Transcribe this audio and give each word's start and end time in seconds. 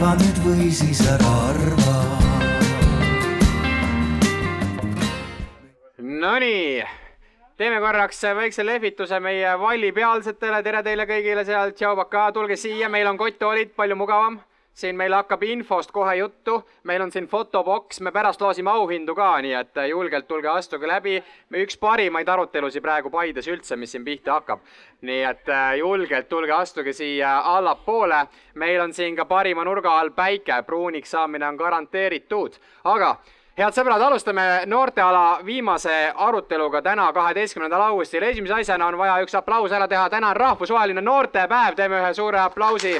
arva 0.00 0.14
nüüd 0.16 0.38
või 0.40 0.70
siis 0.72 1.00
ära 1.04 1.30
arva. 1.50 1.96
Nonii, 6.00 6.86
teeme 7.60 7.80
korraks 7.84 8.22
väikse 8.38 8.64
lehvituse 8.64 9.20
meie 9.20 9.52
valli 9.60 9.92
pealsetele, 9.92 10.62
tere 10.64 10.80
teile 10.86 11.04
kõigile 11.04 11.44
seal, 11.44 11.74
tšau, 11.76 11.92
pakaa, 12.00 12.30
tulge 12.32 12.56
siia, 12.56 12.88
meil 12.88 13.12
on 13.12 13.20
kotttoolid, 13.20 13.76
palju 13.76 14.00
mugavam 14.00 14.40
siin 14.74 14.96
meil 14.96 15.12
hakkab 15.12 15.42
infost 15.42 15.92
kohe 15.92 16.14
juttu, 16.16 16.60
meil 16.84 17.02
on 17.02 17.12
siin 17.12 17.26
fotoboks, 17.28 18.00
me 18.00 18.12
pärast 18.12 18.40
loosime 18.40 18.70
auhindu 18.70 19.14
ka, 19.14 19.32
nii 19.42 19.54
et 19.54 19.80
julgelt 19.88 20.28
tulge, 20.28 20.48
astuge 20.48 20.88
läbi. 20.88 21.22
üks 21.62 21.78
parimaid 21.78 22.28
arutelusid 22.28 22.82
praegu 22.82 23.10
Paides 23.10 23.48
üldse, 23.48 23.76
mis 23.76 23.92
siin 23.92 24.04
pihta 24.04 24.38
hakkab. 24.38 24.60
nii 25.00 25.22
et 25.24 25.48
äh, 25.48 25.74
julgelt 25.78 26.28
tulge, 26.28 26.52
astuge 26.52 26.92
siia 26.92 27.38
allapoole. 27.38 28.26
meil 28.54 28.80
on 28.80 28.92
siin 28.92 29.16
ka 29.16 29.24
parima 29.24 29.64
nurga 29.64 29.98
all 29.98 30.10
päike, 30.10 30.62
pruuniks 30.66 31.10
saamine 31.10 31.48
on 31.48 31.56
garanteeritud, 31.56 32.56
aga 32.84 33.16
head 33.58 33.74
sõbrad, 33.76 34.00
alustame 34.00 34.62
noorteala 34.66 35.40
viimase 35.44 36.12
aruteluga 36.16 36.82
täna, 36.82 37.12
kaheteistkümnendal 37.12 37.82
augustil. 37.90 38.22
esimese 38.22 38.54
asjana 38.54 38.86
on 38.86 38.98
vaja 38.98 39.18
üks 39.24 39.34
aplaus 39.34 39.72
ära 39.72 39.88
teha, 39.88 40.08
täna 40.08 40.30
on 40.30 40.36
rahvusvaheline 40.36 41.00
noortepäev, 41.00 41.74
teeme 41.74 42.00
ühe 42.00 42.14
suure 42.14 42.38
aplausi 42.38 42.96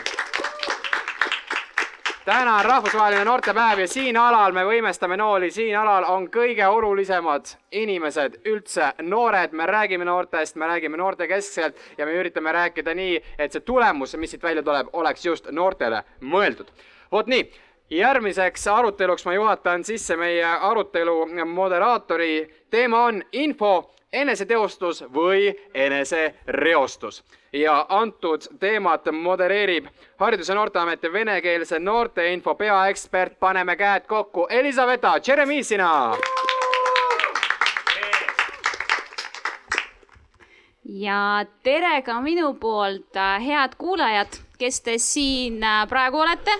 täna 2.30 2.57
on 2.57 2.65
rahvusvaheline 2.65 3.25
noortepäev 3.25 3.79
ja 3.79 3.87
siin 3.89 4.16
alal 4.16 4.52
me 4.55 4.62
võimestame 4.62 5.16
nooli, 5.19 5.48
siin 5.51 5.75
alal 5.77 6.05
on 6.12 6.29
kõige 6.30 6.66
olulisemad 6.71 7.48
inimesed 7.75 8.37
üldse, 8.47 8.93
noored, 9.02 9.57
me 9.59 9.66
räägime 9.66 10.07
noortest, 10.07 10.55
me 10.55 10.69
räägime 10.71 11.01
noortekeskselt 11.01 11.80
ja 11.98 12.07
me 12.07 12.15
üritame 12.21 12.52
rääkida 12.55 12.95
nii, 12.95 13.16
et 13.38 13.51
see 13.51 13.66
tulemus, 13.66 14.15
mis 14.16 14.30
siit 14.30 14.47
välja 14.47 14.62
tuleb, 14.62 14.93
oleks 14.93 15.27
just 15.27 15.51
noortele 15.51 16.05
mõeldud. 16.23 16.71
vot 17.13 17.27
nii, 17.27 17.51
järgmiseks 17.99 18.68
aruteluks 18.77 19.27
ma 19.27 19.35
juhatan 19.35 19.85
sisse 19.85 20.16
meie 20.16 20.46
arutelu 20.46 21.27
moderaatori, 21.51 22.46
teema 22.71 23.05
on 23.09 23.23
info 23.33 23.90
eneseteostus 24.13 25.05
või 25.15 25.55
enesereostus. 25.75 27.23
Ja 27.53 27.87
antud 27.89 28.43
teemat 28.61 29.07
modereerib 29.13 29.87
Haridus- 30.19 30.49
ja 30.49 30.55
Noorteameti 30.55 31.13
venekeelse 31.13 31.79
noorteinfo 31.79 32.55
peaekspert, 32.55 33.39
paneme 33.41 33.77
käed 33.77 34.07
kokku, 34.07 34.47
Elisaveta 34.51 35.21
Tšeremissina. 35.21 36.17
ja 40.85 41.47
tere 41.63 42.02
ka 42.02 42.21
minu 42.21 42.55
poolt, 42.55 43.15
head 43.47 43.74
kuulajad, 43.79 44.41
kes 44.59 44.80
te 44.80 44.99
siin 44.99 45.63
äh, 45.63 45.89
praegu 45.89 46.19
olete 46.19 46.51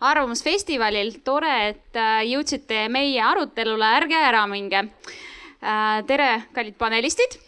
Arvamusfestivalil, 0.00 1.14
tore, 1.24 1.68
et 1.68 1.96
äh, 1.96 2.20
jõudsite 2.28 2.88
meie 2.88 3.22
arutelule, 3.22 3.84
ärge 3.96 4.16
ära 4.16 4.46
minge. 4.46 4.78
Äh, 4.78 5.29
tere, 6.06 6.42
kallid 6.52 6.76
panelistid. 6.78 7.38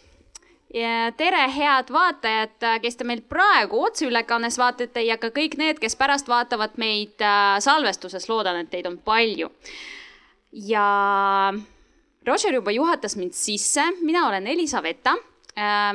ja 0.73 1.11
tere, 1.17 1.43
head 1.53 1.91
vaatajad, 1.93 2.55
äh, 2.63 2.79
kes 2.81 2.97
te 2.97 3.05
meil 3.05 3.21
praegu 3.29 3.83
otseülekannes 3.87 4.57
vaatate 4.57 5.03
ja 5.05 5.17
ka 5.21 5.29
kõik 5.33 5.57
need, 5.57 5.79
kes 5.81 5.95
pärast 5.95 6.29
vaatavad 6.29 6.77
meid 6.81 7.21
äh, 7.21 7.59
salvestuses, 7.61 8.29
loodan, 8.29 8.63
et 8.63 8.71
teid 8.71 8.89
on 8.89 8.97
palju. 8.97 9.51
ja 10.51 11.53
Roger 12.25 12.53
juba 12.53 12.71
juhatas 12.71 13.17
mind 13.19 13.33
sisse, 13.35 13.83
mina 14.01 14.27
olen 14.27 14.47
Elisaveta 14.47 15.15
Äh, 15.15 15.32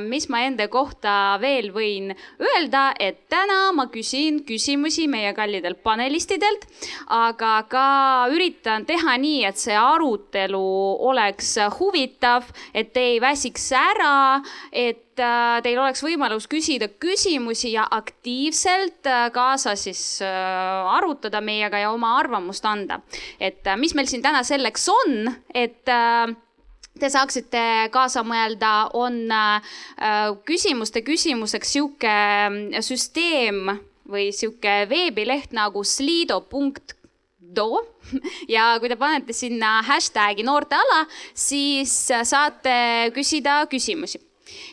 mis 0.06 0.28
ma 0.30 0.44
enda 0.46 0.68
kohta 0.70 1.38
veel 1.42 1.72
võin 1.74 2.12
öelda, 2.38 2.92
et 3.00 3.24
täna 3.30 3.72
ma 3.74 3.88
küsin 3.90 4.44
küsimusi 4.46 5.08
meie 5.10 5.32
kallidelt 5.34 5.82
panelistidelt, 5.82 6.66
aga 7.10 7.52
ka 7.70 7.88
üritan 8.30 8.86
teha 8.86 9.16
nii, 9.18 9.42
et 9.48 9.58
see 9.58 9.74
arutelu 9.74 10.62
oleks 11.10 11.56
huvitav, 11.80 12.46
et 12.72 12.92
te 12.94 13.02
ei 13.14 13.20
väsiks 13.22 13.66
ära, 13.74 14.40
et 14.70 15.18
äh, 15.18 15.58
teil 15.66 15.82
oleks 15.82 16.06
võimalus 16.06 16.46
küsida 16.46 16.92
küsimusi 16.94 17.74
ja 17.74 17.88
aktiivselt 17.90 19.10
äh, 19.10 19.28
kaasa 19.34 19.74
siis 19.74 20.20
arutada 20.22 21.42
meiega 21.42 21.82
ja 21.82 21.90
oma 21.90 22.14
arvamust 22.20 22.64
anda. 22.66 23.00
et 23.40 23.66
mis 23.76 23.94
meil 23.94 24.06
siin 24.06 24.22
täna 24.22 24.44
selleks 24.46 24.86
on, 24.92 25.32
et 25.54 25.90
te 27.00 27.10
saaksite 27.12 27.62
kaasa 27.94 28.24
mõelda, 28.26 28.90
on 28.98 29.26
äh, 29.32 29.74
küsimuste 30.48 31.02
küsimuseks 31.06 31.74
sihuke 31.76 32.14
mm, 32.48 32.78
süsteem 32.84 33.72
või 34.08 34.30
sihuke 34.34 34.80
veebileht 34.90 35.52
nagu 35.56 35.84
slido.do 35.84 37.68
ja 38.54 38.70
kui 38.80 38.90
te 38.90 38.96
panete 39.00 39.36
sinna 39.36 39.78
hashtag'i 39.86 40.46
noorteala, 40.46 41.04
siis 41.34 41.94
saate 42.08 43.12
küsida 43.16 43.60
küsimusi. 43.70 44.22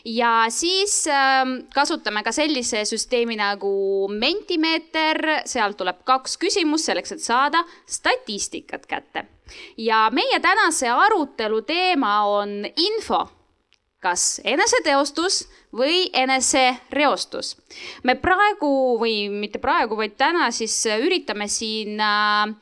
Ja 0.08 0.46
siis 0.54 1.02
äh, 1.12 1.44
kasutame 1.76 2.24
ka 2.24 2.32
sellise 2.36 2.86
süsteemi 2.88 3.36
nagu 3.40 4.08
Mentimeeter, 4.12 5.42
sealt 5.50 5.78
tuleb 5.82 6.06
kaks 6.08 6.40
küsimust 6.40 6.88
selleks, 6.88 7.18
et 7.18 7.26
saada 7.26 7.66
statistikat 7.90 8.88
kätte 8.88 9.28
ja 9.78 10.10
meie 10.12 10.40
tänase 10.40 10.90
arutelu 10.90 11.62
teema 11.62 12.24
on 12.26 12.66
info, 12.66 13.26
kas 14.00 14.42
eneseteostus 14.44 15.46
või 15.76 16.10
enesereostus. 16.14 17.56
me 18.04 18.16
praegu 18.16 18.98
või 19.00 19.30
mitte 19.30 19.60
praegu, 19.60 19.98
vaid 19.98 20.16
täna 20.18 20.52
siis 20.52 20.78
üritame 20.86 21.48
siin 21.48 22.00
äh, 22.00 22.56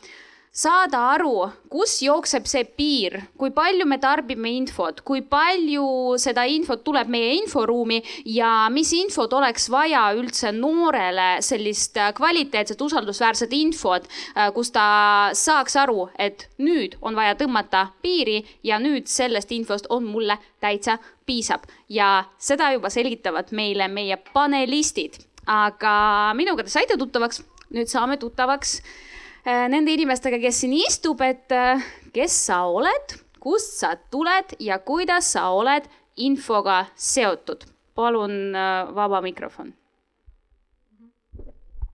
saada 0.54 1.00
aru, 1.16 1.48
kus 1.72 1.96
jookseb 2.06 2.46
see 2.46 2.62
piir, 2.78 3.16
kui 3.42 3.50
palju 3.56 3.88
me 3.90 3.98
tarbime 4.02 4.52
infot, 4.54 5.00
kui 5.02 5.24
palju 5.26 6.14
seda 6.22 6.44
infot 6.46 6.84
tuleb 6.86 7.10
meie 7.10 7.32
inforuumi 7.40 7.98
ja 8.30 8.68
mis 8.74 8.92
infot 8.94 9.34
oleks 9.34 9.66
vaja 9.74 10.04
üldse 10.14 10.52
noorele 10.54 11.42
sellist 11.42 11.98
kvaliteetset, 12.20 12.82
usaldusväärset 12.86 13.56
infot, 13.58 14.06
äh, 14.38 14.52
kus 14.54 14.70
ta 14.76 14.86
saaks 15.34 15.78
aru, 15.82 16.06
et 16.22 16.46
nüüd 16.62 17.00
on 17.02 17.18
vaja 17.18 17.34
tõmmata 17.40 17.88
piiri 18.06 18.44
ja 18.64 18.78
nüüd 18.84 19.10
sellest 19.10 19.52
infost 19.58 19.90
on 19.90 20.06
mulle 20.06 20.38
täitsa 20.62 21.00
piisab 21.26 21.66
ja 21.90 22.28
seda 22.38 22.70
juba 22.76 22.94
selgitavad 22.94 23.50
meile 23.58 23.90
meie 23.90 24.20
panelistid. 24.34 25.18
aga 25.50 26.32
minuga 26.38 26.64
te 26.64 26.72
saite 26.72 26.96
tuttavaks, 26.96 27.42
nüüd 27.74 27.90
saame 27.92 28.16
tuttavaks 28.22 28.78
Äh, 28.84 29.13
nende 29.46 29.92
inimestega, 29.92 30.40
kes 30.40 30.62
siin 30.64 30.74
istub, 30.78 31.22
et 31.26 31.52
äh, 31.52 31.84
kes 32.16 32.36
sa 32.48 32.64
oled, 32.72 33.18
kust 33.44 33.76
sa 33.82 33.96
tuled 34.12 34.56
ja 34.64 34.80
kuidas 34.80 35.34
sa 35.36 35.50
oled 35.52 35.90
infoga 36.16 36.86
seotud. 36.96 37.66
palun 37.96 38.56
äh, 38.56 38.96
vaba 38.96 39.22
mikrofon. 39.22 39.74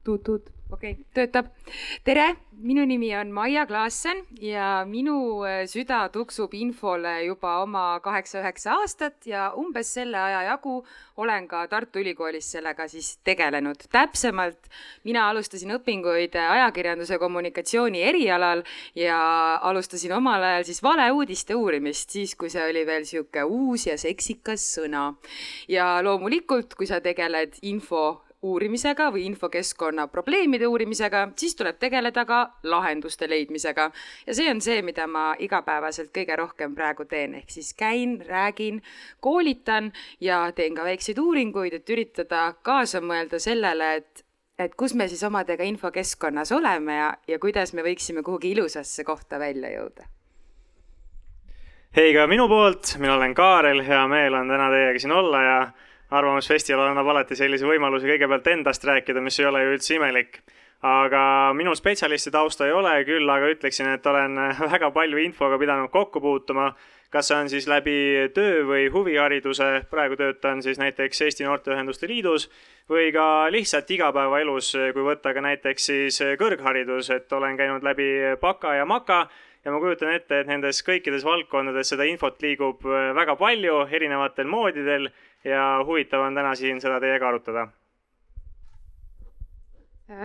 tuut-tuut, 0.04 0.50
okei 0.72 0.92
okay., 0.92 1.04
töötab. 1.14 1.50
tere, 2.04 2.36
minu 2.62 2.86
nimi 2.86 3.10
on 3.18 3.32
Maia 3.34 3.66
Klaassen 3.68 4.22
ja 4.42 4.84
minu 4.88 5.42
äh, 5.48 5.64
süda 5.70 6.02
tuksub 6.14 6.54
infole 6.54 7.14
juba 7.26 7.60
oma 7.64 8.00
kaheksa-üheksa 8.06 8.76
aastat 8.78 9.28
ja 9.28 9.50
umbes 9.58 9.94
selle 9.94 10.20
aja 10.20 10.44
jagu 10.52 10.80
olen 11.18 11.48
ka 11.48 11.66
Tartu 11.68 12.00
Ülikoolis 12.04 12.52
sellega 12.52 12.88
siis 12.88 13.18
tegelenud. 13.24 13.88
täpsemalt, 13.92 14.70
mina 15.04 15.30
alustasin 15.30 15.74
õpinguid 15.80 16.38
ajakirjanduse 16.40 17.18
kommunikatsiooni 17.20 18.04
erialal 18.12 18.64
ja 18.96 19.20
alustasin 19.72 20.14
omal 20.14 20.44
ajal 20.44 20.70
siis 20.70 20.84
valeuudiste 20.84 21.56
uurimist, 21.56 22.10
siis 22.10 22.36
kui 22.36 22.50
see 22.50 22.70
oli 22.70 22.86
veel 22.86 23.06
sihuke 23.10 23.44
uus 23.44 23.88
ja 23.88 23.98
seksikas 23.98 24.64
sõna. 24.78 25.14
ja 25.68 26.00
loomulikult, 26.04 26.76
kui 26.76 26.88
sa 26.88 27.02
tegeled 27.02 27.58
info 27.62 28.29
uurimisega 28.42 29.10
või 29.12 29.26
infokeskkonna 29.28 30.08
probleemide 30.08 30.68
uurimisega, 30.68 31.26
siis 31.36 31.56
tuleb 31.60 31.80
tegeleda 31.80 32.24
ka 32.26 32.40
lahenduste 32.64 33.30
leidmisega. 33.30 33.92
ja 34.28 34.36
see 34.36 34.50
on 34.52 34.62
see, 34.62 34.82
mida 34.82 35.08
ma 35.08 35.34
igapäevaselt 35.40 36.14
kõige 36.16 36.36
rohkem 36.40 36.76
praegu 36.76 37.06
teen, 37.06 37.36
ehk 37.36 37.52
siis 37.52 37.74
käin, 37.74 38.20
räägin, 38.28 38.82
koolitan 39.20 39.92
ja 40.20 40.52
teen 40.56 40.76
ka 40.76 40.84
väikseid 40.84 41.20
uuringuid, 41.20 41.74
et 41.74 41.90
üritada 41.90 42.54
kaasa 42.64 43.02
mõelda 43.02 43.40
sellele, 43.40 43.96
et 43.96 44.26
et 44.60 44.76
kus 44.76 44.94
me 44.94 45.08
siis 45.08 45.24
omadega 45.24 45.64
infokeskkonnas 45.64 46.52
oleme 46.52 46.96
ja, 46.96 47.14
ja 47.28 47.40
kuidas 47.40 47.72
me 47.74 47.84
võiksime 47.84 48.24
kuhugi 48.24 48.52
ilusasse 48.52 49.04
kohta 49.08 49.40
välja 49.40 49.72
jõuda. 49.72 50.08
Hei 51.96 52.12
ka 52.14 52.28
minu 52.28 52.48
poolt, 52.52 52.98
mina 53.00 53.16
olen 53.16 53.32
Kaarel, 53.34 53.80
hea 53.88 54.02
meel 54.12 54.36
on 54.36 54.52
täna 54.52 54.68
teiega 54.70 55.00
siin 55.00 55.16
olla 55.16 55.42
ja 55.42 55.56
arvamusfestival 56.10 56.90
annab 56.90 57.12
alati 57.14 57.38
sellise 57.38 57.68
võimaluse 57.68 58.10
kõigepealt 58.10 58.48
endast 58.54 58.86
rääkida, 58.86 59.22
mis 59.22 59.40
ei 59.40 59.50
ole 59.50 59.64
ju 59.64 59.76
üldse 59.76 59.96
imelik. 59.96 60.42
aga 60.82 61.52
minul 61.54 61.76
spetsialisti 61.76 62.32
tausta 62.32 62.66
ei 62.66 62.72
ole, 62.72 62.94
küll 63.04 63.30
aga 63.30 63.50
ütleksin, 63.52 63.90
et 63.94 64.06
olen 64.08 64.40
väga 64.74 64.92
palju 64.92 65.18
infoga 65.18 65.58
pidanud 65.60 65.92
kokku 65.92 66.22
puutuma 66.22 66.74
kas 67.10 67.28
see 67.28 67.38
on 67.38 67.50
siis 67.50 67.68
läbi 67.68 68.30
töö 68.34 68.64
või 68.70 68.88
huvihariduse, 68.94 69.70
praegu 69.90 70.18
töötan 70.20 70.62
siis 70.62 70.78
näiteks 70.80 71.22
Eesti 71.26 71.46
Noorteühenduste 71.48 72.08
Liidus, 72.08 72.50
või 72.90 73.10
ka 73.14 73.50
lihtsalt 73.54 73.90
igapäevaelus, 73.92 74.72
kui 74.94 75.06
võtta 75.06 75.34
ka 75.34 75.42
näiteks 75.42 75.90
siis 75.92 76.20
kõrgharidus, 76.42 77.10
et 77.16 77.34
olen 77.34 77.58
käinud 77.58 77.86
läbi 77.86 78.10
baka 78.42 78.76
ja 78.78 78.86
maka 78.86 79.26
ja 79.66 79.74
ma 79.74 79.82
kujutan 79.82 80.14
ette, 80.14 80.42
et 80.42 80.48
nendes 80.48 80.84
kõikides 80.86 81.26
valdkondades 81.26 81.90
seda 81.94 82.06
infot 82.08 82.38
liigub 82.42 82.86
väga 82.86 83.36
palju 83.40 83.82
erinevatel 83.92 84.48
moodidel 84.48 85.10
ja 85.44 85.84
huvitav 85.86 86.22
on 86.28 86.36
täna 86.36 86.56
siin 86.56 86.82
seda 86.82 87.00
teiega 87.00 87.28
arutada 87.28 87.68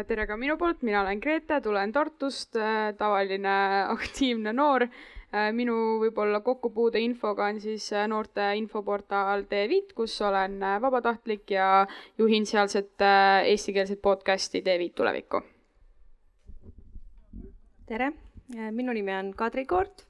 tere 0.09 0.27
ka 0.27 0.37
minu 0.37 0.57
poolt, 0.57 0.83
mina 0.83 1.03
olen 1.03 1.19
Grete, 1.21 1.61
tulen 1.61 1.93
Tartust, 1.93 2.57
tavaline 2.99 3.57
aktiivne 3.97 4.53
noor 4.53 4.89
Äh, 5.35 5.49
minu 5.51 5.75
võib-olla 5.99 6.39
kokkupuude 6.47 7.01
infoga 7.03 7.49
on 7.51 7.57
siis 7.59 7.89
äh, 7.91 8.05
noorte 8.07 8.53
infoportaal 8.55 9.43
T5, 9.51 9.91
kus 9.99 10.13
olen 10.23 10.61
äh, 10.63 10.77
vabatahtlik 10.83 11.51
ja 11.51 11.89
juhin 12.21 12.47
sealset 12.47 13.03
eestikeelset 13.03 13.99
podcasti 14.03 14.63
T5 14.63 14.93
tulevikku. 14.95 15.41
tere, 17.89 18.13
minu 18.71 18.95
nimi 18.95 19.13
on 19.13 19.33
Kadri 19.37 19.67
Koort. 19.67 20.07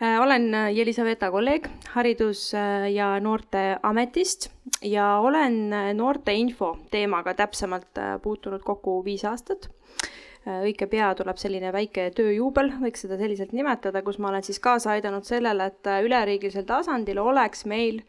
Olen 0.00 0.48
Jelisaveta 0.74 1.30
kolleeg 1.30 1.68
Haridus- 1.94 2.52
ja 2.94 3.20
Noorteametist 3.20 4.50
ja 4.82 5.18
olen 5.22 5.70
noorte 5.96 6.32
info 6.34 6.76
teemaga 6.90 7.34
täpsemalt 7.34 8.02
puutunud 8.22 8.62
kokku 8.66 9.04
viis 9.04 9.24
aastat 9.24 9.68
Äh, 10.44 10.60
õige 10.66 10.84
pea 10.92 11.08
tuleb 11.16 11.38
selline 11.40 11.70
väike 11.72 12.10
tööjuubel, 12.12 12.68
võiks 12.82 13.06
seda 13.06 13.16
selliselt 13.16 13.54
nimetada, 13.56 14.02
kus 14.04 14.18
ma 14.20 14.28
olen 14.28 14.44
siis 14.44 14.60
kaasa 14.60 14.92
aidanud 14.92 15.24
sellele, 15.24 15.70
et 15.72 15.88
äh, 15.88 16.02
üleriigilisel 16.04 16.66
tasandil 16.68 17.20
oleks 17.22 17.64
meil 17.70 18.02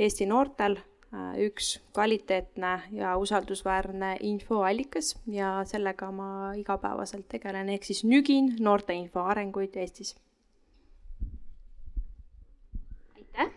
Eesti 0.00 0.26
noortel 0.28 0.76
äh, 0.76 1.38
üks 1.46 1.78
kvaliteetne 1.96 2.74
ja 2.92 3.14
usaldusväärne 3.16 4.18
infoallikas 4.28 5.14
ja 5.32 5.54
sellega 5.64 6.10
ma 6.12 6.28
igapäevaselt 6.60 7.30
tegelen, 7.32 7.72
ehk 7.72 7.88
siis 7.88 8.04
nügin 8.04 8.58
noorte 8.60 8.92
info 8.92 9.24
arenguid 9.32 9.80
Eestis. 9.80 10.18
aitäh 13.16 13.48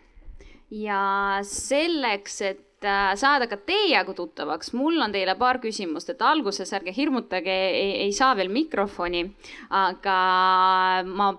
ja 0.74 1.40
selleks, 1.46 2.40
et 2.42 2.64
Äh, 2.84 3.14
saada 3.16 3.46
ka 3.48 3.56
teiega 3.56 4.12
tuttavaks, 4.12 4.74
mul 4.76 5.00
on 5.00 5.12
teile 5.14 5.34
paar 5.40 5.56
küsimust, 5.62 6.10
et 6.12 6.20
alguses 6.22 6.72
ärge 6.76 6.92
hirmutage, 6.92 7.54
ei 8.04 8.10
saa 8.12 8.34
veel 8.36 8.50
mikrofoni, 8.52 9.22
aga 9.72 10.16
ma 11.08 11.30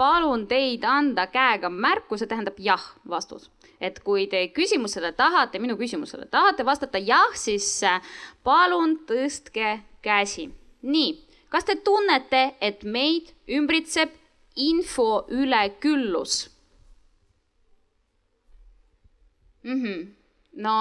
palun 0.00 0.46
teid 0.48 0.86
anda 0.88 1.26
käega 1.30 1.68
märku, 1.68 2.16
see 2.16 2.30
tähendab 2.30 2.56
jah 2.58 2.86
vastus. 3.08 3.50
et 3.84 3.98
kui 4.00 4.24
te 4.32 4.38
küsimusele 4.54 5.10
tahate, 5.12 5.58
minu 5.60 5.74
küsimusele 5.76 6.24
tahate 6.30 6.64
vastata 6.64 6.98
jah, 6.98 7.34
siis 7.36 7.82
äh, 7.84 8.00
palun 8.42 9.02
tõstke 9.04 9.82
käsi. 10.00 10.48
nii, 10.82 11.12
kas 11.52 11.68
te 11.68 11.76
tunnete, 11.76 12.54
et 12.60 12.84
meid 12.84 13.34
ümbritseb 13.50 14.16
info 14.56 15.26
üleküllus 15.28 16.53
mm? 19.64 19.80
-hmm 19.80 20.04
no 20.56 20.74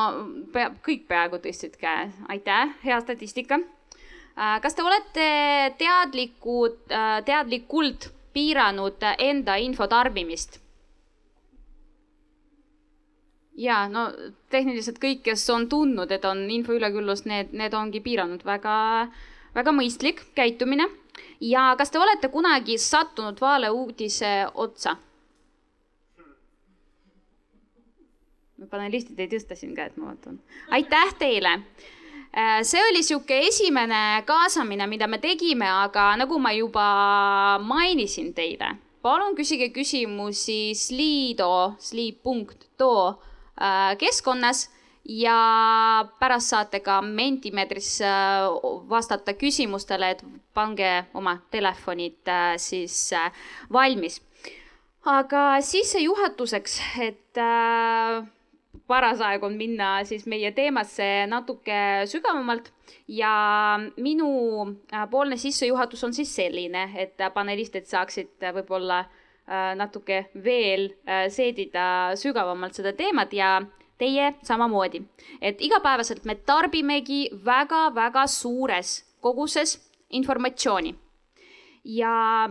pea, 0.54 0.72
kõik 0.86 1.08
peaaegu 1.10 1.40
tõstsid 1.44 1.78
käe, 1.82 2.10
aitäh, 2.32 2.76
hea 2.84 3.00
statistika. 3.02 3.60
Äh, 4.34 4.58
kas 4.62 4.76
te 4.76 4.86
olete 4.86 5.28
teadlikud, 5.78 6.80
äh, 6.92 7.22
teadlikult 7.26 8.12
piiranud 8.34 9.04
enda 9.18 9.58
info 9.62 9.88
tarbimist? 9.88 10.60
ja 13.54 13.84
no 13.86 14.08
tehniliselt 14.50 14.98
kõik, 14.98 15.20
kes 15.28 15.44
on 15.54 15.68
tundnud, 15.70 16.10
et 16.12 16.24
on 16.26 16.40
info 16.50 16.74
üleküllus, 16.74 17.22
need, 17.30 17.52
need 17.54 17.76
ongi 17.78 18.00
piiranud 18.02 18.42
väga, 18.42 19.08
väga 19.54 19.74
mõistlik 19.78 20.24
käitumine. 20.34 20.88
ja 21.40 21.76
kas 21.78 21.94
te 21.94 22.00
olete 22.00 22.32
kunagi 22.34 22.80
sattunud 22.82 23.38
valeuudise 23.42 24.48
otsa? 24.54 24.96
Panelistid 28.72 29.20
ei 29.20 29.32
tõsta 29.32 29.56
siin 29.56 29.76
käed, 29.76 29.98
ma 29.98 30.14
vaatan. 30.14 30.40
aitäh 30.72 31.14
teile. 31.20 31.60
Äh, 32.34 32.64
see 32.66 32.82
oli 32.90 33.04
sihuke 33.06 33.36
esimene 33.46 34.24
kaasamine, 34.26 34.88
mida 34.90 35.06
me 35.08 35.20
tegime, 35.22 35.68
aga 35.70 36.16
nagu 36.18 36.40
ma 36.42 36.50
juba 36.58 36.86
mainisin 37.62 38.32
teile, 38.34 38.72
palun 39.06 39.36
küsige 39.38 39.68
küsimusi 39.70 40.74
slido, 40.74 41.76
sli.do 41.78 42.96
äh, 43.06 43.94
keskkonnas 44.02 44.64
ja 45.06 45.38
pärast 46.18 46.56
saate 46.56 46.82
ka 46.82 47.04
Mentimeetris 47.06 48.00
äh, 48.02 48.50
vastata 48.90 49.38
küsimustele, 49.38 50.16
et 50.16 50.26
pange 50.58 50.90
oma 51.14 51.38
telefonid 51.54 52.34
siis 52.58 53.12
valmis. 53.70 54.24
aga 55.06 55.62
sissejuhatuseks, 55.62 56.82
et 57.12 57.46
paras 58.88 59.22
aeg 59.24 59.44
on 59.44 59.56
minna 59.58 59.96
siis 60.08 60.26
meie 60.30 60.52
teemasse 60.56 61.28
natuke 61.30 62.06
sügavamalt. 62.10 62.72
Ja 63.08 63.34
minu 63.98 64.30
äh, 64.94 65.06
poolne 65.12 65.38
sissejuhatus 65.38 66.04
on 66.04 66.14
siis 66.14 66.34
selline, 66.36 66.90
et 66.96 67.20
panelistid 67.34 67.88
saaksid 67.90 68.44
võib-olla 68.58 69.04
äh, 69.04 69.72
natuke 69.80 70.26
veel 70.44 70.90
äh, 71.08 71.28
seedida 71.34 71.86
sügavamalt 72.20 72.78
seda 72.78 72.94
teemat 72.98 73.34
ja 73.34 73.56
teie 73.98 74.34
samamoodi. 74.44 75.02
et 75.42 75.62
igapäevaselt 75.62 76.26
me 76.26 76.36
tarbimegi 76.36 77.30
väga-väga 77.46 78.28
suures 78.28 79.04
koguses 79.22 79.78
informatsiooni. 80.10 80.96
Ja 81.84 82.50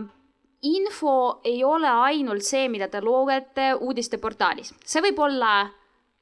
info 0.61 1.41
ei 1.43 1.63
ole 1.63 1.89
ainult 1.89 2.43
see, 2.43 2.67
mida 2.69 2.87
te 2.87 3.01
loete 3.01 3.73
uudisteportaalis, 3.79 4.73
see 4.85 5.01
võib 5.01 5.19
olla 5.19 5.53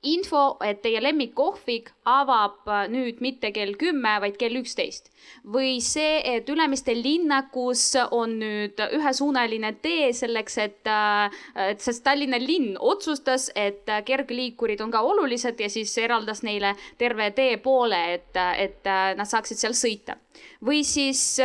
info, 0.01 0.57
et 0.65 0.79
teie 0.81 1.01
lemmikkohvik 1.03 1.91
avab 2.09 2.65
äh, 2.69 2.87
nüüd 2.89 3.19
mitte 3.21 3.51
kell 3.53 3.75
kümme, 3.77 4.15
vaid 4.23 4.37
kell 4.41 4.57
üksteist. 4.57 5.11
või 5.45 5.77
see, 5.81 6.21
et 6.25 6.49
Ülemiste 6.49 6.95
linnakus 6.97 7.93
on 8.11 8.33
nüüd 8.41 8.81
ühesuunaline 8.97 9.75
tee 9.81 10.09
selleks, 10.13 10.57
et, 10.57 10.89
äh, 10.89 11.29
et 11.69 11.81
sest 11.81 12.03
Tallinna 12.03 12.39
linn 12.41 12.77
otsustas, 12.79 13.51
et 13.55 13.89
äh, 13.89 14.01
kergliikurid 14.05 14.81
on 14.81 14.91
ka 14.91 15.03
olulised 15.05 15.61
ja 15.61 15.69
siis 15.69 15.93
eraldas 16.01 16.41
neile 16.43 16.73
terve 16.97 17.29
tee 17.37 17.57
poole, 17.61 18.01
et, 18.15 18.41
et 18.57 18.89
nad 19.17 19.29
saaksid 19.29 19.61
seal 19.61 19.77
sõita. 19.77 20.17
või 20.65 20.81
siis 20.85 21.37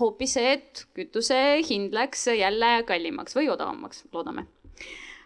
hoopis 0.00 0.36
see, 0.36 0.52
et 0.56 0.86
kütuse 0.96 1.60
hind 1.68 1.92
läks 1.92 2.26
jälle 2.32 2.80
kallimaks 2.88 3.36
või 3.36 3.50
odavamaks, 3.52 4.04
loodame 4.12 4.46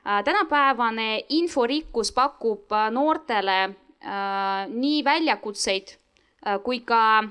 tänapäevane 0.04 1.25
inforikkus 1.28 2.12
pakub 2.12 2.73
äh, 2.73 2.90
noortele 2.90 3.62
äh, 3.62 4.68
nii 4.68 5.04
väljakutseid 5.04 5.96
kui 6.64 6.82
ka 6.84 7.25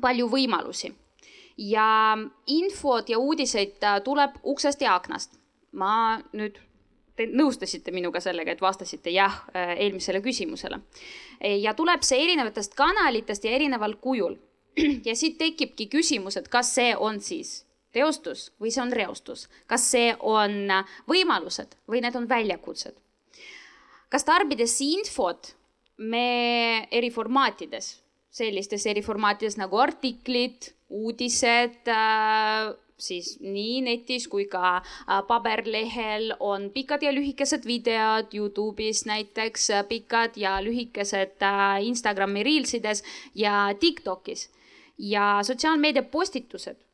palju 0.00 0.28
võimalusi. 0.32 0.94
ja 1.58 2.16
infot 2.46 3.08
ja 3.08 3.18
uudiseid 3.18 3.82
tuleb 4.04 4.38
uksest 4.42 4.80
ja 4.80 4.94
aknast. 4.94 5.36
ma 5.72 6.18
nüüd 6.32 6.56
te 7.16 7.26
nõustasite 7.26 7.92
minuga 7.92 8.20
sellega, 8.20 8.52
et 8.52 8.60
vastasite 8.60 9.10
jah 9.10 9.44
eelmisele 9.76 10.20
küsimusele. 10.24 10.80
ja 11.60 11.74
tuleb 11.74 12.02
see 12.02 12.24
erinevatest 12.24 12.74
kanalitest 12.74 13.44
ja 13.44 13.50
erineval 13.50 13.98
kujul. 14.00 14.38
ja 15.08 15.16
siit 15.16 15.38
tekibki 15.38 15.86
küsimus, 15.86 16.36
et 16.36 16.48
kas 16.48 16.72
see 16.74 16.96
on 16.96 17.20
siis 17.20 17.67
teostus 17.98 18.48
või 18.62 18.72
see 18.72 18.84
on 18.86 18.94
reostus, 18.94 19.46
kas 19.66 19.90
see 19.92 20.14
on 20.22 20.72
võimalused 21.10 21.76
või 21.90 22.02
need 22.04 22.16
on 22.16 22.30
väljakutsed. 22.30 22.96
kas 24.08 24.24
tarbides 24.24 24.80
infot 24.80 25.54
me 25.98 26.86
eri 26.94 27.10
formaatides, 27.10 27.98
sellistes 28.30 28.86
eri 28.86 29.02
formaatides 29.02 29.58
nagu 29.58 29.80
artiklid, 29.82 30.70
uudised 30.88 31.90
äh,, 31.92 32.70
siis 32.98 33.36
nii 33.40 33.82
netis 33.86 34.26
kui 34.30 34.46
ka 34.50 34.78
äh, 34.78 35.20
paberlehel 35.28 36.32
on 36.40 36.68
pikad 36.74 37.04
ja 37.06 37.12
lühikesed 37.14 37.66
videod 37.68 38.34
Youtube'is 38.34 39.04
näiteks, 39.06 39.70
äh, 39.70 39.84
pikad 39.88 40.36
ja 40.36 40.58
lühikesed 40.64 41.42
äh, 41.42 41.84
Instagrami 41.86 42.42
Reelsides 42.42 43.04
ja 43.34 43.68
Tiktokis. 43.80 44.48
Ja 44.98 45.38
sotsiaalmeedia 45.46 46.02
postitused 46.02 46.87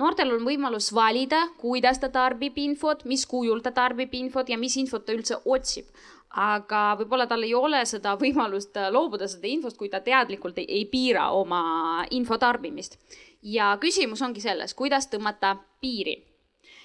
noortel 0.00 0.34
on 0.36 0.44
võimalus 0.46 0.90
valida, 0.94 1.46
kuidas 1.60 2.00
ta 2.02 2.10
tarbib 2.12 2.58
infot, 2.60 3.04
mis 3.08 3.26
kujul 3.28 3.62
ta 3.64 3.72
tarbib 3.76 4.14
infot 4.14 4.48
ja 4.48 4.58
mis 4.60 4.76
infot 4.80 5.06
ta 5.06 5.16
üldse 5.16 5.40
otsib. 5.44 5.86
aga 6.36 6.98
võib-olla 6.98 7.24
tal 7.26 7.46
ei 7.46 7.54
ole 7.54 7.78
seda 7.88 8.12
võimalust 8.20 8.74
loobuda 8.92 9.24
seda 9.28 9.46
infost, 9.48 9.78
kui 9.78 9.88
ta 9.88 10.02
teadlikult 10.04 10.58
ei, 10.58 10.66
ei 10.68 10.84
piira 10.84 11.30
oma 11.32 12.04
info 12.10 12.38
tarbimist. 12.38 12.98
ja 13.42 13.76
küsimus 13.80 14.22
ongi 14.22 14.40
selles, 14.40 14.74
kuidas 14.74 15.08
tõmmata 15.08 15.56
piiri. 15.80 16.22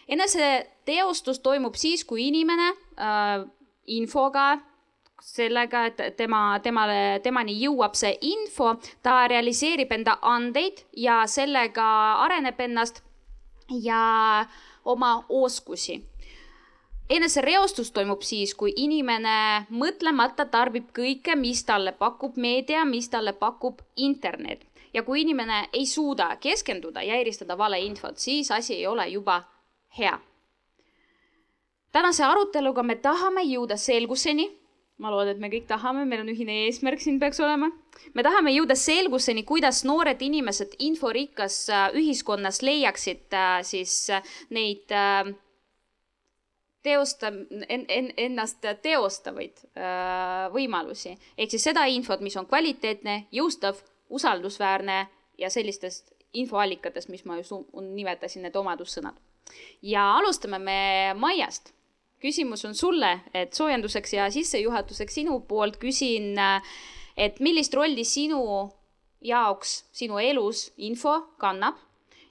eneseteostus 0.08 1.40
toimub 1.40 1.76
siis, 1.76 2.06
kui 2.06 2.28
inimene 2.28 2.72
äh, 2.72 3.44
infoga 3.88 4.71
sellega, 5.22 5.86
et 5.86 6.02
tema, 6.18 6.60
temale, 6.64 7.20
temani 7.24 7.56
jõuab 7.62 7.96
see 7.96 8.16
info, 8.34 8.74
ta 9.06 9.28
realiseerib 9.30 9.92
enda 9.94 10.18
andeid 10.22 10.84
ja 10.98 11.22
sellega 11.30 11.88
areneb 12.26 12.60
ennast 12.60 13.04
ja 13.70 14.46
oma 14.86 15.26
oskusi. 15.30 16.02
enesereostus 17.12 17.92
toimub 17.92 18.22
siis, 18.24 18.54
kui 18.56 18.72
inimene 18.78 19.66
mõtlemata 19.70 20.46
tarbib 20.48 20.94
kõike, 20.96 21.36
mis 21.36 21.64
talle 21.68 21.92
pakub 21.92 22.38
meedia, 22.38 22.86
mis 22.86 23.10
talle 23.10 23.34
pakub 23.34 23.82
internet 23.96 24.64
ja 24.94 25.04
kui 25.04 25.22
inimene 25.22 25.70
ei 25.74 25.86
suuda 25.86 26.36
keskenduda 26.40 27.04
ja 27.04 27.16
eristada 27.16 27.58
valeinfot, 27.58 28.18
siis 28.18 28.52
asi 28.52 28.76
ei 28.76 28.88
ole 28.88 29.08
juba 29.08 29.44
hea. 29.98 30.20
tänase 31.92 32.24
aruteluga 32.24 32.84
me 32.84 32.96
tahame 32.96 33.44
jõuda 33.44 33.78
selguseni 33.78 34.61
ma 35.02 35.10
loodan, 35.10 35.36
et 35.36 35.42
me 35.42 35.50
kõik 35.52 35.68
tahame, 35.70 36.04
meil 36.06 36.22
on 36.24 36.32
ühine 36.32 36.56
eesmärk 36.68 37.02
siin 37.02 37.20
peaks 37.22 37.42
olema. 37.42 37.72
me 38.14 38.24
tahame 38.26 38.54
jõuda 38.54 38.76
selguseni, 38.78 39.44
kuidas 39.48 39.84
noored 39.88 40.22
inimesed 40.22 40.76
inforikkas 40.88 41.64
äh, 41.70 41.88
ühiskonnas 41.98 42.62
leiaksid 42.66 43.34
äh, 43.34 43.62
siis 43.66 43.96
äh, 44.14 44.22
neid 44.50 44.94
teosta- 46.86 47.34
en,, 47.70 47.86
en, 47.88 48.14
ennast 48.18 48.66
teostavaid 48.82 49.60
võimalusi. 50.54 51.18
ehk 51.38 51.52
siis 51.54 51.70
seda 51.70 51.86
infot, 51.86 52.22
mis 52.22 52.38
on 52.38 52.48
kvaliteetne, 52.50 53.26
jõustav, 53.32 53.82
usaldusväärne 54.10 55.04
ja 55.38 55.50
sellistest 55.50 56.14
infoallikatest, 56.34 57.10
mis 57.10 57.26
ma 57.26 57.38
just 57.38 57.54
nimetasin, 57.74 58.46
need 58.46 58.56
omadussõnad. 58.56 59.18
ja 59.82 60.10
alustame 60.18 60.60
me 60.60 60.82
Maiast 61.18 61.74
küsimus 62.22 62.66
on 62.68 62.76
sulle, 62.78 63.12
et 63.34 63.54
soojenduseks 63.58 64.14
ja 64.18 64.30
sissejuhatuseks 64.34 65.20
sinu 65.22 65.40
poolt 65.48 65.80
küsin, 65.82 66.36
et 67.18 67.40
millist 67.44 67.74
rolli 67.74 68.06
sinu 68.08 68.42
jaoks 69.22 69.82
sinu 69.94 70.20
elus 70.22 70.70
info 70.78 71.18
kannab 71.42 71.78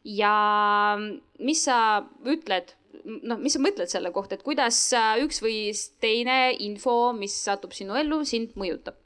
ja 0.04 0.97
mis 1.38 1.64
sa 1.66 1.76
ütled, 2.25 2.73
noh, 3.04 3.38
mis 3.38 3.54
sa 3.56 3.62
mõtled 3.62 3.90
selle 3.92 4.12
kohta, 4.14 4.37
et 4.37 4.47
kuidas 4.47 4.78
üks 5.23 5.42
või 5.44 5.70
teine 6.02 6.40
info, 6.59 7.12
mis 7.16 7.37
satub 7.44 7.75
sinu 7.76 7.99
ellu, 8.00 8.25
sind 8.25 8.56
mõjutab? 8.59 8.99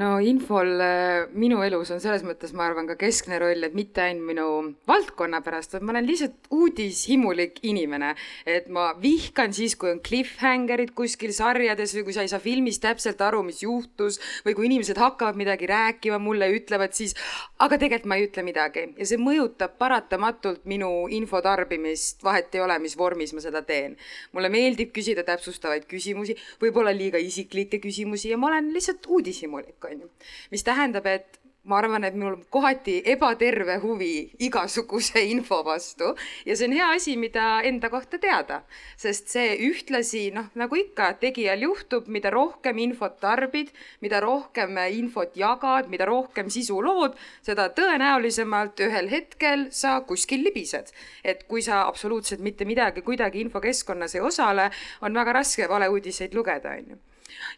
No 0.00 0.14
infol 0.24 0.80
äh, 0.80 1.26
minu 1.36 1.58
elus 1.66 1.90
on 1.92 1.98
selles 2.00 2.22
mõttes, 2.24 2.54
ma 2.56 2.64
arvan, 2.64 2.86
ka 2.88 2.94
keskne 2.96 3.36
roll, 3.42 3.60
et 3.66 3.74
mitte 3.76 4.00
ainult 4.00 4.24
minu 4.24 4.44
valdkonna 4.88 5.42
pärast, 5.44 5.74
vaid 5.76 5.84
ma 5.84 5.92
olen 5.92 6.06
lihtsalt 6.08 6.48
uudishimulik 6.48 7.58
inimene. 7.68 8.14
et 8.48 8.70
ma 8.72 8.94
vihkan 8.96 9.52
siis, 9.52 9.74
kui 9.76 9.90
on 9.92 10.00
cliffhanger'id 10.00 10.94
kuskil 10.96 11.34
sarjades 11.36 11.92
või 11.98 12.06
kui 12.06 12.16
sa 12.16 12.24
ei 12.24 12.30
saa 12.32 12.40
filmis 12.40 12.80
täpselt 12.80 13.20
aru, 13.20 13.42
mis 13.44 13.60
juhtus 13.66 14.16
või 14.46 14.54
kui 14.56 14.66
inimesed 14.70 14.96
hakkavad 14.96 15.36
midagi 15.36 15.68
rääkima 15.68 16.16
mulle, 16.18 16.48
ütlevad 16.56 16.96
siis, 16.96 17.12
aga 17.60 17.76
tegelikult 17.76 18.08
ma 18.08 18.16
ei 18.16 18.30
ütle 18.30 18.46
midagi 18.48 18.86
ja 18.96 19.10
see 19.10 19.20
mõjutab 19.20 19.76
paratamatult 19.76 20.64
minu 20.64 21.04
info 21.12 21.42
tarbimist, 21.44 22.24
vahet 22.24 22.48
ei 22.56 22.64
ole, 22.64 22.78
mis 22.80 22.96
vormis 22.96 23.36
ma 23.36 23.44
seda 23.44 23.60
teen. 23.60 24.00
mulle 24.32 24.48
meeldib 24.48 24.96
küsida 24.96 25.20
täpsustavaid 25.28 25.84
küsimusi, 25.84 26.38
võib-olla 26.64 26.96
liiga 26.96 27.20
isiklikke 27.20 27.76
küsimusi 27.84 28.32
ja 28.32 28.40
ma 28.40 28.48
olen 28.48 28.72
lihtsalt 28.72 29.04
uudishimulik 29.12 29.81
on 29.84 30.04
ju. 30.04 30.10
mis 30.50 30.64
tähendab, 30.64 31.06
et 31.06 31.42
ma 31.64 31.76
arvan, 31.78 32.02
et 32.02 32.14
mul 32.18 32.40
kohati 32.50 32.96
ebaterve 33.12 33.76
huvi 33.84 34.14
igasuguse 34.42 35.22
info 35.34 35.60
vastu 35.62 36.08
ja 36.46 36.56
see 36.58 36.66
on 36.66 36.74
hea 36.74 36.88
asi, 36.96 37.14
mida 37.16 37.60
enda 37.68 37.90
kohta 37.92 38.18
teada, 38.22 38.62
sest 38.98 39.30
see 39.30 39.52
ühtlasi 39.68 40.24
noh, 40.34 40.48
nagu 40.58 40.78
ikka 40.78 41.12
tegijal 41.22 41.62
juhtub, 41.62 42.08
mida 42.10 42.32
rohkem 42.34 42.80
infot 42.82 43.14
tarbid, 43.22 43.70
mida 44.02 44.18
rohkem 44.24 44.80
infot 44.90 45.38
jagad, 45.38 45.90
mida 45.92 46.08
rohkem 46.10 46.50
sisu 46.50 46.80
lood, 46.82 47.14
seda 47.46 47.68
tõenäolisemalt 47.76 48.82
ühel 48.88 49.12
hetkel 49.12 49.68
sa 49.70 50.00
kuskil 50.08 50.42
libised. 50.42 50.90
et 51.22 51.46
kui 51.46 51.62
sa 51.62 51.86
absoluutselt 51.86 52.42
mitte 52.42 52.64
midagi 52.66 53.06
kuidagi 53.06 53.40
infokeskkonnas 53.46 54.16
ei 54.18 54.20
osale, 54.20 54.70
on 55.00 55.14
väga 55.14 55.38
raske 55.38 55.68
valeuudiseid 55.68 56.34
lugeda, 56.34 56.74
on 56.74 56.94
ju 56.96 57.02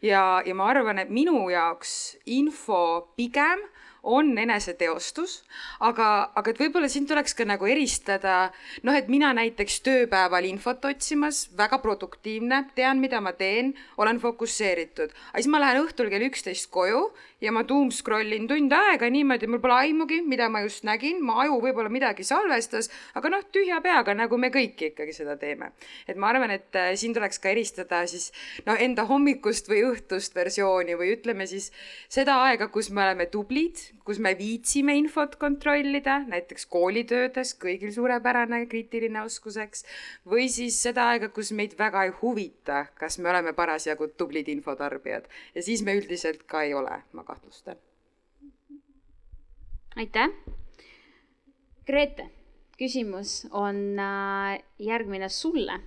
ja, 0.03 0.43
ja 0.47 0.55
ma 0.55 0.69
arvan, 0.73 0.99
et 1.03 1.11
minu 1.11 1.49
jaoks 1.53 2.17
info 2.27 3.13
pigem 3.17 3.63
on 4.05 4.35
eneseteostus, 4.39 5.39
aga, 5.81 6.09
aga 6.37 6.53
et 6.53 6.61
võib-olla 6.61 6.89
siin 6.93 7.07
tuleks 7.09 7.35
ka 7.37 7.47
nagu 7.49 7.67
eristada, 7.69 8.51
noh, 8.85 8.97
et 8.97 9.09
mina 9.13 9.33
näiteks 9.37 9.81
tööpäeval 9.87 10.45
infot 10.49 10.85
otsimas, 10.85 11.47
väga 11.57 11.81
produktiivne, 11.83 12.61
tean, 12.77 13.01
mida 13.01 13.23
ma 13.25 13.33
teen, 13.37 13.73
olen 13.97 14.21
fokusseeritud, 14.23 15.15
aga 15.33 15.41
siis 15.41 15.51
ma 15.53 15.63
lähen 15.63 15.83
õhtul 15.87 16.13
kell 16.13 16.29
üksteist 16.29 16.69
koju 16.75 17.07
ja 17.45 17.53
ma 17.53 17.63
doom 17.69 17.91
scroll 17.93 18.33
in 18.33 18.47
tund 18.49 18.73
aega 18.73 19.09
niimoodi, 19.13 19.49
mul 19.51 19.61
pole 19.63 19.77
aimugi, 19.85 20.21
mida 20.25 20.49
ma 20.53 20.63
just 20.65 20.85
nägin, 20.87 21.21
mu 21.25 21.37
aju 21.43 21.59
võib-olla 21.63 21.93
midagi 21.93 22.25
salvestas, 22.27 22.91
aga 23.19 23.33
noh, 23.35 23.45
tühja 23.53 23.81
peaga, 23.85 24.15
nagu 24.17 24.39
me 24.41 24.51
kõik 24.55 24.81
ikkagi 24.91 25.15
seda 25.17 25.37
teeme. 25.41 25.73
et 26.09 26.17
ma 26.17 26.31
arvan, 26.33 26.55
et 26.55 26.77
äh, 26.79 26.93
siin 26.99 27.15
tuleks 27.15 27.41
ka 27.43 27.53
eristada 27.53 28.05
siis 28.11 28.31
noh, 28.67 28.79
enda 28.81 29.05
hommikust 29.09 29.69
või 29.69 29.83
õhtust 29.91 30.35
versiooni 30.35 30.97
või 30.99 31.13
ütleme 31.17 31.47
siis 31.51 31.71
seda 32.09 32.41
aega, 32.47 32.69
kus 32.73 32.91
me 32.91 33.05
oleme 33.05 33.27
tublid, 33.33 33.81
kus 34.05 34.21
me 34.23 34.35
viitsime 34.39 34.97
infot 34.99 35.37
kontrollida, 35.41 36.21
näiteks 36.29 36.67
koolitöödes, 36.73 37.55
kõigil 37.61 37.93
suurepärane 37.95 38.65
kriitiline 38.71 39.25
oskuseks, 39.25 39.85
või 40.29 40.49
siis 40.53 40.81
seda 40.83 41.11
aega, 41.13 41.31
kus 41.35 41.53
meid 41.53 41.77
väga 41.79 42.07
ei 42.09 42.15
huvita, 42.23 42.87
kas 42.99 43.19
me 43.19 43.33
oleme 43.33 43.55
parasjagu 43.57 44.11
tublid 44.17 44.49
infotarbijad 44.53 45.29
ja 45.55 45.63
siis 45.63 45.83
me 45.85 45.97
üldiselt 45.99 46.45
ka 46.49 46.65
ei 46.65 46.75
ole, 46.75 47.01
ma 47.13 47.25
kahtlustan. 47.35 47.77
aitäh. 49.97 50.31
Grete, 51.87 52.31
küsimus 52.79 53.45
on 53.51 53.99
äh, 53.99 54.63
järgmine 54.79 55.29
sulle. 55.29 55.81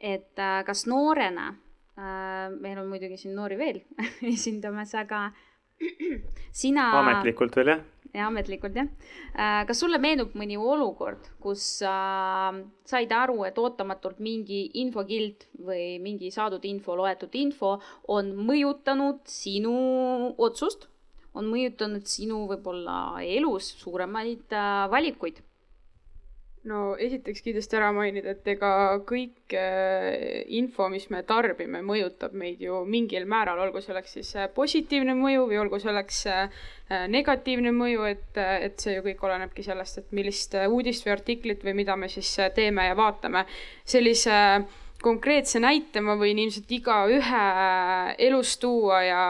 et 0.00 0.38
äh, 0.38 0.64
kas 0.64 0.86
noorena, 0.86 1.48
äh, 1.96 2.52
meil 2.60 2.78
on 2.78 2.88
muidugi 2.88 3.16
siin 3.16 3.34
noori 3.34 3.56
veel 3.58 3.80
esindamas, 4.34 4.94
aga 4.94 5.30
sina. 6.62 6.90
ametlikult 7.00 7.56
veel 7.56 7.72
jah? 7.72 7.84
Ja 8.16 8.26
ametlikult 8.30 8.76
jah. 8.76 8.88
kas 9.68 9.80
sulle 9.82 10.00
meenub 10.02 10.34
mõni 10.38 10.56
olukord, 10.56 11.30
kus 11.42 11.62
sa 11.82 11.94
said 12.88 13.12
aru, 13.12 13.42
et 13.44 13.58
ootamatult 13.60 14.20
mingi 14.24 14.64
infokild 14.82 15.46
või 15.68 15.96
mingi 16.02 16.32
saadud 16.34 16.64
info, 16.64 16.96
loetud 16.96 17.34
info 17.36 17.76
on 18.16 18.32
mõjutanud 18.48 19.24
sinu 19.30 19.76
otsust 20.36 20.88
on 21.36 21.50
mõjutanud 21.52 22.06
sinu 22.08 22.44
võib-olla 22.50 23.20
elus 23.24 23.74
suuremaid 23.82 24.56
äh, 24.56 24.86
valikuid? 24.92 25.42
No 26.66 26.80
esiteks 26.98 27.44
kindlasti 27.44 27.78
ära 27.78 27.90
mainida, 27.94 28.34
et 28.34 28.48
ega 28.50 28.70
kõik 29.06 29.54
äh, 29.54 30.42
info, 30.58 30.88
mis 30.92 31.08
me 31.12 31.22
tarbime, 31.26 31.82
mõjutab 31.86 32.34
meid 32.36 32.62
ju 32.62 32.82
mingil 32.88 33.28
määral, 33.30 33.60
olgu 33.66 33.82
selleks 33.84 34.16
siis 34.18 34.32
äh, 34.36 34.48
positiivne 34.54 35.14
mõju 35.18 35.46
või 35.50 35.60
olgu 35.62 35.80
selleks 35.82 36.24
negatiivne 37.10 37.72
mõju, 37.74 38.04
et, 38.06 38.38
et 38.38 38.78
see 38.78 38.92
ju 38.94 39.02
kõik 39.02 39.22
olenebki 39.26 39.64
sellest, 39.66 39.98
et 39.98 40.12
millist 40.14 40.54
uudist 40.68 41.02
või 41.02 41.16
artiklit 41.16 41.64
või 41.66 41.74
mida 41.80 41.96
me 41.98 42.06
siis 42.06 42.28
teeme 42.54 42.84
ja 42.86 42.94
vaatame. 42.98 43.42
sellise 43.82 44.36
äh, 44.36 44.85
konkreetse 45.06 45.60
näite 45.62 46.02
ma 46.02 46.16
võin 46.18 46.40
ilmselt 46.42 46.72
igaühe 46.74 47.42
elus 48.26 48.56
tuua 48.62 49.00
ja 49.06 49.22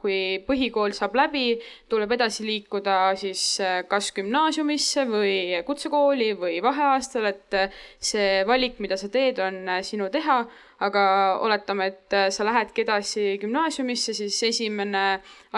kui 0.00 0.40
põhikool 0.46 0.96
saab 0.96 1.14
läbi, 1.18 1.46
tuleb 1.92 2.16
edasi 2.18 2.46
liikuda 2.48 2.98
siis 3.20 3.44
eh, 3.62 3.78
kas 3.88 4.10
gümnaasiumisse 4.16 5.06
või 5.10 5.62
kutsekooli 5.68 6.32
või 6.40 6.58
vaheaastal, 6.64 7.30
et 7.30 7.58
see 8.02 8.42
valik, 8.48 8.82
mida 8.82 8.98
sa 8.98 9.10
teed, 9.12 9.38
on 9.42 9.78
sinu 9.86 10.10
teha 10.12 10.42
aga 10.82 11.04
oletame, 11.44 11.86
et 11.92 12.16
äh, 12.16 12.28
sa 12.34 12.46
lähedki 12.46 12.84
edasi 12.84 13.26
gümnaasiumisse, 13.42 14.14
siis 14.16 14.38
esimene 14.48 15.04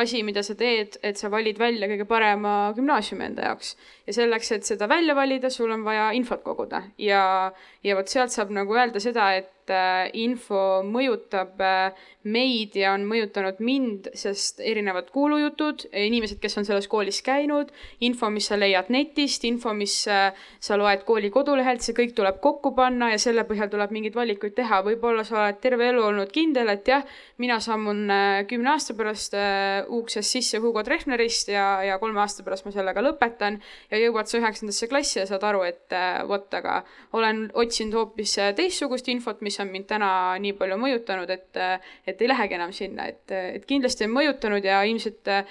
asi, 0.00 0.22
mida 0.26 0.42
sa 0.44 0.56
teed, 0.58 0.98
et 1.02 1.20
sa 1.20 1.30
valid 1.32 1.58
välja 1.60 1.88
kõige 1.90 2.06
parema 2.08 2.54
gümnaasiumi 2.76 3.28
enda 3.30 3.48
jaoks. 3.50 3.76
ja 4.06 4.12
selleks, 4.12 4.52
et 4.52 4.68
seda 4.68 4.88
välja 4.88 5.14
valida, 5.16 5.50
sul 5.50 5.72
on 5.72 5.84
vaja 5.84 6.10
infot 6.12 6.42
koguda 6.44 6.82
ja, 6.98 7.52
ja 7.82 7.96
vot 7.96 8.08
sealt 8.08 8.34
saab 8.34 8.52
nagu 8.52 8.76
öelda 8.76 9.00
seda, 9.00 9.32
et 9.38 9.63
et 9.64 9.72
äh, 9.72 10.10
info 10.20 10.82
mõjutab 10.84 11.60
äh, 11.64 11.96
meid 12.24 12.76
ja 12.76 12.92
on 12.94 13.04
mõjutanud 13.08 13.60
mind, 13.64 14.08
sest 14.16 14.60
erinevad 14.64 15.10
kuulujutud, 15.12 15.86
inimesed, 15.92 16.38
kes 16.40 16.58
on 16.60 16.66
selles 16.68 16.88
koolis 16.88 17.20
käinud, 17.24 17.70
info, 18.04 18.30
mis 18.32 18.48
sa 18.48 18.58
leiad 18.58 18.90
netist, 18.92 19.44
info, 19.48 19.72
mis 19.76 19.96
äh, 20.08 20.36
sa 20.60 20.78
loed 20.80 21.04
kooli 21.08 21.30
kodulehelt, 21.32 21.84
see 21.84 21.96
kõik 21.96 22.14
tuleb 22.16 22.40
kokku 22.44 22.74
panna 22.76 23.10
ja 23.12 23.20
selle 23.20 23.46
põhjal 23.48 23.70
tuleb 23.72 23.92
mingeid 23.94 24.16
valikuid 24.16 24.56
teha. 24.56 24.82
võib-olla 24.84 25.24
sa 25.24 25.40
oled 25.46 25.60
terve 25.64 25.88
elu 25.88 26.04
olnud 26.04 26.32
kindel, 26.32 26.72
et 26.72 26.88
jah, 26.88 27.04
mina 27.40 27.58
sammun 27.60 28.08
kümne 28.48 28.74
aasta 28.74 28.96
pärast 28.96 29.36
uksest 29.88 30.36
sisse 30.36 30.60
Hugo 30.60 30.82
Treffnerist 30.84 31.48
ja, 31.52 31.82
ja 31.84 31.98
kolme 32.02 32.20
aasta 32.20 32.44
pärast 32.44 32.66
ma 32.66 32.72
sellega 32.74 33.04
lõpetan 33.04 33.60
ja 33.90 34.00
jõuad 34.00 34.28
sa 34.28 34.40
üheksandasse 34.40 34.88
klassi 34.90 35.20
ja 35.20 35.26
saad 35.28 35.44
aru, 35.44 35.64
et 35.68 35.92
vot, 36.28 36.48
aga 36.56 36.80
olen 37.16 37.46
otsinud 37.54 37.96
hoopis 37.98 38.36
teistsugust 38.56 39.08
infot, 39.12 39.40
mis 39.44 39.53
on 39.62 39.70
mind 39.72 39.86
täna 39.90 40.08
nii 40.42 40.54
palju 40.58 40.78
mõjutanud, 40.80 41.30
et, 41.30 41.60
et 42.06 42.22
ei 42.22 42.30
lähegi 42.30 42.56
enam 42.56 42.72
sinna, 42.74 43.06
et, 43.12 43.22
et 43.30 43.64
kindlasti 43.68 44.06
on 44.08 44.14
mõjutanud 44.14 44.64
ja 44.64 44.80
ilmselt 44.88 45.30
äh, 45.32 45.44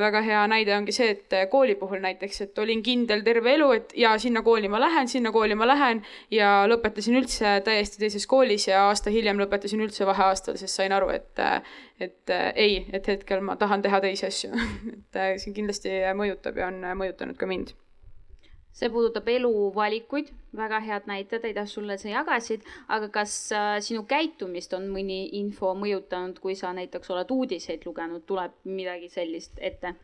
väga 0.00 0.22
hea 0.24 0.40
näide 0.50 0.74
ongi 0.76 0.94
see, 0.96 1.10
et 1.14 1.36
kooli 1.50 1.76
puhul 1.78 2.02
näiteks, 2.04 2.40
et 2.46 2.58
olin 2.58 2.82
kindel 2.84 3.24
terve 3.26 3.54
elu, 3.54 3.70
et 3.76 3.94
ja 3.98 4.14
sinna 4.18 4.42
kooli 4.46 4.70
ma 4.72 4.80
lähen, 4.80 5.10
sinna 5.10 5.32
kooli 5.34 5.58
ma 5.58 5.68
lähen 5.68 6.02
ja 6.32 6.64
lõpetasin 6.70 7.18
üldse 7.20 7.58
täiesti 7.66 8.00
teises 8.02 8.26
koolis 8.30 8.68
ja 8.70 8.86
aasta 8.88 9.12
hiljem 9.14 9.40
lõpetasin 9.42 9.84
üldse 9.84 10.08
vaheaastal, 10.08 10.58
sest 10.60 10.80
sain 10.80 10.94
aru, 10.96 11.12
et, 11.14 11.44
et 12.00 12.34
ei, 12.54 12.84
et 12.92 13.12
hetkel 13.14 13.44
ma 13.44 13.58
tahan 13.60 13.84
teha 13.84 14.00
teisi 14.04 14.28
asju. 14.30 14.52
Et 15.14 15.40
see 15.40 15.54
kindlasti 15.54 15.90
mõjutab 16.16 16.58
ja 16.58 16.68
on 16.72 16.80
mõjutanud 16.98 17.38
ka 17.38 17.46
mind 17.46 17.72
see 18.74 18.90
puudutab 18.90 19.28
eluvalikuid, 19.30 20.32
väga 20.58 20.80
head 20.82 21.06
näited, 21.10 21.44
aitäh 21.46 21.68
sulle, 21.70 21.98
sa 21.98 22.10
jagasid, 22.10 22.64
aga 22.96 23.08
kas 23.18 23.36
äh, 23.54 23.76
sinu 23.86 24.02
käitumist 24.10 24.74
on 24.74 24.88
mõni 24.90 25.20
info 25.40 25.74
mõjutanud, 25.78 26.40
kui 26.42 26.58
sa 26.58 26.72
näiteks 26.74 27.14
oled 27.14 27.30
uudiseid 27.30 27.86
lugenud, 27.86 28.26
tuleb 28.26 28.58
midagi 28.66 29.12
sellist 29.12 29.62
ette? 29.70 29.94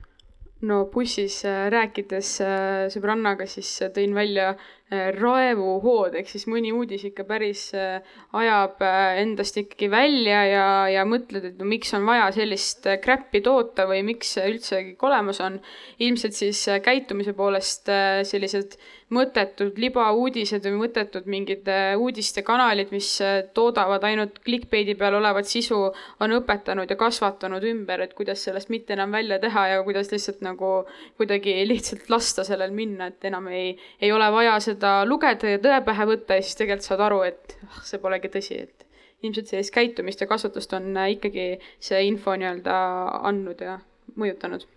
No 0.68 0.84
bussis 0.92 1.40
äh, 1.48 1.68
rääkides 1.72 2.34
äh, 2.44 2.84
sõbrannaga, 2.92 3.46
siis 3.48 3.70
äh, 3.84 3.92
tõin 3.94 4.14
välja 4.16 4.54
raevuhood, 4.90 6.16
ehk 6.18 6.26
siis 6.26 6.48
mõni 6.50 6.72
uudis 6.74 7.04
ikka 7.06 7.22
päris 7.22 7.60
ajab 7.70 8.80
endast 8.82 9.60
ikkagi 9.60 9.86
välja 9.86 10.40
ja, 10.50 10.64
ja 10.90 11.04
mõtled, 11.06 11.44
et 11.46 11.60
no 11.62 11.68
miks 11.70 11.94
on 11.94 12.02
vaja 12.08 12.24
sellist 12.34 12.88
crap'i 13.04 13.38
toota 13.46 13.86
või 13.86 14.00
miks 14.08 14.32
see 14.34 14.48
üldse 14.50 14.80
kõik 14.88 15.04
olemas 15.06 15.38
on. 15.46 15.60
ilmselt 16.02 16.34
siis 16.34 16.64
käitumise 16.82 17.36
poolest 17.38 17.86
sellised 18.32 18.74
mõttetud 19.14 19.78
libauudised 19.80 20.64
või 20.66 20.84
mõttetud 20.84 21.26
mingid 21.30 21.68
äh, 21.70 21.92
uudistekanalid, 21.98 22.92
mis 22.94 23.08
äh, 23.24 23.40
toodavad 23.54 24.04
ainult 24.06 24.38
clickbait'i 24.44 24.94
peal 24.98 25.16
olevat 25.18 25.48
sisu, 25.50 25.80
on 26.22 26.34
õpetanud 26.36 26.90
ja 26.90 26.98
kasvatanud 26.98 27.64
ümber, 27.72 28.04
et 28.04 28.14
kuidas 28.18 28.44
sellest 28.46 28.70
mitte 28.70 28.94
enam 28.94 29.12
välja 29.14 29.40
teha 29.42 29.66
ja 29.72 29.80
kuidas 29.86 30.12
lihtsalt 30.14 30.44
nagu 30.46 30.72
kuidagi 31.18 31.56
lihtsalt 31.66 32.10
lasta 32.12 32.46
sellel 32.46 32.74
minna, 32.74 33.10
et 33.10 33.26
enam 33.30 33.50
ei, 33.50 33.74
ei 34.00 34.12
ole 34.14 34.30
vaja 34.32 34.54
seda 34.62 35.00
lugeda 35.08 35.56
ja 35.56 35.62
tõe 35.62 35.80
pähe 35.86 36.06
võtta 36.14 36.38
ja 36.38 36.46
siis 36.46 36.60
tegelikult 36.60 36.86
saad 36.86 37.04
aru, 37.08 37.24
et 37.26 37.58
ah, 37.66 37.82
see 37.86 38.02
polegi 38.02 38.30
tõsi, 38.30 38.62
et 38.68 38.86
ilmselt 39.26 39.50
sellist 39.50 39.74
käitumist 39.74 40.22
ja 40.22 40.30
kasvatust 40.30 40.78
on 40.78 40.94
äh, 40.94 41.16
ikkagi 41.18 41.50
see 41.82 42.06
info 42.06 42.38
nii-öelda 42.38 42.78
andnud 43.26 43.66
ja 43.66 43.80
mõjutanud. 44.14 44.70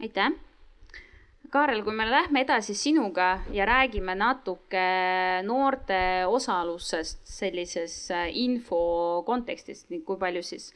aitäh 0.00 0.45
Kaarel, 1.56 1.80
kui 1.86 1.94
me 1.96 2.04
lähme 2.04 2.42
edasi 2.44 2.74
sinuga 2.76 3.38
ja 3.54 3.64
räägime 3.64 4.12
natuke 4.18 4.80
noorte 5.46 6.26
osalusest 6.28 7.22
sellises 7.32 7.94
äh, 8.12 8.26
info 8.42 9.22
kontekstis, 9.24 9.86
kui 9.88 10.18
palju 10.20 10.42
siis 10.44 10.66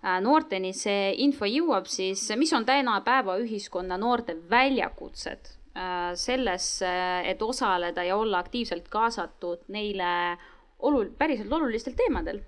äh, 0.00 0.16
noorteni 0.24 0.70
see 0.72 1.10
info 1.26 1.44
jõuab, 1.44 1.90
siis 1.92 2.22
mis 2.40 2.54
on 2.56 2.64
tänapäeva 2.64 3.36
ühiskonna 3.42 3.98
noorte 4.00 4.38
väljakutsed 4.48 5.50
äh, 5.76 6.14
sellesse, 6.16 6.94
et 7.28 7.44
osaleda 7.44 8.06
ja 8.08 8.16
olla 8.16 8.40
aktiivselt 8.40 8.88
kaasatud 8.88 9.68
neile 9.68 10.38
olul-, 10.80 11.12
päriselt 11.20 11.52
olulistel 11.52 11.98
teemadel 12.00 12.40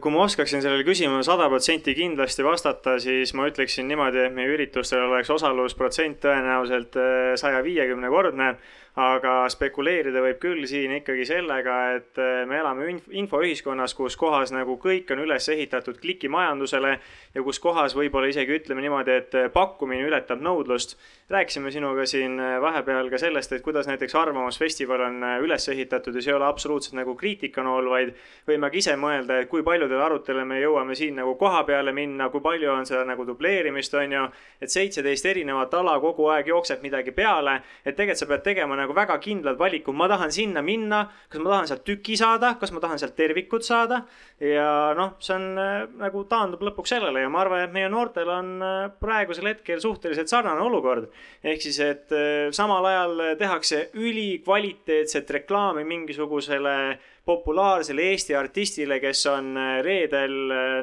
kui 0.00 0.12
ma 0.12 0.22
oskaksin 0.24 0.62
sellele 0.64 0.84
küsimusele 0.86 1.26
sada 1.26 1.48
protsenti 1.52 1.92
kindlasti 1.92 2.44
vastata, 2.44 2.94
siis 3.02 3.34
ma 3.36 3.44
ütleksin 3.50 3.90
niimoodi, 3.90 4.22
et 4.24 4.32
meie 4.32 4.48
üritustel 4.54 5.04
oleks 5.04 5.28
osalusprotsent 5.34 6.22
tõenäoliselt 6.24 6.96
äh, 6.96 7.34
saja 7.40 7.60
viiekümne 7.66 8.08
kordne 8.08 8.54
aga 8.98 9.44
spekuleerida 9.52 10.22
võib 10.22 10.38
küll 10.42 10.64
siin 10.68 10.92
ikkagi 10.98 11.24
sellega, 11.28 11.76
et 11.94 12.18
äh, 12.18 12.42
me 12.48 12.58
elame 12.58 12.88
infoühiskonnas, 13.20 13.94
kus 13.94 14.16
kohas 14.18 14.50
nagu 14.54 14.76
kõik 14.82 15.12
on 15.14 15.22
üles 15.22 15.46
ehitatud 15.52 16.00
klikimajandusele 16.02 16.92
ja 17.34 17.44
kus 17.46 17.60
kohas 17.62 17.94
võib-olla 17.94 18.30
isegi 18.32 18.56
ütleme 18.58 18.82
niimoodi, 18.82 19.16
et 19.22 19.36
äh, 19.38 19.48
pakkumine 19.52 20.06
ületab 20.08 20.42
nõudlust. 20.42 20.96
rääkisime 21.30 21.70
sinuga 21.70 22.06
siin 22.06 22.40
äh, 22.40 22.58
vahepeal 22.62 23.10
ka 23.10 23.18
sellest, 23.18 23.52
et 23.52 23.62
kuidas 23.62 23.86
näiteks 23.86 24.14
Arvamusfestival 24.18 25.06
on 25.06 25.22
üles 25.44 25.68
ehitatud 25.68 26.14
ja 26.14 26.22
see 26.22 26.32
ei 26.32 26.38
ole 26.38 26.48
absoluutselt 26.48 26.98
nagu 26.98 27.14
kriitikanool, 27.14 27.90
vaid 27.90 28.14
võime 28.48 28.70
ka 28.70 28.82
ise 28.82 28.96
mõelda, 28.98 29.38
et 29.38 29.49
kui 29.50 29.62
paljudele 29.66 30.02
aruteludele 30.04 30.44
me 30.46 30.60
jõuame 30.60 30.94
siin 30.98 31.16
nagu 31.18 31.34
koha 31.38 31.62
peale 31.68 31.92
minna, 31.96 32.28
kui 32.30 32.42
palju 32.44 32.70
on 32.72 32.86
seda 32.88 33.04
nagu 33.08 33.24
dubleerimist, 33.26 33.94
on 33.98 34.12
ju. 34.12 34.24
et 34.60 34.70
seitseteist 34.70 35.26
erinevat 35.26 35.74
ala 35.74 35.96
kogu 36.00 36.28
aeg 36.30 36.48
jookseb 36.48 36.82
midagi 36.82 37.12
peale, 37.16 37.60
et 37.84 37.96
tegelikult 37.96 38.20
sa 38.20 38.26
pead 38.30 38.42
tegema 38.44 38.76
nagu 38.76 38.94
väga 38.94 39.16
kindlad 39.22 39.58
valikud, 39.58 39.96
ma 39.96 40.08
tahan 40.08 40.32
sinna 40.32 40.62
minna, 40.62 41.04
kas 41.28 41.40
ma 41.40 41.50
tahan 41.54 41.70
sealt 41.70 41.84
tüki 41.84 42.16
saada, 42.16 42.54
kas 42.60 42.72
ma 42.72 42.80
tahan 42.80 43.00
sealt 43.00 43.16
tervikut 43.16 43.66
saada. 43.66 44.04
ja 44.40 44.94
noh, 44.96 45.16
see 45.20 45.34
on 45.36 45.58
äh, 45.58 45.86
nagu 46.00 46.24
taandub 46.28 46.62
lõpuks 46.64 46.94
sellele 46.94 47.24
ja 47.24 47.28
ma 47.28 47.42
arvan, 47.44 47.64
et 47.66 47.72
meie 47.74 47.88
noortel 47.92 48.28
on 48.32 48.52
äh, 48.64 48.90
praegusel 49.00 49.50
hetkel 49.52 49.80
suhteliselt 49.80 50.28
sarnane 50.28 50.60
olukord. 50.60 51.10
ehk 51.44 51.62
siis, 51.62 51.80
et 51.80 52.12
äh, 52.12 52.50
samal 52.52 52.84
ajal 52.84 53.36
tehakse 53.38 53.88
ülikvaliteetset 53.94 55.30
reklaami 55.30 55.84
mingisugusele 55.84 56.76
populaarsele 57.24 58.10
Eesti 58.12 58.34
artistile, 58.34 59.00
kes 59.00 59.26
on 59.30 59.54
reedel 59.84 60.36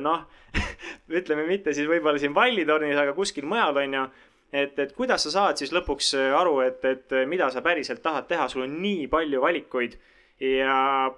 noh 0.04 0.26
ütleme 1.20 1.44
mitte 1.48 1.74
siis 1.74 1.90
võib-olla 1.90 2.20
siin 2.22 2.36
Vallitornis, 2.36 2.98
aga 2.98 3.14
kuskil 3.18 3.46
mujal 3.50 3.78
on 3.84 3.98
ju 3.98 4.06
et, 4.52 4.80
et 4.80 4.94
kuidas 4.96 5.26
sa 5.28 5.34
saad 5.34 5.60
siis 5.60 5.74
lõpuks 5.76 6.14
äh, 6.18 6.34
aru, 6.38 6.60
et, 6.66 6.84
et 6.86 7.16
äh, 7.16 7.28
mida 7.30 7.50
sa 7.52 7.64
päriselt 7.66 8.02
tahad 8.04 8.28
teha, 8.30 8.48
sul 8.52 8.66
on 8.68 8.78
nii 8.82 9.08
palju 9.12 9.42
valikuid. 9.44 9.98
Ja 10.44 11.10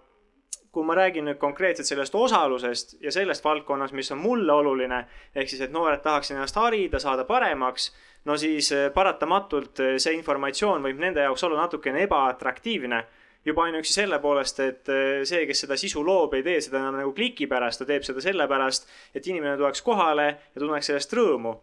kui 0.71 0.85
ma 0.85 0.95
räägin 0.95 1.25
nüüd 1.25 1.39
konkreetselt 1.41 1.89
sellest 1.89 2.15
osalusest 2.15 2.99
ja 3.03 3.11
sellest 3.11 3.43
valdkonnast, 3.43 3.95
mis 3.97 4.11
on 4.13 4.21
mulle 4.21 4.53
oluline, 4.53 5.01
ehk 5.35 5.49
siis, 5.49 5.63
et 5.65 5.73
noored 5.73 6.03
tahaks 6.05 6.31
ennast 6.31 6.57
harida, 6.61 7.01
saada 7.01 7.25
paremaks, 7.29 7.89
no 8.29 8.37
siis 8.37 8.71
äh, 8.75 8.89
paratamatult 8.93 9.83
see 9.97 10.13
informatsioon 10.17 10.85
võib 10.85 11.01
nende 11.01 11.25
jaoks 11.25 11.45
olla 11.47 11.65
natukene 11.65 12.05
ebaatraktiivne. 12.07 13.03
Juba 13.45 13.63
ainuüksi 13.65 13.93
selle 13.93 14.19
poolest, 14.19 14.59
et 14.59 14.89
see, 15.23 15.45
kes 15.47 15.63
seda 15.63 15.77
sisu 15.79 16.03
loob, 16.05 16.33
ei 16.35 16.43
tee 16.43 16.59
seda 16.61 16.81
enam 16.81 16.99
nagu 16.99 17.13
kliki 17.15 17.47
pärast, 17.47 17.79
ta 17.79 17.87
teeb 17.87 18.03
seda 18.05 18.21
sellepärast, 18.21 18.89
et 19.15 19.27
inimene 19.27 19.55
tuleks 19.57 19.81
kohale 19.81 20.27
ja 20.27 20.59
tunneks 20.59 20.91
sellest 20.91 21.15
rõõmu 21.15 21.55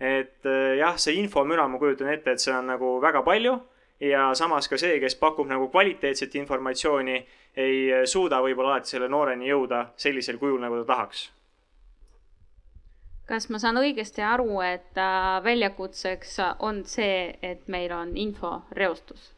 et 0.00 0.44
äh, 0.46 0.76
jah, 0.78 0.96
see 1.00 1.16
infomüra, 1.20 1.66
ma 1.68 1.80
kujutan 1.80 2.10
ette, 2.12 2.34
et 2.34 2.42
see 2.42 2.52
on 2.54 2.68
nagu 2.72 2.96
väga 3.02 3.22
palju 3.24 3.56
ja 4.04 4.28
samas 4.36 4.68
ka 4.68 4.76
see, 4.80 4.98
kes 5.00 5.16
pakub 5.16 5.48
nagu 5.48 5.70
kvaliteetset 5.72 6.34
informatsiooni, 6.42 7.16
ei 7.56 7.78
äh, 7.92 8.04
suuda 8.04 8.42
võib-olla 8.44 8.76
alati 8.76 8.92
selle 8.92 9.08
nooreni 9.08 9.48
jõuda 9.48 9.86
sellisel 9.96 10.40
kujul, 10.42 10.60
nagu 10.60 10.82
ta 10.82 10.92
tahaks. 10.92 11.30
kas 13.26 13.48
ma 13.50 13.58
saan 13.58 13.80
õigesti 13.80 14.22
aru, 14.22 14.60
et 14.60 15.00
äh, 15.00 15.30
väljakutseks 15.44 16.36
on 16.58 16.84
see, 16.84 17.32
et 17.42 17.64
meil 17.68 17.92
on 17.92 18.16
inforeostus? 18.16 19.32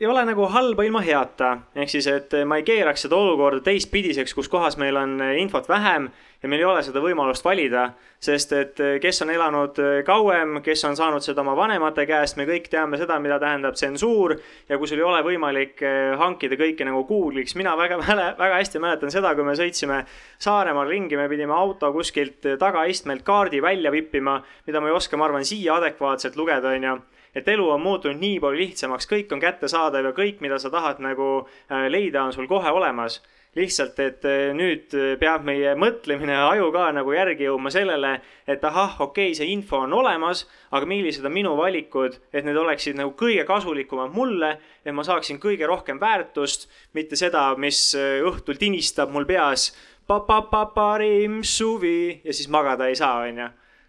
Ei 0.00 0.06
ole 0.06 0.22
nagu 0.24 0.46
halba 0.46 0.84
ilma 0.86 1.00
heata, 1.02 1.56
ehk 1.74 1.90
siis, 1.90 2.06
et 2.06 2.34
ma 2.46 2.60
ei 2.60 2.66
keeraks 2.66 3.02
seda 3.06 3.18
olukorda 3.18 3.64
teistpidiseks, 3.66 4.34
kus 4.36 4.48
kohas 4.48 4.78
meil 4.78 4.96
on 4.96 5.18
infot 5.40 5.66
vähem 5.68 6.06
ja 6.42 6.48
meil 6.48 6.62
ei 6.62 6.68
ole 6.68 6.84
seda 6.86 7.02
võimalust 7.02 7.42
valida. 7.44 7.88
sest 8.20 8.52
et 8.52 8.80
kes 9.02 9.22
on 9.22 9.30
elanud 9.30 9.76
kauem, 10.06 10.60
kes 10.62 10.84
on 10.84 10.96
saanud 10.98 11.22
seda 11.22 11.42
oma 11.42 11.56
vanemate 11.58 12.06
käest, 12.06 12.36
me 12.36 12.46
kõik 12.46 12.66
teame 12.70 12.98
seda, 12.98 13.18
mida 13.18 13.38
tähendab 13.42 13.74
tsensuur. 13.74 14.36
ja 14.68 14.78
kui 14.78 14.86
sul 14.86 15.02
ei 15.02 15.08
ole 15.10 15.22
võimalik 15.22 15.82
hankida 16.18 16.54
kõike 16.54 16.86
nagu 16.86 17.04
Google'iks, 17.04 17.56
mina 17.58 17.76
väga, 17.76 17.98
väga 18.44 18.54
hästi 18.54 18.78
mäletan 18.78 19.10
seda, 19.10 19.34
kui 19.34 19.44
me 19.44 19.58
sõitsime 19.58 20.04
Saaremaal 20.38 20.86
ringi, 20.86 21.16
me 21.16 21.28
pidime 21.28 21.54
auto 21.54 21.92
kuskilt 21.92 22.46
tagaistmelt 22.58 23.22
kaardi 23.26 23.62
välja 23.62 23.90
vippima, 23.90 24.42
mida 24.66 24.80
ma 24.80 24.88
ei 24.88 24.94
oska, 24.94 25.16
ma 25.16 25.26
arvan, 25.26 25.44
siia 25.44 25.74
adekvaatselt 25.74 26.36
lugeda, 26.36 26.70
onju 26.70 26.98
et 27.38 27.48
elu 27.48 27.64
on 27.70 27.82
muutunud 27.82 28.20
nii 28.20 28.38
palju 28.42 28.60
lihtsamaks, 28.60 29.08
kõik 29.10 29.32
on 29.34 29.42
kättesaadav 29.42 30.10
ja 30.10 30.14
kõik, 30.16 30.42
mida 30.44 30.58
sa 30.60 30.70
tahad 30.74 31.02
nagu 31.04 31.30
äh, 31.40 31.88
leida, 31.90 32.24
on 32.24 32.34
sul 32.36 32.50
kohe 32.50 32.70
olemas. 32.70 33.22
lihtsalt, 33.58 33.96
et 34.04 34.24
äh, 34.28 34.52
nüüd 34.54 34.92
peab 35.18 35.42
meie 35.42 35.72
mõtlemine 35.74 36.34
ja 36.36 36.50
aju 36.50 36.68
ka 36.70 36.90
nagu 36.94 37.14
järgi 37.16 37.46
jõudma 37.48 37.72
sellele, 37.74 38.10
et 38.46 38.64
ahah, 38.64 39.00
okei 39.00 39.32
okay,, 39.32 39.34
see 39.34 39.48
info 39.50 39.80
on 39.86 39.96
olemas, 39.96 40.44
aga 40.70 40.86
millised 40.86 41.24
on 41.24 41.32
minu 41.32 41.56
valikud, 41.58 42.20
et 42.30 42.44
need 42.44 42.56
oleksid 42.60 43.00
nagu 43.00 43.16
kõige 43.18 43.46
kasulikumad 43.48 44.12
mulle, 44.14 44.52
et 44.84 44.94
ma 44.94 45.02
saaksin 45.02 45.40
kõige 45.42 45.66
rohkem 45.66 45.98
väärtust, 45.98 46.68
mitte 46.94 47.16
seda, 47.16 47.48
mis 47.56 47.80
õhtul 47.96 48.60
tinistab 48.60 49.10
mul 49.10 49.26
peas 49.26 49.72
pa-pa-pa-parim 50.08 51.42
suvi 51.44 52.20
ja 52.24 52.32
siis 52.32 52.48
magada 52.48 52.88
ei 52.88 52.96
saa, 52.96 53.20
onju. 53.28 53.48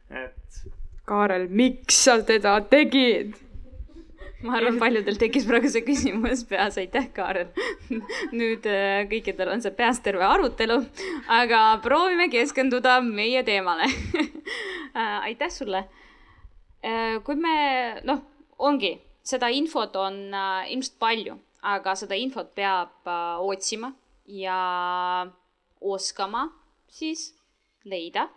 et. 0.10 0.60
Kaarel, 1.10 1.48
miks 1.50 2.04
sa 2.06 2.20
teda 2.22 2.60
tegid? 2.70 3.38
ma 4.46 4.56
arvan, 4.56 4.78
paljudel 4.80 5.18
tekkis 5.20 5.44
praegu 5.48 5.68
see 5.72 5.84
küsimus 5.84 6.46
peas, 6.48 6.78
aitäh, 6.80 7.10
Kaarel. 7.16 7.50
nüüd 8.32 8.68
äh, 8.70 9.04
kõikidel 9.12 9.52
on 9.52 9.64
see 9.64 9.74
peas 9.76 10.00
terve 10.06 10.24
arutelu, 10.24 10.80
aga 11.40 11.64
proovime 11.84 12.30
keskenduda 12.32 13.00
meie 13.04 13.44
teemale 13.48 13.90
äh, 15.00 15.28
aitäh 15.32 15.52
sulle. 15.52 15.84
Äh, 16.80 17.20
kui 17.26 17.36
me, 17.36 17.58
noh, 18.08 18.24
ongi, 18.70 18.96
seda 19.28 19.50
infot 19.52 19.98
on 20.00 20.22
ilmselt 20.72 20.96
palju, 21.02 21.36
aga 21.60 21.98
seda 22.00 22.16
infot 22.16 22.54
peab 22.56 23.10
otsima 23.44 23.92
ja 24.32 24.62
oskama 25.84 26.48
siis 26.88 27.34
leida 27.84 28.30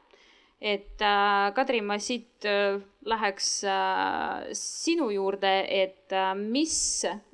et 0.63 1.03
äh, 1.03 1.51
Kadri, 1.57 1.81
ma 1.83 1.99
siit 1.99 2.47
äh, 2.47 2.79
läheks 3.11 3.49
äh, 3.67 4.53
sinu 4.55 5.11
juurde, 5.11 5.51
et 5.67 6.15
äh, 6.15 6.31
mis, 6.39 6.77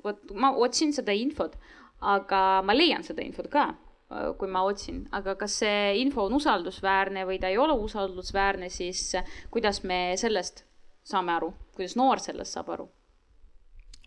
vot 0.03 0.33
ma 0.33 0.49
otsin 0.57 0.93
seda 0.95 1.13
infot, 1.13 1.53
aga 2.01 2.63
ma 2.65 2.73
leian 2.73 3.05
seda 3.05 3.21
infot 3.21 3.51
ka 3.53 3.67
äh,, 3.69 4.31
kui 4.39 4.49
ma 4.49 4.63
otsin, 4.65 5.03
aga 5.13 5.37
kas 5.37 5.59
see 5.61 5.99
info 6.01 6.25
on 6.25 6.39
usaldusväärne 6.39 7.27
või 7.29 7.37
ta 7.41 7.53
ei 7.53 7.59
ole 7.61 7.77
usaldusväärne, 7.77 8.71
siis 8.73 9.11
äh, 9.19 9.35
kuidas 9.53 9.83
me 9.85 10.17
sellest 10.17 10.65
saame 11.05 11.37
aru, 11.37 11.53
kuidas 11.77 11.97
noor 11.99 12.23
sellest 12.23 12.57
saab 12.57 12.73
aru? 12.77 12.89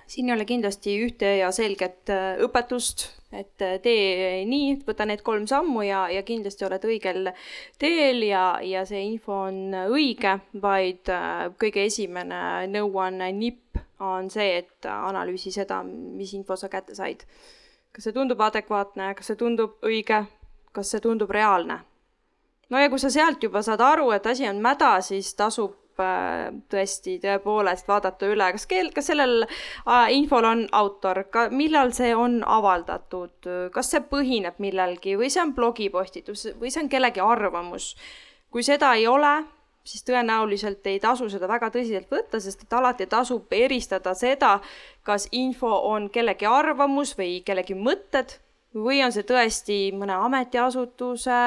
Siin 0.07 0.29
ei 0.29 0.35
ole 0.35 0.45
kindlasti 0.49 0.95
ühte 1.05 1.37
ja 1.38 1.51
selget 1.55 2.11
äh, 2.12 2.41
õpetust, 2.43 3.07
et 3.33 3.62
äh, 3.65 3.79
tee 3.83 4.43
nii, 4.49 4.77
võta 4.87 5.07
need 5.09 5.23
kolm 5.27 5.47
sammu 5.51 5.85
ja, 5.87 6.05
ja 6.12 6.23
kindlasti 6.27 6.67
oled 6.67 6.85
õigel 6.88 7.31
teel 7.81 8.23
ja, 8.27 8.45
ja 8.65 8.85
see 8.88 9.03
info 9.07 9.45
on 9.49 9.77
õige, 9.87 10.38
vaid 10.62 11.12
äh, 11.12 11.49
kõige 11.61 11.87
esimene 11.88 12.69
nõuanne, 12.73 13.33
nipp 13.37 13.81
on 14.03 14.29
see, 14.33 14.59
et 14.65 14.88
analüüsi 14.91 15.53
seda, 15.55 15.83
mis 15.87 16.35
info 16.35 16.59
sa 16.59 16.71
kätte 16.73 16.97
said. 16.99 17.23
kas 17.93 18.09
see 18.09 18.17
tundub 18.17 18.41
adekvaatne, 18.41 19.12
kas 19.15 19.31
see 19.31 19.38
tundub 19.38 19.79
õige, 19.85 20.25
kas 20.73 20.91
see 20.91 21.01
tundub 21.05 21.31
reaalne? 21.31 21.83
no 22.73 22.81
ja 22.81 22.88
kui 22.91 22.99
sa 22.99 23.11
sealt 23.12 23.43
juba 23.45 23.62
saad 23.62 23.81
aru, 23.85 24.11
et 24.17 24.27
asi 24.27 24.49
on 24.49 24.61
mäda, 24.65 24.97
siis 25.05 25.35
tasub 25.38 25.77
tõesti 25.96 27.18
tõepoolest 27.22 27.88
vaadata 27.88 28.28
üle, 28.33 28.50
kas 28.57 28.66
keel, 28.70 28.90
kas 28.94 29.11
sellel 29.11 29.44
äh, 29.44 30.12
infol 30.16 30.46
on 30.48 30.66
autor, 30.72 31.24
ka 31.33 31.48
millal 31.50 31.92
see 31.96 32.14
on 32.16 32.40
avaldatud, 32.46 33.50
kas 33.74 33.90
see 33.92 34.05
põhineb 34.11 34.61
millelgi 34.62 35.16
või 35.20 35.31
see 35.33 35.42
on 35.42 35.55
blogipostitus 35.57 36.48
või 36.61 36.70
see 36.72 36.85
on 36.85 36.92
kellegi 36.92 37.20
arvamus. 37.24 37.94
kui 38.52 38.62
seda 38.62 38.94
ei 38.94 39.07
ole, 39.09 39.42
siis 39.85 40.05
tõenäoliselt 40.07 40.87
ei 40.87 41.00
tasu 41.00 41.28
seda 41.33 41.48
väga 41.50 41.70
tõsiselt 41.74 42.11
võtta, 42.11 42.40
sest 42.40 42.62
et 42.62 42.72
alati 42.76 43.07
tasub 43.11 43.52
eristada 43.52 44.14
seda, 44.14 44.59
kas 45.02 45.28
info 45.33 45.72
on 45.88 46.09
kellegi 46.11 46.46
arvamus 46.46 47.16
või 47.18 47.40
kellegi 47.46 47.74
mõtted 47.74 48.38
või 48.75 49.03
on 49.05 49.13
see 49.13 49.27
tõesti 49.29 49.79
mõne 49.97 50.17
ametiasutuse, 50.17 51.43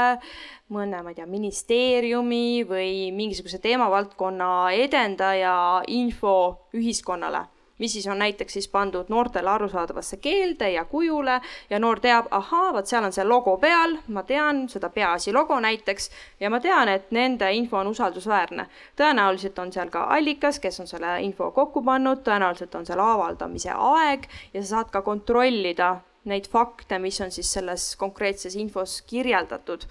mõne, 0.73 1.01
ma 1.01 1.11
ei 1.11 1.17
tea, 1.17 1.25
ministeeriumi 1.29 2.63
või 2.69 3.11
mingisuguse 3.15 3.59
teemavaldkonna 3.63 4.71
edendaja 4.77 5.57
info 5.87 6.37
ühiskonnale, 6.77 7.45
mis 7.81 7.93
siis 7.97 8.07
on 8.07 8.21
näiteks 8.21 8.53
siis 8.53 8.67
pandud 8.71 9.09
noortele 9.09 9.49
arusaadavasse 9.49 10.17
keelde 10.21 10.69
ja 10.71 10.85
kujule 10.85 11.41
ja 11.69 11.79
noor 11.79 11.99
teab, 11.99 12.29
ahaa, 12.31 12.71
vot 12.73 12.87
seal 12.87 13.03
on 13.03 13.13
see 13.13 13.25
logo 13.25 13.57
peal, 13.57 13.97
ma 14.07 14.23
tean 14.23 14.65
seda 14.69 14.89
Peaasi 14.89 15.33
logo 15.33 15.59
näiteks 15.59 16.09
ja 16.39 16.49
ma 16.49 16.61
tean, 16.63 16.89
et 16.89 17.11
nende 17.11 17.51
info 17.53 17.81
on 17.81 17.91
usaldusväärne. 17.91 18.67
tõenäoliselt 18.95 19.59
on 19.59 19.73
seal 19.73 19.89
ka 19.89 20.07
allikas, 20.15 20.59
kes 20.59 20.79
on 20.79 20.87
selle 20.87 21.21
info 21.21 21.51
kokku 21.51 21.83
pannud, 21.83 22.23
tõenäoliselt 22.23 22.75
on 22.75 22.85
seal 22.85 22.99
avaldamise 22.99 23.73
aeg 23.75 24.29
ja 24.53 24.61
sa 24.61 24.67
saad 24.67 24.91
ka 24.91 25.01
kontrollida 25.01 25.97
neid 26.29 26.49
fakte, 26.51 26.99
mis 26.99 27.19
on 27.21 27.31
siis 27.31 27.51
selles 27.57 27.93
konkreetses 27.99 28.55
infos 28.55 29.01
kirjeldatud. 29.07 29.85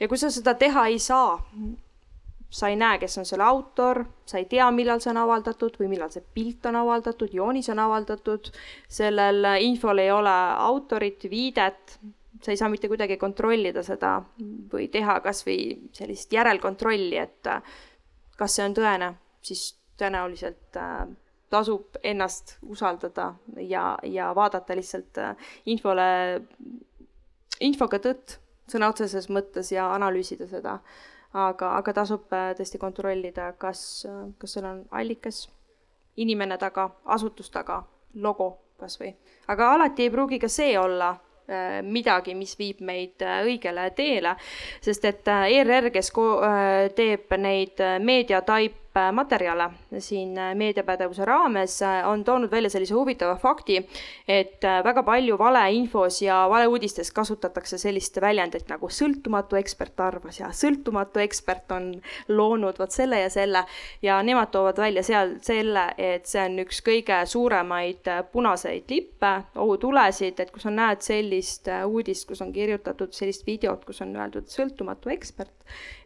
ja 0.00 0.08
kui 0.08 0.18
sa 0.18 0.30
seda 0.30 0.54
teha 0.54 0.86
ei 0.86 0.98
saa, 0.98 1.38
sa 2.50 2.68
ei 2.68 2.76
näe, 2.76 2.98
kes 2.98 3.18
on 3.18 3.26
selle 3.28 3.44
autor, 3.44 4.04
sa 4.26 4.38
ei 4.38 4.46
tea, 4.50 4.68
millal 4.70 5.00
see 5.02 5.10
on 5.12 5.22
avaldatud 5.22 5.78
või 5.80 5.90
millal 5.92 6.12
see 6.12 6.24
pilt 6.34 6.66
on 6.70 6.78
avaldatud, 6.82 7.32
joonis 7.34 7.68
on 7.74 7.82
avaldatud, 7.82 8.50
sellel 8.88 9.50
infol 9.64 9.98
ei 10.02 10.12
ole 10.14 10.36
autorit, 10.66 11.26
viidet, 11.30 11.98
sa 12.42 12.52
ei 12.52 12.60
saa 12.60 12.70
mitte 12.72 12.88
kuidagi 12.88 13.16
kontrollida 13.20 13.82
seda 13.86 14.18
või 14.72 14.88
teha 14.92 15.20
kas 15.24 15.42
või 15.46 15.90
sellist 15.96 16.32
järelkontrolli, 16.32 17.18
et 17.18 17.52
kas 18.36 18.58
see 18.58 18.66
on 18.68 18.76
tõene, 18.76 19.12
siis 19.44 19.70
tõenäoliselt 19.96 20.76
äh, 20.76 21.06
tasub 21.50 21.96
ennast 22.02 22.56
usaldada 22.62 23.34
ja, 23.56 23.98
ja 24.02 24.34
vaadata 24.34 24.76
lihtsalt 24.76 25.18
äh, 25.18 25.50
infole, 25.66 26.06
infoga 27.60 28.00
tõtt 28.02 28.38
sõna 28.70 28.90
otseses 28.90 29.28
mõttes 29.30 29.70
ja 29.72 29.86
analüüsida 29.94 30.48
seda. 30.50 30.78
aga, 31.32 31.76
aga 31.76 31.92
tasub 31.92 32.32
äh, 32.32 32.52
tõesti 32.58 32.78
kontrollida, 32.82 33.52
kas, 33.58 34.06
kas 34.38 34.56
seal 34.56 34.66
on 34.66 34.84
allikas, 34.90 35.46
inimene 36.16 36.58
taga, 36.58 36.90
asutus 37.04 37.50
taga, 37.50 37.82
logo 38.14 38.56
kas 38.80 38.98
või. 39.00 39.14
aga 39.48 39.72
alati 39.74 40.02
ei 40.02 40.10
pruugi 40.10 40.38
ka 40.42 40.48
see 40.48 40.74
olla 40.78 41.12
äh, 41.12 41.78
midagi, 41.82 42.34
mis 42.34 42.56
viib 42.58 42.80
meid 42.80 43.22
õigele 43.22 43.90
teele, 43.94 44.34
sest 44.80 45.04
et 45.04 45.28
ERR, 45.28 45.92
kes 45.94 46.10
teeb 46.96 47.38
neid 47.38 47.86
meediataip 48.02 48.85
materjale. 49.12 49.70
Siin 49.98 50.34
meediapädevuse 50.54 51.24
raames, 51.24 51.78
on 52.06 52.24
toonud 52.24 52.50
välja 52.50 52.70
sellise 52.70 52.94
huvitava 52.94 53.36
fakti, 53.36 53.78
et 54.28 54.64
väga 54.84 55.02
palju 55.02 55.38
valeinfos 55.38 56.22
ja 56.22 56.46
valeuudistes 56.50 57.12
kasutatakse 57.12 57.78
sellist 57.78 58.20
väljendit 58.20 58.68
nagu 58.68 58.88
sõltumatu 58.92 59.58
ekspert 59.60 60.00
arvas 60.00 60.40
ja 60.40 60.50
sõltumatu 60.52 61.20
ekspert 61.22 61.72
on 61.76 61.90
loonud 62.28 62.78
vot 62.78 62.92
selle 62.92 63.20
ja 63.20 63.30
selle 63.30 63.64
ja 64.02 64.18
nemad 64.22 64.50
toovad 64.54 64.78
välja 64.80 65.02
seal 65.06 65.36
selle, 65.44 65.88
et 65.98 66.26
see 66.26 66.42
on 66.44 66.58
üks 66.64 66.82
kõige 66.86 67.20
suuremaid 67.26 68.08
punaseid 68.32 68.90
lippe, 68.90 69.32
ohutulesid, 69.56 70.40
et 70.40 70.50
kui 70.54 70.62
sa 70.62 70.72
näed 70.72 71.04
sellist 71.04 71.70
uudist, 71.86 72.28
kus 72.28 72.42
on 72.44 72.52
kirjutatud 72.52 73.14
sellist 73.16 73.46
videot, 73.46 73.84
kus 73.84 74.02
on 74.04 74.14
öeldud 74.16 74.48
sõltumatu 74.50 75.12
ekspert, 75.14 75.55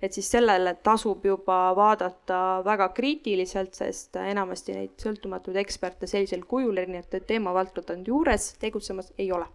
et 0.03 0.12
siis 0.12 0.31
sellele 0.31 0.75
tasub 0.83 1.25
juba 1.25 1.59
vaadata 1.77 2.40
väga 2.64 2.88
kriitiliselt, 2.96 3.75
sest 3.75 4.16
enamasti 4.16 4.77
neid 4.77 4.96
sõltumatuid 5.03 5.59
eksperte 5.62 6.09
sellisel 6.11 6.44
kujul 6.49 6.79
erinevate 6.83 7.20
teemavaldkondade 7.27 8.07
juures 8.07 8.53
tegutsemas 8.61 9.12
ei 9.18 9.33
ole. 9.33 9.46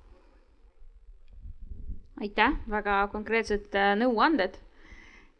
aitäh, 2.22 2.54
väga 2.72 3.08
konkreetsed 3.12 3.74
äh, 3.76 3.92
nõuanded 4.00 4.56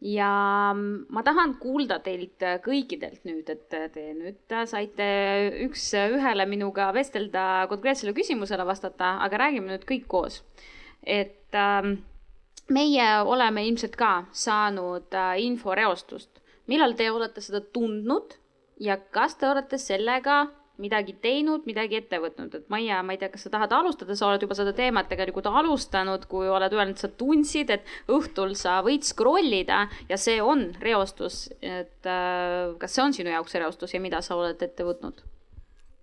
ja 0.06 0.30
ma 0.76 1.24
tahan 1.24 1.56
kuulda 1.62 2.00
teilt 2.04 2.44
äh, 2.44 2.58
kõikidelt 2.64 3.24
nüüd, 3.28 3.50
et 3.50 3.70
te 3.70 4.08
nüüd 4.18 4.56
saite 4.70 5.06
üks-ühele 5.66 6.46
minuga 6.50 6.90
vestelda, 6.96 7.66
konkreetsele 7.72 8.14
küsimusele 8.18 8.66
vastata, 8.68 9.16
aga 9.26 9.46
räägime 9.46 9.72
nüüd 9.72 9.88
kõik 9.88 10.10
koos. 10.12 10.44
et 11.06 11.54
ähm, 11.54 12.00
meie 12.70 13.10
oleme 13.24 13.66
ilmselt 13.68 13.96
ka 14.00 14.26
saanud 14.32 15.14
äh, 15.14 15.36
inforeostust 15.44 16.42
millal 16.72 16.96
te 16.98 17.10
olete 17.12 17.44
seda 17.44 17.62
tundnud 17.74 18.38
ja 18.82 18.98
kas 19.14 19.38
te 19.40 19.50
olete 19.50 19.80
sellega 19.82 20.46
midagi 20.82 21.14
teinud, 21.24 21.64
midagi 21.64 22.02
ette 22.02 22.18
võtnud, 22.20 22.52
et 22.58 22.66
Maia, 22.74 22.98
ma 23.06 23.14
ei 23.16 23.20
tea, 23.22 23.30
kas 23.32 23.46
sa 23.46 23.52
tahad 23.54 23.72
alustada, 23.78 24.18
sa 24.20 24.28
oled 24.28 24.42
juba 24.44 24.58
seda 24.58 24.74
teemat 24.76 25.08
tegelikult 25.08 25.48
alustanud, 25.48 26.26
kui 26.28 26.50
oled 26.52 26.74
öelnud, 26.76 27.00
sa 27.00 27.08
tundsid, 27.08 27.72
et 27.72 28.12
õhtul 28.12 28.58
sa 28.60 28.82
võid 28.84 29.08
scroll 29.08 29.56
ida 29.56 29.86
ja 30.10 30.20
see 30.20 30.42
on 30.44 30.68
reostus, 30.84 31.46
et 31.62 32.10
äh, 32.12 32.76
kas 32.82 32.98
see 32.98 33.06
on 33.06 33.16
sinu 33.16 33.32
jaoks 33.32 33.56
reostus 33.56 33.96
ja 33.96 34.04
mida 34.04 34.20
sa 34.26 34.36
oled 34.36 34.68
ette 34.68 34.88
võtnud? 34.88 35.24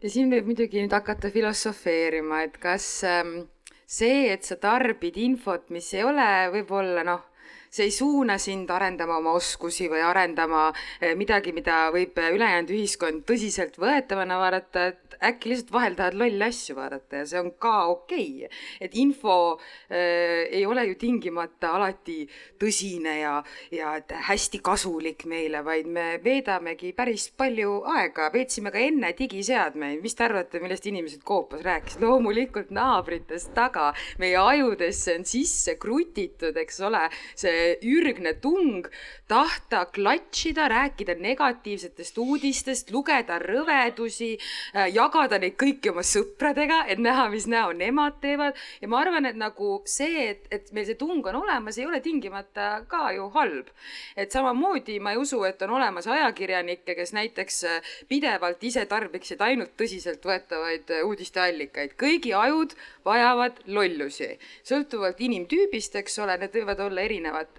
ja 0.03 0.11
siin 0.11 0.33
võib 0.33 0.48
muidugi 0.48 0.81
nüüd 0.81 0.96
hakata 0.96 1.29
filosofeerima, 1.31 2.40
et 2.48 2.57
kas 2.62 2.87
ähm, 3.07 3.42
see, 3.87 4.31
et 4.33 4.45
sa 4.45 4.57
tarbid 4.57 5.16
infot, 5.16 5.68
mis 5.71 5.92
ei 5.95 6.05
ole 6.07 6.29
võib-olla 6.55 7.05
noh, 7.07 7.25
see 7.72 7.88
ei 7.88 7.90
suuna 7.94 8.37
sind 8.38 8.70
arendama 8.70 9.16
oma 9.16 9.32
oskusi 9.38 9.88
või 9.88 10.02
arendama 10.04 10.66
eh, 11.00 11.14
midagi, 11.16 11.54
mida 11.56 11.87
võib 11.94 12.18
ülejäänud 12.20 12.72
ühiskond 12.74 13.24
tõsiselt 13.28 13.78
võetavana 13.80 14.37
vaadata, 14.42 14.90
et 14.92 15.16
äkki 15.22 15.52
lihtsalt 15.52 15.72
vahel 15.72 15.96
tahad 15.96 16.16
lolle 16.18 16.48
asju 16.50 16.76
vaadata 16.76 17.22
ja 17.22 17.28
see 17.30 17.40
on 17.40 17.52
ka 17.62 17.74
okei. 17.92 18.44
Okay.. 18.44 18.58
et 18.80 18.96
info 19.00 19.37
äh, 19.56 20.44
ei 20.50 20.66
ole 20.66 20.85
ju 20.90 20.98
tingimata 21.00 21.72
alati 21.78 22.26
tõsine 22.61 23.14
ja, 23.20 23.32
ja 23.72 23.94
hästi 24.28 24.61
kasulik 24.64 25.24
meile, 25.30 25.62
vaid 25.64 25.88
me 25.88 26.18
veedamegi 26.24 26.92
päris 26.96 27.28
palju 27.37 27.80
aega, 27.94 28.28
veetsime 28.35 28.72
ka 28.74 28.82
enne 28.82 29.14
digiseadmeid, 29.16 30.02
mis 30.04 30.18
te 30.18 30.26
arvate, 30.26 30.61
millest 30.61 30.87
inimesed 30.90 31.24
koopas 31.24 31.64
rääkisid, 31.64 32.04
loomulikult 32.04 32.72
naabritest 32.74 33.54
taga, 33.56 33.90
meie 34.20 34.37
ajudesse 34.37 35.16
on 35.16 35.26
sisse 35.28 35.78
krutitud, 35.80 36.56
eks 36.61 36.82
ole, 36.85 37.06
see 37.38 37.62
ürgne 37.83 38.35
tung 38.40 38.88
tahta 39.33 39.85
klatšida, 39.85 40.68
rääkida 40.68 41.14
negatiivsetest 41.14 42.18
uudistest, 42.18 42.90
lugeda 42.92 43.38
rõvedusi, 43.40 44.35
äh, 44.77 44.90
jagada 44.92 45.38
neid 45.40 45.57
kõiki 45.61 45.88
oma 45.92 46.05
sõpradega, 46.05 46.83
et 46.92 47.01
näha, 47.01 47.29
mis 47.33 47.46
näo 47.48 47.72
nemad 47.72 48.18
teevad. 48.20 48.59
ja 48.81 48.88
ma 48.88 49.01
arvan, 49.01 49.27
et 49.27 49.37
nagu 49.37 49.83
see, 49.88 50.29
et, 50.31 50.46
et 50.51 50.72
meil 50.72 50.87
see 50.87 50.98
tung 51.01 51.27
on 51.27 51.38
olemas, 51.40 51.79
ei 51.79 51.87
ole 51.87 52.01
tingimata 52.01 52.85
ka 52.88 53.12
ju 53.16 53.31
halb. 53.35 53.70
et 54.16 54.31
samamoodi 54.31 54.98
ma 55.01 55.12
ei 55.12 55.16
usu, 55.16 55.44
et 55.44 55.62
on 55.62 55.70
olemas 55.79 56.07
ajakirjanikke, 56.07 56.94
kes 56.94 57.12
näiteks 57.12 57.64
äh, 57.64 57.94
pidevalt 58.09 58.64
ise 58.64 58.85
tarbiksid 58.87 59.40
ainult 59.40 59.72
tõsiseltvõetavaid 59.81 60.92
äh, 60.92 61.07
uudisteallikaid. 61.09 61.96
kõigi 61.96 62.35
ajud 62.37 62.77
vajavad 63.05 63.64
lollusi, 63.66 64.38
sõltuvalt 64.62 65.20
inimtüübist, 65.20 65.96
eks 65.96 66.18
ole, 66.18 66.37
need 66.37 66.53
võivad 66.61 66.85
olla 66.85 67.09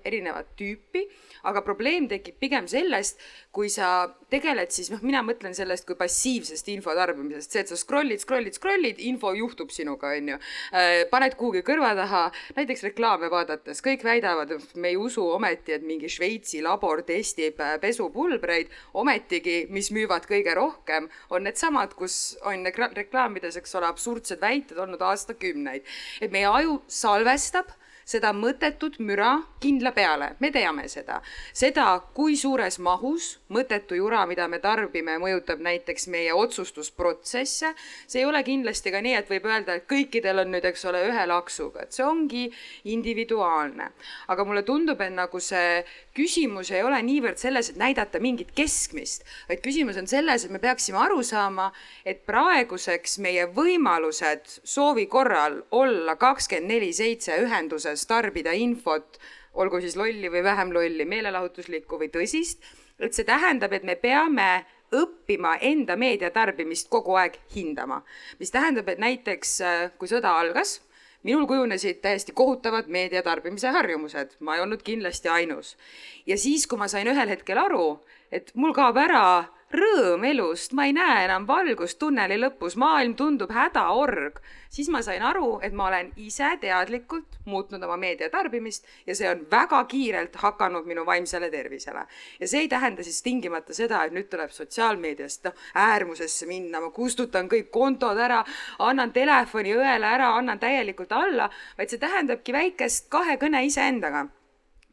erinevat, 0.01 0.13
erinevat 0.13 0.56
tüüpi 0.58 1.08
aga 1.43 1.62
probleem 1.65 2.08
tekib 2.08 2.38
pigem 2.41 2.67
sellest, 2.71 3.19
kui 3.53 3.69
sa 3.71 4.08
tegeled 4.32 4.71
siis, 4.73 4.89
noh, 4.93 5.01
mina 5.06 5.21
mõtlen 5.25 5.56
sellest 5.56 5.86
kui 5.88 5.97
passiivsest 5.99 6.69
info 6.73 6.95
tarbimisest, 6.97 7.51
see, 7.51 7.63
et 7.63 7.71
sa 7.71 7.77
scroll'id, 7.79 8.23
scroll'id, 8.23 8.56
scroll'id, 8.58 9.01
info 9.10 9.34
juhtub 9.38 9.73
sinuga, 9.73 10.13
on 10.17 10.32
ju. 10.34 10.39
Äh, 10.71 11.03
paned 11.12 11.36
kuhugi 11.39 11.63
kõrva 11.67 11.91
taha, 11.99 12.23
näiteks 12.58 12.86
reklaame 12.88 13.29
vaadates, 13.34 13.84
kõik 13.86 14.06
väidavad, 14.08 14.56
me 14.79 14.93
ei 14.93 14.99
usu 14.99 15.25
ometi, 15.36 15.75
et 15.75 15.86
mingi 15.86 16.12
Šveitsi 16.12 16.63
labor 16.65 17.03
testib 17.08 17.60
äh, 17.63 17.75
pesupulbreid, 17.84 18.71
ometigi, 19.03 19.63
mis 19.73 19.91
müüvad 19.95 20.27
kõige 20.29 20.56
rohkem, 20.58 21.12
on 21.34 21.47
needsamad, 21.47 21.97
kus 21.99 22.38
on 22.47 22.63
reklaamides, 22.71 23.60
eks 23.60 23.79
ole, 23.79 23.91
absurdsed 23.91 24.41
väited 24.41 24.79
olnud 24.79 25.01
aastakümneid. 25.03 25.84
et 26.23 26.32
meie 26.32 26.47
aju 26.47 26.79
salvestab 26.88 27.73
seda 28.06 28.34
mõttetut 28.36 29.00
müra 29.00 29.38
kindla 29.63 29.94
peale, 29.96 30.34
me 30.39 30.52
teame 30.52 30.88
seda. 30.92 31.22
seda, 31.54 31.86
kui 32.13 32.36
suures 32.36 32.80
mahus 32.84 33.38
mõttetu 33.54 33.96
jura, 33.96 34.26
mida 34.28 34.48
me 34.52 34.60
tarbime, 34.60 35.16
mõjutab 35.22 35.62
näiteks 35.63 36.08
meie 36.12 36.34
otsustusprotsesse, 36.36 37.74
see 38.08 38.22
ei 38.22 38.28
ole 38.28 38.44
kindlasti 38.44 38.92
ka 38.92 39.02
nii, 39.04 39.16
et 39.20 39.30
võib 39.32 39.48
öelda, 39.48 39.78
et 39.78 39.88
kõikidel 39.89 40.44
on 40.44 40.52
nüüd, 40.54 40.66
eks 40.68 40.86
ole, 40.89 41.06
ühe 41.10 41.26
laksuga, 41.30 41.86
et 41.86 41.96
see 41.96 42.06
ongi 42.06 42.50
individuaalne. 42.92 43.92
aga 44.28 44.46
mulle 44.46 44.63
tundub, 44.63 45.02
et 45.02 45.13
nagu 45.13 45.39
see 45.39 45.84
küsimus 46.16 46.72
ei 46.72 46.84
ole 46.84 47.00
niivõrd 47.06 47.39
selles, 47.39 47.70
et 47.70 47.80
näidata 47.80 48.20
mingit 48.20 48.52
keskmist, 48.56 49.24
vaid 49.50 49.63
küsimus 49.63 49.98
on 49.98 50.08
selles, 50.08 50.46
et 50.46 50.52
me 50.52 50.60
peaksime 50.60 51.00
aru 51.00 51.24
saama, 51.24 51.72
et 52.06 52.26
praeguseks 52.26 53.18
meie 53.24 53.48
võimalused 53.48 54.60
soovi 54.63 55.06
korral 55.08 55.62
olla 55.72 56.16
kakskümmend 56.20 56.70
neli 56.74 56.92
seitse 56.94 57.38
ühenduses 57.44 57.92
võimaluses 57.93 58.08
tarbida 58.08 58.53
infot, 58.53 59.19
olgu 59.53 59.79
siis 59.82 59.95
lolli 59.95 60.29
või 60.29 60.43
vähem 60.43 60.73
lolli, 60.73 61.06
meelelahutuslikku 61.06 61.99
või 61.99 62.10
tõsist, 62.10 62.63
et 62.99 63.13
see 63.13 63.25
tähendab, 63.25 63.73
et 63.73 63.84
me 63.84 63.95
peame 63.95 64.65
õppima 64.93 65.58
enda 65.62 65.95
meediatarbimist 65.95 66.89
kogu 66.89 67.15
aeg 67.15 67.38
hindama. 67.56 68.03
mis 68.39 68.51
tähendab, 68.51 68.89
et 68.89 68.99
näiteks 68.99 69.62
äh, 69.62 69.91
kui 69.97 70.08
sõda 70.08 70.38
algas, 70.39 70.82
minul 71.23 71.47
kujunesid 71.47 72.01
täiesti 72.01 72.32
kohutavad 72.32 72.88
meediatarbimise 72.88 73.69
harjumused, 73.69 74.36
ma 74.39 74.56
ei 74.56 74.62
olnud 74.62 74.84
kindlasti 74.84 75.29
ainus. 75.29 75.77
ja 76.25 76.38
siis, 76.38 76.67
kui 76.67 76.77
ma 76.77 76.88
sain 76.88 77.08
ühel 77.08 77.29
hetkel 77.29 77.58
aru, 77.58 77.99
et 78.32 78.51
mul 78.56 78.73
kaob 78.73 78.97
ära 78.97 79.45
rõõm 79.74 80.24
elust, 80.28 80.74
ma 80.78 80.86
ei 80.86 80.94
näe 80.94 81.24
enam 81.26 81.48
valgust 81.50 81.98
tunneli 82.02 82.38
lõpus, 82.38 82.76
maailm 82.80 83.16
tundub 83.18 83.52
hädaorg, 83.54 84.38
siis 84.74 84.90
ma 84.94 85.02
sain 85.06 85.24
aru, 85.26 85.60
et 85.66 85.74
ma 85.74 85.88
olen 85.88 86.12
ise 86.22 86.52
teadlikult 86.62 87.40
muutnud 87.50 87.82
oma 87.84 87.98
meediatarbimist 88.02 88.86
ja 89.08 89.16
see 89.18 89.30
on 89.30 89.46
väga 89.52 89.84
kiirelt 89.90 90.38
hakanud 90.44 90.86
minu 90.90 91.06
vaimsele 91.06 91.50
tervisele. 91.52 92.06
ja 92.40 92.48
see 92.48 92.66
ei 92.66 92.70
tähenda 92.70 93.04
siis 93.04 93.22
tingimata 93.22 93.74
seda, 93.74 94.04
et 94.04 94.14
nüüd 94.14 94.30
tuleb 94.30 94.54
sotsiaalmeediast 94.54 95.50
noh, 95.50 95.58
äärmusesse 95.76 96.46
minna, 96.50 96.82
ma 96.82 96.92
kustutan 96.94 97.50
kõik 97.50 97.72
kontod 97.72 98.18
ära, 98.18 98.44
annan 98.80 99.12
telefoni 99.14 99.74
õele 99.74 100.06
ära, 100.06 100.36
annan 100.38 100.60
täielikult 100.60 101.12
alla, 101.12 101.50
vaid 101.78 101.90
see 101.90 102.02
tähendabki 102.02 102.54
väikest 102.54 103.10
kahekõne 103.14 103.66
iseendaga 103.66 104.28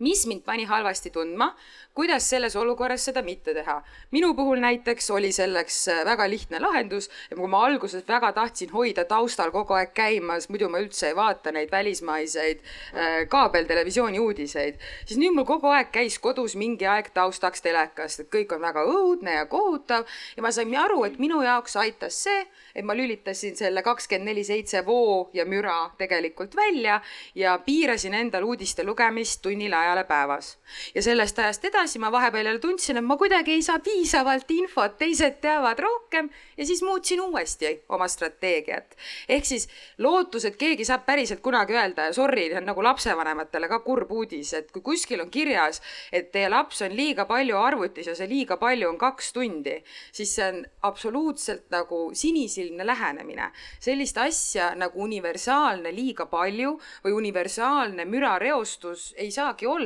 mis 0.00 0.26
mind 0.26 0.42
pani 0.44 0.64
halvasti 0.64 1.10
tundma, 1.12 1.50
kuidas 1.94 2.28
selles 2.30 2.56
olukorras 2.56 3.04
seda 3.04 3.22
mitte 3.22 3.54
teha. 3.54 3.82
minu 4.10 4.34
puhul 4.34 4.60
näiteks 4.62 5.10
oli 5.10 5.32
selleks 5.32 5.88
äh, 5.88 6.04
väga 6.04 6.28
lihtne 6.30 6.60
lahendus 6.60 7.10
ja 7.30 7.36
kui 7.36 7.48
ma 7.48 7.64
alguses 7.66 8.06
väga 8.08 8.32
tahtsin 8.32 8.70
hoida 8.72 9.04
taustal 9.04 9.50
kogu 9.50 9.74
aeg 9.74 9.92
käimas, 9.94 10.48
muidu 10.48 10.68
ma 10.68 10.80
üldse 10.80 11.10
ei 11.10 11.16
vaata 11.16 11.52
neid 11.52 11.70
välismaiseid 11.70 12.62
äh, 12.62 13.28
kaabeltelevisiooni 13.28 14.18
uudiseid, 14.18 14.80
siis 15.04 15.20
nüüd 15.20 15.36
mul 15.36 15.48
kogu 15.48 15.68
aeg 15.74 15.92
käis 15.92 16.18
kodus 16.18 16.56
mingi 16.56 16.86
aeg 16.86 17.10
taustaks 17.14 17.62
telekast, 17.62 18.24
et 18.24 18.32
kõik 18.32 18.54
on 18.56 18.64
väga 18.64 18.86
õudne 18.88 19.36
ja 19.36 19.44
kohutav 19.46 20.08
ja 20.36 20.42
ma 20.42 20.52
sain 20.54 20.72
aru, 20.76 21.04
et 21.04 21.18
minu 21.18 21.42
jaoks 21.44 21.76
aitas 21.76 22.22
see, 22.24 22.46
et 22.74 22.86
ma 22.86 22.96
lülitasin 22.96 23.56
selle 23.58 23.82
kakskümmend 23.82 24.30
neli 24.30 24.44
seitse 24.46 24.84
voo 24.86 25.28
ja 25.34 25.44
müra 25.44 25.90
tegelikult 25.98 26.56
välja 26.56 27.00
ja 27.34 27.58
piirasin 27.58 28.14
endal 28.14 28.46
uudiste 28.46 28.84
lugemist 28.86 29.42
tunnile 29.42 29.76
ajale 29.76 29.89
päevas. 30.04 30.58
ja 30.94 31.02
sellest 31.02 31.38
ajast 31.38 31.64
edasi 31.64 31.98
ma 31.98 32.12
vahepeal 32.12 32.46
jälle 32.46 32.60
tundsin, 32.60 32.96
et 32.96 33.04
ma 33.04 33.16
kuidagi 33.16 33.52
ei 33.52 33.62
saa 33.62 33.78
piisavalt 33.78 34.50
infot, 34.50 34.96
teised 34.98 35.40
teavad 35.40 35.78
rohkem 35.78 36.30
ja 36.56 36.66
siis 36.66 36.82
muutsin 36.82 37.20
uuesti 37.20 37.82
oma 37.88 38.08
strateegiat. 38.08 38.96
ehk 39.28 39.44
siis 39.44 39.68
lootus, 39.98 40.44
et 40.44 40.56
keegi 40.56 40.84
saab 40.84 41.06
päriselt 41.06 41.40
kunagi 41.40 41.74
öelda 41.74 42.10
ja 42.10 42.12
sorry, 42.12 42.48
see 42.48 42.58
on 42.58 42.68
nagu 42.70 42.82
lapsevanematele 42.82 43.68
ka 43.68 43.80
kurb 43.84 44.12
uudis, 44.12 44.52
et 44.54 44.70
kui 44.72 44.82
kuskil 44.82 45.20
on 45.20 45.30
kirjas, 45.30 45.82
et 46.12 46.30
teie 46.32 46.48
laps 46.48 46.82
on 46.82 46.96
liiga 46.96 47.24
palju 47.24 47.56
arvutis 47.58 48.06
ja 48.06 48.14
see 48.14 48.28
liiga 48.28 48.56
palju 48.56 48.88
on 48.88 48.98
kaks 48.98 49.32
tundi, 49.32 49.76
siis 50.12 50.34
see 50.34 50.48
on 50.48 50.62
absoluutselt 50.82 51.70
nagu 51.70 52.10
sinisilmne 52.14 52.86
lähenemine. 52.86 53.50
sellist 53.80 54.18
asja 54.18 54.74
nagu 54.74 55.02
universaalne 55.02 55.92
liiga 55.94 56.26
palju 56.26 56.76
või 57.04 57.12
universaalne 57.12 58.04
mürareostus 58.04 59.14
ei 59.16 59.30
saagi 59.30 59.66
olla 59.66 59.79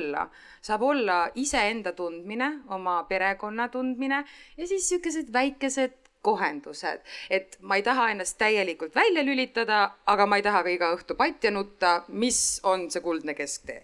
saab 0.62 0.82
olla 0.82 1.18
iseenda 1.34 1.92
tundmine, 1.92 2.50
oma 2.68 3.02
perekonna 3.08 3.68
tundmine 3.68 4.24
ja 4.56 4.66
siis 4.66 4.90
niisugused 4.90 5.32
väikesed 5.32 5.96
kohendused, 6.24 7.02
et 7.30 7.58
ma 7.60 7.76
ei 7.76 7.82
taha 7.84 8.10
ennast 8.14 8.38
täielikult 8.40 8.94
välja 8.96 9.24
lülitada, 9.24 9.90
aga 10.06 10.26
ma 10.26 10.40
ei 10.40 10.46
taha 10.46 10.62
ka 10.64 10.72
iga 10.72 10.92
õhtu 10.96 11.16
patja 11.18 11.52
nutta, 11.52 11.98
mis 12.08 12.60
on 12.64 12.88
see 12.90 13.04
kuldne 13.04 13.34
kesktee? 13.36 13.82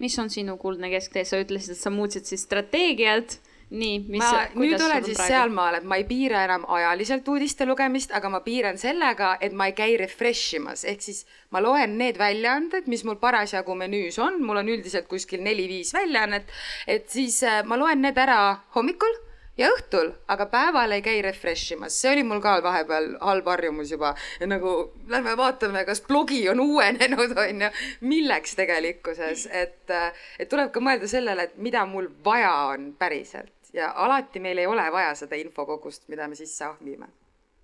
mis 0.00 0.14
on 0.18 0.30
sinu 0.32 0.56
kuldne 0.56 0.88
kesktee, 0.88 1.26
sa 1.28 1.36
ütlesid, 1.42 1.74
et 1.74 1.80
sa 1.80 1.90
muutsid 1.92 2.24
siis 2.24 2.46
strateegiat 2.46 3.36
nii, 3.70 4.00
mis. 4.10 4.22
ma 4.22 4.48
nüüd 4.58 4.82
olen 4.82 5.04
siis 5.04 5.16
praegu? 5.18 5.32
sealmaal, 5.32 5.78
et 5.78 5.86
ma 5.86 6.00
ei 6.00 6.04
piira 6.08 6.42
enam 6.46 6.66
ajaliselt 6.68 7.28
uudiste 7.30 7.66
lugemist, 7.68 8.12
aga 8.16 8.32
ma 8.32 8.42
piiran 8.44 8.78
sellega, 8.80 9.36
et 9.40 9.54
ma 9.56 9.70
ei 9.70 9.76
käi 9.78 9.94
refresh 10.00 10.58
imas, 10.58 10.84
ehk 10.88 11.04
siis 11.04 11.22
ma 11.54 11.62
loen 11.62 11.96
need 12.00 12.18
väljaanded, 12.18 12.90
mis 12.90 13.04
mul 13.06 13.20
parasjagu 13.22 13.76
menüüs 13.78 14.18
on, 14.22 14.40
mul 14.46 14.62
on 14.62 14.70
üldiselt 14.74 15.06
kuskil 15.10 15.44
neli-viis 15.46 15.94
väljaannet, 15.94 16.50
et 16.90 17.10
siis 17.10 17.42
äh, 17.46 17.62
ma 17.66 17.78
loen 17.78 18.02
need 18.02 18.18
ära 18.18 18.40
hommikul 18.74 19.14
ja 19.60 19.68
õhtul, 19.74 20.10
aga 20.30 20.46
päeval 20.50 20.96
ei 20.96 21.04
käi 21.04 21.20
refresh 21.22 21.76
imas, 21.76 21.94
see 21.94 22.10
oli 22.10 22.24
mul 22.26 22.42
ka 22.42 22.56
vahepeal 22.64 23.12
halb 23.22 23.48
harjumus 23.52 23.92
juba. 23.92 24.14
nagu 24.50 24.74
lähme 25.10 25.36
vaatame, 25.38 25.84
kas 25.86 26.02
blogi 26.08 26.42
on 26.50 26.60
uuenenud, 26.64 27.36
on 27.44 27.66
ju, 27.66 27.70
milleks 28.02 28.58
tegelikkuses, 28.58 29.46
et, 29.52 29.86
äh, 29.94 30.26
et 30.38 30.50
tuleb 30.50 30.74
ka 30.74 30.82
mõelda 30.82 31.10
sellele, 31.10 31.50
et 31.50 31.56
mida 31.56 31.86
mul 31.86 32.10
vaja 32.24 32.54
on 32.74 32.92
päriselt 32.98 33.54
ja 33.72 33.92
alati 34.04 34.40
meil 34.40 34.58
ei 34.58 34.66
ole 34.66 34.86
vaja 34.92 35.14
seda 35.14 35.36
infokogust, 35.36 36.08
mida 36.08 36.28
me 36.28 36.38
sisse 36.38 36.64
ahmime. 36.64 37.08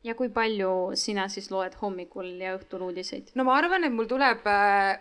ja 0.05 0.15
kui 0.15 0.29
palju 0.29 0.71
sina 0.95 1.29
siis 1.29 1.51
loed 1.51 1.75
hommikul 1.83 2.29
ja 2.41 2.57
õhtul 2.59 2.87
uudiseid? 2.91 3.35
no 3.35 3.45
ma 3.45 3.57
arvan, 3.59 3.85
et 3.85 3.93
mul 3.93 4.09
tuleb 4.11 4.47
äh, 4.47 5.01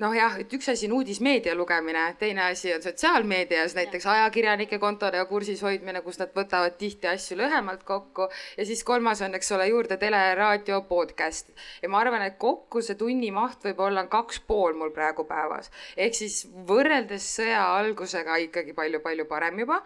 noh 0.00 0.12
jah, 0.12 0.34
et 0.40 0.52
üks 0.52 0.68
asi 0.68 0.88
on 0.90 0.98
uudismeedia 0.98 1.54
lugemine, 1.56 2.02
teine 2.20 2.42
asi 2.50 2.72
on 2.74 2.82
sotsiaalmeedias 2.84 3.74
näiteks 3.78 4.06
ajakirjanike 4.12 4.78
kontodega 4.78 5.24
kursis 5.30 5.62
hoidmine, 5.64 6.02
kus 6.04 6.20
nad 6.20 6.34
võtavad 6.36 6.76
tihti 6.80 7.08
asju 7.08 7.38
lühemalt 7.40 7.84
kokku 7.88 8.28
ja 8.58 8.66
siis 8.68 8.84
kolmas 8.84 9.22
on, 9.24 9.34
eks 9.38 9.52
ole, 9.56 9.70
juurde 9.72 9.96
tele, 10.00 10.20
raadio, 10.36 10.82
podcast. 10.90 11.48
ja 11.82 11.88
ma 11.88 12.02
arvan, 12.04 12.26
et 12.28 12.36
kokku 12.42 12.84
see 12.84 12.98
tunni 13.00 13.32
maht 13.32 13.64
võib-olla 13.64 14.04
on 14.04 14.12
kaks 14.12 14.42
pool 14.48 14.76
mul 14.76 14.92
praegu 14.96 15.24
päevas. 15.28 15.72
ehk 15.96 16.18
siis 16.18 16.42
võrreldes 16.68 17.30
sõja 17.40 17.64
algusega 17.78 18.36
ikkagi 18.44 18.76
palju-palju 18.76 19.24
parem 19.30 19.64
juba, 19.64 19.80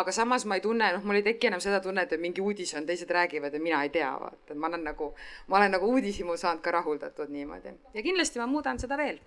aga 0.00 0.12
samas 0.12 0.44
ma 0.50 0.58
ei 0.58 0.62
tunne, 0.64 0.90
noh, 0.96 1.04
mul 1.06 1.20
ei 1.20 1.26
teki 1.26 1.50
enam 1.50 1.62
seda 1.62 1.80
tunnet, 1.84 2.12
et 2.12 2.20
mingi 2.20 2.42
uudis 2.42 2.74
on, 2.74 2.86
teised 2.86 3.10
räägivad 3.14 3.54
ja 3.54 3.60
mina 3.62 3.82
ei 3.86 3.92
tea, 3.94 4.10
vaata, 4.20 4.50
et 4.50 4.58
ma 4.58 4.70
olen 4.70 4.82
nagu, 4.88 5.12
ma 5.48 5.60
olen 5.60 5.76
nagu 5.76 5.92
uudishimu 5.94 6.36
saanud 6.40 6.64
ka 6.64 6.74
rahuldatud 6.74 7.30
niimoodi. 7.30 7.76
Ja 7.94 8.02
kindlasti 8.02 8.42
ma 8.42 8.48
muudan 8.50 8.80
seda 8.82 8.98
veel. 8.98 9.20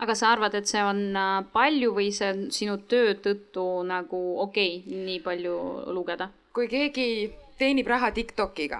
Aga 0.00 0.14
sa 0.16 0.32
arvad, 0.32 0.54
et 0.56 0.68
see 0.68 0.82
on 0.84 1.00
äh, 1.16 1.38
palju 1.52 1.94
või 1.96 2.10
see 2.12 2.28
on 2.32 2.42
sinu 2.52 2.76
töö 2.88 3.14
tõttu 3.24 3.64
nagu 3.88 4.22
okei 4.44 4.82
okay, 4.82 5.04
nii 5.06 5.22
palju 5.24 5.56
lugeda? 5.96 6.32
kui 6.56 6.70
keegi 6.72 7.32
teenib 7.60 7.88
raha 7.92 8.08
Tiktokiga 8.16 8.78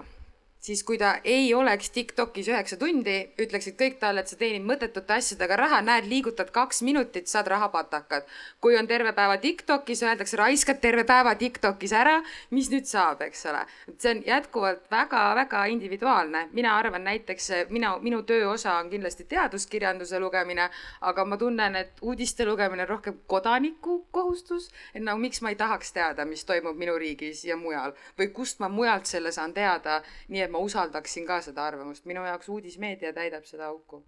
siis 0.67 0.83
kui 0.85 0.99
ta 0.99 1.13
ei 1.25 1.55
oleks 1.55 1.91
Tiktokis 1.95 2.49
üheksa 2.51 2.77
tundi, 2.77 3.15
ütleksid 3.39 3.77
kõik 3.79 4.01
talle, 4.01 4.25
et 4.25 4.31
sa 4.31 4.39
teenid 4.39 4.65
mõttetute 4.67 5.15
asjadega 5.15 5.59
raha, 5.61 5.79
näed, 5.87 6.09
liigutad 6.11 6.51
kaks 6.55 6.83
minutit, 6.83 7.31
saad 7.31 7.47
rahapatakad. 7.53 8.27
kui 8.61 8.77
on 8.79 8.87
terve 8.87 9.13
päeva 9.13 9.37
Tiktokis, 9.39 10.03
öeldakse, 10.03 10.37
raiskad 10.37 10.81
terve 10.83 11.05
päeva 11.05 11.35
Tiktokis 11.35 11.93
ära, 11.93 12.17
mis 12.51 12.71
nüüd 12.73 12.89
saab, 12.91 13.23
eks 13.23 13.47
ole. 13.47 13.63
see 13.99 14.11
on 14.11 14.23
jätkuvalt 14.27 14.91
väga-väga 14.91 15.65
individuaalne. 15.65 16.49
mina 16.53 16.77
arvan 16.79 17.05
näiteks, 17.05 17.51
mina, 17.71 17.99
minu 17.99 18.23
töö 18.23 18.51
osa 18.51 18.75
on 18.79 18.91
kindlasti 18.91 19.25
teaduskirjanduse 19.25 20.21
lugemine, 20.21 20.71
aga 21.01 21.25
ma 21.25 21.37
tunnen, 21.37 21.77
et 21.77 22.03
uudiste 22.03 22.45
lugemine 22.47 22.83
on 22.83 22.89
rohkem 22.89 23.21
kodaniku 23.27 24.07
kohustus. 24.11 24.71
et 24.95 25.03
no 25.03 25.17
miks 25.17 25.43
ma 25.43 25.49
ei 25.49 25.57
tahaks 25.57 25.93
teada, 25.93 26.25
mis 26.25 26.45
toimub 26.45 26.77
minu 26.77 26.99
riigis 26.99 27.45
ja 27.45 27.57
mujal 27.57 27.93
või 28.19 28.33
kust 28.33 28.59
ma 28.59 28.69
mujalt 28.69 29.07
selle 29.07 29.33
saan 29.33 29.55
teada, 29.55 30.03
nii 30.29 30.43
et 30.43 30.51
ma 30.51 30.56
usaldaksin 30.63 31.27
ka 31.27 31.41
seda 31.45 31.67
arvamust, 31.67 32.05
minu 32.05 32.25
jaoks 32.27 32.49
uudismeedia 32.49 33.13
täidab 33.13 33.45
seda 33.45 33.67
auku. 33.73 34.05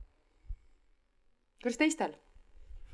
kuidas 1.63 1.79
teistel? 1.79 2.17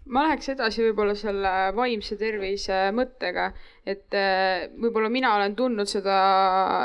ma 0.05 0.27
läheks 0.27 0.51
edasi 0.53 0.83
võib-olla 0.85 1.15
selle 1.17 1.51
vaimse 1.77 2.17
tervise 2.21 2.91
mõttega, 2.93 3.47
et 3.89 4.13
äh, 4.13 4.67
võib-olla 4.77 5.09
mina 5.09 5.31
olen 5.39 5.55
tundnud 5.57 5.89
seda 5.89 6.17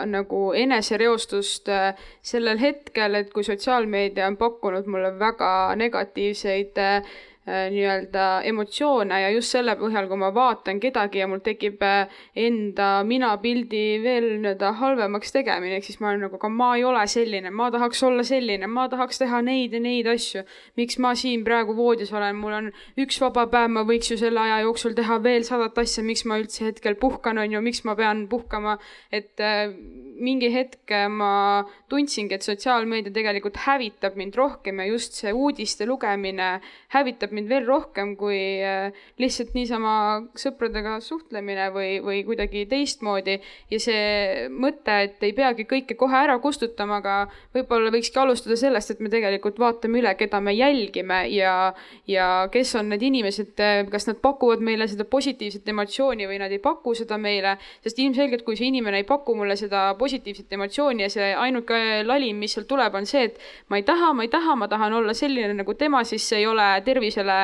nagu 0.08 0.53
enesereostust 0.55 1.67
äh, 1.73 1.99
sellel 2.21 2.62
hetkel, 2.62 3.19
et 3.19 3.34
kui 3.34 3.43
sotsiaalmeedia 3.43 4.27
on 4.32 4.39
pakkunud 4.39 4.88
mulle 4.88 5.12
väga 5.19 5.75
negatiivseid 5.75 6.79
Äh, 6.79 7.03
nii-öelda 7.47 8.41
emotsioone 8.45 9.21
ja 9.23 9.30
just 9.34 9.54
selle 9.56 9.73
põhjal, 9.80 10.10
kui 10.10 10.19
ma 10.19 10.30
vaatan 10.36 10.80
kedagi 10.82 11.21
ja 11.21 11.28
mul 11.30 11.41
tekib 11.43 11.82
äh, 11.86 12.12
enda 12.38 12.89
minapildi 13.08 13.84
veel 14.04 14.28
nii-öelda 14.36 14.73
halvemaks 14.82 15.34
tegemine, 15.34 15.80
ehk 15.80 15.88
siis 15.88 16.02
ma 16.02 16.12
olen 16.12 16.25
nagu, 16.28 16.38
aga 16.38 16.52
ma 16.54 16.69
ei 16.78 16.84
ole 16.86 17.06
selline, 17.10 17.49
ma 17.49 17.69
tahaks 17.73 18.04
olla 18.06 18.25
selline, 18.28 18.69
ma 18.69 18.86
tahaks 18.91 19.23
teha 19.23 19.41
neid 19.45 19.73
ja 19.73 19.82
neid 19.84 20.10
asju. 20.12 20.43
miks 20.78 20.99
ma 21.02 21.15
siin 21.17 21.45
praegu 21.47 21.75
voodis 21.78 22.13
olen, 22.13 22.38
mul 22.38 22.58
on 22.60 22.71
üks 22.99 23.21
vaba 23.23 23.47
päev, 23.49 23.71
ma 23.73 23.86
võiks 23.88 24.12
ju 24.12 24.19
selle 24.19 24.43
aja 24.43 24.62
jooksul 24.67 24.93
teha 24.97 25.21
veel 25.23 25.47
sadat 25.47 25.78
asja, 25.80 26.04
miks 26.04 26.25
ma 26.30 26.38
üldse 26.41 26.67
hetkel 26.67 26.99
puhkan, 27.02 27.39
on 27.41 27.58
ju, 27.58 27.63
miks 27.65 27.82
ma 27.88 27.95
pean 27.97 28.28
puhkama, 28.30 28.78
et 29.12 29.39
äh, 29.41 29.71
mingi 30.19 30.49
hetk 30.53 30.91
ma 31.10 31.63
tundsingi, 31.89 32.36
et 32.36 32.45
sotsiaalmeedia 32.45 33.13
tegelikult 33.15 33.58
hävitab 33.65 34.17
mind 34.19 34.36
rohkem 34.38 34.82
ja 34.82 34.88
just 34.89 35.17
see 35.17 35.32
uudiste 35.34 35.88
lugemine 35.89 36.60
hävitab 36.93 37.34
mind 37.36 37.49
veel 37.49 37.65
rohkem 37.67 38.15
kui 38.19 38.39
äh, 38.65 38.95
lihtsalt 39.21 39.55
niisama 39.58 39.93
sõpradega 40.38 40.97
suhtlemine 41.03 41.69
või, 41.75 41.89
või 42.03 42.21
kuidagi 42.27 42.65
teistmoodi. 42.69 43.39
ja 43.71 43.79
see 43.82 44.47
mõte, 44.51 44.95
et 45.08 45.23
ei 45.25 45.34
peagi 45.38 45.65
kõike 45.69 45.97
kohe 45.99 46.17
ära 46.19 46.38
kustutama, 46.43 46.99
aga 47.01 47.15
võib-olla 47.55 47.93
võikski 47.93 48.21
alustada 48.21 48.58
sellest, 48.60 48.91
et 48.93 49.03
me 49.03 49.12
tegelikult 49.12 49.60
vaatame 49.60 50.01
üle, 50.01 50.13
keda 50.19 50.41
me 50.43 50.53
jälgime 50.53 51.23
ja, 51.34 51.73
ja 52.08 52.29
kes 52.51 52.75
on 52.79 52.91
need 52.93 53.05
inimesed, 53.10 53.55
kas 53.91 54.10
nad 54.10 54.21
pakuvad 54.21 54.62
meile 54.65 54.88
seda 54.89 55.08
positiivset 55.10 55.67
emotsiooni 55.73 56.27
või 56.29 56.39
nad 56.41 56.53
ei 56.53 56.62
paku 56.63 56.93
seda 56.97 57.17
meile. 57.17 57.58
sest 57.84 57.99
ilmselgelt, 57.99 58.45
kui 58.45 58.58
see 58.60 58.69
inimene 58.69 59.01
ei 59.01 59.08
paku 59.08 59.36
mulle 59.38 59.55
seda 59.60 59.89
positiivset 59.97 60.09
emotsiooni 60.52 61.06
ja 61.06 61.10
see 61.12 61.30
ainuke 61.36 61.80
lalim, 62.06 62.39
mis 62.41 62.56
sealt 62.56 62.67
tuleb, 62.69 62.95
on 62.95 63.06
see, 63.10 63.30
et 63.30 63.39
ma 63.69 63.80
ei 63.80 63.86
taha, 63.88 64.12
ma 64.13 64.26
ei 64.26 64.32
taha, 64.32 64.56
ma 64.60 64.67
tahan 64.72 64.93
olla 64.93 65.13
selline 65.17 65.54
nagu 65.58 65.74
tema, 65.80 66.04
siis 66.08 66.26
see 66.30 66.41
ei 66.43 66.48
ole 66.50 66.67
tervisele 66.86 67.38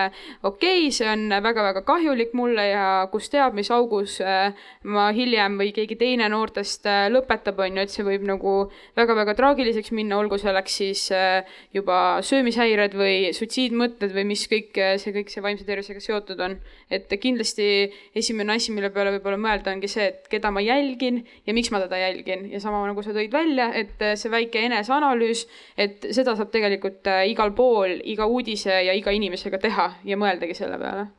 okei 0.44 0.88
okay,, 0.88 0.92
see 0.96 1.10
on 1.10 1.28
väga-väga 1.44 1.84
kahjulik 1.88 2.34
mulle 2.38 2.68
ja 2.70 2.86
kus 3.12 3.30
teab, 3.34 3.56
mis 3.58 3.72
augus 3.74 4.18
äh, 4.24 4.54
ma 4.84 5.10
hiljem 5.16 5.58
või 5.60 5.72
keegi 5.76 5.98
teine 6.00 6.30
noortest 6.32 6.88
äh, 6.90 7.06
lõpetab, 7.14 7.60
on 7.64 7.80
ju, 7.80 7.86
et 7.86 7.94
see 7.94 8.06
võib 8.08 8.26
nagu 8.28 8.56
väga-väga 8.98 9.36
traagiliseks 9.38 9.94
minna, 9.96 10.20
olgu 10.20 10.40
selleks 10.42 10.80
siis 10.82 11.06
äh, 11.16 11.58
juba 11.76 12.22
söömishäired 12.26 12.96
või 12.98 13.34
suitsiidmõtted 13.36 14.16
või 14.16 14.28
mis 14.34 14.46
kõik 14.52 14.78
see, 15.02 15.16
kõik 15.16 15.32
see 15.34 15.44
vaimse 15.46 15.68
tervisega 15.68 16.04
seotud 16.04 16.42
on. 16.46 16.60
et 16.94 17.12
kindlasti 17.22 17.92
esimene 18.16 18.56
asi, 18.56 18.74
mille 18.76 18.92
peale 18.94 19.16
võib-olla 19.16 19.40
mõelda, 19.42 19.74
ongi 19.74 19.90
see, 19.92 20.10
et 20.12 20.28
keda 20.32 20.52
ma 20.54 20.62
jälgin 20.64 21.24
ja 21.48 21.56
miks 21.56 21.72
ma 21.74 21.82
teda 21.84 22.00
jälgin 22.00 22.48
ja 22.56 22.64
sama 22.64 22.82
nagu 22.88 23.04
sa 23.04 23.14
tõid 23.16 23.34
välja, 23.36 23.70
et 23.76 24.02
see 24.16 24.32
väike 24.32 24.66
eneseanalüüs, 24.70 25.46
et 25.78 26.08
seda 26.16 26.38
saab 26.40 26.54
tegelikult 26.56 27.08
igal 27.28 27.52
pool, 27.58 28.00
iga 28.04 28.28
uudise 28.32 28.80
ja 28.88 28.96
iga 28.96 29.14
inimesega 29.16 29.60
teha 29.62 29.90
ja 30.08 30.20
mõeldagi 30.20 30.58
selle 30.58 30.80
peale. 30.82 31.10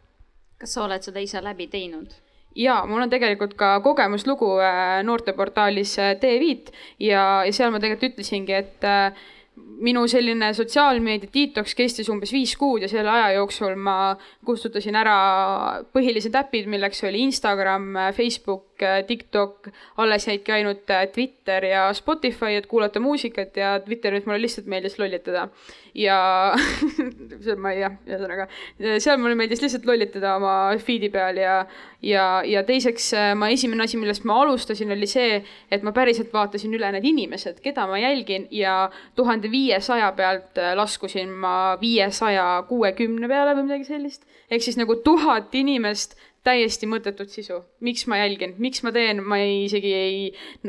kas 0.57 0.73
sa 0.73 0.87
oled 0.89 1.05
seda 1.05 1.21
ise 1.21 1.45
läbi 1.45 1.69
teinud? 1.69 2.17
ja 2.57 2.81
mul 2.89 3.05
on 3.05 3.13
tegelikult 3.13 3.55
ka 3.59 3.77
kogemuslugu 3.85 4.57
äh, 4.65 4.99
noorteportaalis 5.07 5.97
äh, 5.99 6.13
T5 6.21 6.73
ja, 7.05 7.45
ja 7.45 7.53
seal 7.53 7.73
ma 7.73 7.81
tegelikult 7.83 8.17
ütlesingi, 8.17 8.57
et 8.57 8.87
äh, 8.87 9.27
minu 9.57 10.05
selline 10.09 10.51
sotsiaalmeedia 10.57 11.33
detox 11.33 11.75
kestis 11.77 12.09
umbes 12.13 12.33
viis 12.33 12.53
kuud 12.61 12.85
ja 12.85 12.91
selle 12.93 13.13
aja 13.13 13.31
jooksul 13.39 13.77
ma 13.81 14.17
kustutasin 14.45 14.97
ära 14.97 15.17
põhilised 15.97 16.37
äpid, 16.37 16.69
milleks 16.73 17.05
oli 17.09 17.25
Instagram, 17.25 17.89
Facebook, 18.17 18.76
TikTok, 19.07 19.69
alles 19.97 20.29
jäidki 20.29 20.53
ainult 20.53 20.85
Twitter 21.15 21.65
ja 21.65 21.89
Spotify, 21.95 22.57
et 22.61 22.67
kuulata 22.67 23.01
muusikat 23.01 23.57
ja 23.57 23.77
Twitteris 23.81 24.27
mulle 24.27 24.41
lihtsalt 24.43 24.67
meeldis 24.67 24.99
lollitada 24.99 25.49
ja 25.97 26.19
see 27.45 27.57
ma 27.61 27.73
ei 27.73 27.81
jah, 27.81 27.95
ühesõnaga 28.07 28.47
seal 29.03 29.21
mulle 29.21 29.37
meeldis 29.39 29.63
lihtsalt 29.65 29.87
lollitada 29.89 30.35
oma 30.37 30.55
feed'i 30.83 31.09
peal 31.13 31.41
ja, 31.41 31.55
ja, 32.05 32.27
ja 32.47 32.63
teiseks 32.69 33.09
ma 33.39 33.49
esimene 33.53 33.87
asi, 33.87 33.99
millest 34.01 34.27
ma 34.29 34.37
alustasin, 34.43 34.93
oli 34.93 35.09
see, 35.11 35.41
et 35.73 35.87
ma 35.87 35.95
päriselt 35.97 36.33
vaatasin 36.35 36.75
üle 36.77 36.91
need 36.95 37.09
inimesed, 37.09 37.63
keda 37.65 37.87
ma 37.89 38.01
jälgin 38.03 38.49
ja 38.55 38.91
tuhande 39.17 39.51
viiesaja 39.53 40.13
pealt 40.19 40.61
laskusin 40.77 41.33
ma 41.33 41.57
viiesaja 41.81 42.65
kuuekümne 42.69 43.31
peale 43.31 43.57
või 43.57 43.71
midagi 43.71 43.89
sellist. 43.89 44.27
ehk 44.51 44.63
siis 44.63 44.77
nagu 44.79 44.99
tuhat 45.03 45.55
inimest 45.55 46.15
täiesti 46.47 46.89
mõttetut 46.91 47.33
sisu. 47.33 47.61
miks 47.85 48.07
ma 48.11 48.21
jälgin, 48.21 48.55
miks 48.63 48.83
ma 48.87 48.93
teen, 48.95 49.23
ma 49.25 49.39
ei, 49.43 49.65
isegi 49.67 49.93
ei, 49.95 50.21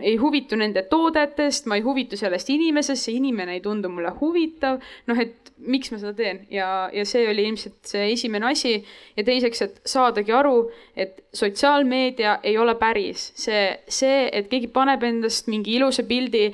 ei 0.01 0.15
huvitu 0.21 0.57
nende 0.59 0.83
toodetest, 0.89 1.67
ma 1.69 1.77
ei 1.77 1.85
huvitu 1.85 2.17
sellest 2.19 2.49
inimesest, 2.53 3.07
see 3.07 3.17
inimene 3.19 3.57
ei 3.57 3.61
tundu 3.63 3.91
mulle 3.93 4.13
huvitav. 4.19 4.81
noh, 5.07 5.21
et 5.21 5.53
miks 5.57 5.91
ma 5.91 5.99
seda 6.01 6.13
teen 6.17 6.43
ja, 6.53 6.89
ja 6.93 7.05
see 7.07 7.25
oli 7.29 7.47
ilmselt 7.49 7.91
see 7.93 8.11
esimene 8.13 8.51
asi. 8.51 8.73
ja 9.17 9.27
teiseks, 9.27 9.61
et 9.65 9.79
saadagi 9.85 10.33
aru, 10.35 10.57
et 10.95 11.23
sotsiaalmeedia 11.33 12.39
ei 12.43 12.57
ole 12.57 12.75
päris 12.79 13.31
see, 13.37 13.69
see, 13.87 14.27
et 14.33 14.49
keegi 14.51 14.69
paneb 14.73 15.03
endast 15.07 15.49
mingi 15.51 15.77
ilusa 15.77 16.05
pildi 16.07 16.51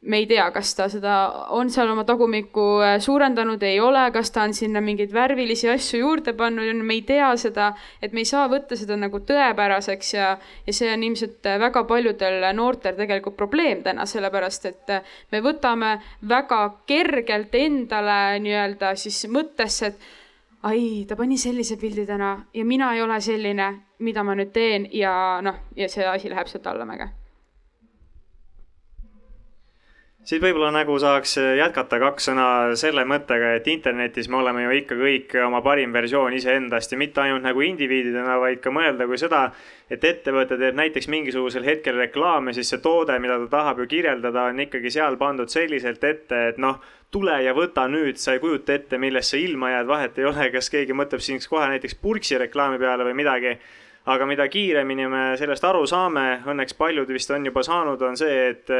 me 0.00 0.16
ei 0.16 0.26
tea, 0.26 0.44
kas 0.54 0.70
ta 0.78 0.86
seda 0.90 1.14
on 1.54 1.70
seal 1.74 1.90
oma 1.90 2.04
tagumikku 2.06 2.64
äh, 2.86 2.96
suurendanud, 3.02 3.62
ei 3.66 3.80
ole, 3.82 4.04
kas 4.14 4.30
ta 4.30 4.44
on 4.46 4.54
sinna 4.54 4.80
mingeid 4.84 5.10
värvilisi 5.14 5.68
asju 5.72 6.00
juurde 6.04 6.34
pannud, 6.38 6.70
me 6.86 6.94
ei 6.94 7.02
tea 7.06 7.32
seda, 7.40 7.72
et 8.02 8.14
me 8.14 8.22
ei 8.22 8.28
saa 8.28 8.46
võtta 8.50 8.78
seda 8.78 8.96
nagu 9.00 9.20
tõepäraseks 9.26 10.12
ja, 10.14 10.30
ja 10.66 10.76
see 10.76 10.92
on 10.94 11.02
ilmselt 11.08 11.50
äh, 11.50 11.58
väga 11.58 11.82
paljudel 11.90 12.46
noortel 12.54 12.94
tegelikult 13.00 13.36
probleem 13.40 13.82
täna, 13.82 14.06
sellepärast 14.06 14.70
et 14.70 14.94
äh, 14.94 15.18
me 15.34 15.42
võtame 15.42 15.96
väga 16.30 16.62
kergelt 16.86 17.58
endale 17.58 18.38
nii-öelda 18.44 18.94
siis 18.96 19.24
mõttesse, 19.34 19.90
et 19.90 20.66
ai, 20.70 21.06
ta 21.10 21.18
pani 21.18 21.38
sellise 21.38 21.78
pildi 21.80 22.06
täna 22.06 22.36
ja 22.54 22.64
mina 22.64 22.94
ei 22.94 23.02
ole 23.02 23.18
selline, 23.20 23.72
mida 23.98 24.22
ma 24.22 24.38
nüüd 24.38 24.54
teen 24.54 24.86
ja 24.94 25.40
noh, 25.42 25.64
ja 25.76 25.90
see 25.90 26.06
asi 26.06 26.30
läheb 26.30 26.46
sealt 26.46 26.70
allamäge 26.70 27.17
siit 30.28 30.42
võib-olla 30.44 30.68
nagu 30.74 30.92
saaks 31.00 31.38
jätkata 31.56 31.96
kaks 32.02 32.26
sõna 32.28 32.46
selle 32.76 33.04
mõttega, 33.08 33.54
et 33.56 33.68
internetis 33.72 34.28
me 34.28 34.36
oleme 34.42 34.66
ju 34.66 34.74
ikka 34.82 34.98
kõik 34.98 35.32
oma 35.46 35.62
parim 35.64 35.94
versioon 35.94 36.36
iseendast 36.36 36.92
ja 36.92 36.98
mitte 37.00 37.22
ainult 37.22 37.46
nagu 37.46 37.64
indiviididena, 37.64 38.36
vaid 38.42 38.60
ka 38.60 38.72
mõelda 38.74 39.06
kui 39.08 39.16
seda, 39.20 39.46
et 39.88 40.04
ettevõte 40.04 40.60
teeb 40.60 40.76
näiteks 40.76 41.08
mingisugusel 41.08 41.64
hetkel 41.64 41.96
reklaame, 41.96 42.52
siis 42.52 42.68
see 42.68 42.84
toode, 42.84 43.16
mida 43.24 43.40
ta 43.46 43.50
tahab 43.56 43.80
ju 43.80 43.88
kirjeldada, 43.88 44.50
on 44.52 44.60
ikkagi 44.66 44.92
seal 44.92 45.16
pandud 45.16 45.48
selliselt 45.48 46.04
ette, 46.04 46.44
et 46.52 46.60
noh, 46.60 46.76
tule 47.10 47.40
ja 47.40 47.56
võta 47.56 47.88
nüüd, 47.88 48.20
sa 48.20 48.36
ei 48.36 48.44
kujuta 48.44 48.76
ette, 48.76 49.00
millest 49.00 49.32
sa 49.32 49.40
ilma 49.40 49.72
jääd, 49.78 49.88
vahet 49.88 50.20
ei 50.20 50.28
ole, 50.28 50.52
kas 50.52 50.68
keegi 50.68 50.92
mõtleb 50.92 51.24
siin 51.24 51.40
kohe 51.40 51.72
näiteks 51.72 51.96
purksi 52.04 52.36
reklaami 52.44 52.76
peale 52.76 53.08
või 53.08 53.16
midagi. 53.16 53.56
Aga 54.08 54.24
mida 54.24 54.46
kiiremini 54.48 55.04
me 55.08 55.22
sellest 55.36 55.64
aru 55.68 55.82
saame, 55.88 56.38
õnneks 56.48 56.76
paljud 56.78 57.08
vist 57.12 57.32
on 57.32 57.44
juba 57.44 57.60
saanud, 57.64 58.00
on 58.08 58.16
see, 58.16 58.36
et 58.54 58.70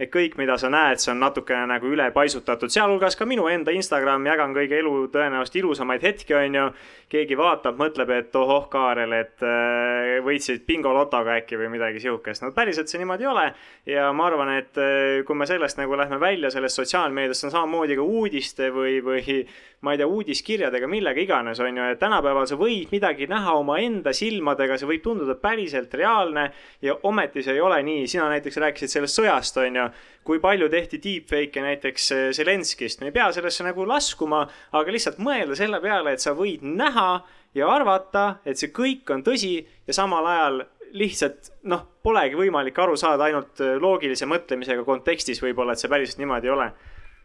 et 0.00 0.08
kõik, 0.12 0.36
mida 0.40 0.56
sa 0.60 0.70
näed, 0.72 1.00
see 1.02 1.12
on 1.12 1.20
natukene 1.20 1.66
nagu 1.68 1.90
ülepaisutatud, 1.92 2.72
sealhulgas 2.72 3.18
ka 3.20 3.26
minu 3.28 3.44
enda 3.52 3.72
Instagram, 3.76 4.24
jagan 4.30 4.54
kõige 4.56 4.78
elu 4.80 4.94
tõenäoliselt 5.12 5.58
ilusamaid 5.60 6.06
hetki, 6.06 6.36
on 6.38 6.56
ju. 6.56 6.66
keegi 7.10 7.34
vaatab, 7.34 7.74
mõtleb, 7.74 8.10
et 8.14 8.36
ohoh, 8.38 8.68
Kaarel, 8.70 9.12
et 9.18 9.42
äh, 9.42 10.20
võitsid 10.22 10.62
bingolotoga 10.66 11.34
äkki 11.40 11.58
või 11.58 11.72
midagi 11.72 12.00
sihukest. 12.00 12.44
no 12.44 12.52
päriselt 12.54 12.88
see 12.88 13.00
niimoodi 13.02 13.26
ei 13.26 13.30
ole. 13.32 13.46
ja 13.86 14.12
ma 14.12 14.28
arvan, 14.30 14.54
et 14.56 14.78
äh, 14.78 15.24
kui 15.26 15.36
me 15.36 15.46
sellest 15.50 15.80
nagu 15.80 15.98
lähme 15.98 16.20
välja, 16.22 16.52
sellest 16.54 16.80
sotsiaalmeediast, 16.80 17.48
on 17.48 17.56
samamoodi 17.56 17.98
ka 17.98 18.06
uudiste 18.06 18.70
või, 18.70 19.00
või 19.04 19.42
ma 19.80 19.94
ei 19.94 20.00
tea, 20.00 20.06
uudiskirjadega, 20.06 20.88
millega 20.88 21.20
iganes, 21.20 21.60
on 21.60 21.76
ju, 21.76 21.90
et 21.92 22.00
tänapäeval 22.00 22.46
sa 22.48 22.56
võid 22.60 22.92
midagi 22.92 23.26
näha 23.30 23.56
omaenda 23.58 24.12
silmadega, 24.16 24.76
see 24.78 24.88
võib 24.88 25.02
tunduda 25.04 25.36
päriselt 25.40 25.94
reaalne 25.96 26.50
ja 26.84 26.96
ometi 27.08 27.42
see 27.42 27.56
ei 27.56 27.64
ole 27.64 27.82
nii. 27.82 28.06
sina 28.08 28.28
näiteks 28.30 28.60
rääkisid 28.60 28.92
sellest 28.92 29.20
sõjast, 29.20 29.60
on 29.60 29.80
ju 29.80 29.89
kui 30.26 30.40
palju 30.42 30.68
tehti 30.70 31.00
deepfake'e 31.02 31.62
näiteks 31.64 32.10
äh, 32.12 32.24
Zelenskist, 32.36 33.00
me 33.00 33.08
ei 33.10 33.14
pea 33.14 33.30
sellesse 33.34 33.64
nagu 33.66 33.86
laskuma, 33.88 34.44
aga 34.76 34.92
lihtsalt 34.92 35.20
mõelda 35.22 35.56
selle 35.58 35.80
peale, 35.82 36.14
et 36.14 36.22
sa 36.22 36.34
võid 36.36 36.64
näha 36.66 37.08
ja 37.56 37.70
arvata, 37.72 38.26
et 38.44 38.60
see 38.60 38.70
kõik 38.74 39.10
on 39.14 39.24
tõsi 39.26 39.56
ja 39.88 39.96
samal 39.96 40.28
ajal 40.30 40.62
lihtsalt 40.94 41.52
noh, 41.70 41.86
polegi 42.02 42.38
võimalik 42.38 42.78
aru 42.82 42.96
saada 43.00 43.26
ainult 43.28 43.62
äh, 43.64 43.74
loogilise 43.80 44.28
mõtlemisega 44.30 44.84
kontekstis 44.86 45.42
võib-olla, 45.42 45.74
et 45.74 45.82
see 45.82 45.90
päriselt 45.90 46.22
niimoodi 46.22 46.50
ei 46.50 46.54
ole. 46.54 46.70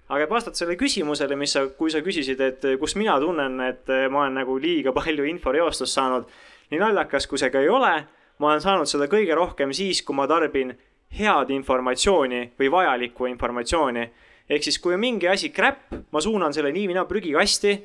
aga 0.05 0.24
et 0.24 0.30
vastata 0.30 0.57
sellele 0.57 0.78
küsimusele, 0.78 1.36
mis 1.36 1.55
sa, 1.57 1.66
kui 1.78 1.91
sa 1.91 2.01
küsisid, 2.05 2.41
et 2.41 2.66
äh, 2.66 2.80
kus 2.82 2.95
mina 2.95 3.20
tunnen, 3.20 3.59
et 3.68 3.89
ma 4.09 4.26
olen 4.26 4.41
nagu 4.41 4.57
liiga 4.61 4.93
palju 4.95 5.26
inforeostust 5.30 5.97
saanud, 5.97 6.30
nii 6.72 6.82
naljakas 6.82 7.28
kui 7.28 7.41
see 7.41 7.51
ka 7.53 7.61
ei 7.61 7.70
ole, 7.70 7.93
ma 8.39 8.51
olen 8.51 8.63
saanud 8.63 8.89
seda 8.89 9.09
kõige 9.11 9.36
rohkem 9.36 9.74
siis, 9.76 10.01
kui 10.05 10.16
ma 10.16 10.28
tarbin 10.30 10.74
head 11.18 11.51
informatsiooni 11.56 12.41
või 12.60 12.72
vajalikku 12.72 13.26
informatsiooni. 13.30 14.10
ehk 14.49 14.64
siis, 14.64 14.80
kui 14.80 14.93
on 14.93 14.99
mingi 14.99 15.28
asi 15.28 15.49
crap, 15.49 15.89
ma 16.12 16.22
suunan 16.22 16.53
selle 16.53 16.72
nii 16.72 16.88
või 16.88 16.97
naa 16.97 17.06
prügikasti, 17.10 17.80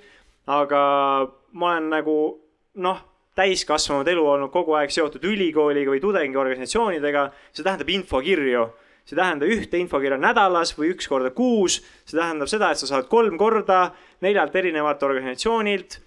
aga 0.47 0.83
ma 1.53 1.73
olen 1.73 1.89
nagu 1.91 2.17
noh, 2.75 3.01
täiskasvanud 3.35 4.09
elu 4.09 4.27
olnud 4.27 4.51
kogu 4.51 4.75
aeg 4.77 4.91
seotud 4.91 5.25
ülikooliga 5.25 5.91
või 5.91 6.01
tudengiorganisatsioonidega, 6.01 7.31
see 7.53 7.65
tähendab 7.65 7.89
infokirju 7.89 8.67
see 9.11 9.17
tähendab 9.17 9.51
ühte 9.51 9.79
infokirja 9.81 10.19
nädalas 10.21 10.75
või 10.77 10.93
üks 10.95 11.09
korda 11.11 11.33
kuus, 11.35 11.81
see 12.07 12.19
tähendab 12.19 12.51
seda, 12.51 12.71
et 12.71 12.79
sa 12.79 12.87
saad 12.87 13.09
kolm 13.11 13.39
korda 13.41 13.91
neljalt 14.23 14.55
erinevalt 14.55 15.03
organisatsioonilt 15.03 15.99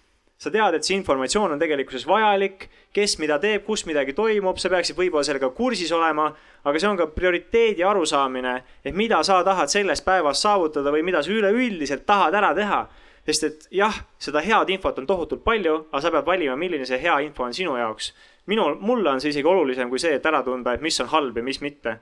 sa 0.44 0.52
tead, 0.52 0.76
et 0.76 0.84
see 0.84 0.98
informatsioon 0.98 1.56
on 1.56 1.62
tegelikkuses 1.62 2.04
vajalik, 2.08 2.68
kes 2.96 3.16
mida 3.22 3.38
teeb, 3.42 3.64
kus 3.68 3.86
midagi 3.88 4.16
toimub, 4.18 4.60
sa 4.60 4.72
peaksid 4.74 4.98
võib-olla 4.98 5.24
sellega 5.28 5.50
kursis 5.56 5.92
olema, 5.96 6.28
aga 6.68 6.82
see 6.82 6.90
on 6.90 7.00
ka 7.00 7.08
prioriteedi 7.16 7.86
arusaamine, 7.88 8.56
et 8.84 8.98
mida 8.98 9.22
sa 9.24 9.40
tahad 9.48 9.72
selles 9.72 10.04
päevas 10.04 10.44
saavutada 10.44 10.92
või 10.94 11.06
mida 11.08 11.24
sa 11.24 11.32
üleüldiselt 11.32 12.06
tahad 12.10 12.36
ära 12.40 12.54
teha. 12.58 12.84
sest 13.24 13.44
et 13.48 13.68
jah, 13.72 14.02
seda 14.20 14.42
head 14.44 14.70
infot 14.70 14.98
on 15.00 15.06
tohutult 15.08 15.46
palju, 15.46 15.86
aga 15.92 16.02
sa 16.04 16.12
pead 16.12 16.26
valima, 16.28 16.58
milline 16.60 16.86
see 16.86 17.00
hea 17.00 17.22
info 17.24 17.46
on 17.46 17.54
sinu 17.54 17.78
jaoks. 17.80 18.14
minul, 18.46 18.76
mulle 18.80 19.10
on 19.10 19.22
see 19.22 19.30
isegi 19.30 19.48
olulisem 19.48 19.90
kui 19.90 20.00
see, 20.00 20.16
et 20.16 20.26
ära 20.26 20.44
tunda, 20.44 20.74
et 20.74 20.82
mis 20.82 21.00
on 21.00 21.08
halb 21.08 21.38
ja 21.38 21.44
mis 21.44 21.62
mitte. 21.62 22.00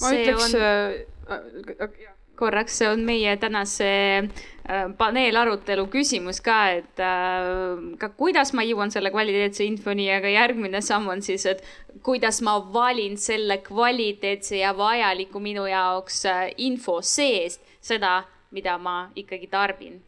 ma 0.00 0.08
see 0.08 0.24
ütleks 0.24 0.54
on... 0.54 0.60
äh, 0.60 1.36
äh, 1.84 2.11
korraks, 2.36 2.78
see 2.80 2.88
on 2.88 3.02
meie 3.06 3.36
tänase 3.40 3.88
äh, 4.18 4.86
paneelarutelu 4.98 5.86
küsimus 5.92 6.40
ka, 6.44 6.58
et 6.78 7.02
äh, 7.02 7.80
ka 8.00 8.12
kuidas 8.18 8.54
ma 8.56 8.64
jõuan 8.66 8.92
selle 8.94 9.12
kvaliteetse 9.14 9.66
infoni, 9.66 10.08
aga 10.14 10.32
järgmine 10.32 10.82
samm 10.84 11.10
on 11.12 11.24
siis, 11.24 11.46
et 11.46 11.64
kuidas 12.02 12.42
ma 12.42 12.58
valin 12.74 13.18
selle 13.20 13.60
kvaliteetse 13.64 14.62
ja 14.62 14.72
vajaliku 14.76 15.42
minu 15.42 15.66
jaoks 15.70 16.24
äh, 16.30 16.46
info 16.56 17.00
seest 17.02 17.62
seda, 17.80 18.22
mida 18.52 18.78
ma 18.78 19.06
ikkagi 19.16 19.48
tarbin 19.50 20.00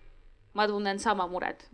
ma 0.54 0.66
tunnen 0.70 1.00
sama 1.02 1.26
muret, 1.26 1.64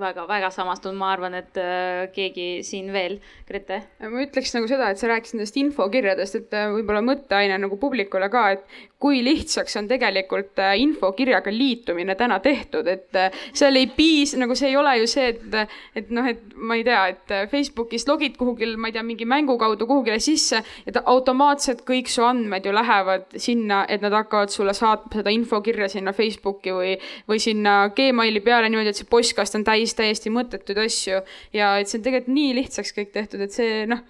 väga-väga 0.00 0.50
samastun, 0.50 0.96
ma 0.98 1.12
arvan, 1.14 1.36
et 1.38 1.58
äh, 1.60 2.08
keegi 2.14 2.64
siin 2.66 2.90
veel, 2.94 3.20
Grete? 3.46 3.78
ma 4.02 4.24
ütleks 4.24 4.56
nagu 4.56 4.66
seda, 4.70 4.88
et 4.90 4.98
sa 4.98 5.06
rääkisid 5.10 5.38
nendest 5.38 5.58
infokirjadest, 5.60 6.40
et 6.40 6.56
äh, 6.58 6.66
võib-olla 6.74 7.02
mõtteaine 7.06 7.60
nagu 7.62 7.78
publikule 7.80 8.26
ka, 8.32 8.44
et 8.56 8.66
kui 9.04 9.20
lihtsaks 9.22 9.78
on 9.78 9.86
tegelikult 9.90 10.58
äh, 10.64 10.74
infokirjaga 10.82 11.52
liitumine 11.54 12.16
täna 12.18 12.40
tehtud, 12.42 12.90
et 12.90 13.20
seal 13.54 13.78
ei 13.78 13.86
piis-, 13.94 14.34
nagu 14.40 14.56
see 14.58 14.72
ei 14.72 14.80
ole 14.80 14.96
ju 15.04 15.06
see, 15.14 15.30
et, 15.30 15.78
et 16.02 16.10
noh, 16.14 16.26
et 16.26 16.42
ma 16.58 16.80
ei 16.80 16.84
tea, 16.86 17.04
et 17.14 17.36
Facebookis 17.54 18.08
logid 18.10 18.34
kuhugil, 18.40 18.74
ma 18.80 18.90
ei 18.90 18.98
tea, 18.98 19.06
mingi 19.06 19.28
mängu 19.30 19.54
kaudu 19.62 19.86
kuhugile 19.86 20.18
sisse, 20.18 20.64
et 20.88 20.98
automaatselt 21.04 21.86
kõik 21.86 22.10
su 22.10 22.26
andmed 22.26 22.66
ju 22.66 22.74
lähevad 22.74 23.38
sinna, 23.38 23.84
et 23.86 24.02
nad 24.02 24.18
hakkavad 24.18 24.50
sulle 24.50 24.74
saatma 24.74 25.20
seda 25.20 25.30
infokirja 25.30 25.86
sinna 25.92 26.10
Facebooki 26.16 26.74
või, 26.74 26.98
või 27.30 27.38
sinna 27.42 27.78
Gmaili 27.94 28.23
emaili 28.24 28.40
peale 28.40 28.68
niimoodi, 28.72 28.94
et 28.94 29.00
see 29.00 29.10
postkast 29.10 29.58
on 29.58 29.64
täis 29.66 29.94
täiesti 29.96 30.32
mõttetuid 30.32 30.80
asju 30.86 31.20
ja 31.52 31.74
et 31.80 31.90
see 31.90 32.00
on 32.00 32.06
tegelikult 32.08 32.34
nii 32.34 32.52
lihtsaks 32.60 32.94
kõik 32.96 33.12
tehtud, 33.12 33.44
et 33.44 33.52
see 33.52 33.84
noh 33.90 34.00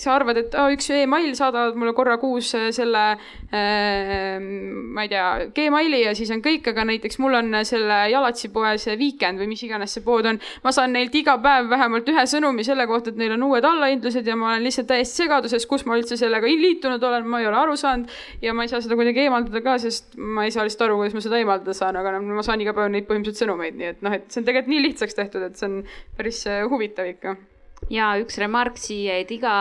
sa 0.00 0.14
arvad, 0.16 0.38
et 0.40 0.54
oh, 0.56 0.70
üks 0.72 0.88
email 0.96 1.32
saadavad 1.36 1.76
mulle 1.78 1.92
korra 1.96 2.16
kuus 2.20 2.54
äh, 2.56 2.70
selle 2.72 3.02
äh,, 3.52 4.38
ma 4.40 5.04
ei 5.04 5.10
tea, 5.12 5.26
Gmaili 5.56 6.02
ja 6.06 6.14
siis 6.16 6.30
on 6.32 6.40
kõik, 6.44 6.70
aga 6.72 6.86
näiteks 6.88 7.20
mul 7.20 7.36
on 7.36 7.58
selle 7.68 7.98
jalatsipoe 8.12 8.72
see 8.80 8.96
Weekend 9.00 9.42
või 9.42 9.50
mis 9.52 9.64
iganes 9.66 9.92
see 9.96 10.04
pood 10.06 10.28
on. 10.30 10.40
ma 10.64 10.72
saan 10.72 10.94
neilt 10.96 11.14
iga 11.20 11.36
päev 11.42 11.68
vähemalt 11.72 12.08
ühe 12.08 12.24
sõnumi 12.32 12.64
selle 12.66 12.86
kohta, 12.88 13.12
et 13.12 13.20
neil 13.20 13.36
on 13.36 13.44
uued 13.50 13.66
allahindlused 13.66 14.26
ja 14.26 14.38
ma 14.40 14.54
olen 14.54 14.64
lihtsalt 14.64 14.88
täiesti 14.88 15.24
segaduses, 15.24 15.68
kus 15.68 15.84
ma 15.88 16.00
üldse 16.00 16.16
sellega 16.20 16.48
liitunud 16.48 17.04
olen, 17.10 17.28
ma 17.28 17.42
ei 17.44 17.50
ole 17.50 17.60
aru 17.60 17.76
saanud. 17.80 18.08
ja 18.40 18.56
ma 18.56 18.64
ei 18.64 18.72
saa 18.72 18.80
seda 18.84 18.96
kuidagi 18.96 19.26
eemaldada 19.26 19.64
ka, 19.64 19.76
sest 19.84 20.16
ma 20.16 20.48
ei 20.48 20.54
saa 20.54 20.64
lihtsalt 20.64 20.88
aru, 20.88 21.00
kuidas 21.02 21.18
ma 21.18 21.26
seda 21.28 21.40
eemaldada 21.42 21.76
saan, 21.76 22.00
aga 22.00 22.16
noh, 22.16 22.40
ma 22.40 22.46
saan 22.46 22.64
iga 22.64 22.72
päev 22.76 22.92
neid 22.94 23.08
põhimõtteliselt 23.10 23.44
sõnumeid, 23.44 23.76
nii 23.76 23.92
et 23.92 24.04
noh, 24.06 24.16
et 24.16 24.28
see 24.32 24.40
on 24.40 24.48
tegelikult 24.48 24.74
nii 24.74 24.84
lihtsaks 24.88 25.20
tehtud, 25.20 25.44
et 25.44 25.60
see 25.60 25.68
on 25.68 25.80
päris 26.16 26.44
äh, 26.48 26.64
huvitav 26.70 27.08
ikka 27.10 27.36
ja 27.90 28.12
üks 28.20 28.38
remark 28.40 28.78
siia, 28.78 29.18
et 29.20 29.30
iga 29.34 29.52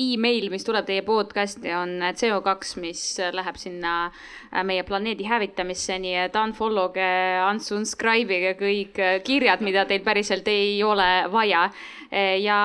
email, 0.00 0.50
mis 0.52 0.66
tuleb 0.66 0.86
teie 0.88 1.04
podcast'i, 1.06 1.72
on 1.76 1.96
CO2, 2.16 2.76
mis 2.82 3.02
läheb 3.34 3.58
sinna 3.60 3.94
äh, 4.10 4.62
meie 4.66 4.84
planeedi 4.86 5.26
hävitamisse, 5.28 5.96
nii 6.02 6.14
et 6.26 6.38
unfollow 6.38 6.90
ge, 6.94 7.08
unsubscribe 7.48 8.40
ige 8.40 8.54
kõik 8.60 9.00
äh, 9.00 9.18
kirjad, 9.24 9.64
mida 9.64 9.86
teil 9.88 10.04
päriselt 10.04 10.48
ei 10.52 10.76
ole 10.84 11.08
vaja. 11.32 11.66
Äh, 12.10 12.36
ja 12.44 12.58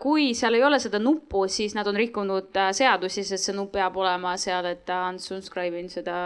kui 0.00 0.30
seal 0.38 0.56
ei 0.56 0.64
ole 0.66 0.80
seda 0.82 1.02
nuppu, 1.02 1.44
siis 1.52 1.76
nad 1.76 1.86
on 1.90 2.00
rikkunud 2.00 2.56
seadusi, 2.76 3.26
sest 3.28 3.50
see 3.50 3.56
nupp 3.56 3.74
peab 3.76 3.98
olema 4.00 4.34
seal, 4.40 4.70
et 4.72 4.88
unsubscribe 4.96 5.84
in 5.84 5.92
seda 5.92 6.16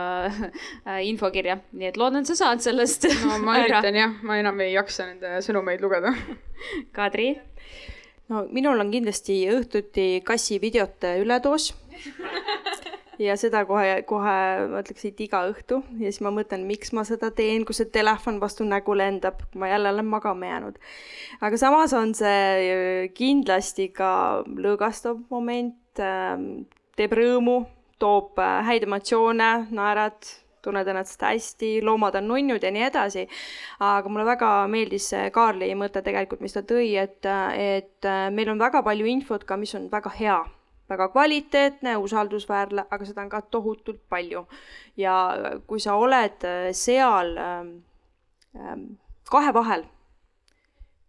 infokirja, 1.11 1.59
nii 1.75 1.91
et 1.91 1.99
loodan, 1.99 2.29
sa 2.29 2.39
saad 2.39 2.63
sellest. 2.63 3.11
no 3.25 3.43
ma 3.43 3.59
üritan 3.65 3.99
jah, 3.99 4.15
ma 4.23 4.39
enam 4.39 4.63
ei 4.63 4.77
jaksa 4.77 5.11
nende 5.11 5.41
sõnumeid 5.43 5.83
lugeda. 5.83 6.15
Kadri 6.95 7.33
no 8.31 8.45
minul 8.55 8.81
on 8.81 8.93
kindlasti 8.93 9.43
õhtuti 9.53 10.09
kassivideote 10.27 11.19
üledoos. 11.25 11.73
Ja 13.21 13.35
seda 13.37 13.67
kohe, 13.69 13.99
kohe 14.09 14.35
ma 14.73 14.81
ütleks, 14.81 15.03
et 15.05 15.19
iga 15.21 15.43
õhtu. 15.51 15.83
Ja 16.01 16.09
siis 16.09 16.23
ma 16.25 16.31
mõtlen, 16.33 16.63
miks 16.65 16.95
ma 16.97 17.03
seda 17.05 17.29
teen, 17.37 17.67
kui 17.69 17.77
see 17.77 17.91
telefon 17.93 18.39
vastu 18.41 18.65
nägu 18.65 18.95
lendab, 18.97 19.43
ma 19.61 19.69
jälle 19.69 19.91
olen 19.93 20.09
magama 20.09 20.49
jäänud. 20.49 20.79
aga 21.45 21.59
samas 21.61 21.93
on 21.93 22.15
see 22.17 22.31
äh, 22.33 23.11
kindlasti 23.13 23.91
ka 23.93 24.41
lõõgastav 24.49 25.21
moment, 25.29 26.01
ähm, 26.01 26.65
teeb 26.97 27.13
rõõmu, 27.13 27.59
toob 28.01 28.41
äh, 28.41 28.63
häid 28.71 28.89
emotsioone, 28.89 29.51
naerad 29.69 30.33
tunned 30.63 30.89
ennast 30.89 31.23
hästi, 31.23 31.81
loomad 31.85 32.19
on 32.21 32.29
nunnud 32.29 32.63
ja 32.63 32.71
nii 32.71 32.87
edasi. 32.89 33.27
aga 33.81 34.09
mulle 34.09 34.27
väga 34.29 34.51
meeldis 34.69 35.11
see 35.13 35.31
Kaarli 35.35 35.73
mõte 35.75 36.03
tegelikult, 36.07 36.41
mis 36.41 36.57
ta 36.57 36.63
tõi, 36.63 36.95
et, 37.01 37.27
et 37.57 38.11
meil 38.35 38.51
on 38.53 38.59
väga 38.61 38.83
palju 38.87 39.07
infot 39.07 39.45
ka, 39.45 39.57
mis 39.61 39.75
on 39.75 39.89
väga 39.93 40.13
hea, 40.19 40.39
väga 40.91 41.09
kvaliteetne, 41.15 41.97
usaldusväärne, 41.97 42.87
aga 42.91 43.09
seda 43.09 43.25
on 43.25 43.31
ka 43.33 43.43
tohutult 43.43 44.03
palju. 44.09 44.47
ja 44.97 45.15
kui 45.67 45.81
sa 45.81 45.95
oled 45.97 46.45
seal 46.73 47.37
ähm, 47.39 47.79
ähm 48.57 48.91
kahe 49.31 49.55
vahel 49.55 49.85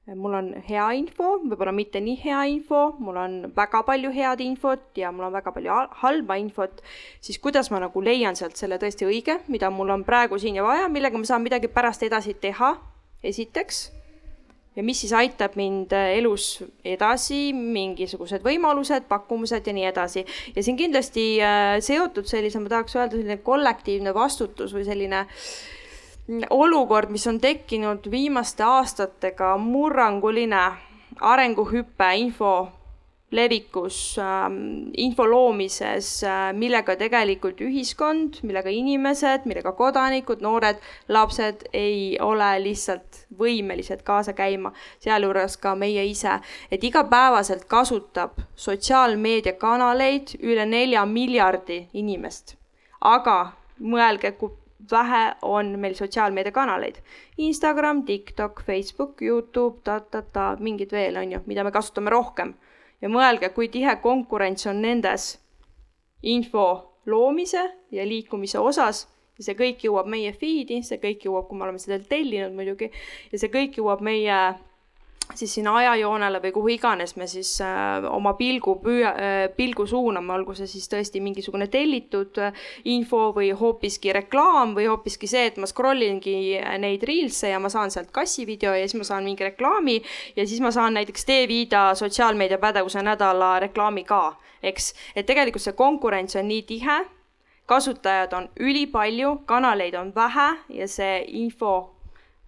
mul 0.10 0.34
on 0.34 0.50
hea 0.66 0.88
info, 0.98 1.36
võib-olla 1.44 1.72
mitte 1.76 2.02
nii 2.02 2.18
hea 2.24 2.42
info, 2.50 2.82
mul 3.00 3.20
on 3.22 3.36
väga 3.56 3.84
palju 3.86 4.10
head 4.16 4.42
infot 4.42 4.98
ja 4.98 5.12
mul 5.14 5.28
on 5.28 5.36
väga 5.36 5.54
palju 5.54 5.78
halba 6.02 6.38
infot, 6.42 6.82
siis 7.22 7.38
kuidas 7.40 7.70
ma 7.72 7.84
nagu 7.84 8.02
leian 8.02 8.36
sealt 8.36 8.58
selle 8.58 8.80
tõesti 8.82 9.06
õige, 9.06 9.38
mida 9.54 9.70
mul 9.70 9.94
on 9.94 10.06
praegu 10.08 10.40
siin 10.42 10.58
ja 10.58 10.66
vaja, 10.66 10.90
millega 10.90 11.22
ma 11.22 11.30
saan 11.30 11.46
midagi 11.46 11.70
pärast 11.72 12.02
edasi 12.08 12.34
teha, 12.34 12.74
esiteks 13.24 13.84
ja 14.76 14.86
mis 14.88 15.04
siis 15.04 15.14
aitab 15.14 15.54
mind 15.60 15.94
elus 15.94 16.64
edasi, 16.88 17.52
mingisugused 17.54 18.42
võimalused, 18.42 19.06
pakkumused 19.12 19.68
ja 19.68 19.76
nii 19.76 19.86
edasi. 19.92 20.26
ja 20.56 20.64
siin 20.64 20.80
kindlasti 20.82 21.28
äh, 21.46 21.76
seotud 21.84 22.26
sellise, 22.26 22.60
ma 22.60 22.74
tahaks 22.74 22.98
öelda, 22.98 23.20
selline 23.20 23.38
kollektiivne 23.46 24.16
vastutus 24.18 24.74
või 24.74 24.88
selline 24.88 25.28
äh, 25.28 25.46
olukord, 26.50 27.10
mis 27.10 27.28
on 27.28 27.40
tekkinud 27.40 28.12
viimaste 28.12 28.64
aastatega, 28.64 29.56
murranguline 29.58 30.62
arenguhüpe 31.22 32.14
info 32.18 32.54
levikus 33.32 34.18
äh,, 34.20 34.52
info 34.98 35.26
loomises 35.30 36.24
äh,, 36.24 36.52
millega 36.54 36.96
tegelikult 37.00 37.62
ühiskond, 37.64 38.42
millega 38.44 38.70
inimesed, 38.70 39.48
millega 39.48 39.72
kodanikud, 39.78 40.44
noored, 40.44 40.82
lapsed 41.08 41.64
ei 41.74 42.18
ole 42.20 42.50
lihtsalt 42.64 43.24
võimelised 43.40 44.04
kaasa 44.08 44.36
käima, 44.36 44.74
sealjuures 45.00 45.56
ka 45.64 45.76
meie 45.80 46.04
ise, 46.10 46.40
et 46.72 46.84
igapäevaselt 46.84 47.66
kasutab 47.72 48.42
sotsiaalmeediakanaleid 48.56 50.36
üle 50.44 50.68
nelja 50.68 51.06
miljardi 51.06 51.86
inimest. 51.94 52.58
aga 53.02 53.54
mõelge, 53.80 54.36
kui 54.38 54.52
vähe 54.92 55.36
on 55.42 55.80
meil 55.80 55.94
sotsiaalmeediakanaleid. 55.96 57.02
Instagram, 57.38 58.04
TikTok, 58.06 58.64
Facebook, 58.66 59.22
Youtube 59.22 59.80
ta,, 59.84 60.00
ta-ta-ta, 60.00 60.56
mingid 60.60 60.92
veel, 60.92 61.18
on 61.18 61.32
ju, 61.32 61.40
mida 61.46 61.64
me 61.64 61.72
kasutame 61.72 62.10
rohkem. 62.10 62.54
ja 63.02 63.10
mõelge, 63.10 63.50
kui 63.50 63.68
tihe 63.68 63.96
konkurents 64.02 64.68
on 64.70 64.82
nendes 64.82 65.40
info 66.22 66.98
loomise 67.06 67.64
ja 67.92 68.06
liikumise 68.06 68.60
osas 68.60 69.08
ja 69.40 69.48
see 69.48 69.58
kõik 69.58 69.82
jõuab 69.88 70.10
meie 70.12 70.34
feed'i, 70.38 70.84
see 70.86 71.00
kõik 71.02 71.26
jõuab, 71.26 71.48
kui 71.50 71.58
me 71.58 71.66
oleme 71.66 71.82
seda 71.82 71.98
tellinud 72.10 72.54
muidugi, 72.54 72.92
ja 73.32 73.40
see 73.42 73.50
kõik 73.50 73.80
jõuab 73.80 74.04
meie 74.06 74.38
siis 75.36 75.54
sinna 75.56 75.74
ajajoonele 75.76 76.42
või 76.44 76.52
kuhu 76.56 76.72
iganes 76.76 77.16
me 77.20 77.28
siis 77.28 77.52
äh, 77.64 78.06
oma 78.10 78.34
pilgu 78.40 78.76
püüa 78.84 79.12
äh,, 79.12 79.42
pilgu 79.56 79.86
suuname, 79.88 80.34
olgu 80.34 80.56
see 80.58 80.70
siis 80.70 80.90
tõesti 80.92 81.22
mingisugune 81.24 81.68
tellitud 81.72 82.40
äh, 82.42 82.66
info 82.92 83.30
või 83.36 83.52
hoopiski 83.58 84.14
reklaam 84.16 84.76
või 84.78 84.88
hoopiski 84.90 85.30
see, 85.30 85.46
et 85.52 85.60
ma 85.62 85.70
scroll 85.70 86.04
ingi 86.06 86.58
äh, 86.60 86.78
neid 86.82 87.06
reels'e 87.08 87.54
ja 87.54 87.60
ma 87.60 87.72
saan 87.74 87.92
sealt 87.92 88.12
kassivideo 88.16 88.74
ja 88.78 88.88
siis 88.88 89.00
ma 89.02 89.08
saan 89.08 89.28
mingi 89.28 89.48
reklaami 89.48 90.00
ja 90.36 90.48
siis 90.48 90.62
ma 90.64 90.72
saan 90.72 90.98
näiteks 91.00 91.26
T-Vida 91.26 91.86
sotsiaalmeedia 91.96 92.60
pädevuse 92.62 93.04
nädala 93.06 93.60
reklaami 93.60 94.04
ka, 94.04 94.36
eks. 94.64 94.94
et 95.16 95.26
tegelikult 95.26 95.64
see 95.64 95.78
konkurents 95.78 96.36
on 96.36 96.48
nii 96.48 96.62
tihe, 96.68 97.02
kasutajaid 97.72 98.34
on 98.34 98.50
ülipalju, 98.60 99.42
kanaleid 99.46 99.96
on 99.96 100.16
vähe 100.16 100.50
ja 100.82 100.88
see 100.88 101.24
info 101.28 101.91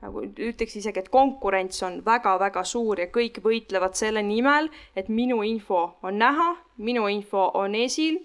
nagu 0.03 0.25
ütleks 0.27 0.75
isegi, 0.79 0.99
et 0.99 1.09
konkurents 1.13 1.83
on 1.87 2.01
väga-väga 2.05 2.65
suur 2.67 2.99
ja 2.99 3.07
kõik 3.13 3.39
võitlevad 3.43 3.95
selle 3.95 4.23
nimel, 4.25 4.69
et 4.95 5.09
minu 5.09 5.41
info 5.47 5.85
on 6.03 6.19
näha, 6.19 6.51
minu 6.77 7.07
info 7.11 7.49
on 7.59 7.75
esil 7.79 8.19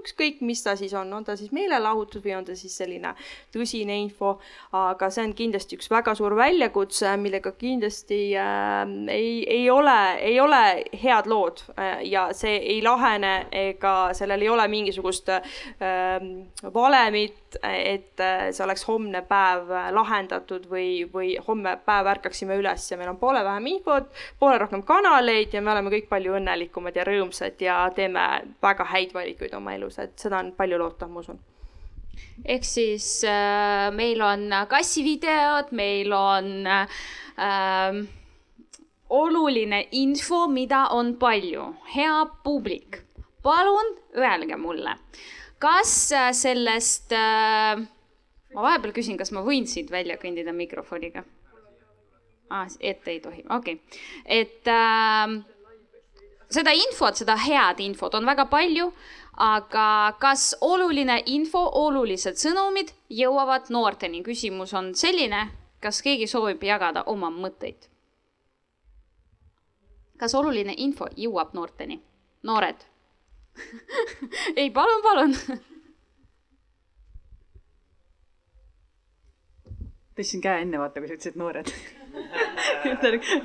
ükskõik, 0.00 0.40
mis 0.46 0.62
ta 0.64 0.76
siis 0.78 0.94
on, 0.98 1.12
on 1.12 1.24
ta 1.24 1.36
siis 1.36 1.52
meelelahutus 1.52 2.24
või 2.24 2.36
on 2.38 2.46
ta 2.48 2.56
siis 2.58 2.74
selline 2.78 3.14
tõsine 3.54 3.96
info, 4.02 4.38
aga 4.76 5.10
see 5.12 5.26
on 5.26 5.34
kindlasti 5.36 5.76
üks 5.78 5.90
väga 5.92 6.14
suur 6.18 6.36
väljakutse, 6.38 7.12
millega 7.20 7.52
kindlasti 7.58 8.20
äh, 8.40 8.82
ei, 9.12 9.42
ei 9.50 9.70
ole, 9.70 9.98
ei 10.20 10.40
ole 10.40 10.62
head 11.02 11.28
lood 11.30 11.62
äh, 11.76 12.02
ja 12.08 12.28
see 12.36 12.56
ei 12.56 12.80
lahene 12.84 13.32
ega 13.52 13.94
sellel 14.16 14.42
ei 14.42 14.50
ole 14.52 14.66
mingisugust 14.68 15.28
äh, 15.32 15.42
valemit, 16.74 17.58
et 17.62 18.20
äh, 18.20 18.48
see 18.50 18.64
oleks 18.64 18.86
homne 18.88 19.22
päev 19.28 19.70
lahendatud 19.92 20.66
või, 20.70 21.04
või 21.12 21.34
homme 21.46 21.76
päev 21.84 22.10
ärkaksime 22.14 22.56
üles 22.60 22.88
ja 22.90 22.98
meil 23.00 23.12
on 23.12 23.20
poole 23.20 23.44
vähem 23.44 23.68
infot, 23.74 24.08
poole 24.40 24.58
rohkem 24.62 24.84
kanaleid 24.88 25.54
ja 25.54 25.62
me 25.62 25.74
oleme 25.74 25.92
kõik 25.92 26.08
palju 26.10 26.38
õnnelikumad 26.38 26.96
ja 26.96 27.06
rõõmsad 27.08 27.60
ja 27.62 27.82
teeme 27.94 28.26
väga 28.62 28.88
häid 28.92 29.14
valikuid 29.14 29.54
oma 29.58 29.76
elus 29.76 29.81
elus, 29.82 29.98
et 29.98 30.14
seda 30.18 30.40
on 30.40 30.54
palju 30.56 30.78
loota, 30.80 31.10
ma 31.10 31.24
usun 31.24 31.42
ehk 32.44 32.64
siis 32.66 33.06
äh, 33.28 33.90
meil 33.94 34.22
on 34.24 34.48
kassivideod, 34.70 35.72
meil 35.76 36.12
on 36.16 36.66
äh, 36.66 38.02
oluline 39.12 39.86
info, 39.98 40.46
mida 40.48 40.86
on 40.96 41.16
palju, 41.20 41.68
hea 41.94 42.18
publik. 42.44 43.02
palun 43.42 43.96
öelge 44.16 44.56
mulle, 44.56 44.96
kas 45.58 46.12
äh, 46.14 46.30
sellest 46.32 47.12
äh,, 47.12 47.80
ma 48.54 48.66
vahepeal 48.68 48.94
küsin, 48.94 49.18
kas 49.18 49.32
ma 49.34 49.42
võin 49.42 49.66
siit 49.66 49.90
välja 49.90 50.18
kõndida 50.20 50.54
mikrofoniga 50.54 51.24
ah,? 52.50 52.68
ette 52.80 53.10
ei 53.10 53.20
tohi, 53.24 53.42
okei 53.50 53.80
okay., 53.80 54.02
et 54.26 54.70
äh, 54.70 55.34
seda 56.52 56.74
infot, 56.76 57.18
seda 57.18 57.36
head 57.40 57.82
infot 57.82 58.14
on 58.14 58.28
väga 58.28 58.46
palju 58.52 58.92
aga 59.36 60.16
kas 60.20 60.52
oluline 60.60 61.22
info, 61.26 61.64
olulised 61.72 62.36
sõnumid 62.36 62.92
jõuavad 63.08 63.70
noorteni? 63.70 64.22
küsimus 64.22 64.74
on 64.74 64.94
selline, 64.94 65.48
kas 65.80 66.02
keegi 66.02 66.26
soovib 66.26 66.62
jagada 66.62 67.04
oma 67.06 67.30
mõtteid? 67.30 67.88
kas 70.18 70.34
oluline 70.34 70.74
info 70.76 71.08
jõuab 71.16 71.54
noorteni? 71.54 72.00
noored 72.42 72.88
ei, 74.60 74.70
palun, 74.70 75.02
palun 75.02 75.36
tõstsin 80.16 80.42
käe 80.44 80.62
enne, 80.62 80.78
vaata, 80.78 81.00
kui 81.00 81.08
sa 81.08 81.16
ütlesid 81.16 81.40
noored 81.40 81.72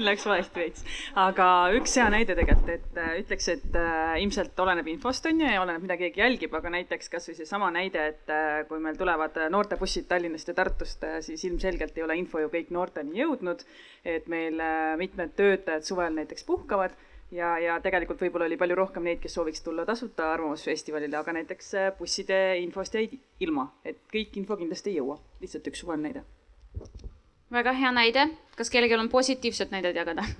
Läks 0.08 0.26
valesti 0.28 0.60
veits. 0.60 0.84
aga 1.20 1.48
üks 1.78 1.96
hea 2.00 2.08
näide 2.12 2.36
tegelikult, 2.36 2.70
et 2.74 3.00
äh, 3.00 3.14
ütleks, 3.22 3.48
et 3.54 3.78
äh, 3.80 4.18
ilmselt 4.24 4.60
oleneb 4.64 4.90
infost, 4.92 5.26
on 5.30 5.42
ju, 5.42 5.48
ja 5.48 5.62
oleneb, 5.64 5.86
mida 5.86 5.98
keegi 6.00 6.22
jälgib, 6.24 6.56
aga 6.58 6.72
näiteks 6.74 7.12
kas 7.14 7.30
või 7.30 7.38
seesama 7.40 7.70
näide, 7.74 8.08
et 8.14 8.34
äh, 8.34 8.62
kui 8.70 8.82
meil 8.84 9.00
tulevad 9.00 9.38
noortebussid 9.54 10.08
Tallinnast 10.10 10.52
ja 10.52 10.56
Tartust, 10.58 11.06
siis 11.26 11.44
ilmselgelt 11.48 11.98
ei 11.98 12.06
ole 12.06 12.18
info 12.20 12.42
ju 12.44 12.52
kõik 12.54 12.72
noorteni 12.76 13.22
jõudnud. 13.22 13.64
et 14.08 14.28
meil 14.32 14.62
mitmed 14.98 15.34
töötajad 15.36 15.84
suvel 15.84 16.14
näiteks 16.16 16.46
puhkavad 16.48 16.94
ja, 17.36 17.58
ja 17.60 17.76
tegelikult 17.84 18.22
võib-olla 18.24 18.48
oli 18.48 18.60
palju 18.60 18.78
rohkem 18.80 19.04
neid, 19.04 19.20
kes 19.24 19.36
sooviks 19.36 19.64
tulla 19.66 19.86
tasuta 19.86 20.32
Arvamusfestivalile, 20.34 21.18
aga 21.20 21.36
näiteks 21.40 21.74
busside 22.00 22.40
infost 22.64 22.96
jäid 22.96 23.18
ilma, 23.44 23.68
et 23.84 24.00
kõik 24.14 24.40
info 24.40 24.60
kindlasti 24.60 24.96
ei 24.96 25.02
jõua. 25.02 25.20
lihtsalt 25.42 25.68
üks 25.74 25.84
suvaline 25.84 26.10
näide 26.10 27.07
väga 27.52 27.74
hea 27.74 27.92
näide, 27.92 28.30
kas 28.58 28.70
kellelgi 28.70 28.96
on 28.96 29.10
positiivset 29.10 29.72
näidet 29.72 29.96
jagada 29.96 30.24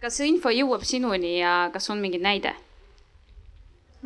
kas 0.00 0.16
see 0.20 0.28
info 0.30 0.52
jõuab 0.54 0.84
sinuni 0.86 1.38
ja 1.40 1.70
kas 1.74 1.90
on 1.90 1.98
mingi 2.02 2.18
näide? 2.22 2.54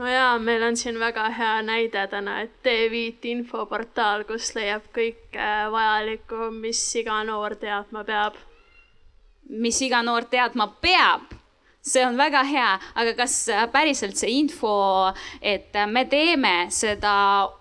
no 0.01 0.09
jaa, 0.09 0.39
meil 0.39 0.63
on 0.65 0.77
siin 0.81 0.99
väga 0.99 1.27
hea 1.37 1.57
näide 1.67 2.07
täna, 2.09 2.41
et 2.45 2.55
T5 2.65 3.29
infoportaal, 3.35 4.25
kus 4.29 4.55
leiab 4.57 4.87
kõike 4.97 5.49
vajalikku, 5.75 6.51
mis 6.57 6.81
iga 6.97 7.21
noor 7.29 7.59
teadma 7.61 8.05
peab. 8.09 8.39
mis 9.51 9.83
iga 9.83 10.03
noor 10.03 10.25
teadma 10.31 10.71
peab? 10.81 11.40
See 11.83 12.03
on 12.05 12.17
väga 12.19 12.43
hea, 12.45 12.71
aga 13.01 13.15
kas 13.17 13.35
äh, 13.49 13.65
päriselt 13.73 14.19
see 14.21 14.35
info, 14.37 14.73
et 15.41 15.73
äh, 15.73 15.87
me 15.89 16.05
teeme 16.13 16.69
seda 16.75 17.13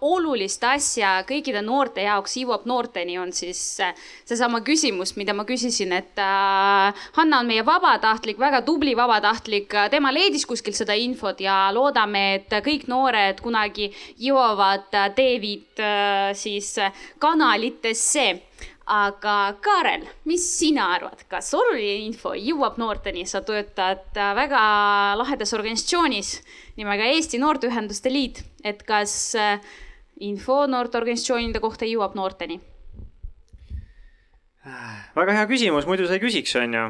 olulist 0.04 0.64
asja 0.68 1.22
kõikide 1.28 1.62
noorte 1.64 2.04
jaoks, 2.04 2.36
jõuab 2.42 2.66
noorteni, 2.68 3.16
on 3.22 3.32
siis 3.36 3.62
äh, 3.84 3.96
seesama 4.28 4.60
küsimus, 4.68 5.16
mida 5.16 5.36
ma 5.36 5.46
küsisin, 5.48 5.96
et 5.96 6.20
Hanna 6.20 7.40
on 7.40 7.48
meie 7.48 7.64
vabatahtlik, 7.64 8.40
väga 8.42 8.60
tubli 8.68 8.92
vabatahtlik, 8.98 9.72
tema 9.92 10.12
leidis 10.12 10.44
kuskilt 10.50 10.76
seda 10.76 10.98
infot 11.00 11.40
ja 11.40 11.70
loodame, 11.76 12.42
et 12.42 12.60
kõik 12.66 12.90
noored 12.92 13.40
kunagi 13.44 13.88
jõuavad 14.20 14.92
David 15.16 15.80
siis 16.36 16.74
kanalitesse 17.24 18.28
aga 18.90 19.36
Kaarel, 19.62 20.08
mis 20.26 20.44
sina 20.58 20.88
arvad, 20.96 21.22
kas 21.30 21.52
oluline 21.54 22.08
info 22.08 22.34
jõuab 22.34 22.80
noorteni, 22.82 23.26
sa 23.30 23.44
töötad 23.46 24.18
äh, 24.18 24.32
väga 24.38 24.62
lahedas 25.20 25.54
organisatsioonis 25.58 26.34
nimega 26.80 27.06
Eesti 27.14 27.40
Noorteühenduste 27.42 28.12
Liit, 28.12 28.42
et 28.66 28.82
kas 28.88 29.14
äh, 29.38 29.62
info 30.26 30.64
noorteorganisatsioonide 30.68 31.62
kohta 31.64 31.88
jõuab 31.90 32.18
noorteni? 32.18 32.60
väga 35.16 35.34
hea 35.34 35.46
küsimus, 35.50 35.88
muidu 35.90 36.06
sa 36.06 36.18
ei 36.18 36.22
küsiks, 36.22 36.52
on 36.60 36.76
ju. 36.76 36.84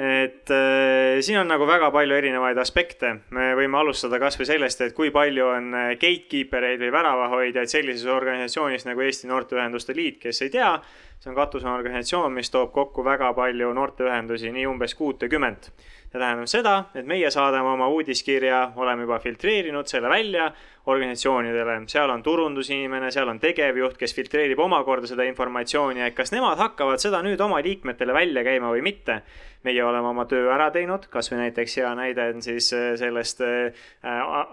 Et 0.00 0.48
äh, 0.50 1.18
siin 1.20 1.42
on 1.42 1.50
nagu 1.50 1.66
väga 1.68 1.90
palju 1.92 2.16
erinevaid 2.16 2.58
aspekte. 2.58 3.12
me 3.36 3.50
võime 3.58 3.76
alustada 3.82 4.16
kasvõi 4.22 4.46
sellest, 4.48 4.80
et 4.80 4.94
kui 4.96 5.10
palju 5.12 5.50
on 5.52 5.74
äh, 5.76 5.90
gatekeeper 6.00 6.70
eid 6.70 6.80
või 6.80 6.92
väravahoidjaid 6.94 7.68
sellises 7.68 8.08
organisatsioonis 8.08 8.88
nagu 8.88 9.04
Eesti 9.04 9.28
Noorteühenduste 9.28 9.96
Liit, 9.96 10.16
kes 10.22 10.40
ei 10.46 10.54
tea, 10.56 10.72
see 11.20 11.30
on 11.30 11.36
katusorganisatsioon, 11.36 12.32
mis 12.32 12.48
toob 12.50 12.72
kokku 12.72 13.04
väga 13.04 13.32
palju 13.36 13.72
noorteühendusi, 13.76 14.52
nii 14.56 14.66
umbes 14.66 14.94
kuutekümmet 14.96 15.72
see 16.10 16.18
tähendab 16.18 16.48
seda, 16.50 16.74
et 16.98 17.06
meie 17.06 17.30
saadame 17.30 17.70
oma 17.70 17.86
uudiskirja, 17.92 18.72
oleme 18.82 19.06
juba 19.06 19.20
filtreerinud 19.22 19.86
selle 19.86 20.10
välja 20.10 20.48
organisatsioonidele, 20.90 21.76
seal 21.92 22.10
on 22.10 22.22
turundusinimene, 22.24 23.12
seal 23.14 23.28
on 23.30 23.38
tegevjuht, 23.38 23.98
kes 24.00 24.14
filtreerib 24.16 24.58
omakorda 24.64 25.06
seda 25.06 25.26
informatsiooni, 25.28 26.02
et 26.02 26.16
kas 26.16 26.32
nemad 26.34 26.58
hakkavad 26.58 27.02
seda 27.02 27.20
nüüd 27.22 27.40
oma 27.44 27.60
liikmetele 27.62 28.16
välja 28.16 28.42
käima 28.46 28.72
või 28.74 28.82
mitte. 28.82 29.22
meie 29.60 29.82
oleme 29.84 30.08
oma 30.08 30.24
töö 30.24 30.46
ära 30.54 30.70
teinud, 30.72 31.02
kasvõi 31.12 31.36
näiteks 31.36 31.74
hea 31.76 31.90
näide 31.94 32.30
on 32.32 32.38
siis 32.40 32.70
äh, 32.72 32.94
sellest 32.96 33.42
äh, 33.44 33.90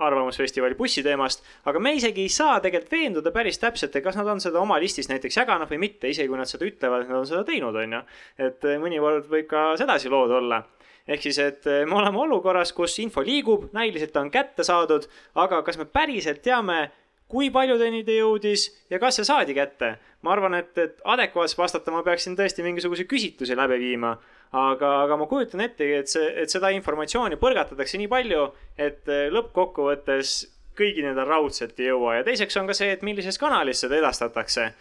Arvamusfestivali 0.03 0.76
bussiteemast, 0.76 1.45
aga 1.63 1.80
me 1.80 1.93
isegi 1.95 2.26
ei 2.26 2.30
saa 2.30 2.59
tegelikult 2.59 2.91
veenduda 2.91 3.32
päris 3.32 3.57
täpselt, 3.57 3.95
et 3.95 4.03
kas 4.03 4.18
nad 4.20 4.28
on 4.28 4.43
seda 4.43 4.59
oma 4.59 4.76
listis 4.84 5.07
näiteks 5.07 5.38
jaganud 5.38 5.72
või 5.72 5.80
mitte, 5.86 6.11
isegi 6.11 6.28
kui 6.28 6.38
nad 6.38 6.51
seda 6.51 6.57
ütlevad, 6.66 7.05
et 7.05 7.12
nad 7.12 7.22
on 7.22 7.30
seda 7.30 7.43
teinud, 7.47 7.76
on 7.76 7.99
ju. 7.99 8.01
et 8.47 8.66
äh, 8.66 8.80
mõnikord 8.82 9.30
võib 9.30 9.47
ka 9.51 9.70
sedasi 9.80 10.10
lood 10.14 10.32
olla 10.32 10.64
ehk 11.08 11.24
siis, 11.24 11.39
et 11.39 11.68
eh, 11.72 11.84
me 11.88 11.97
oleme 12.01 12.20
olukorras, 12.20 12.74
kus 12.76 12.97
info 13.03 13.24
liigub, 13.26 13.70
näiliselt 13.76 14.16
on 14.20 14.32
kätte 14.32 14.66
saadud, 14.68 15.08
aga 15.39 15.62
kas 15.66 15.80
me 15.80 15.88
päriselt 15.89 16.41
teame, 16.45 16.88
kui 17.32 17.49
paljudeni 17.51 18.03
ta 18.08 18.16
jõudis 18.16 18.68
ja 18.91 18.99
kas 19.03 19.20
see 19.20 19.28
saadi 19.28 19.55
kätte? 19.58 19.97
ma 20.26 20.32
arvan, 20.34 20.58
et, 20.58 20.74
et 20.82 21.01
adekvaatselt 21.05 21.60
vastata 21.62 21.93
ma 21.93 22.01
peaksin 22.03 22.36
tõesti 22.36 22.64
mingisuguse 22.66 23.05
küsitlusi 23.08 23.55
läbi 23.55 23.78
viima. 23.80 24.18
aga, 24.51 24.91
aga 25.03 25.18
ma 25.20 25.28
kujutan 25.28 25.62
ettegi, 25.62 25.93
et 26.01 26.12
see, 26.12 26.28
et 26.43 26.51
seda 26.51 26.72
informatsiooni 26.76 27.39
põrgatatakse 27.39 27.99
nii 28.01 28.12
palju, 28.12 28.45
et 28.78 29.08
eh, 29.08 29.28
lõppkokkuvõttes 29.32 30.38
kõigini 30.78 31.14
ta 31.16 31.26
raudselt 31.26 31.80
ei 31.80 31.89
jõua 31.91 32.20
ja 32.20 32.28
teiseks 32.28 32.58
on 32.60 32.68
ka 32.70 32.76
see, 32.78 32.91
et 32.93 33.03
millises 33.05 33.39
kanalis 33.41 33.82
seda 33.84 33.97
edastatakse 33.97 34.72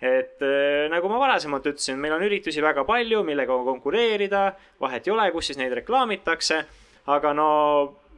et 0.00 0.42
äh, 0.44 0.86
nagu 0.92 1.08
ma 1.08 1.20
varasemalt 1.20 1.70
ütlesin, 1.72 2.00
meil 2.00 2.16
on 2.16 2.24
üritusi 2.26 2.62
väga 2.64 2.84
palju, 2.88 3.22
millega 3.24 3.56
konkureerida, 3.68 4.50
vahet 4.80 5.06
ei 5.06 5.14
ole, 5.14 5.30
kus 5.32 5.50
siis 5.50 5.60
neid 5.60 5.72
reklaamitakse, 5.78 6.60
aga 7.12 7.32
no 7.36 7.48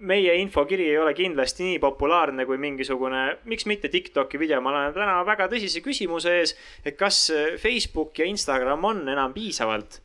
meie 0.01 0.35
infokiri 0.39 0.89
ei 0.91 0.99
ole 0.99 1.13
kindlasti 1.15 1.65
nii 1.67 1.79
populaarne 1.83 2.47
kui 2.47 2.59
mingisugune, 2.59 3.23
miks 3.51 3.67
mitte 3.71 3.91
Tiktoki 3.91 4.39
video, 4.39 4.61
ma 4.63 4.73
olen 4.73 4.97
täna 4.97 5.21
väga 5.27 5.49
tõsise 5.51 5.83
küsimuse 5.85 6.35
ees, 6.41 6.57
et 6.85 6.99
kas 6.99 7.29
äh, 7.35 7.55
Facebook 7.63 8.19
ja 8.19 8.27
Instagram 8.27 8.85
on 8.85 9.07
enam 9.09 9.35
piisavalt? 9.35 10.01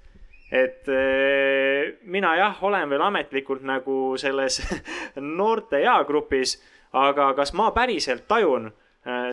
Et 0.53 0.86
äh, 0.93 1.95
mina 2.05 2.36
jah, 2.38 2.61
olen 2.61 2.86
veel 2.93 3.01
ametlikult 3.01 3.65
nagu 3.65 4.13
selles 4.21 4.61
noorte 5.39 5.82
eagrupis, 5.82 6.59
aga 6.93 7.32
kas 7.34 7.55
ma 7.57 7.71
päriselt 7.74 8.28
tajun 8.30 8.69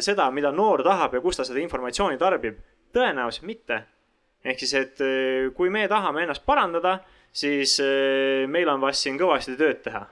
seda, 0.02 0.30
mida 0.34 0.50
noor 0.50 0.82
tahab 0.82 1.14
ja 1.14 1.20
kus 1.22 1.36
ta 1.38 1.44
seda 1.46 1.60
informatsiooni 1.62 2.18
tarbib? 2.18 2.58
tõenäoliselt 2.92 3.46
mitte. 3.46 3.82
ehk 4.44 4.58
siis, 4.58 4.74
et 4.74 5.00
äh, 5.04 5.50
kui 5.54 5.70
me 5.70 5.86
tahame 5.88 6.22
ennast 6.24 6.46
parandada, 6.46 6.98
siis 7.32 7.76
äh, 7.84 8.48
meil 8.48 8.68
on 8.68 8.80
vast 8.80 9.04
siin 9.04 9.18
kõvasti 9.20 9.56
tööd 9.60 9.82
teha. 9.84 10.06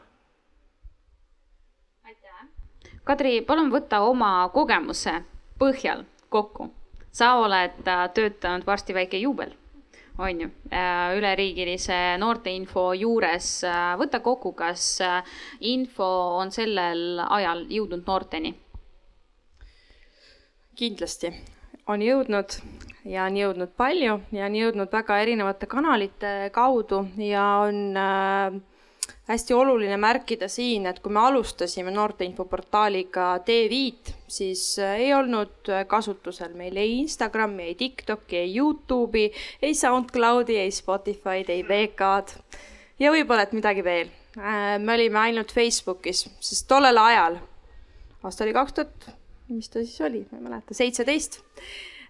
Kadri, 3.08 3.38
palun 3.40 3.70
võta 3.72 4.02
oma 4.04 4.50
kogemuse 4.52 5.14
põhjal 5.58 6.04
kokku. 6.28 6.68
sa 7.12 7.38
oled 7.40 7.80
töötanud 8.14 8.66
varsti 8.66 8.94
väike 8.94 9.16
juubel, 9.16 9.54
on 10.18 10.40
ju, 10.44 10.50
üleriigilise 11.16 12.18
noorteinfo 12.20 12.92
juures. 12.92 13.64
võta 13.96 14.20
kokku, 14.20 14.52
kas 14.52 15.00
info 15.60 16.10
on 16.36 16.52
sellel 16.52 17.24
ajal 17.24 17.64
jõudnud 17.72 18.04
noorteni 18.06 18.54
kindlasti 20.78 21.32
on 21.90 22.02
jõudnud 22.04 22.54
ja 23.08 23.26
on 23.26 23.36
jõudnud 23.38 23.72
palju 23.78 24.18
ja 24.34 24.46
on 24.46 24.56
jõudnud 24.56 24.92
väga 24.92 25.20
erinevate 25.24 25.68
kanalite 25.70 26.32
kaudu 26.54 27.00
ja 27.22 27.44
on 27.64 27.96
äh, 27.98 28.58
hästi 29.28 29.56
oluline 29.56 29.96
märkida 30.00 30.48
siin, 30.52 30.86
et 30.86 31.00
kui 31.04 31.12
me 31.12 31.20
alustasime 31.24 31.92
noorteinfoportaaliga 31.96 33.30
T5, 33.48 34.14
siis 34.28 34.64
äh, 34.82 34.94
ei 35.06 35.12
olnud 35.16 35.72
kasutusel 35.90 36.54
meil 36.58 36.76
ei 36.76 36.98
Instagrami, 37.00 37.70
ei 37.72 37.76
TikToki, 37.80 38.44
ei 38.44 38.56
Youtube'i, 38.56 39.28
ei 39.62 39.74
SoundCloudi, 39.74 40.60
ei 40.62 40.72
Spotify'd, 40.74 41.50
ei 41.52 41.64
VK-d 41.66 42.38
ja 43.02 43.12
võib-olla, 43.14 43.48
et 43.48 43.56
midagi 43.56 43.84
veel. 43.84 44.12
Äh, 44.38 44.76
me 44.78 44.98
olime 44.98 45.24
ainult 45.26 45.54
Facebookis, 45.56 46.26
sest 46.38 46.68
tollel 46.70 47.00
ajal, 47.00 47.40
aasta 48.22 48.44
oli 48.44 48.54
kaks 48.56 48.76
tuhat 48.76 49.14
mis 49.48 49.68
ta 49.68 49.84
siis 49.84 50.00
oli, 50.04 50.24
ma 50.30 50.38
ei 50.38 50.44
mäleta, 50.44 50.74
seitseteist. 50.74 51.40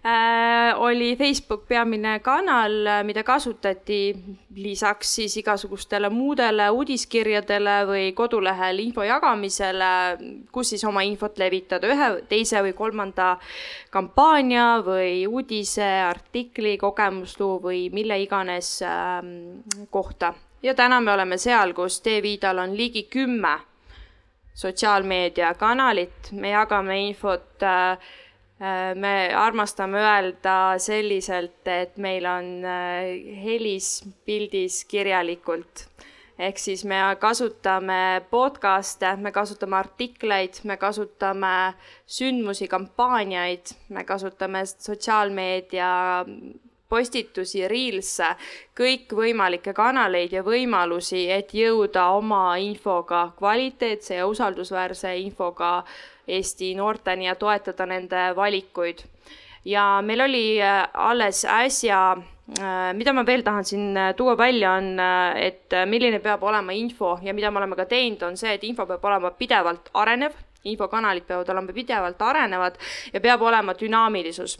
Äh,, 0.05 0.79
oli 0.79 1.15
Facebook 1.19 1.65
peamine 1.67 2.19
kanal, 2.23 2.71
mida 3.03 3.23
kasutati 3.23 4.15
lisaks 4.55 5.15
siis 5.15 5.35
igasugustele 5.41 6.07
muudele 6.09 6.69
uudiskirjadele 6.71 7.73
või 7.89 8.05
kodulehel 8.15 8.79
info 8.79 9.03
jagamisele, 9.03 9.91
kus 10.55 10.71
siis 10.71 10.85
oma 10.87 11.03
infot 11.03 11.35
levitada 11.37 11.91
ühe, 11.91 12.09
teise 12.31 12.63
või 12.63 12.71
kolmanda 12.77 13.33
kampaania 13.91 14.79
või 14.87 15.25
uudise, 15.27 15.89
artikli, 16.07 16.77
kogemusloo 16.79 17.59
või 17.67 17.89
mille 17.91 18.21
iganes 18.23 18.77
äh, 18.87 19.19
kohta. 19.91 20.33
ja 20.63 20.73
täna 20.75 21.01
me 21.01 21.11
oleme 21.11 21.37
seal, 21.37 21.75
kus 21.75 21.99
T-Viidal 22.01 22.63
on 22.63 22.77
ligi 22.77 23.03
kümme 23.11 23.57
sotsiaalmeediakanalit, 24.59 26.31
me 26.31 26.51
jagame 26.51 26.97
infot 27.07 27.63
äh, 27.63 27.91
äh, 28.59 28.95
me 28.95 29.13
armastame 29.35 30.01
öelda 30.03 30.55
selliselt, 30.83 31.67
et 31.67 31.97
meil 31.97 32.27
on 32.27 32.49
äh, 32.67 33.13
helis, 33.43 34.03
pildis, 34.25 34.83
kirjalikult. 34.89 35.87
ehk 36.39 36.55
siis 36.55 36.85
me 36.87 36.95
kasutame 37.19 38.21
podcast'e, 38.31 39.09
me 39.19 39.31
kasutame 39.35 39.75
artikleid, 39.75 40.61
me 40.63 40.77
kasutame 40.79 41.73
sündmusi, 42.07 42.69
kampaaniaid, 42.71 43.73
me 43.91 44.05
kasutame 44.07 44.61
sotsiaalmeedia 44.69 45.89
postitusi, 46.89 47.67
reels'e, 47.69 48.31
kõikvõimalikke 48.77 49.73
kanaleid 49.77 50.33
ja 50.33 50.43
võimalusi, 50.45 51.27
et 51.31 51.53
jõuda 51.53 52.09
oma 52.17 52.57
infoga, 52.61 53.29
kvaliteetse 53.37 54.17
ja 54.19 54.27
usaldusväärse 54.27 55.13
infoga 55.21 55.83
Eesti 56.29 56.75
noorteni 56.77 57.25
ja 57.25 57.35
toetada 57.35 57.85
nende 57.89 58.29
valikuid. 58.35 59.05
ja 59.65 60.01
meil 60.01 60.21
oli 60.21 60.61
äh, 60.61 60.87
alles 60.93 61.45
äsja 61.45 62.15
äh, 62.15 62.93
mida 62.93 63.13
ma 63.13 63.25
veel 63.25 63.43
tahan 63.43 63.65
siin 63.65 63.97
äh, 63.97 64.13
tuua 64.15 64.37
välja, 64.37 64.71
on, 64.73 64.99
et 65.35 65.73
milline 65.85 66.19
peab 66.19 66.43
olema 66.43 66.71
info 66.71 67.19
ja 67.21 67.33
mida 67.33 67.51
me 67.51 67.57
oleme 67.57 67.75
ka 67.75 67.85
teinud, 67.85 68.23
on 68.23 68.37
see, 68.37 68.53
et 68.53 68.63
info 68.63 68.85
peab 68.85 69.05
olema 69.05 69.31
pidevalt 69.31 69.89
arenev 69.93 70.37
infokanalid 70.63 71.23
peavad 71.27 71.49
olema 71.49 71.73
pidevalt 71.73 72.21
arenevad 72.21 72.75
ja 73.13 73.21
peab 73.21 73.41
olema 73.41 73.73
dünaamilisus. 73.79 74.57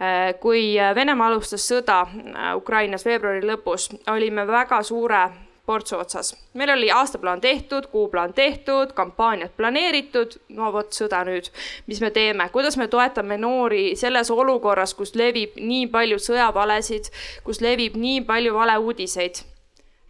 Äh, 0.00 0.34
kui 0.40 0.76
Venemaa 0.94 1.28
alustas 1.28 1.68
sõda 1.70 2.00
äh, 2.04 2.56
Ukrainas 2.56 3.04
veebruari 3.04 3.46
lõpus, 3.46 3.90
olime 4.12 4.46
väga 4.46 4.82
suure 4.82 5.28
portsu 5.68 5.98
otsas. 5.98 6.36
meil 6.54 6.70
oli 6.70 6.90
aastaplaan 6.90 7.40
tehtud, 7.40 7.86
kuuplaan 7.86 8.32
tehtud, 8.34 8.92
kampaaniad 8.92 9.50
planeeritud, 9.56 10.38
no 10.48 10.72
vot 10.72 10.96
sõda 10.96 11.20
nüüd. 11.28 11.50
mis 11.86 12.00
me 12.00 12.10
teeme, 12.10 12.48
kuidas 12.52 12.76
me 12.80 12.88
toetame 12.88 13.36
noori 13.38 13.96
selles 13.96 14.30
olukorras, 14.30 14.94
kus 14.94 15.14
levib 15.14 15.60
nii 15.60 15.86
palju 15.92 16.18
sõjavalesid, 16.28 17.10
kus 17.44 17.60
levib 17.60 17.96
nii 17.96 18.24
palju 18.30 18.54
valeuudiseid? 18.54 19.42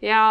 ja 0.01 0.21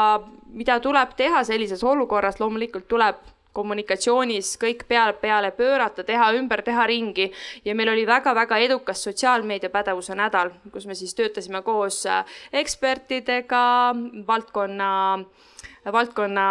mida 0.48 0.80
tuleb 0.80 1.12
teha 1.16 1.44
sellises 1.44 1.84
olukorras, 1.84 2.40
loomulikult 2.40 2.88
tuleb 2.88 3.20
kommunikatsioonis 3.58 4.54
kõik 4.62 4.84
peale, 4.88 5.16
peale 5.18 5.50
pöörata, 5.56 6.04
teha 6.06 6.30
ümber, 6.38 6.62
teha 6.66 6.86
ringi. 6.88 7.28
Ja 7.66 7.74
meil 7.78 7.90
oli 7.92 8.06
väga-väga 8.06 8.60
edukas 8.64 9.02
sotsiaalmeediapädevuse 9.08 10.16
nädal, 10.18 10.52
kus 10.72 10.86
me 10.86 10.96
siis 10.98 11.16
töötasime 11.18 11.62
koos 11.66 12.04
äh, 12.06 12.38
ekspertidega, 12.62 13.64
valdkonna, 14.28 14.92
valdkonna 15.92 16.48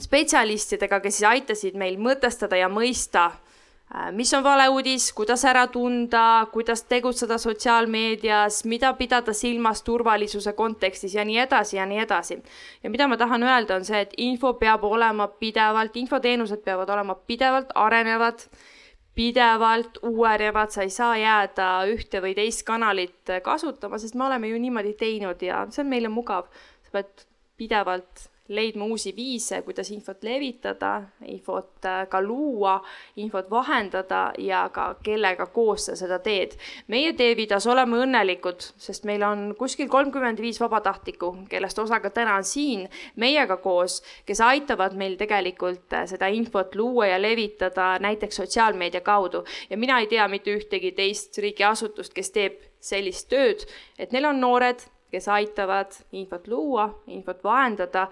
spetsialistidega, 0.00 1.00
kes 1.04 1.20
siis 1.20 1.28
aitasid 1.28 1.78
meil 1.78 1.98
mõtestada 2.00 2.58
ja 2.58 2.70
mõista 2.72 3.30
mis 4.12 4.32
on 4.34 4.44
valeuudis, 4.44 5.10
kuidas 5.12 5.44
ära 5.44 5.66
tunda, 5.68 6.46
kuidas 6.52 6.84
tegutseda 6.88 7.36
sotsiaalmeedias, 7.38 8.62
mida 8.64 8.92
pidada 8.96 9.34
silmas 9.36 9.82
turvalisuse 9.84 10.52
kontekstis? 10.56 11.14
Ja 11.14 11.24
nii 11.28 11.38
edasi 11.44 11.76
ja 11.76 11.86
nii 11.86 11.98
edasi. 12.00 12.42
ja 12.82 12.90
mida 12.90 13.08
ma 13.08 13.16
tahan 13.16 13.42
öelda, 13.42 13.76
on 13.76 13.84
see, 13.84 14.00
et 14.00 14.14
info 14.16 14.54
peab 14.54 14.84
olema 14.84 15.28
pidevalt, 15.28 15.96
infoteenused 15.96 16.64
peavad 16.64 16.88
olema 16.88 17.14
pidevalt 17.14 17.74
arenevad, 17.74 18.46
pidevalt 19.14 19.98
uuenevad, 20.02 20.70
sa 20.72 20.82
ei 20.82 20.90
saa 20.90 21.16
jääda 21.20 21.68
ühte 21.92 22.22
või 22.24 22.34
teist 22.34 22.64
kanalit 22.66 23.36
kasutama, 23.44 23.98
sest 24.00 24.16
me 24.16 24.24
oleme 24.24 24.48
ju 24.48 24.58
niimoodi 24.58 24.96
teinud 24.96 25.42
ja 25.44 25.66
see 25.70 25.84
on 25.84 25.92
meile 25.92 26.08
mugav. 26.08 26.48
sa 26.82 26.96
pead 26.96 27.26
pidevalt 27.60 28.31
leidma 28.54 28.84
uusi 28.84 29.12
viise, 29.16 29.62
kuidas 29.66 29.90
infot 29.90 30.22
levitada, 30.24 31.02
infot 31.26 31.86
äh, 31.88 32.04
ka 32.08 32.20
luua, 32.22 32.78
infot 33.16 33.50
vahendada 33.50 34.22
ja 34.38 34.64
ka 34.72 34.94
kellega 35.02 35.46
koos 35.46 35.88
sa 35.88 35.96
seda 35.98 36.18
teed. 36.22 36.56
meie 36.92 37.12
Teevidas 37.16 37.66
oleme 37.66 38.02
õnnelikud, 38.04 38.64
sest 38.76 39.04
meil 39.08 39.22
on 39.26 39.54
kuskil 39.58 39.88
kolmkümmend 39.88 40.40
viis 40.40 40.60
vabatahtlikku, 40.60 41.32
kellest 41.50 41.78
osa 41.78 42.00
ka 42.00 42.10
täna 42.10 42.36
on 42.36 42.44
siin 42.44 42.88
meiega 43.16 43.56
koos, 43.56 44.00
kes 44.26 44.40
aitavad 44.40 44.96
meil 44.96 45.16
tegelikult 45.20 45.92
äh, 45.92 46.06
seda 46.10 46.28
infot 46.32 46.74
luua 46.76 47.12
ja 47.12 47.20
levitada 47.22 47.96
näiteks 48.02 48.42
sotsiaalmeedia 48.42 49.00
kaudu. 49.00 49.44
ja 49.70 49.76
mina 49.76 50.00
ei 50.00 50.06
tea 50.06 50.28
mitte 50.28 50.56
ühtegi 50.56 50.92
teist 50.92 51.38
riigiasutust, 51.38 52.12
kes 52.14 52.30
teeb 52.30 52.60
sellist 52.82 53.28
tööd, 53.30 53.64
et 53.98 54.12
neil 54.12 54.26
on 54.26 54.40
noored, 54.40 54.82
kes 55.12 55.28
aitavad 55.28 55.92
infot 56.16 56.48
luua, 56.48 56.86
infot 57.12 57.42
vahendada 57.44 58.06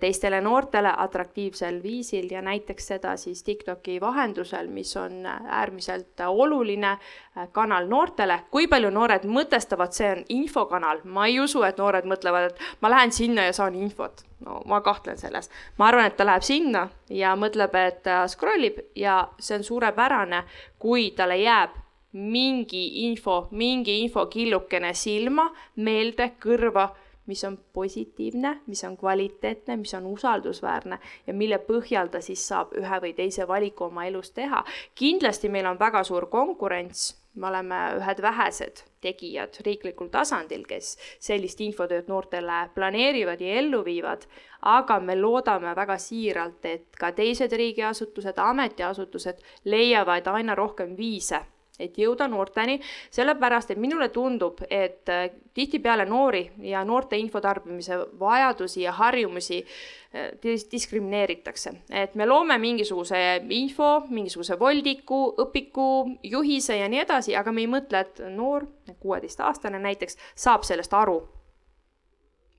teistele 0.00 0.40
noortele 0.40 0.90
atraktiivsel 0.96 1.82
viisil 1.82 2.28
ja 2.30 2.42
näiteks 2.42 2.86
seda 2.86 3.16
siis 3.16 3.42
TikToki 3.42 4.00
vahendusel, 4.00 4.66
mis 4.68 4.96
on 4.96 5.26
äärmiselt 5.26 6.20
oluline 6.26 6.90
äh, 6.90 7.48
kanal 7.52 7.88
noortele. 7.88 8.40
kui 8.50 8.66
palju 8.68 8.90
noored 8.90 9.24
mõtestavad, 9.24 9.96
see 9.96 10.10
on 10.12 10.24
infokanal, 10.28 11.00
ma 11.04 11.26
ei 11.26 11.40
usu, 11.40 11.62
et 11.64 11.80
noored 11.80 12.04
mõtlevad, 12.04 12.50
et 12.50 12.60
ma 12.80 12.90
lähen 12.92 13.12
sinna 13.12 13.46
ja 13.48 13.52
saan 13.52 13.74
infot. 13.74 14.24
no 14.44 14.60
ma 14.66 14.80
kahtlen 14.80 15.18
selles. 15.18 15.50
ma 15.78 15.88
arvan, 15.88 16.06
et 16.06 16.16
ta 16.16 16.26
läheb 16.26 16.42
sinna 16.42 16.88
ja 17.08 17.32
mõtleb, 17.36 17.74
et 17.74 18.02
ta 18.02 18.26
scroll 18.28 18.68
ib 18.68 18.82
ja 18.94 19.28
see 19.38 19.56
on 19.56 19.64
suurepärane, 19.64 20.44
kui 20.78 21.10
talle 21.16 21.40
jääb 21.40 21.80
mingi 22.12 23.06
info, 23.06 23.48
mingi 23.50 24.02
infokillukene 24.04 24.92
silma, 24.94 25.48
meelde, 25.76 26.34
kõrva, 26.42 26.90
mis 27.26 27.44
on 27.44 27.58
positiivne, 27.72 28.60
mis 28.66 28.84
on 28.84 28.96
kvaliteetne, 28.96 29.76
mis 29.76 29.94
on 29.94 30.06
usaldusväärne 30.06 30.98
ja 31.26 31.34
mille 31.34 31.58
põhjal 31.58 32.08
ta 32.12 32.20
siis 32.20 32.46
saab 32.48 32.74
ühe 32.78 33.00
või 33.00 33.14
teise 33.16 33.48
valiku 33.48 33.84
oma 33.84 34.06
elus 34.06 34.30
teha. 34.30 34.64
kindlasti 34.94 35.48
meil 35.48 35.66
on 35.66 35.78
väga 35.78 36.04
suur 36.04 36.26
konkurents, 36.26 37.24
me 37.34 37.46
oleme 37.46 37.76
ühed 37.98 38.22
vähesed 38.22 38.84
tegijad 39.00 39.56
riiklikul 39.66 40.08
tasandil, 40.08 40.64
kes 40.68 40.96
sellist 41.20 41.60
infotööd 41.60 42.08
noortele 42.08 42.68
planeerivad 42.74 43.40
ja 43.40 43.56
ellu 43.60 43.84
viivad, 43.84 44.26
aga 44.62 45.00
me 45.00 45.16
loodame 45.16 45.74
väga 45.76 45.98
siiralt, 45.98 46.64
et 46.64 46.96
ka 46.98 47.12
teised 47.12 47.52
riigiasutused, 47.52 48.38
ametiasutused 48.38 49.42
leiavad 49.64 50.30
aina 50.36 50.54
rohkem 50.54 50.96
viise 50.96 51.42
et 51.78 51.96
jõuda 51.98 52.28
noorteni, 52.30 52.76
sellepärast 53.10 53.72
et 53.74 53.80
minule 53.82 54.08
tundub, 54.14 54.60
et 54.70 55.10
äh, 55.10 55.26
tihtipeale 55.54 56.06
noori 56.06 56.44
ja 56.70 56.84
noorte 56.86 57.18
infotarbimise 57.18 57.98
vajadusi 58.20 58.84
ja 58.84 58.92
harjumusi 58.92 59.58
äh, 59.64 60.30
diskrimineeritakse. 60.70 61.72
et 61.90 62.14
me 62.14 62.26
loome 62.26 62.58
mingisuguse 62.58 63.42
info, 63.48 64.06
mingisuguse 64.08 64.58
voldiku, 64.58 65.34
õpiku, 65.38 65.88
juhise 66.22 66.76
ja 66.76 66.88
nii 66.88 67.00
edasi, 67.02 67.36
aga 67.36 67.52
me 67.52 67.60
ei 67.60 67.70
mõtle, 67.70 68.00
et 68.00 68.22
noor, 68.30 68.66
kuueteistaastane 69.00 69.78
näiteks, 69.78 70.18
saab 70.34 70.62
sellest 70.62 70.94
aru. 70.94 71.22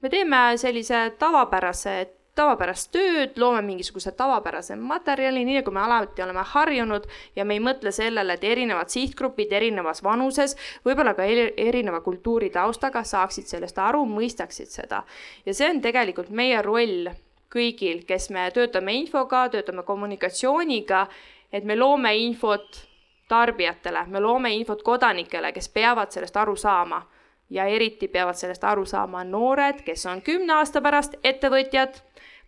me 0.02 0.10
teeme 0.10 0.58
sellise 0.58 1.14
tavapärase 1.20 2.25
tavapärast 2.36 2.92
tööd, 2.92 3.38
loome 3.40 3.62
mingisuguse 3.66 4.12
tavapärase 4.18 4.76
materjali, 4.76 5.46
nii 5.48 5.60
nagu 5.60 5.72
me 5.72 5.82
alati 5.84 6.24
oleme 6.24 6.44
harjunud 6.52 7.08
ja 7.36 7.46
me 7.46 7.58
ei 7.58 7.64
mõtle 7.64 7.92
sellele, 7.96 8.36
et 8.36 8.44
erinevad 8.44 8.92
sihtgrupid 8.92 9.54
erinevas 9.56 10.04
vanuses, 10.04 10.56
võib-olla 10.86 11.16
ka 11.16 11.26
erineva 11.26 12.02
kultuuritaustaga 12.06 13.04
saaksid 13.08 13.48
sellest 13.52 13.80
aru, 13.80 14.04
mõistaksid 14.10 14.72
seda. 14.72 15.04
ja 15.46 15.54
see 15.54 15.70
on 15.70 15.82
tegelikult 15.82 16.30
meie 16.30 16.62
roll 16.62 17.10
kõigil, 17.56 18.04
kes 18.08 18.30
me 18.36 18.50
töötame 18.52 18.94
infoga, 19.00 19.48
töötame 19.50 19.84
kommunikatsiooniga, 19.88 21.08
et 21.54 21.64
me 21.64 21.76
loome 21.76 22.12
infot 22.18 22.84
tarbijatele, 23.30 24.06
me 24.08 24.20
loome 24.20 24.52
infot 24.54 24.84
kodanikele, 24.84 25.52
kes 25.56 25.70
peavad 25.70 26.12
sellest 26.12 26.38
aru 26.38 26.56
saama 26.56 27.02
ja 27.50 27.66
eriti 27.70 28.08
peavad 28.08 28.36
sellest 28.36 28.64
aru 28.64 28.86
saama 28.86 29.24
noored, 29.24 29.82
kes 29.86 30.06
on 30.10 30.22
kümne 30.26 30.54
aasta 30.60 30.82
pärast 30.82 31.18
ettevõtjad 31.24 32.02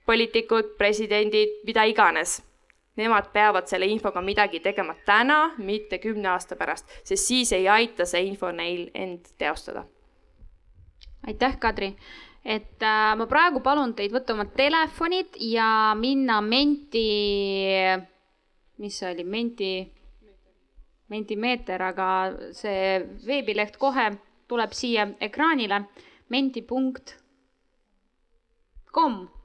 poliitikud, 0.07 0.75
presidendid, 0.79 1.59
mida 1.67 1.83
iganes. 1.85 2.39
Nemad 2.97 3.27
peavad 3.33 3.67
selle 3.69 3.85
infoga 3.91 4.23
midagi 4.25 4.59
tegema 4.63 4.95
täna, 5.05 5.51
mitte 5.61 5.99
kümne 6.01 6.31
aasta 6.31 6.55
pärast, 6.57 6.89
sest 7.05 7.27
siis 7.29 7.51
ei 7.53 7.67
aita 7.69 8.07
see 8.09 8.23
info 8.25 8.49
neil 8.51 8.87
end 8.95 9.29
teostada. 9.37 9.85
aitäh, 11.27 11.59
Kadri 11.59 11.91
et 12.47 12.79
äh, 12.81 13.15
ma 13.19 13.25
praegu 13.27 13.59
palun 13.63 13.91
teid 13.95 14.11
võtta 14.15 14.33
oma 14.33 14.45
telefonid 14.55 15.35
ja 15.51 15.93
minna 15.99 16.39
Menti, 16.41 17.03
mis 18.79 18.95
see 18.95 19.11
oli, 19.11 19.23
Menti, 19.27 19.71
Mentimeeter, 21.11 21.81
aga 21.83 22.07
see 22.55 23.03
veebileht 23.27 23.77
kohe 23.79 24.11
tuleb 24.47 24.71
siia 24.75 25.07
ekraanile, 25.27 25.81
menti.com 26.31 26.77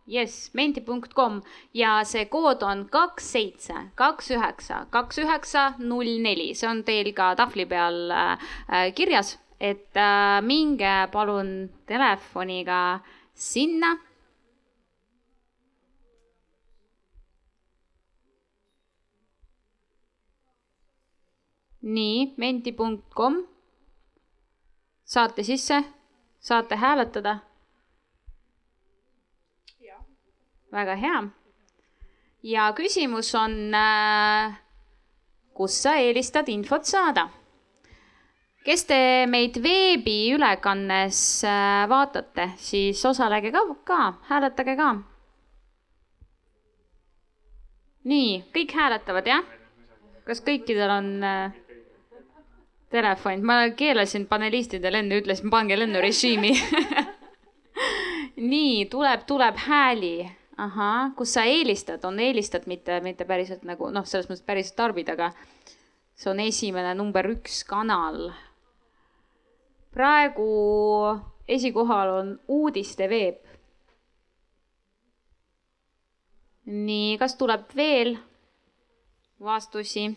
jess, 0.07 0.51
menti.com 0.55 1.41
ja 1.75 2.01
see 2.09 2.27
kood 2.31 2.63
on 2.67 2.87
kaks 2.93 3.33
seitse, 3.35 3.75
kaks 3.99 4.33
üheksa, 4.35 4.85
kaks 4.91 5.23
üheksa, 5.23 5.67
null 5.79 6.19
neli, 6.25 6.53
see 6.59 6.69
on 6.69 6.83
teil 6.87 7.13
ka 7.17 7.33
tahvli 7.39 7.67
peal 7.71 8.11
äh, 8.11 8.89
kirjas, 8.97 9.37
et 9.61 9.95
äh, 9.97 10.41
minge 10.43 10.95
palun 11.13 11.71
telefoniga 11.87 13.03
sinna. 13.35 13.99
nii, 21.83 22.35
menti.com, 22.39 23.41
saate 25.03 25.43
sisse, 25.43 25.81
saate 26.39 26.77
hääletada 26.79 27.41
väga 30.73 30.97
hea. 30.97 31.23
ja 32.43 32.73
küsimus 32.77 33.35
on, 33.39 33.75
äh, 33.75 34.57
kus 35.55 35.83
sa 35.83 35.95
eelistad 36.01 36.49
infot 36.49 36.85
saada? 36.89 37.29
kes 38.65 38.85
te 38.87 38.99
meid 39.27 39.59
veebiülekannes 39.63 41.23
äh, 41.45 41.89
vaatate, 41.91 42.53
siis 42.57 43.05
osalege 43.07 43.53
ka, 43.53 43.65
ka, 43.85 44.03
hääletage 44.31 44.77
ka. 44.79 44.93
nii, 48.05 48.43
kõik 48.55 48.77
hääletavad, 48.79 49.27
jah? 49.27 49.45
kas 50.27 50.41
kõikidel 50.41 50.91
on 50.91 51.15
äh, 51.27 51.59
telefon, 52.91 53.43
ma 53.45 53.65
keelasin 53.77 54.27
panelistidele 54.31 55.03
enne, 55.03 55.21
ütlesin, 55.21 55.51
pange 55.51 55.77
lennurežiimi 55.79 56.53
nii, 58.53 58.87
tuleb, 58.91 59.27
tuleb 59.27 59.59
hääli 59.67 60.17
ahah, 60.63 61.13
kus 61.17 61.35
sa 61.37 61.45
eelistad, 61.49 62.05
on 62.05 62.21
eelistad, 62.23 62.67
mitte, 62.71 63.01
mitte 63.03 63.27
päriselt 63.27 63.65
nagu 63.67 63.91
noh, 63.91 64.07
selles 64.09 64.29
mõttes 64.31 64.47
päriselt 64.47 64.79
tarbid, 64.79 65.11
aga 65.13 65.33
see 66.15 66.31
on 66.33 66.43
esimene 66.45 66.95
number 66.99 67.27
üks 67.33 67.63
kanal. 67.69 68.31
praegu 69.93 70.49
esikohal 71.49 72.13
on 72.19 72.35
uudisteveeb. 72.49 73.41
nii, 76.67 77.17
kas 77.19 77.35
tuleb 77.37 77.73
veel 77.77 78.17
vastusi? 79.43 80.13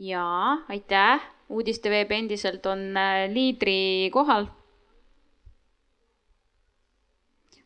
jaa, 0.00 0.56
aitäh, 0.72 1.20
uudisteveeb 1.52 2.10
endiselt 2.16 2.64
on 2.66 2.96
äh, 2.96 3.26
liidri 3.28 4.08
kohal 4.12 4.48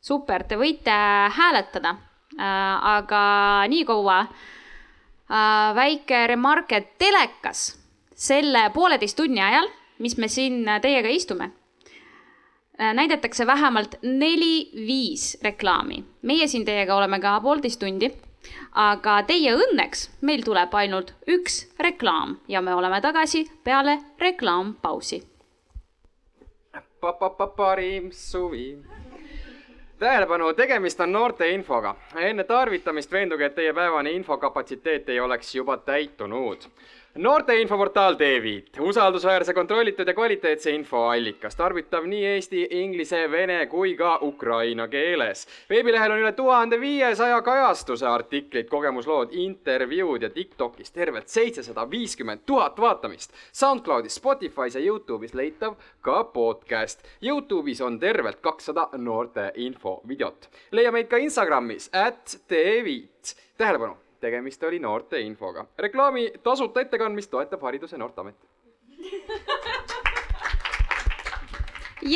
super, 0.04 0.44
te 0.44 0.58
võite 0.60 0.94
hääletada, 1.38 1.94
äh, 2.36 2.88
aga 2.98 3.22
nii 3.72 3.84
kaua 3.88 4.20
äh, 4.24 5.70
väike 5.76 6.26
remark, 6.28 6.72
et 6.76 6.94
telekas 7.00 7.70
selle 8.14 8.68
pooleteist 8.74 9.16
tunni 9.18 9.42
ajal, 9.42 9.70
mis 10.04 10.18
me 10.20 10.28
siin 10.28 10.60
teiega 10.84 11.08
istume, 11.08 11.50
äh, 12.76 12.92
näidatakse 12.94 13.46
vähemalt 13.46 13.96
neli-viis 14.02 15.38
reklaami. 15.42 16.04
meie 16.22 16.48
siin 16.48 16.64
teiega 16.64 16.96
oleme 16.96 17.20
ka 17.20 17.38
poolteist 17.40 17.80
tundi, 17.80 18.12
aga 18.76 19.22
teie 19.22 19.54
õnneks 19.56 20.08
meil 20.20 20.44
tuleb 20.44 20.74
ainult 20.74 21.14
üks 21.26 21.62
reklaam 21.80 22.40
ja 22.48 22.60
me 22.60 22.74
oleme 22.74 23.00
tagasi 23.00 23.46
peale 23.64 23.98
reklaampausi. 24.20 25.22
parim 27.56 28.10
suvi 28.12 28.76
tähelepanu, 29.98 30.52
tegemist 30.54 31.00
on 31.00 31.12
noorte 31.12 31.48
infoga. 31.48 31.94
enne 32.16 32.44
tarvitamist 32.44 33.12
veenduge, 33.12 33.46
et 33.46 33.54
teie 33.54 33.72
päevane 33.72 34.10
infokapatsiteet 34.10 35.08
ei 35.08 35.20
oleks 35.20 35.54
juba 35.54 35.76
täitunud. 35.76 36.62
Noorte 37.14 37.60
infoportaal 37.60 38.14
Teeviit, 38.14 38.80
usaldusväärse, 38.80 39.54
kontrollitud 39.54 40.08
ja 40.08 40.14
kvaliteetse 40.14 40.70
info 40.70 41.04
allikas, 41.08 41.56
tarvitav 41.56 42.06
nii 42.10 42.24
eesti, 42.26 42.66
inglise, 42.70 43.30
vene 43.30 43.66
kui 43.66 43.94
ka 43.96 44.18
ukraina 44.22 44.88
keeles. 44.88 45.46
veebilehel 45.70 46.12
on 46.12 46.24
üle 46.24 46.32
tuhande 46.32 46.80
viiesaja 46.80 47.42
kajastuse 47.42 48.06
artiklit, 48.06 48.70
kogemuslood, 48.70 49.32
intervjuud 49.32 50.22
ja 50.22 50.30
Tiktokis 50.30 50.90
tervelt 50.92 51.28
seitsesada 51.28 51.90
viiskümmend 51.90 52.42
tuhat 52.46 52.80
vaatamist. 52.80 53.32
SoundCloudis, 53.52 54.14
Spotify's 54.14 54.74
ja 54.74 54.80
Youtube'is 54.80 55.34
leitav 55.34 55.74
ka 56.00 56.24
podcast. 56.24 57.02
Youtube'is 57.22 57.82
on 57.84 58.00
tervelt 58.00 58.40
kakssada 58.40 58.88
noorte 58.96 59.52
infovideot. 59.54 60.48
leia 60.70 60.92
meid 60.92 61.06
ka 61.06 61.16
Instagramis, 61.16 61.90
at 61.92 62.40
Teeviit. 62.48 63.36
tähelepanu 63.58 64.03
tegemist 64.24 64.62
oli 64.64 64.78
noorte 64.78 65.20
infoga. 65.20 65.66
reklaami 65.78 66.30
tasuta 66.42 66.80
ettekandmist 66.80 67.30
toetab 67.30 67.62
Haridus- 67.62 67.92
ja 67.92 67.98
Noorteamet. 67.98 68.36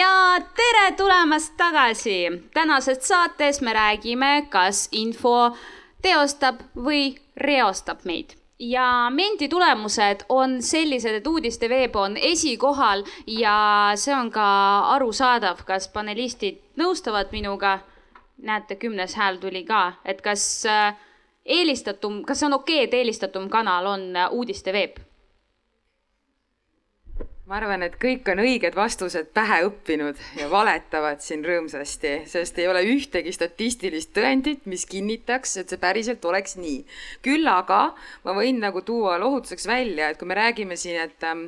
ja 0.00 0.12
tere 0.56 0.92
tulemast 0.96 1.56
tagasi. 1.56 2.18
tänases 2.54 3.08
saates 3.08 3.60
me 3.60 3.72
räägime, 3.72 4.46
kas 4.50 4.88
info 4.92 5.56
teostab 6.02 6.60
või 6.76 7.16
reostab 7.36 8.04
meid 8.04 8.38
ja 8.58 9.10
Menti 9.10 9.48
tulemused 9.48 10.24
on 10.28 10.62
sellised, 10.62 11.14
et 11.14 11.26
uudisteveeb 11.26 11.96
on 11.96 12.16
esikohal 12.16 13.04
ja 13.26 13.92
see 13.94 14.14
on 14.14 14.30
ka 14.34 14.46
arusaadav, 14.96 15.62
kas 15.64 15.88
panelistid 15.88 16.58
nõustuvad 16.76 17.32
minuga. 17.32 17.78
näete, 18.38 18.76
kümnes 18.78 19.16
hääl 19.18 19.36
tuli 19.42 19.64
ka, 19.66 19.92
et 20.04 20.20
kas 20.22 20.42
äh, 20.66 20.94
eelistatum, 21.48 22.22
kas 22.28 22.42
on 22.42 22.52
okei 22.60 22.82
okay,, 22.82 22.88
et 22.88 22.94
eelistatum 23.00 23.48
kanal 23.50 23.86
on 23.96 24.10
äh, 24.16 24.32
uudisteveeb? 24.32 24.98
ma 27.48 27.56
arvan, 27.56 27.80
et 27.86 27.94
kõik 27.96 28.26
on 28.28 28.42
õiged 28.44 28.74
vastused 28.76 29.30
pähe 29.32 29.62
õppinud 29.64 30.18
ja 30.36 30.50
valetavad 30.52 31.22
siin 31.24 31.40
rõõmsasti, 31.46 32.10
sest 32.28 32.58
ei 32.60 32.66
ole 32.68 32.82
ühtegi 32.84 33.32
statistilist 33.32 34.12
tõendit, 34.16 34.66
mis 34.68 34.84
kinnitaks, 34.88 35.56
et 35.62 35.72
see 35.72 35.80
päriselt 35.80 36.24
oleks 36.28 36.58
nii. 36.60 36.82
küll 37.24 37.48
aga 37.48 37.94
ma 38.26 38.34
võin 38.36 38.60
nagu 38.60 38.84
tuua 38.84 39.16
lohutuseks 39.22 39.64
välja, 39.66 40.10
et 40.10 40.20
kui 40.20 40.28
me 40.28 40.36
räägime 40.36 40.76
siin, 40.76 41.00
et 41.08 41.24
ähm, 41.24 41.46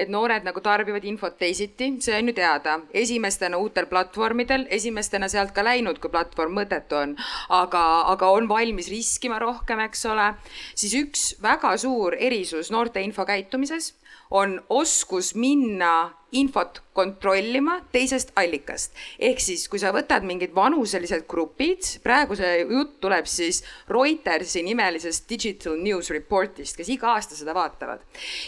et 0.00 0.08
noored 0.12 0.46
nagu 0.46 0.62
tarbivad 0.64 1.04
infot 1.08 1.36
teisiti, 1.38 1.90
see 2.00 2.16
on 2.16 2.30
ju 2.30 2.34
teada. 2.36 2.78
esimestena 2.94 3.58
uutel 3.60 3.86
platvormidel, 3.90 4.66
esimestena 4.70 5.28
sealt 5.28 5.52
ka 5.56 5.64
läinud, 5.66 6.00
kui 6.00 6.10
platvorm 6.10 6.56
mõttetu 6.60 6.98
on, 7.02 7.14
aga, 7.60 7.84
aga 8.14 8.32
on 8.36 8.48
valmis 8.48 8.90
riskima 8.92 9.38
rohkem, 9.42 9.80
eks 9.86 10.06
ole. 10.10 10.32
siis 10.74 10.96
üks 11.04 11.24
väga 11.42 11.76
suur 11.78 12.16
erisus 12.18 12.70
noorte 12.70 13.02
infokäitumises 13.04 13.94
on 14.30 14.60
oskus 14.68 15.34
minna 15.34 16.20
infot 16.32 16.80
kontrollima 16.92 17.78
teisest 17.92 18.32
allikast. 18.38 18.94
ehk 19.18 19.40
siis, 19.40 19.66
kui 19.70 19.80
sa 19.82 19.92
võtad 19.94 20.24
mingid 20.26 20.54
vanuselised 20.54 21.24
grupid, 21.30 21.86
praegu 22.04 22.36
see 22.38 22.64
jutt 22.64 22.98
tuleb 23.02 23.28
siis 23.30 23.62
Reutersi 23.88 24.62
nimelisest 24.66 25.28
Digital 25.30 25.78
News 25.80 26.10
Reportist, 26.10 26.76
kes 26.76 26.90
iga 26.92 27.14
aasta 27.14 27.38
seda 27.38 27.54
vaatavad. 27.56 28.02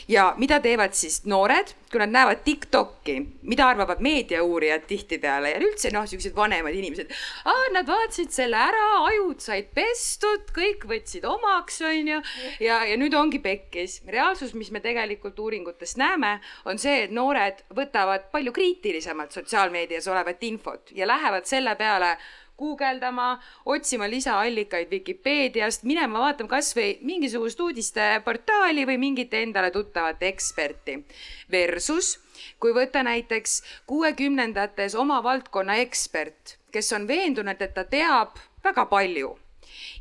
ja 0.09 0.33
mida 0.39 0.61
teevad 0.61 0.95
siis 0.99 1.22
noored, 1.24 1.74
kui 1.91 2.01
nad 2.03 2.12
näevad 2.12 2.43
Tiktoki, 2.45 3.18
mida 3.43 3.68
arvavad 3.68 4.01
meediauurijad 4.05 4.87
tihtipeale 4.89 5.55
ja 5.55 5.61
üldse 5.62 5.93
noh, 5.93 6.07
siuksed 6.09 6.35
vanemad 6.37 6.74
inimesed. 6.74 7.11
Nad 7.72 7.89
vaatasid 7.89 8.33
selle 8.35 8.59
ära, 8.59 8.87
ajud 9.09 9.41
said 9.41 9.70
pestud, 9.76 10.51
kõik 10.57 10.87
võtsid 10.89 11.24
omaks, 11.28 11.80
onju. 11.89 12.20
ja, 12.61 12.83
ja 12.89 12.97
nüüd 13.01 13.14
ongi 13.16 13.41
pekkis. 13.45 14.01
reaalsus, 14.09 14.55
mis 14.55 14.70
me 14.72 14.80
tegelikult 14.80 15.39
uuringutest 15.73 15.97
näeme, 15.97 16.41
on 16.64 16.79
see, 16.79 17.05
et 17.05 17.11
noored 17.11 17.64
võtavad 17.75 18.31
palju 18.31 18.53
kriitilisemalt 18.53 19.33
sotsiaalmeedias 19.33 20.09
olevat 20.09 20.43
infot 20.43 20.93
ja 20.95 21.07
lähevad 21.07 21.45
selle 21.45 21.75
peale 21.77 22.16
guugeldama, 22.59 23.41
otsima 23.66 24.07
lisaallikaid 24.09 24.91
Vikipeediast, 24.91 25.83
minema 25.83 26.20
vaatama 26.20 26.49
kasvõi 26.49 26.99
mingisugust 27.03 27.61
uudisteportaali 27.61 28.87
või 28.87 28.99
mingit 28.99 29.35
endale 29.35 29.70
tuttavat 29.70 30.23
eksperti. 30.23 30.99
Versus 31.51 32.20
kui 32.61 32.73
võtta 32.73 33.03
näiteks 33.03 33.62
kuuekümnendates 33.87 34.95
oma 34.95 35.23
valdkonna 35.23 35.81
ekspert, 35.83 36.59
kes 36.70 36.93
on 36.93 37.09
veendunud, 37.09 37.61
et 37.61 37.75
ta 37.75 37.85
teab 37.85 38.37
väga 38.62 38.87
palju 38.87 39.39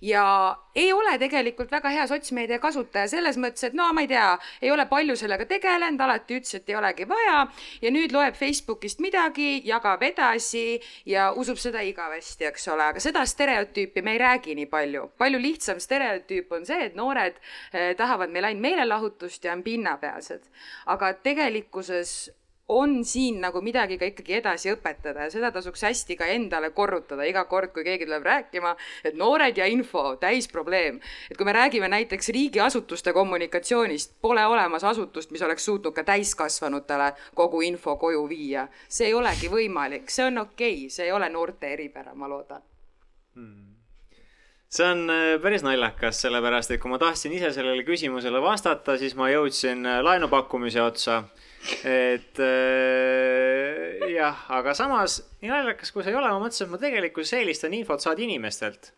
ja 0.02 0.58
ei 0.76 0.93
ole 0.93 1.18
tegelikult 1.20 1.72
väga 1.72 1.91
hea 1.93 2.06
sotsmeedia 2.08 2.60
kasutaja 2.60 3.08
selles 3.12 3.38
mõttes, 3.38 3.68
et 3.68 3.76
no 3.78 3.89
ma 3.93 4.02
ei 4.02 4.10
tea, 4.10 4.30
ei 4.62 4.72
ole 4.72 4.86
palju 4.89 5.16
sellega 5.20 5.45
tegelenud, 5.49 6.02
alati 6.02 6.39
ütles, 6.39 6.56
et 6.58 6.70
ei 6.72 6.78
olegi 6.80 7.08
vaja 7.10 7.43
ja 7.82 7.91
nüüd 7.93 8.16
loeb 8.16 8.38
Facebookist 8.39 9.04
midagi, 9.04 9.62
jagab 9.68 10.04
edasi 10.08 10.80
ja 11.06 11.30
usub 11.38 11.60
seda 11.62 11.84
igavesti, 11.86 12.47
eks 12.49 12.68
ole, 12.74 12.89
aga 12.93 13.04
seda 13.04 13.26
stereotüüpi 13.28 14.02
me 14.06 14.16
ei 14.16 14.24
räägi 14.24 14.58
nii 14.58 14.70
palju. 14.72 15.08
palju 15.18 15.41
lihtsam 15.41 15.80
stereotüüp 15.80 16.52
on 16.52 16.66
see, 16.66 16.89
et 16.89 16.95
noored 16.95 17.38
eh, 17.74 17.93
tahavad 17.97 18.32
meil 18.32 18.49
ainult 18.49 18.62
meelelahutust 18.62 19.43
ja 19.45 19.54
on 19.54 19.64
pinnapealsed. 19.64 20.47
aga 20.86 21.14
tegelikkuses 21.14 22.32
on 22.72 23.06
siin 23.06 23.42
nagu 23.44 23.62
midagi 23.62 23.98
ka 24.00 24.08
ikkagi 24.08 24.38
edasi 24.40 24.72
õpetada 24.72 25.28
ja 25.28 25.32
seda 25.34 25.52
tasuks 25.52 25.84
hästi 25.84 26.16
ka 26.20 26.28
endale 26.32 26.72
korrutada 26.76 27.26
iga 27.28 27.44
kord, 27.50 27.74
kui 27.76 27.84
keegi 27.84 28.08
tuleb 28.08 28.24
rääkima, 28.28 28.76
et 29.04 29.18
noored 29.20 29.58
ja 29.58 29.68
info, 29.68 30.16
täisprobleem. 30.22 31.02
et 31.30 31.38
kui 31.38 31.46
me 31.46 31.56
räägime 31.58 31.90
näiteks 31.92 32.30
riigiasutuste 32.30 33.14
kommunikatsioonist, 33.14 34.16
pole 34.22 34.46
olemas 34.46 34.84
asutust, 34.84 35.32
mis 35.32 35.42
oleks 35.42 35.66
suutnud 35.66 35.94
ka 35.94 36.04
täiskasvanutele 36.04 37.12
kogu 37.36 37.62
info 37.62 37.98
koju 37.98 38.28
viia. 38.30 38.68
see 38.88 39.12
ei 39.12 39.14
olegi 39.14 39.52
võimalik, 39.52 40.10
see 40.10 40.26
on 40.26 40.38
okei 40.46 40.78
okay,, 40.86 40.90
see 40.90 41.06
ei 41.06 41.12
ole 41.12 41.30
noorte 41.30 41.74
eripära, 41.74 42.16
ma 42.16 42.30
loodan 42.30 42.64
hmm 43.36 43.71
see 44.72 44.88
on 44.88 45.06
äh, 45.12 45.36
päris 45.44 45.66
naljakas, 45.68 46.22
sellepärast 46.24 46.72
et 46.72 46.82
kui 46.82 46.92
ma 46.92 47.00
tahtsin 47.02 47.34
ise 47.36 47.52
sellele 47.52 47.84
küsimusele 47.88 48.40
vastata, 48.44 48.96
siis 48.98 49.18
ma 49.20 49.28
jõudsin 49.34 49.84
äh, 49.86 50.00
laenupakkumise 50.06 50.84
otsa 50.84 51.24
et 51.86 52.40
äh, 52.42 54.08
jah, 54.10 54.46
aga 54.50 54.74
samas 54.78 55.20
nii 55.44 55.52
naljakas 55.52 55.94
kui 55.94 56.06
see 56.06 56.14
ei 56.14 56.18
ole, 56.18 56.32
ma 56.34 56.42
mõtlesin, 56.42 56.68
et 56.68 56.74
ma 56.74 56.80
tegelikkuses 56.82 57.38
eelistan 57.38 57.76
infot 57.78 58.02
saada 58.02 58.24
inimestelt. 58.26 58.94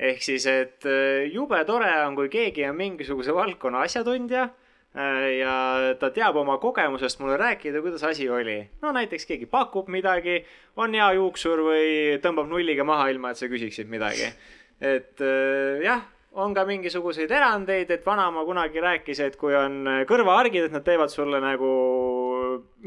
ehk 0.00 0.22
siis, 0.24 0.46
et 0.48 0.88
äh, 0.88 1.28
jube 1.30 1.60
tore 1.68 1.92
on, 2.06 2.16
kui 2.18 2.32
keegi 2.32 2.66
on 2.66 2.76
mingisuguse 2.78 3.34
valdkonna 3.36 3.84
asjatundja 3.86 4.48
ja 4.90 5.54
ta 6.00 6.08
teab 6.10 6.34
oma 6.40 6.56
kogemusest 6.58 7.20
mulle 7.20 7.36
rääkida, 7.38 7.78
kuidas 7.80 8.02
asi 8.02 8.26
oli. 8.28 8.58
no 8.82 8.90
näiteks 8.92 9.28
keegi 9.28 9.46
pakub 9.46 9.86
midagi, 9.88 10.40
on 10.76 10.96
hea 10.98 11.12
juuksur 11.14 11.62
või 11.68 12.18
tõmbab 12.24 12.50
nulliga 12.50 12.82
maha, 12.84 13.06
ilma 13.14 13.30
et 13.30 13.38
sa 13.38 13.46
küsiksid 13.46 13.86
midagi. 13.86 14.32
Et 14.80 15.20
äh, 15.20 15.84
jah 15.84 16.08
on 16.38 16.54
ka 16.54 16.62
mingisuguseid 16.66 17.30
erandeid, 17.34 17.90
et 17.90 18.06
vanaema 18.06 18.44
kunagi 18.46 18.82
rääkis, 18.82 19.20
et 19.24 19.36
kui 19.38 19.54
on 19.56 19.82
kõrvaargid, 20.06 20.68
et 20.68 20.74
nad 20.74 20.84
teevad 20.86 21.10
sulle 21.10 21.40
nagu, 21.42 21.70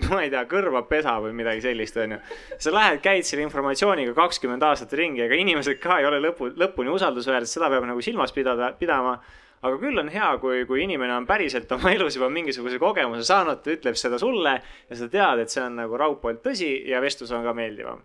ma 0.07 0.21
ei 0.23 0.31
tea, 0.31 0.45
kõrvapesa 0.49 1.17
või 1.25 1.35
midagi 1.35 1.63
sellist, 1.65 1.97
onju. 1.99 2.19
sa 2.55 2.73
lähed, 2.73 3.01
käid 3.03 3.27
selle 3.27 3.43
informatsiooniga 3.43 4.15
kakskümmend 4.15 4.63
aastat 4.63 4.95
ringi, 4.99 5.25
ega 5.25 5.39
inimesed 5.39 5.81
ka 5.83 5.99
ei 5.99 6.07
ole 6.07 6.21
lõpu, 6.23 6.53
lõpuni 6.59 6.93
usaldusväärsed, 6.95 7.57
seda 7.57 7.71
peab 7.73 7.89
nagu 7.89 8.03
silmas 8.05 8.35
pidada, 8.35 8.71
pidama. 8.79 9.19
aga 9.63 9.77
küll 9.79 9.99
on 9.99 10.09
hea, 10.11 10.29
kui, 10.39 10.63
kui 10.67 10.81
inimene 10.83 11.13
on 11.15 11.27
päriselt 11.27 11.71
oma 11.71 11.91
elus 11.95 12.15
juba 12.15 12.27
mingisuguse 12.31 12.79
kogemuse 12.79 13.27
saanud, 13.27 13.61
ta 13.63 13.75
ütleb 13.75 13.99
seda 13.99 14.19
sulle 14.19 14.57
ja 14.61 14.95
sa 14.95 15.07
tead, 15.11 15.43
et 15.43 15.51
see 15.51 15.63
on 15.63 15.77
nagu 15.83 15.99
raudpoolt 15.99 16.43
tõsi 16.43 16.73
ja 16.87 16.99
vestlus 17.03 17.31
on 17.31 17.43
ka 17.43 17.53
meeldivam. 17.55 18.03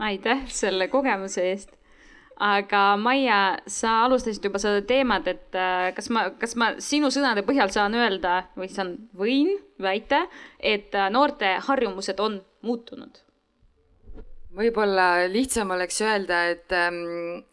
aitäh 0.00 0.46
selle 0.48 0.88
kogemuse 0.88 1.44
eest 1.50 1.79
aga 2.40 2.96
Maia, 2.96 3.40
sa 3.68 4.00
alustasid 4.06 4.44
juba 4.44 4.60
seda 4.62 4.80
teemat, 4.88 5.28
et 5.28 5.56
äh, 5.58 5.90
kas 5.96 6.08
ma, 6.12 6.26
kas 6.40 6.56
ma 6.56 6.72
sinu 6.80 7.12
sõnade 7.12 7.44
põhjal 7.46 7.72
saan 7.72 7.96
öelda 7.98 8.46
või 8.58 8.70
saan, 8.72 8.94
võin 9.16 9.52
väita, 9.80 10.24
et 10.58 10.96
äh, 10.96 11.10
noorte 11.12 11.58
harjumused 11.68 12.20
on 12.20 12.40
muutunud? 12.64 13.20
Võib-olla 14.56 15.28
lihtsam 15.30 15.70
oleks 15.70 16.00
öelda, 16.02 16.40
et 16.50 16.72
ähm, 16.74 16.96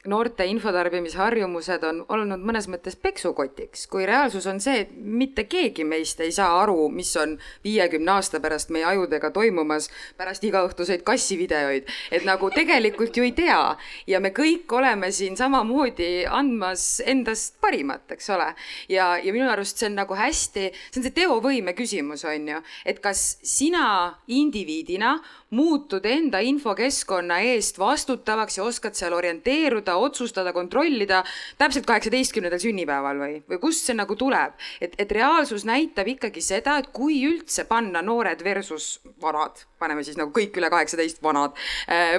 noorte 0.10 0.46
infotarbimisharjumused 0.50 1.84
on 1.86 2.00
olnud 2.14 2.42
mõnes 2.42 2.66
mõttes 2.72 2.98
peksukotiks, 2.98 3.86
kui 3.92 4.08
reaalsus 4.10 4.48
on 4.50 4.58
see, 4.64 4.82
et 4.86 4.96
mitte 4.98 5.46
keegi 5.50 5.86
meist 5.86 6.22
ei 6.26 6.34
saa 6.34 6.56
aru, 6.64 6.88
mis 6.90 7.12
on 7.22 7.36
viiekümne 7.66 8.16
aasta 8.16 8.42
pärast 8.42 8.74
meie 8.74 8.88
ajudega 8.90 9.30
toimumas 9.36 9.92
pärast 10.18 10.48
igaõhtuseid 10.50 11.06
kassivideoid. 11.06 11.86
et 12.12 12.26
nagu 12.26 12.50
tegelikult 12.50 13.18
ju 13.18 13.28
ei 13.28 13.36
tea 13.38 13.78
ja 14.08 14.20
me 14.20 14.34
kõik 14.34 14.72
oleme 14.74 15.12
siin 15.12 15.38
samamoodi 15.38 16.26
andmas 16.26 17.02
endast 17.06 17.62
parimat, 17.62 18.10
eks 18.12 18.30
ole. 18.34 18.54
ja, 18.90 19.18
ja 19.22 19.34
minu 19.34 19.50
arust 19.52 19.78
see 19.78 19.92
on 19.92 20.00
nagu 20.02 20.18
hästi, 20.18 20.72
see 20.90 21.02
on 21.02 21.06
see 21.06 21.18
teovõime 21.22 21.78
küsimus, 21.78 22.26
on 22.26 22.50
ju, 22.56 22.62
et 22.86 23.00
kas 23.06 23.38
sina 23.46 24.18
indiviidina 24.28 25.20
muutud 25.50 26.06
enda 26.06 26.42
digikeskkonna 26.44 27.40
eest 27.40 27.80
vastutavaks 27.80 28.58
ja 28.58 28.64
oskad 28.64 28.96
seal 28.98 29.14
orienteeruda, 29.14 29.96
otsustada, 29.96 30.54
kontrollida 30.54 31.24
täpselt 31.58 31.86
kaheksateistkümnendal 31.88 32.60
sünnipäeval 32.60 33.22
või, 33.22 33.40
või 33.50 33.60
kust 33.62 33.88
see 33.88 33.96
nagu 33.96 34.16
tuleb? 34.16 34.54
et, 34.82 34.96
et 35.00 35.12
reaalsus 35.12 35.66
näitab 35.66 36.08
ikkagi 36.08 36.42
seda, 36.42 36.78
et 36.78 36.92
kui 36.94 37.22
üldse 37.28 37.66
panna 37.70 38.02
noored 38.02 38.44
versus 38.44 39.00
vanad, 39.22 39.64
paneme 39.80 40.04
siis 40.06 40.18
nagu 40.20 40.34
kõik 40.36 40.58
üle 40.58 40.70
kaheksateist 40.74 41.22
vanad, 41.24 41.56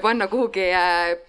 panna 0.03 0.29
kuhugi 0.31 0.69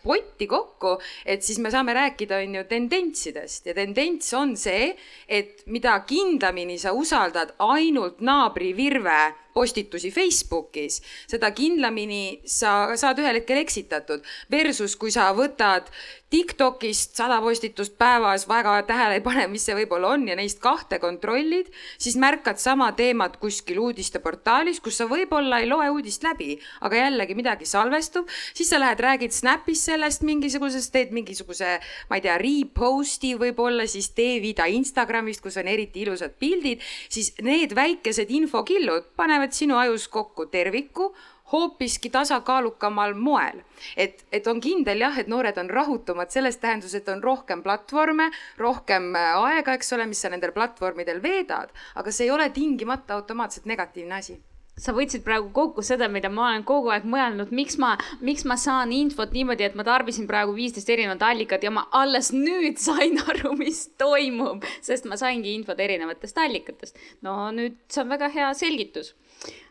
potti 0.04 0.48
kokku, 0.50 0.96
et 1.26 1.46
siis 1.46 1.60
me 1.62 1.72
saame 1.74 1.96
rääkida, 1.98 2.42
on 2.46 2.60
ju, 2.60 2.64
tendentsidest 2.70 3.70
ja 3.70 3.76
tendents 3.78 4.34
on 4.38 4.56
see, 4.60 4.94
et 5.28 5.66
mida 5.68 5.98
kindlamini 6.10 6.78
sa 6.82 6.94
usaldad 6.98 7.56
ainult 7.66 8.22
naabri 8.26 8.74
virve 8.78 9.20
postitusi 9.54 10.12
Facebookis, 10.14 11.00
seda 11.28 11.50
kindlamini 11.56 12.40
sa 12.48 12.94
saad 13.00 13.20
ühel 13.20 13.42
hetkel 13.42 13.60
eksitatud. 13.64 14.24
Versus 14.52 14.96
kui 15.00 15.12
sa 15.12 15.32
võtad 15.36 15.90
Tiktokist 16.30 17.18
sada 17.18 17.40
postitust 17.42 17.96
päevas, 17.98 18.44
väga 18.46 18.76
tähele 18.86 19.16
ei 19.18 19.22
pane, 19.26 19.48
mis 19.50 19.64
see 19.66 19.74
võib-olla 19.80 20.12
on 20.14 20.28
ja 20.30 20.36
neist 20.38 20.60
kahte 20.62 21.00
kontrollid, 21.02 21.72
siis 21.98 22.20
märkad 22.22 22.62
sama 22.62 22.92
teemat 22.94 23.40
kuskil 23.42 23.80
uudisteportaalis, 23.82 24.78
kus 24.86 25.00
sa 25.02 25.08
võib-olla 25.10 25.58
ei 25.64 25.66
loe 25.72 25.88
uudist 25.90 26.22
läbi, 26.28 26.60
aga 26.86 27.00
jällegi 27.00 27.34
midagi 27.40 27.66
salvestub, 27.66 28.30
siis 28.54 28.70
sa 28.70 28.78
lähed, 28.78 29.02
räägid 29.02 29.34
Snapis 29.34 29.88
sellest 29.90 30.22
mingisugusest, 30.30 30.92
teed 30.94 31.18
mingisuguse, 31.18 31.80
ma 32.12 32.22
ei 32.22 32.26
tea, 32.28 32.38
repost'i 32.38 33.34
võib-olla, 33.40 33.90
siis 33.90 34.12
tee 34.14 34.38
vida 34.46 34.70
Instagramist, 34.70 35.42
kus 35.42 35.58
on 35.58 35.74
eriti 35.74 36.06
ilusad 36.06 36.38
pildid, 36.38 36.86
siis 37.10 37.34
need 37.42 37.74
väikesed 37.74 38.30
infokillud 38.38 39.16
panevad 39.18 39.58
sinu 39.58 39.82
ajus 39.82 40.06
kokku 40.14 40.46
terviku 40.54 41.10
hoopiski 41.52 42.10
tasakaalukamal 42.10 43.14
moel. 43.14 43.64
et, 43.98 44.26
et 44.32 44.48
on 44.48 44.60
kindel 44.62 45.02
jah, 45.06 45.18
et 45.20 45.28
noored 45.28 45.58
on 45.58 45.70
rahutumad 45.70 46.32
selles 46.34 46.58
tähenduses, 46.58 47.02
et 47.02 47.10
on 47.10 47.24
rohkem 47.24 47.64
platvorme, 47.64 48.30
rohkem 48.58 49.16
äh, 49.16 49.32
aega, 49.50 49.74
eks 49.78 49.94
ole, 49.98 50.06
mis 50.10 50.22
sa 50.22 50.30
nendel 50.30 50.54
platvormidel 50.56 51.24
veedad, 51.24 51.74
aga 51.96 52.12
see 52.12 52.28
ei 52.28 52.36
ole 52.36 52.50
tingimata 52.54 53.18
automaatselt 53.20 53.70
negatiivne 53.70 54.20
asi 54.20 54.40
sa 54.80 54.94
võtsid 54.96 55.24
praegu 55.26 55.50
kokku 55.56 55.84
seda, 55.86 56.08
mida 56.12 56.32
ma 56.32 56.50
olen 56.50 56.64
kogu 56.68 56.92
aeg 56.94 57.06
mõelnud, 57.10 57.52
miks 57.56 57.78
ma, 57.82 57.94
miks 58.26 58.46
ma 58.50 58.56
saan 58.60 58.94
infot 58.96 59.34
niimoodi, 59.36 59.68
et 59.68 59.78
ma 59.78 59.86
tarbisin 59.88 60.28
praegu 60.30 60.56
viisteist 60.56 60.90
erinevat 60.90 61.24
allikat 61.30 61.66
ja 61.66 61.74
ma 61.74 61.86
alles 61.96 62.32
nüüd 62.36 62.80
sain 62.82 63.20
aru, 63.30 63.56
mis 63.60 63.86
toimub, 64.00 64.66
sest 64.86 65.08
ma 65.10 65.20
saingi 65.20 65.54
infot 65.58 65.80
erinevatest 65.80 66.40
allikatest. 66.46 67.00
no 67.26 67.50
nüüd 67.56 67.80
see 67.92 68.06
on 68.06 68.16
väga 68.16 68.32
hea 68.34 68.54
selgitus. 68.58 69.16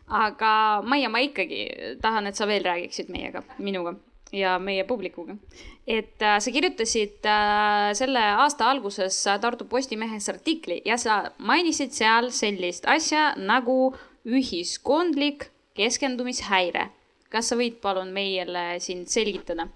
Aga 0.09 0.81
Maia, 0.83 1.09
ma 1.09 1.21
ikkagi 1.23 1.97
tahan, 2.01 2.27
et 2.27 2.35
sa 2.35 2.47
veel 2.49 2.63
räägiksid 2.65 3.11
meiega, 3.13 3.43
minuga 3.57 3.95
ja 4.31 4.59
meie 4.59 4.83
publikuga. 4.83 5.35
et 5.87 6.21
äh, 6.21 6.37
sa 6.39 6.51
kirjutasid 6.51 7.25
äh, 7.25 7.93
selle 7.97 8.21
aasta 8.43 8.69
alguses 8.69 9.23
Tartu 9.41 9.65
Postimehes 9.65 10.29
artikli 10.29 10.81
ja 10.85 10.97
sa 10.97 11.31
mainisid 11.37 11.91
seal 11.91 12.29
sellist 12.31 12.85
asja 12.87 13.33
nagu 13.37 13.95
ühiskondlik 14.25 15.49
keskendumishäire. 15.73 16.89
kas 17.29 17.49
sa 17.49 17.55
võid 17.55 17.81
palun 17.81 18.13
meile 18.13 18.79
siin 18.79 19.05
selgitada? 19.07 19.67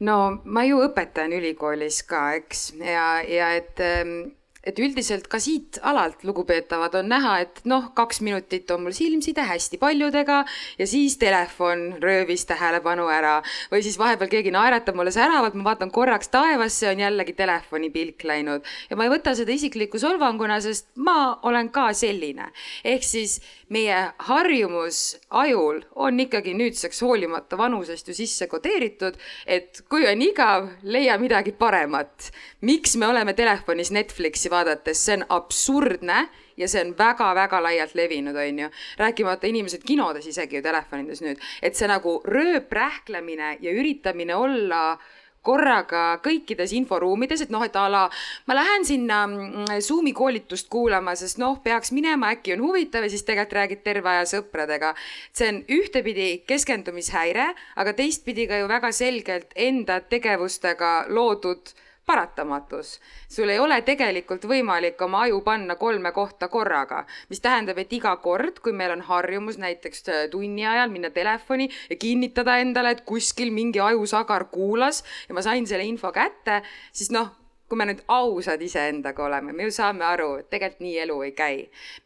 no 0.00 0.40
ma 0.44 0.64
ju 0.64 0.82
õpetan 0.84 1.32
ülikoolis 1.32 2.02
ka, 2.02 2.34
eks, 2.36 2.72
ja, 2.80 3.22
ja 3.24 3.52
et 3.56 3.80
ähm, 3.80 4.34
et 4.64 4.78
üldiselt 4.78 5.28
ka 5.30 5.38
siit 5.40 5.78
alalt, 5.86 6.24
lugupeetavad, 6.26 6.94
on 6.98 7.08
näha, 7.12 7.34
et 7.44 7.60
noh, 7.68 7.90
kaks 7.96 8.20
minutit 8.26 8.70
on 8.74 8.82
mul 8.84 8.96
silmside 8.96 9.44
hästi 9.46 9.78
paljudega 9.78 10.42
ja 10.78 10.86
siis 10.86 11.16
telefon 11.18 11.98
röövis 12.02 12.46
tähelepanu 12.48 13.08
ära. 13.12 13.42
või 13.72 13.82
siis 13.82 13.98
vahepeal 13.98 14.28
keegi 14.28 14.50
naeratab 14.50 14.96
mulle 14.98 15.10
säravalt, 15.14 15.54
ma 15.54 15.70
vaatan 15.70 15.90
korraks 15.90 16.28
taevasse, 16.28 16.88
on 16.90 17.00
jällegi 17.00 17.32
telefoni 17.32 17.90
pilk 17.90 18.24
läinud. 18.24 18.64
ja 18.90 18.96
ma 18.96 19.04
ei 19.04 19.14
võta 19.14 19.34
seda 19.34 19.52
isikliku 19.52 19.98
solvanguna, 19.98 20.60
sest 20.60 20.88
ma 20.96 21.38
olen 21.42 21.70
ka 21.70 21.92
selline. 21.92 22.50
ehk 22.84 23.04
siis 23.04 23.40
meie 23.68 23.96
harjumus 24.18 25.18
ajul 25.30 25.82
on 25.94 26.20
ikkagi 26.20 26.54
nüüdseks 26.56 27.02
hoolimata 27.04 27.58
vanusest 27.58 28.08
ju 28.08 28.14
sisse 28.14 28.46
kodeeritud, 28.46 29.16
et 29.46 29.82
kui 29.88 30.06
on 30.08 30.22
igav, 30.22 30.68
leia 30.82 31.18
midagi 31.18 31.52
paremat. 31.52 32.30
miks 32.60 32.96
me 32.96 33.06
oleme 33.06 33.32
telefonis 33.32 33.90
Netflixi 33.90 34.47
vaadanud? 34.50 34.68
vaadates, 34.68 35.04
see 35.04 35.16
on 35.16 35.24
absurdne 35.28 36.28
ja 36.56 36.68
see 36.68 36.82
on 36.84 36.94
väga-väga 36.98 37.62
laialt 37.62 37.94
levinud, 37.94 38.36
on 38.36 38.64
ju. 38.64 38.70
rääkimata 38.98 39.46
inimesed 39.46 39.84
kinodes 39.86 40.26
isegi 40.26 40.58
ju 40.58 40.62
telefonides 40.62 41.22
nüüd, 41.22 41.38
et 41.62 41.78
see 41.78 41.88
nagu 41.88 42.20
rööprähklemine 42.24 43.56
ja 43.60 43.72
üritamine 43.72 44.36
olla 44.36 44.98
korraga 45.48 46.18
kõikides 46.20 46.74
inforuumides, 46.76 47.40
et 47.44 47.52
noh, 47.54 47.62
et 47.64 47.76
a 47.78 47.86
la 47.88 48.02
ma 48.50 48.56
lähen 48.58 48.84
sinna 48.84 49.22
mm, 49.26 49.78
Zoomi 49.80 50.12
koolitust 50.12 50.68
kuulama, 50.68 51.14
sest 51.16 51.38
noh, 51.38 51.60
peaks 51.62 51.92
minema, 51.94 52.34
äkki 52.34 52.56
on 52.56 52.66
huvitav 52.66 53.06
ja 53.06 53.12
siis 53.12 53.24
tegelikult 53.24 53.56
räägid 53.56 53.84
terve 53.86 54.10
aja 54.10 54.26
sõpradega. 54.28 54.94
see 55.32 55.48
on 55.48 55.62
ühtepidi 55.78 56.42
keskendumishäire, 56.46 57.54
aga 57.76 57.94
teistpidi 57.94 58.48
ka 58.50 58.58
ju 58.58 58.68
väga 58.68 58.92
selgelt 58.92 59.54
enda 59.56 60.00
tegevustega 60.00 61.06
loodud 61.08 61.72
paratamatus. 62.08 62.98
sul 63.28 63.52
ei 63.52 63.60
ole 63.60 63.80
tegelikult 63.84 64.46
võimalik 64.48 65.00
oma 65.04 65.22
aju 65.26 65.40
panna 65.46 65.76
kolme 65.76 66.12
kohta 66.16 66.48
korraga, 66.48 67.04
mis 67.28 67.42
tähendab, 67.44 67.78
et 67.78 67.92
iga 67.92 68.16
kord, 68.24 68.62
kui 68.64 68.72
meil 68.72 68.96
on 68.96 69.04
harjumus 69.10 69.60
näiteks 69.60 70.08
äh, 70.08 70.22
tunni 70.32 70.66
ajal 70.66 70.90
minna 70.94 71.12
telefoni 71.14 71.68
ja 71.90 71.96
kinnitada 71.96 72.58
endale, 72.64 72.96
et 72.96 73.04
kuskil 73.08 73.52
mingi 73.54 73.82
ajusagar 73.84 74.48
kuulas 74.52 75.04
ja 75.28 75.36
ma 75.36 75.44
sain 75.44 75.68
selle 75.68 75.84
info 75.84 76.12
kätte, 76.16 76.62
siis 76.92 77.12
noh 77.14 77.37
kui 77.68 77.76
me 77.76 77.84
nüüd 77.90 78.00
ausad 78.08 78.62
iseendaga 78.64 79.26
oleme, 79.26 79.52
me 79.52 79.66
ju 79.66 79.72
saame 79.76 80.04
aru, 80.08 80.28
et 80.40 80.46
tegelikult 80.52 80.80
nii 80.80 80.94
elu 81.04 81.16
ei 81.26 81.32
käi. 81.36 81.56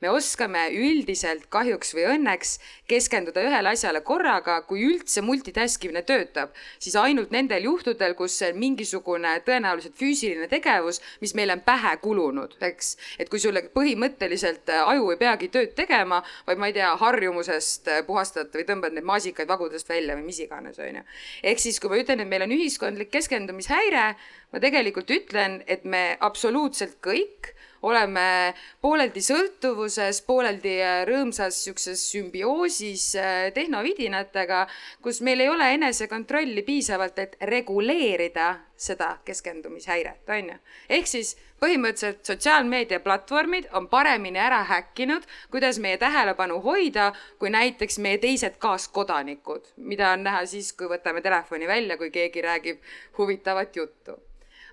me 0.01 0.11
oskame 0.11 0.65
üldiselt 0.75 1.47
kahjuks 1.55 1.95
või 1.95 2.07
õnneks 2.17 2.57
keskenduda 2.91 3.45
ühele 3.47 3.71
asjale 3.71 4.01
korraga, 4.03 4.61
kui 4.67 4.83
üldse 4.89 5.23
multitask 5.23 5.85
imine 5.87 6.03
töötab, 6.09 6.51
siis 6.83 6.97
ainult 6.99 7.31
nendel 7.31 7.69
juhtudel, 7.69 8.17
kus 8.19 8.41
mingisugune 8.59 9.37
tõenäoliselt 9.47 9.95
füüsiline 9.99 10.49
tegevus, 10.51 10.99
mis 11.23 11.35
meile 11.39 11.55
on 11.55 11.63
pähe 11.65 11.95
kulunud, 12.03 12.59
eks. 12.61 12.97
et 13.23 13.31
kui 13.31 13.39
sulle 13.39 13.63
põhimõtteliselt 13.77 14.75
äh, 14.75 14.83
aju 14.95 15.13
ei 15.15 15.21
peagi 15.23 15.49
tööd 15.55 15.77
tegema, 15.79 16.23
vaid 16.47 16.59
ma 16.59 16.73
ei 16.73 16.77
tea, 16.77 16.91
harjumusest 16.99 17.89
äh, 17.89 18.03
puhastad 18.07 18.51
või 18.57 18.67
tõmbad 18.67 18.99
neid 18.99 19.07
maasikaid 19.07 19.49
vagudest 19.49 19.89
välja 19.89 20.19
või 20.19 20.27
mis 20.27 20.43
iganes, 20.43 20.83
on 20.83 21.01
ju. 21.01 21.07
ehk 21.53 21.63
siis, 21.63 21.79
kui 21.79 21.93
ma 21.93 22.03
ütlen, 22.03 22.25
et 22.25 22.31
meil 22.35 22.49
on 22.49 22.59
ühiskondlik 22.59 23.15
keskendumishäire, 23.15 24.11
ma 24.53 24.61
tegelikult 24.61 25.11
ütlen, 25.11 25.62
et 25.66 25.84
me 25.84 26.16
absoluutselt 26.20 26.98
kõik 27.05 27.55
oleme 27.82 28.55
pooleldi 28.82 29.22
sõltuvuses, 29.24 30.22
pooleldi 30.26 30.74
äh, 30.82 31.03
rõõmsas 31.09 31.59
siukses 31.64 32.03
sümbioosis 32.12 33.07
äh, 33.18 33.46
tehnovidinatega, 33.55 34.66
kus 35.03 35.20
meil 35.26 35.42
ei 35.42 35.50
ole 35.50 35.72
enesekontrolli 35.78 36.62
piisavalt, 36.66 37.18
et 37.18 37.36
reguleerida 37.50 38.53
seda 38.82 39.16
keskendumishäiret, 39.26 40.22
on 40.30 40.55
ju. 40.55 40.61
ehk 40.90 41.11
siis 41.11 41.34
põhimõtteliselt 41.62 42.26
sotsiaalmeedia 42.26 42.98
platvormid 43.03 43.68
on 43.78 43.86
paremini 43.90 44.40
ära 44.42 44.62
häkkinud, 44.66 45.26
kuidas 45.50 45.78
meie 45.82 45.98
tähelepanu 45.98 46.59
hoida, 46.64 47.12
kui 47.38 47.50
näiteks 47.55 47.98
meie 48.03 48.18
teised 48.22 48.59
kaaskodanikud, 48.62 49.74
mida 49.76 50.11
on 50.16 50.26
näha 50.26 50.42
siis, 50.50 50.72
kui 50.74 50.90
võtame 50.90 51.22
telefoni 51.22 51.70
välja, 51.70 51.98
kui 51.98 52.11
keegi 52.14 52.42
räägib 52.42 52.92
huvitavat 53.18 53.78
juttu 53.78 54.18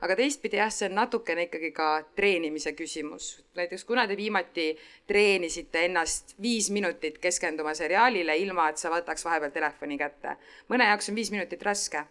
aga 0.02 0.16
teistpidi 0.16 0.60
jah, 0.60 0.72
see 0.74 0.89
on 0.89 0.95
natukene 1.00 1.47
ikkagi 1.47 1.72
ka 1.76 1.89
treenimise 2.16 2.74
küsimus. 2.78 3.32
näiteks 3.56 3.84
kuna 3.86 4.08
te 4.08 4.18
viimati 4.18 4.70
treenisite 5.08 5.86
ennast 5.86 6.36
viis 6.41 6.70
minutit 6.70 7.18
keskenduma 7.18 7.74
seriaalile, 7.74 8.38
ilma 8.38 8.70
et 8.70 8.78
sa 8.78 8.91
võtaks 8.93 9.26
vahepeal 9.26 9.52
telefoni 9.52 9.97
kätte. 9.97 10.38
mõne 10.70 10.88
jaoks 10.91 11.10
on 11.10 11.16
viis 11.16 11.32
minutit 11.32 11.64
raske 11.64 12.06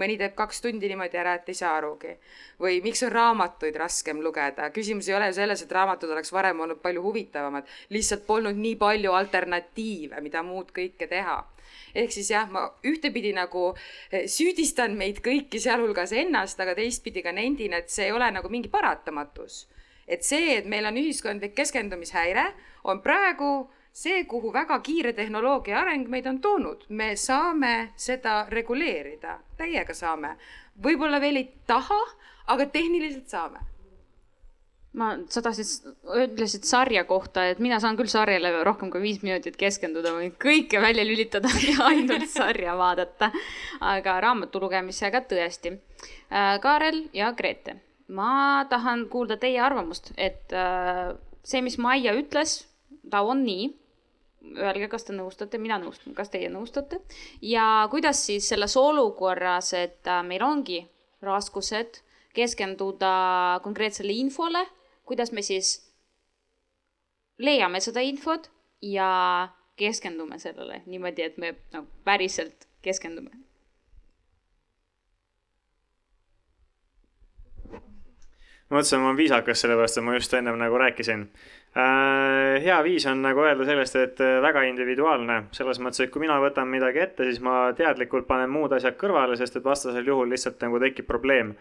mõni 0.00 0.18
teeb 0.18 0.34
kaks 0.38 0.60
tundi 0.64 0.88
niimoodi 0.90 1.18
ära, 1.20 1.34
et 1.38 1.48
ei 1.48 1.58
saa 1.58 1.76
arugi. 1.78 2.16
või 2.60 2.80
miks 2.82 3.02
on 3.02 3.12
raamatuid 3.12 3.76
raskem 3.76 4.20
lugeda, 4.22 4.70
küsimus 4.70 5.08
ei 5.08 5.14
ole 5.14 5.30
ju 5.30 5.38
selles, 5.40 5.62
et 5.62 5.72
raamatud 5.72 6.10
oleks 6.10 6.32
varem 6.32 6.60
olnud 6.60 6.82
palju 6.82 7.02
huvitavamad, 7.02 7.66
lihtsalt 7.90 8.26
polnud 8.26 8.56
nii 8.56 8.76
palju 8.76 9.12
alternatiive, 9.12 10.20
mida 10.20 10.42
muud 10.42 10.70
kõike 10.74 11.08
teha 11.08 11.42
ehk 11.94 12.12
siis 12.12 12.30
jah, 12.30 12.48
ma 12.50 12.66
ühtepidi 12.86 13.32
nagu 13.36 13.70
eh, 14.10 14.26
süüdistan 14.30 14.96
meid 14.98 15.20
kõiki, 15.24 15.60
sealhulgas 15.62 16.12
ennast, 16.16 16.60
aga 16.60 16.74
teistpidi 16.78 17.22
ka 17.22 17.32
nendin, 17.34 17.74
et 17.76 17.90
see 17.90 18.08
ei 18.08 18.14
ole 18.14 18.30
nagu 18.34 18.50
mingi 18.50 18.70
paratamatus. 18.72 19.66
et 20.06 20.20
see, 20.22 20.58
et 20.58 20.66
meil 20.68 20.84
on 20.84 20.98
ühiskondlik 21.00 21.54
keskendumishäire, 21.56 22.44
on 22.84 23.00
praegu 23.00 23.70
see, 23.94 24.24
kuhu 24.30 24.50
väga 24.52 24.80
kiire 24.82 25.12
tehnoloogia 25.14 25.78
areng 25.80 26.08
meid 26.10 26.26
on 26.26 26.40
toonud. 26.42 26.86
me 26.88 27.14
saame 27.16 27.92
seda 27.96 28.46
reguleerida, 28.50 29.38
täiega 29.56 29.94
saame. 29.94 30.34
võib-olla 30.82 31.20
veel 31.20 31.36
ei 31.42 31.52
taha, 31.66 32.00
aga 32.50 32.66
tehniliselt 32.66 33.30
saame 33.30 33.62
ma, 34.98 35.10
sa 35.30 35.42
tahtsid, 35.44 35.92
ütlesid 36.24 36.66
sarja 36.68 37.04
kohta, 37.08 37.48
et 37.50 37.60
mina 37.62 37.80
saan 37.82 37.98
küll 37.98 38.10
sarjale 38.10 38.52
rohkem 38.66 38.90
kui 38.92 39.02
viis 39.02 39.20
minutit 39.24 39.56
keskenduda, 39.60 40.14
võin 40.16 40.34
kõike 40.40 40.82
välja 40.82 41.06
lülitada 41.06 41.50
ja 41.70 41.88
ainult 41.90 42.28
sarja 42.30 42.76
vaadata. 42.78 43.30
aga 43.94 44.18
raamatu 44.24 44.62
lugemisega 44.62 45.24
tõesti. 45.30 45.76
Äh, 46.30 46.56
Kaarel 46.62 47.04
ja 47.16 47.32
Grete, 47.36 47.78
ma 48.08 48.64
tahan 48.70 49.08
kuulda 49.12 49.38
teie 49.40 49.60
arvamust, 49.62 50.12
et 50.16 50.54
äh, 50.54 51.14
see, 51.42 51.62
mis 51.62 51.78
Maia 51.78 52.14
ütles, 52.18 52.62
ta 53.10 53.22
on 53.26 53.42
nii 53.46 53.72
öelge, 54.56 54.88
kas 54.88 55.04
te 55.04 55.16
nõustute, 55.16 55.58
mina 55.58 55.78
nõustun, 55.82 56.14
kas 56.14 56.30
teie 56.32 56.48
nõustute 56.52 57.00
ja 57.42 57.88
kuidas 57.90 58.26
siis 58.26 58.48
selles 58.48 58.76
olukorras, 58.76 59.72
et 59.78 60.06
äh, 60.06 60.22
meil 60.26 60.42
ongi 60.42 60.84
raskused 61.24 62.02
keskenduda 62.34 63.14
konkreetsele 63.62 64.12
infole 64.12 64.66
kuidas 65.04 65.32
me 65.32 65.42
siis 65.42 65.92
leiame 67.38 67.80
seda 67.80 68.00
infot 68.00 68.50
ja 68.82 69.48
keskendume 69.76 70.38
sellele 70.38 70.82
niimoodi, 70.86 71.22
et 71.22 71.38
me 71.38 71.54
nagu 71.72 71.88
päriselt 72.04 72.68
keskendume. 72.82 73.43
Ma 78.70 78.78
mõtlesin, 78.78 79.02
ma 79.02 79.10
olen 79.10 79.20
viisakas, 79.20 79.60
sellepärast 79.60 80.00
et 80.00 80.04
ma 80.06 80.16
just 80.16 80.34
ennem 80.34 80.58
nagu 80.60 80.80
rääkisin. 80.80 81.28
Äh,. 81.74 82.62
hea 82.62 82.76
viis 82.86 83.06
on 83.10 83.22
nagu 83.24 83.42
öelda 83.42 83.66
sellest, 83.66 83.96
et 83.98 84.20
äh, 84.22 84.36
väga 84.42 84.62
individuaalne, 84.68 85.40
selles 85.56 85.80
mõttes, 85.82 86.04
et 86.04 86.12
kui 86.14 86.22
mina 86.22 86.36
võtan 86.42 86.70
midagi 86.70 87.02
ette, 87.02 87.26
siis 87.26 87.40
ma 87.42 87.72
teadlikult 87.74 88.28
panen 88.28 88.52
muud 88.54 88.72
asjad 88.76 88.94
kõrvale, 89.00 89.34
sest 89.40 89.58
et 89.58 89.64
vastasel 89.64 90.06
juhul 90.06 90.30
lihtsalt 90.30 90.62
nagu 90.62 90.78
tekib 90.82 91.08
probleem. 91.10 91.54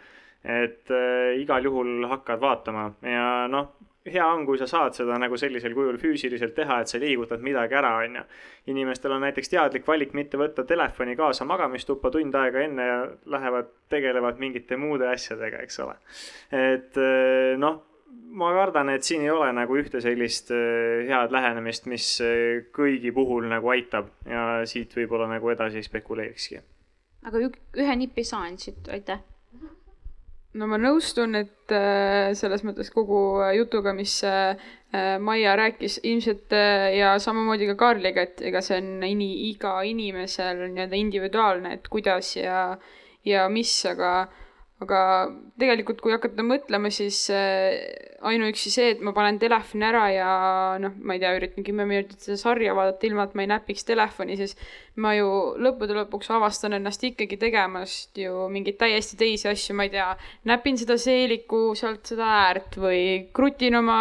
Et 0.44 0.92
äh, 0.92 1.34
igal 1.40 1.66
juhul 1.66 2.06
hakkad 2.12 2.42
vaatama. 2.44 2.92
Ja 3.08 3.48
noh, 3.50 3.72
hea 4.06 4.26
on, 4.28 4.44
kui 4.46 4.58
sa 4.60 4.68
saad 4.68 4.98
seda 4.98 5.16
nagu 5.22 5.38
sellisel 5.40 5.76
kujul 5.76 5.98
füüsiliselt 6.02 6.56
teha, 6.58 6.82
et 6.84 6.92
sa 6.92 7.00
liigutad 7.00 7.44
midagi 7.44 7.78
ära, 7.80 7.94
on 8.04 8.20
ju. 8.20 8.24
inimestel 8.74 9.16
on 9.16 9.24
näiteks 9.24 9.52
teadlik 9.54 9.88
valik 9.88 10.14
mitte 10.18 10.40
võtta 10.40 10.66
telefoni 10.68 11.16
kaasa 11.16 11.48
magamistuppa 11.48 12.12
tund 12.12 12.36
aega 12.36 12.66
enne 12.66 12.88
ja 12.88 13.00
lähevad, 13.36 13.72
tegelevad 13.94 14.44
mingite 14.44 14.78
muude 14.78 15.08
asjadega, 15.08 15.64
eks 15.64 15.80
ole. 15.86 15.96
et 16.52 17.00
äh, 17.00 17.56
noh, 17.60 17.80
ma 18.36 18.52
kardan, 18.58 18.92
et 18.92 19.08
siin 19.08 19.24
ei 19.24 19.32
ole 19.32 19.52
nagu 19.56 19.80
ühte 19.80 20.04
sellist 20.04 20.52
äh, 20.52 21.08
head 21.08 21.32
lähenemist, 21.32 21.88
mis 21.88 22.14
äh, 22.24 22.64
kõigi 22.76 23.16
puhul 23.16 23.48
nagu 23.48 23.72
aitab 23.72 24.12
ja 24.28 24.64
siit 24.68 24.96
võib-olla 25.00 25.32
nagu 25.32 25.56
edasi 25.56 25.84
spekuleerikski. 25.86 26.60
aga 27.24 27.48
ühe 27.48 28.02
nipi 28.04 28.28
saan 28.28 28.60
siit, 28.60 28.84
aitäh 28.92 29.24
no 30.60 30.68
ma 30.70 30.78
nõustun, 30.78 31.38
et 31.40 31.74
äh, 31.74 32.32
selles 32.38 32.64
mõttes 32.68 32.92
kogu 32.94 33.20
äh, 33.44 33.56
jutuga, 33.58 33.94
mis 33.98 34.20
äh, 34.28 34.54
Maia 34.94 35.56
rääkis 35.58 35.96
ilmselt 36.06 36.54
ja 36.54 37.16
samamoodi 37.18 37.66
ka 37.72 37.74
Kaarliga, 37.80 38.28
et 38.28 38.44
ega 38.46 38.60
see 38.62 38.78
on 38.78 39.02
ini, 39.08 39.32
iga 39.50 39.80
inimesel 39.90 40.68
nii-öelda 40.68 41.00
individuaalne, 41.00 41.72
et 41.80 41.88
kuidas 41.90 42.36
ja, 42.38 42.76
ja 43.26 43.48
mis, 43.50 43.72
aga 43.90 44.12
aga 44.84 45.00
tegelikult, 45.60 46.02
kui 46.04 46.14
hakata 46.14 46.46
mõtlema, 46.46 46.92
siis 46.94 47.26
äh, 47.34 47.76
ainuüksi 48.24 48.72
see, 48.72 48.94
et 48.94 49.02
ma 49.04 49.14
panen 49.16 49.38
telefoni 49.42 49.86
ära 49.88 50.04
ja 50.14 50.30
noh, 50.82 50.96
ma 51.04 51.16
ei 51.16 51.22
tea, 51.22 51.34
üritan 51.38 51.66
kümme 51.66 51.86
minutit 51.90 52.24
seda 52.24 52.38
sarja 52.40 52.76
vaadata, 52.78 53.08
ilma 53.08 53.28
et 53.28 53.36
ma 53.38 53.44
ei 53.44 53.52
näpiks 53.52 53.86
telefoni, 53.88 54.38
siis 54.40 54.56
ma 55.04 55.14
ju 55.18 55.28
lõppude 55.64 55.96
lõpuks 55.98 56.30
avastan 56.36 56.78
ennast 56.78 57.04
ikkagi 57.04 57.38
tegemast 57.42 58.18
ju 58.20 58.48
mingeid 58.54 58.80
täiesti 58.82 59.20
teisi 59.20 59.50
asju, 59.52 59.76
ma 59.78 59.88
ei 59.88 59.94
tea, 59.94 60.08
näpin 60.50 60.80
seda 60.80 60.98
seeliku 61.02 61.74
sealt 61.78 62.14
seda 62.14 62.30
äärt 62.46 62.78
või 62.82 63.04
krutin 63.36 63.80
oma 63.82 64.00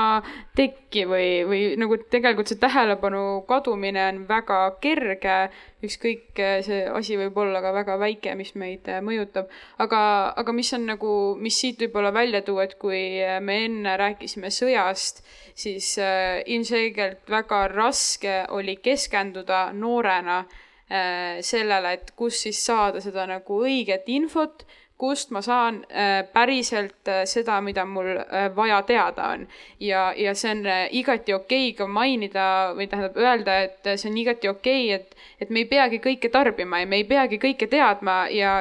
tekki 0.56 1.06
või, 1.08 1.28
või 1.48 1.62
nagu 1.80 1.98
tegelikult 2.12 2.52
see 2.52 2.62
tähelepanu 2.62 3.42
kadumine 3.48 4.06
on 4.10 4.24
väga 4.28 4.64
kerge 4.82 5.36
ükskõik, 5.82 6.38
see 6.66 6.82
asi 6.86 7.16
võib 7.18 7.36
olla 7.42 7.62
ka 7.64 7.72
väga 7.74 7.96
väike, 8.00 8.34
mis 8.38 8.54
meid 8.58 8.88
äh, 8.90 9.00
mõjutab. 9.04 9.50
aga, 9.82 10.00
aga 10.38 10.54
mis 10.54 10.72
on 10.76 10.86
nagu, 10.86 11.12
mis 11.40 11.58
siit 11.58 11.80
võib-olla 11.82 12.12
välja 12.14 12.42
tuua, 12.46 12.66
et 12.68 12.76
kui 12.80 13.20
äh, 13.22 13.38
me 13.40 13.64
enne 13.66 13.96
rääkisime 14.00 14.52
sõjast, 14.54 15.22
siis 15.54 15.94
äh, 15.98 16.42
ilmselgelt 16.46 17.30
väga 17.30 17.66
raske 17.72 18.42
oli 18.50 18.76
keskenduda 18.82 19.64
noorena 19.72 20.42
äh, 20.44 21.40
sellele, 21.40 21.96
et 21.98 22.14
kus 22.16 22.44
siis 22.46 22.62
saada 22.64 23.02
seda 23.04 23.26
nagu 23.30 23.62
õiget 23.66 24.08
infot 24.12 24.66
kust 25.02 25.32
ma 25.34 25.40
saan 25.42 25.80
äh, 25.90 26.22
päriselt 26.32 27.08
äh, 27.10 27.24
seda, 27.26 27.56
mida 27.60 27.82
mul 27.84 28.12
äh, 28.20 28.44
vaja 28.56 28.82
teada 28.86 29.32
on. 29.34 29.48
ja, 29.80 30.12
ja 30.16 30.34
see 30.38 30.52
on 30.54 30.62
igati 30.90 31.34
okei 31.34 31.70
okay 31.70 31.78
ka 31.78 31.88
mainida 31.90 32.44
või 32.76 32.86
tähendab 32.86 33.18
öelda, 33.18 33.56
et 33.66 33.90
see 33.96 34.10
on 34.10 34.20
igati 34.22 34.52
okei 34.52 34.84
okay,, 34.94 35.00
et, 35.00 35.16
et 35.40 35.50
me 35.50 35.64
ei 35.64 35.68
peagi 35.72 35.98
kõike 36.04 36.30
tarbima 36.30 36.84
ja 36.84 36.86
me 36.86 37.02
ei 37.02 37.08
peagi 37.08 37.40
kõike 37.42 37.66
teadma 37.72 38.16
ja 38.30 38.54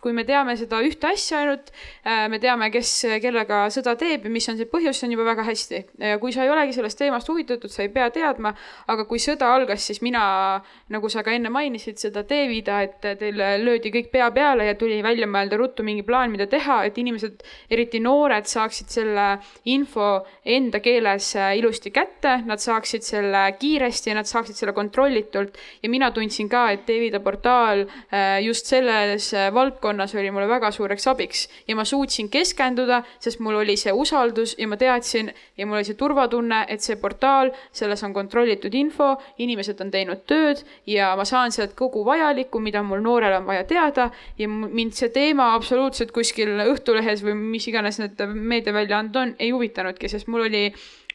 kui 0.00 0.12
me 0.12 0.24
teame 0.28 0.54
seda 0.58 0.78
ühte 0.84 1.08
asja 1.08 1.40
ainult, 1.42 1.70
äh, 2.06 2.26
me 2.30 2.38
teame, 2.42 2.68
kes 2.74 2.90
kellega 3.22 3.64
sõda 3.74 3.94
teeb 3.98 4.26
ja 4.28 4.32
mis 4.32 4.46
on 4.50 4.58
see 4.58 4.68
põhjus, 4.70 5.00
see 5.00 5.08
on 5.08 5.14
juba 5.16 5.26
väga 5.30 5.46
hästi. 5.48 5.80
kui 6.20 6.32
sa 6.32 6.44
ei 6.44 6.50
olegi 6.52 6.74
sellest 6.76 6.98
teemast 7.00 7.28
huvitatud, 7.28 7.70
sa 7.72 7.82
ei 7.82 7.90
pea 7.92 8.08
teadma, 8.14 8.54
aga 8.92 9.06
kui 9.08 9.18
sõda 9.22 9.48
algas, 9.54 9.82
siis 9.88 10.00
mina, 10.04 10.60
nagu 10.92 11.10
sa 11.10 11.24
ka 11.26 11.34
enne 11.34 11.50
mainisid, 11.50 11.98
seda 11.98 12.22
T-Vida, 12.28 12.80
et 12.84 13.08
teil 13.20 13.40
löödi 13.64 13.90
kõik 13.94 14.10
pea 14.12 14.28
peale 14.34 14.68
ja 14.68 14.76
tuli 14.78 15.00
välja 15.04 15.26
mõelda 15.30 15.58
ruttu 15.58 15.86
mingi 15.86 16.04
plaan, 16.06 16.32
mida 16.32 16.46
teha, 16.50 16.82
et 16.86 16.98
inimesed, 17.00 17.42
eriti 17.72 18.00
noored, 18.04 18.46
saaksid 18.50 18.92
selle 18.92 19.26
info 19.70 20.10
enda 20.44 20.80
keeles 20.84 21.32
äh, 21.38 21.54
ilusti 21.58 21.90
kätte, 21.94 22.36
nad 22.46 22.62
saaksid 22.62 23.06
selle 23.06 23.46
kiiresti 23.58 24.12
ja 24.12 24.18
nad 24.20 24.30
saaksid 24.30 24.58
selle 24.60 24.76
kontrollitult. 24.76 25.58
ja 25.82 25.90
mina 25.90 26.10
tundsin 26.14 26.48
ka, 26.48 26.68
et 26.70 26.86
T-Vida 26.86 27.20
portaal 27.24 27.86
äh, 27.86 28.38
just 28.44 28.70
selles 28.70 29.32
valdkonnas 29.34 29.63
valdkonnas 29.64 30.14
oli 30.14 30.30
mulle 30.30 30.48
väga 30.48 30.70
suureks 30.74 31.06
abiks 31.08 31.46
ja 31.68 31.76
ma 31.76 31.84
suutsin 31.84 32.28
keskenduda, 32.32 33.02
sest 33.20 33.40
mul 33.44 33.58
oli 33.62 33.76
see 33.80 33.92
usaldus 33.92 34.54
ja 34.58 34.68
ma 34.68 34.76
teadsin 34.80 35.30
ja 35.56 35.66
mul 35.66 35.80
oli 35.80 35.88
see 35.88 35.98
turvatunne, 35.98 36.64
et 36.68 36.84
see 36.84 36.96
portaal, 37.00 37.52
selles 37.72 38.02
on 38.04 38.14
kontrollitud 38.14 38.74
info, 38.74 39.14
inimesed 39.38 39.80
on 39.80 39.92
teinud 39.94 40.24
tööd 40.30 40.64
ja 40.90 41.12
ma 41.18 41.26
saan 41.28 41.54
sealt 41.54 41.74
kogu 41.78 42.04
vajalikku, 42.06 42.60
mida 42.60 42.82
mul 42.82 43.02
noorel 43.04 43.38
on 43.40 43.48
vaja 43.48 43.64
teada 43.68 44.10
ja 44.38 44.48
mind 44.48 44.96
see 44.98 45.12
teema 45.14 45.54
absoluutselt 45.54 46.12
kuskil 46.14 46.54
Õhtulehes 46.64 47.22
või 47.24 47.34
mis 47.38 47.66
iganes 47.68 47.98
need 48.00 48.20
meediaväljaanded 48.34 49.16
on, 49.20 49.34
ei 49.38 49.50
huvitanudki, 49.54 50.08
sest 50.10 50.28
mul 50.32 50.46
oli 50.48 50.68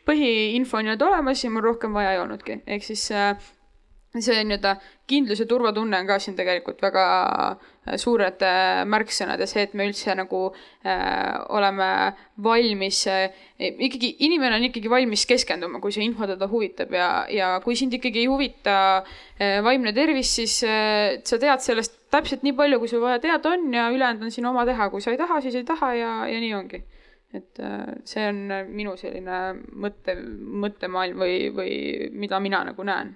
põhiinfo 0.07 0.81
nii-öelda 0.81 1.07
olemas 1.07 1.43
ja 1.43 1.51
mul 1.53 1.65
rohkem 1.65 1.93
vaja 1.93 2.15
ei 2.15 2.21
olnudki, 2.21 2.61
ehk 2.67 2.85
siis 2.85 3.09
äh, 3.13 3.35
see 4.17 4.41
nii-öelda 4.41 4.73
kindlus 5.09 5.41
ja 5.43 5.45
turvatunne 5.49 5.99
on 6.01 6.07
ka 6.09 6.15
siin 6.21 6.33
tegelikult 6.37 6.79
väga 6.81 7.03
äh, 7.29 7.97
suured 8.01 8.41
äh, 8.45 8.81
märksõnad 8.89 9.41
ja 9.41 9.47
see, 9.49 9.67
et 9.67 9.75
me 9.77 9.85
üldse 9.85 10.15
nagu 10.17 10.39
äh, 10.49 11.35
oleme 11.53 11.89
valmis 12.41 13.03
äh,, 13.11 13.29
ikkagi 13.59 14.15
inimene 14.25 14.57
on 14.57 14.65
ikkagi 14.69 14.89
valmis 14.89 15.27
keskenduma, 15.29 15.81
kui 15.83 15.93
see 15.93 16.07
info 16.07 16.25
teda 16.29 16.49
huvitab 16.49 16.95
ja, 16.97 17.11
ja 17.29 17.51
kui 17.61 17.77
sind 17.77 17.93
ikkagi 17.99 18.23
ei 18.23 18.31
huvita 18.31 18.75
äh, 18.97 19.59
vaimne 19.65 19.93
tervis, 19.93 20.33
siis 20.41 20.57
äh, 20.65 21.21
sa 21.21 21.37
tead 21.41 21.61
sellest 21.65 21.99
täpselt 22.09 22.41
nii 22.45 22.57
palju, 22.57 22.81
kui 22.81 22.89
sul 22.89 23.05
vaja 23.05 23.21
teada 23.21 23.53
on 23.53 23.69
ja 23.73 23.91
ülejäänud 23.93 24.25
on 24.25 24.33
sinu 24.33 24.49
oma 24.49 24.65
teha, 24.65 24.89
kui 24.89 25.05
sa 25.05 25.13
ei 25.13 25.21
taha, 25.21 25.37
siis 25.45 25.61
ei 25.61 25.69
taha 25.69 25.93
ja, 25.93 26.13
ja 26.33 26.41
nii 26.41 26.53
ongi. 26.57 26.81
Et 27.37 27.61
äh, 27.61 27.93
see 28.09 28.25
on 28.25 28.41
minu 28.73 28.97
selline 28.97 29.39
mõtte, 29.77 30.17
mõttemaailm 30.65 31.21
või, 31.21 31.41
või 31.53 31.73
mida 32.09 32.41
mina 32.41 32.65
nagu 32.71 32.89
näen 32.89 33.13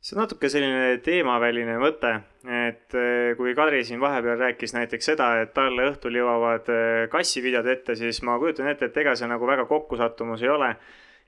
see 0.00 0.16
on 0.16 0.22
natuke 0.24 0.48
selline 0.48 1.00
teemaväline 1.04 1.76
mõte, 1.80 2.14
et 2.48 2.96
eh, 2.96 3.34
kui 3.36 3.52
Kadri 3.56 3.82
siin 3.84 4.00
vahepeal 4.00 4.38
rääkis 4.40 4.72
näiteks 4.76 5.12
seda, 5.12 5.28
et 5.42 5.52
talle 5.56 5.90
õhtul 5.90 6.16
jõuavad 6.16 6.70
eh, 6.72 7.04
kassivideod 7.12 7.68
ette, 7.68 7.96
siis 8.00 8.22
ma 8.24 8.38
kujutan 8.40 8.70
ette, 8.72 8.88
et 8.88 9.00
ega 9.02 9.14
see 9.18 9.28
nagu 9.28 9.48
väga 9.48 9.68
kokkusattumus 9.68 10.44
ei 10.46 10.52
ole 10.54 10.72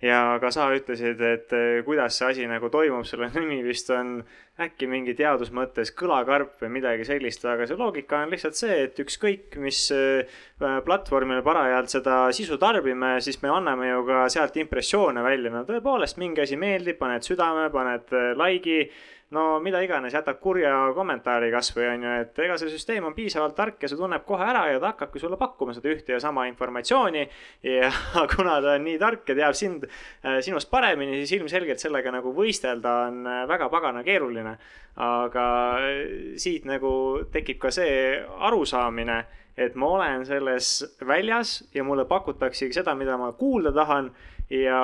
ja 0.02 0.38
ka 0.42 0.50
sa 0.50 0.66
ütlesid, 0.74 1.20
et 1.22 1.52
eh, 1.54 1.80
kuidas 1.86 2.16
see 2.18 2.30
asi 2.32 2.46
nagu 2.50 2.70
toimub, 2.72 3.06
selle 3.06 3.28
nimi 3.36 3.60
vist 3.64 3.90
on 3.94 4.16
äkki 4.62 4.88
mingi 4.90 5.14
teadus 5.16 5.52
mõttes 5.54 5.94
kõlakarp 5.96 6.58
või 6.60 6.74
midagi 6.74 7.06
sellist, 7.08 7.44
aga 7.48 7.66
see 7.68 7.78
loogika 7.78 8.20
on 8.24 8.34
lihtsalt 8.34 8.58
see, 8.58 8.82
et 8.88 8.98
ükskõik, 9.02 9.56
mis 9.62 9.84
eh, 9.94 10.42
platvormil 10.58 11.40
parajalt 11.46 11.94
seda 11.94 12.18
sisu 12.34 12.58
tarbime, 12.60 13.14
siis 13.24 13.40
me 13.44 13.54
anname 13.54 13.88
ju 13.92 14.04
ka 14.10 14.26
sealt 14.32 14.58
impressioone 14.60 15.24
välja, 15.24 15.54
no 15.54 15.64
tõepoolest 15.68 16.20
mingi 16.20 16.44
asi 16.44 16.58
meeldib, 16.60 16.98
paned 17.00 17.24
südame, 17.26 17.70
paned 17.72 18.12
eh, 18.12 18.32
like'i 18.38 18.86
no 19.32 19.60
mida 19.64 19.80
iganes, 19.82 20.12
jätad 20.14 20.38
kurja 20.42 20.72
kommentaari 20.96 21.48
kasvõi 21.52 21.86
on 21.94 22.04
ju, 22.04 22.12
et 22.22 22.38
ega 22.44 22.56
see 22.60 22.72
süsteem 22.72 23.06
on 23.08 23.14
piisavalt 23.16 23.56
tark 23.56 23.82
ja 23.82 23.90
see 23.90 23.98
tunneb 23.98 24.26
kohe 24.28 24.44
ära 24.44 24.66
ja 24.70 24.80
ta 24.82 24.92
hakkabki 24.92 25.22
sulle 25.22 25.38
pakkuma 25.40 25.74
seda 25.76 25.88
ühte 25.92 26.14
ja 26.14 26.20
sama 26.20 26.44
informatsiooni. 26.50 27.24
ja 27.66 27.90
kuna 28.34 28.60
ta 28.64 28.76
on 28.76 28.86
nii 28.86 28.98
tark 29.00 29.28
ja 29.32 29.38
teab 29.38 29.56
sind, 29.58 29.88
äh, 30.24 30.40
sinust 30.44 30.70
paremini, 30.70 31.22
siis 31.22 31.38
ilmselgelt 31.40 31.80
sellega 31.80 32.12
nagu 32.12 32.34
võistelda 32.36 32.96
on 33.08 33.26
äh, 33.26 33.44
väga 33.48 33.68
pagana 33.72 34.04
keeruline. 34.04 34.56
aga 34.96 35.44
äh, 35.80 36.02
siit 36.36 36.68
nagu 36.68 36.92
tekib 37.32 37.62
ka 37.62 37.70
see 37.72 38.18
arusaamine 38.20 39.22
et 39.56 39.74
ma 39.76 39.88
olen 39.96 40.26
selles 40.26 40.96
väljas 41.06 41.62
ja 41.74 41.84
mulle 41.84 42.04
pakutaksegi 42.08 42.72
seda, 42.72 42.94
mida 42.96 43.18
ma 43.20 43.32
kuulda 43.36 43.72
tahan 43.72 44.08
ja 44.52 44.80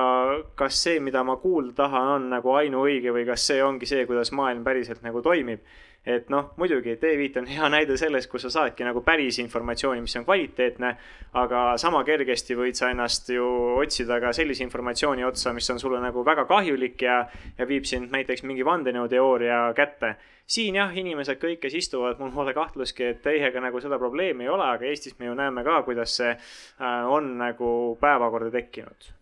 kas 0.56 0.80
see, 0.82 1.00
mida 1.00 1.20
ma 1.24 1.36
kuulda 1.36 1.74
tahan, 1.82 2.08
on 2.14 2.30
nagu 2.32 2.54
ainuõige 2.56 3.12
või 3.12 3.26
kas 3.28 3.44
see 3.50 3.60
ongi 3.64 3.88
see, 3.88 4.06
kuidas 4.08 4.32
maailm 4.32 4.64
päriselt 4.64 5.04
nagu 5.04 5.22
toimib. 5.22 5.60
et 6.08 6.30
noh, 6.32 6.54
muidugi 6.56 6.94
D5 6.96 7.36
on 7.36 7.46
hea 7.52 7.68
näide 7.68 7.96
sellest, 8.00 8.30
kus 8.30 8.46
sa 8.46 8.50
saadki 8.50 8.84
nagu 8.86 9.02
päris 9.04 9.38
informatsiooni, 9.42 10.00
mis 10.00 10.16
on 10.16 10.24
kvaliteetne, 10.24 10.94
aga 11.36 11.64
sama 11.76 12.00
kergesti 12.04 12.56
võid 12.56 12.78
sa 12.78 12.88
ennast 12.94 13.28
ju 13.28 13.44
otsida 13.82 14.16
ka 14.22 14.32
sellise 14.32 14.64
informatsiooni 14.64 15.26
otsa, 15.26 15.52
mis 15.52 15.68
on 15.70 15.82
sulle 15.82 16.00
nagu 16.00 16.24
väga 16.24 16.46
kahjulik 16.48 17.02
ja, 17.02 17.18
ja 17.58 17.68
viib 17.68 17.84
sind 17.84 18.14
näiteks 18.14 18.46
mingi 18.48 18.64
vandenõuteooria 18.64 19.60
kätte 19.76 20.14
siin 20.48 20.80
jah, 20.80 20.96
inimesed 20.96 21.36
kõik, 21.42 21.60
kes 21.66 21.76
istuvad, 21.76 22.16
mul 22.22 22.32
pole 22.32 22.56
kahtlustki, 22.56 23.10
et 23.12 23.20
teiega 23.26 23.60
nagu 23.60 23.82
seda 23.84 24.00
probleemi 24.00 24.46
ei 24.46 24.54
ole, 24.54 24.64
aga 24.64 24.88
Eestis 24.88 25.18
me 25.18 25.28
ju 25.28 25.36
näeme 25.36 25.66
ka, 25.66 25.82
kuidas 25.84 26.16
see 26.22 26.32
äh, 26.32 27.04
on 27.04 27.34
nagu 27.42 27.98
päevakorda 28.00 28.54
tekkinud 28.54 29.12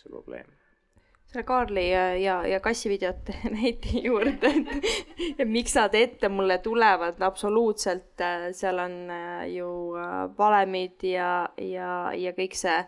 see 0.00 0.10
probleem. 0.10 0.48
selle 1.30 1.44
Kaarli 1.46 1.84
ja, 1.90 2.04
ja, 2.18 2.36
ja 2.46 2.60
kassivideote 2.60 3.36
näite 3.56 4.00
juurde, 4.02 4.50
et 5.38 5.46
miks 5.46 5.76
nad 5.78 5.94
ette 5.94 6.28
mulle 6.28 6.58
tulevad, 6.58 7.20
absoluutselt, 7.22 8.20
äh, 8.24 8.48
seal 8.56 8.82
on 8.82 8.96
äh, 9.14 9.44
ju 9.54 9.68
äh, 9.94 10.24
valemid 10.38 11.04
ja, 11.06 11.48
ja, 11.56 11.92
ja 12.18 12.34
kõik 12.34 12.58
see 12.58 12.80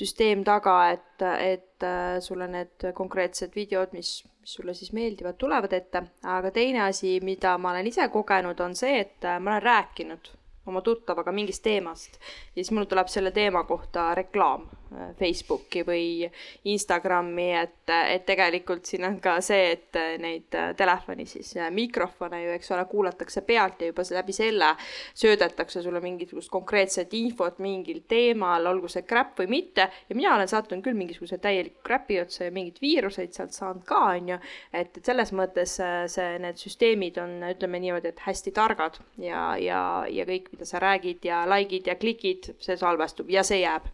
süsteem 0.00 0.44
taga, 0.44 0.74
et, 0.92 1.24
et 1.40 1.86
sulle 2.20 2.50
need 2.52 2.90
konkreetsed 2.94 3.54
videod, 3.56 3.94
mis, 3.96 4.18
mis 4.42 4.58
sulle 4.58 4.74
siis 4.76 4.92
meeldivad, 4.92 5.38
tulevad 5.40 5.72
ette. 5.72 6.02
aga 6.28 6.50
teine 6.52 6.84
asi, 6.90 7.16
mida 7.24 7.56
ma 7.58 7.72
olen 7.72 7.88
ise 7.88 8.10
kogenud, 8.12 8.60
on 8.60 8.76
see, 8.76 8.98
et 9.06 9.24
ma 9.40 9.54
olen 9.54 9.64
rääkinud 9.64 10.34
oma 10.68 10.82
tuttavaga 10.84 11.32
mingist 11.32 11.62
teemast 11.64 12.20
ja 12.20 12.60
siis 12.60 12.70
mul 12.76 12.84
tuleb 12.84 13.08
selle 13.08 13.32
teema 13.32 13.64
kohta 13.64 14.10
reklaam 14.18 14.68
Facebooki 15.18 15.82
või 15.84 16.28
Instagrami, 16.72 17.48
et, 17.58 17.90
et 18.08 18.24
tegelikult 18.26 18.88
siin 18.88 19.04
on 19.04 19.18
ka 19.20 19.34
see, 19.44 19.72
et 19.74 19.98
neid 20.22 20.54
äh, 20.56 20.70
telefoni 20.78 21.26
siis 21.28 21.50
äh, 21.58 21.68
mikrofone 21.74 22.40
ju, 22.42 22.54
eks 22.56 22.72
ole, 22.72 22.84
kuulatakse 22.88 23.42
pealt 23.46 23.82
ja 23.82 23.90
juba 23.90 24.06
läbi 24.16 24.32
selle 24.32 24.70
söödetakse 25.14 25.82
sulle 25.84 26.00
mingisugust 26.00 26.50
konkreetset 26.52 27.12
infot 27.18 27.58
mingil 27.64 28.00
teemal, 28.08 28.66
olgu 28.70 28.88
see 28.88 29.04
crap 29.08 29.36
või 29.42 29.50
mitte, 29.58 29.88
ja 30.08 30.16
mina 30.16 30.34
olen 30.36 30.48
sattunud 30.48 30.84
küll 30.84 30.96
mingisuguse 30.98 31.40
täieliku 31.42 31.84
crap'i 31.84 32.20
otsa 32.22 32.48
ja 32.48 32.54
mingeid 32.54 32.80
viiruseid 32.80 33.36
sealt 33.36 33.56
saanud 33.56 33.84
ka, 33.88 34.00
on 34.16 34.32
ju, 34.32 34.40
et, 34.72 34.96
et 34.96 35.12
selles 35.12 35.34
mõttes 35.36 35.76
see, 35.76 36.30
need 36.40 36.60
süsteemid 36.60 37.20
on, 37.22 37.38
ütleme 37.50 37.82
niimoodi, 37.84 38.14
et 38.14 38.24
hästi 38.24 38.54
targad 38.56 39.00
ja, 39.20 39.52
ja, 39.60 39.82
ja 40.08 40.26
kõik, 40.28 40.48
mida 40.56 40.68
sa 40.68 40.80
räägid 40.82 41.28
ja 41.28 41.44
like'id 41.48 41.92
ja 41.92 41.98
klikid, 42.00 42.54
see 42.62 42.80
salvestub 42.80 43.30
ja 43.32 43.44
see 43.46 43.62
jääb 43.66 43.92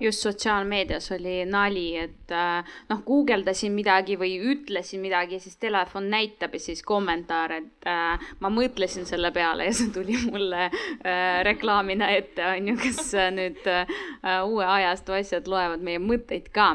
just 0.00 0.20
sotsiaalmeedias 0.20 1.12
oli 1.12 1.44
nali, 1.46 1.96
et 1.98 2.32
äh, 2.32 2.64
noh, 2.88 3.02
guugeldasin 3.06 3.72
midagi 3.72 4.16
või 4.20 4.36
ütlesin 4.52 5.02
midagi, 5.04 5.38
siis 5.42 5.56
telefon 5.60 6.08
näitab 6.12 6.54
ja 6.54 6.60
siis 6.60 6.82
kommentaar, 6.86 7.52
et 7.60 7.88
äh, 7.90 8.30
ma 8.40 8.50
mõtlesin 8.52 9.06
selle 9.08 9.30
peale 9.34 9.68
ja 9.68 9.76
see 9.76 9.92
tuli 9.94 10.18
mulle 10.26 10.66
äh, 10.66 11.42
reklaamina 11.46 12.10
ette, 12.14 12.46
on 12.56 12.72
ju, 12.72 12.76
kes 12.80 13.14
äh, 13.18 13.30
nüüd 13.34 13.62
äh, 13.70 13.86
uue 14.46 14.66
ajastu 14.66 15.16
asjad 15.16 15.48
loevad 15.50 15.84
meie 15.84 16.02
mõtteid 16.02 16.50
ka 16.54 16.74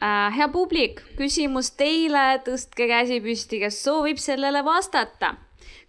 äh,. 0.00 0.36
hea 0.36 0.48
publik, 0.52 1.02
küsimus 1.18 1.72
teile, 1.78 2.28
tõstke 2.44 2.88
käsi 2.90 3.20
püsti, 3.24 3.62
kes 3.64 3.82
soovib 3.84 4.20
sellele 4.22 4.64
vastata 4.66 5.36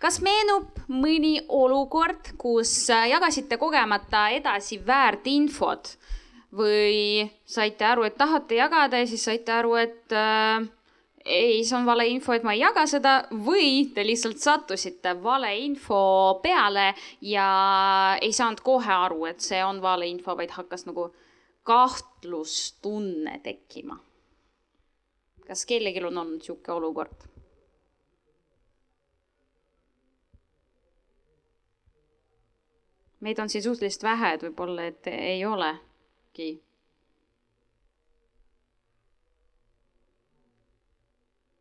kas 0.02 0.20
meenub 0.22 0.78
mõni 0.94 1.38
olukord, 1.50 2.34
kus 2.38 2.72
äh, 2.94 3.10
jagasite 3.12 3.58
kogemata 3.58 4.28
edasi 4.36 4.80
väärinfot 4.86 5.98
või 6.56 7.28
saite 7.46 7.86
aru, 7.86 8.08
et 8.08 8.18
tahate 8.18 8.56
jagada 8.56 9.02
ja 9.02 9.08
siis 9.08 9.24
saite 9.28 9.52
aru, 9.52 9.76
et 9.82 10.16
äh, 10.16 10.68
ei, 11.28 11.64
see 11.66 11.78
on 11.78 11.86
valeinfo, 11.86 12.34
et 12.34 12.46
ma 12.48 12.56
ei 12.56 12.62
jaga 12.62 12.86
seda 12.88 13.16
või 13.32 13.88
te 13.94 14.06
lihtsalt 14.08 14.40
sattusite 14.42 15.16
valeinfo 15.24 16.40
peale 16.44 16.94
ja 17.22 17.48
ei 18.22 18.34
saanud 18.34 18.64
kohe 18.64 18.94
aru, 18.94 19.26
et 19.32 19.44
see 19.44 19.60
on 19.64 19.82
valeinfo, 19.84 20.38
vaid 20.40 20.56
hakkas 20.56 20.88
nagu 20.88 21.10
kahtlustunne 21.68 23.40
tekkima. 23.44 24.00
kas 25.48 25.66
kellelgi 25.66 26.04
on 26.04 26.18
olnud 26.18 26.40
niisugune 26.40 26.76
olukord? 26.76 27.28
meid 33.20 33.40
on 33.40 33.50
siin 33.50 33.64
suhteliselt 33.64 34.04
vähe, 34.04 34.34
et 34.34 34.44
võib-olla, 34.44 34.84
et 34.88 35.08
ei 35.12 35.46
olegi. 36.38 36.64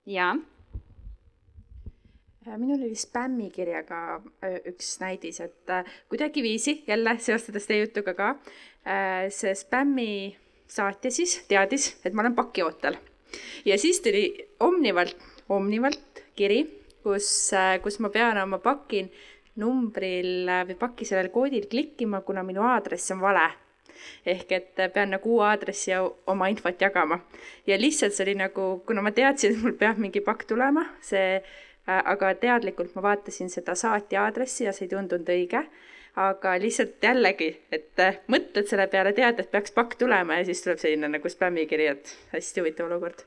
jaa. 0.07 0.37
Äh, 2.47 2.59
minul 2.59 2.85
oli 2.85 2.95
spämmikirjaga 2.95 4.23
äh, 4.45 4.61
üks 4.71 5.01
näidis, 5.01 5.41
et 5.41 5.71
äh, 5.71 5.85
kuidagiviisi 6.09 6.85
jälle 6.87 7.17
seostades 7.19 7.67
teie 7.67 7.81
jutuga 7.81 8.15
ka, 8.15 8.29
see 9.35 9.55
spämmi 9.55 10.37
saatja 10.71 11.11
siis 11.11 11.41
teadis, 11.49 11.97
et 12.05 12.15
ma 12.15 12.23
olen 12.23 12.37
pakiootel. 12.37 12.97
ja 13.65 13.79
siis 13.79 14.01
tuli 14.01 14.55
Omnivalt, 14.61 15.19
Omnivalt 15.49 16.23
kiri, 16.37 16.63
kus, 17.03 17.51
kus 17.83 17.99
ma 17.99 18.09
pean 18.15 18.39
oma 18.39 18.63
pakin 18.63 19.11
numbril 19.57 20.47
või 20.69 20.79
paki 20.79 21.05
sellel 21.05 21.33
koodil 21.35 21.67
klikkima, 21.67 22.21
kuna 22.21 22.47
minu 22.47 22.63
aadress 22.63 23.11
on 23.11 23.21
vale. 23.27 23.66
Ehk 24.27 24.53
et 24.53 24.83
pean 24.95 25.11
nagu 25.15 25.37
uue 25.37 25.45
aadressi 25.47 25.91
ja 25.91 26.03
oma 26.27 26.49
infot 26.53 26.81
jagama. 26.81 27.21
ja 27.67 27.79
lihtsalt 27.81 28.15
see 28.15 28.25
oli 28.27 28.37
nagu, 28.43 28.69
kuna 28.87 29.03
ma 29.03 29.13
teadsin, 29.13 29.57
et 29.57 29.63
mul 29.63 29.77
peab 29.81 29.99
mingi 30.03 30.21
pakk 30.21 30.47
tulema, 30.49 30.87
see 31.01 31.37
äh,, 31.37 32.01
aga 32.05 32.35
teadlikult 32.35 32.95
ma 32.97 33.03
vaatasin 33.11 33.51
seda 33.51 33.75
saatja 33.75 34.25
aadressi 34.25 34.65
ja 34.65 34.73
see 34.73 34.87
ei 34.87 34.95
tundunud 34.95 35.37
õige 35.37 35.67
aga 36.17 36.55
lihtsalt 36.61 37.03
jällegi, 37.05 37.51
et 37.73 38.01
äh, 38.01 38.23
mõtled 38.33 38.69
selle 38.69 38.87
peale, 38.89 39.13
tead, 39.13 39.41
et 39.41 39.51
peaks 39.53 39.75
pakk 39.77 39.99
tulema 40.01 40.39
ja 40.39 40.47
siis 40.49 40.63
tuleb 40.65 40.81
selline 40.81 41.11
nagu 41.13 41.29
spämmikiri, 41.29 41.91
et 41.93 42.13
hästi 42.33 42.63
huvitav 42.65 42.89
olukord. 42.89 43.27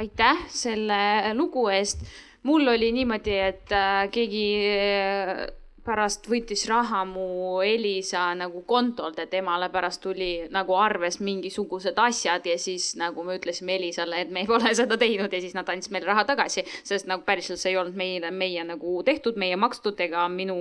aitäh 0.00 0.38
selle 0.48 1.34
lugu 1.34 1.66
eest 1.68 2.06
mul 2.42 2.68
oli 2.68 2.92
niimoodi, 2.92 3.36
et 3.36 3.72
äh, 3.72 4.08
keegi 4.12 4.44
äh, 4.70 5.46
pärast 5.90 6.28
võttis 6.30 6.62
raha 6.70 7.02
mu 7.08 7.60
Elisa 7.66 8.28
nagu 8.38 8.62
kontolt, 8.68 9.18
et 9.22 9.34
emale 9.34 9.70
pärast 9.72 10.02
tuli 10.04 10.46
nagu 10.54 10.76
arves 10.78 11.18
mingisugused 11.24 11.98
asjad 11.98 12.46
ja 12.46 12.56
siis 12.60 12.92
nagu 13.00 13.24
me 13.26 13.36
ütlesime 13.40 13.74
Elisale, 13.78 14.22
et 14.22 14.30
me 14.34 14.44
pole 14.48 14.70
seda 14.78 14.98
teinud 15.00 15.32
ja 15.34 15.42
siis 15.42 15.56
nad 15.58 15.68
andsid 15.72 15.94
meile 15.94 16.10
raha 16.12 16.24
tagasi, 16.28 16.64
sest 16.86 17.10
nagu 17.10 17.26
päriselt 17.26 17.62
see 17.62 17.74
ei 17.74 17.80
olnud 17.80 17.98
meile, 17.98 18.30
meie 18.30 18.64
nagu 18.66 19.00
tehtud, 19.06 19.40
meie 19.40 19.58
makstud 19.60 19.98
ega 20.06 20.28
minu, 20.30 20.56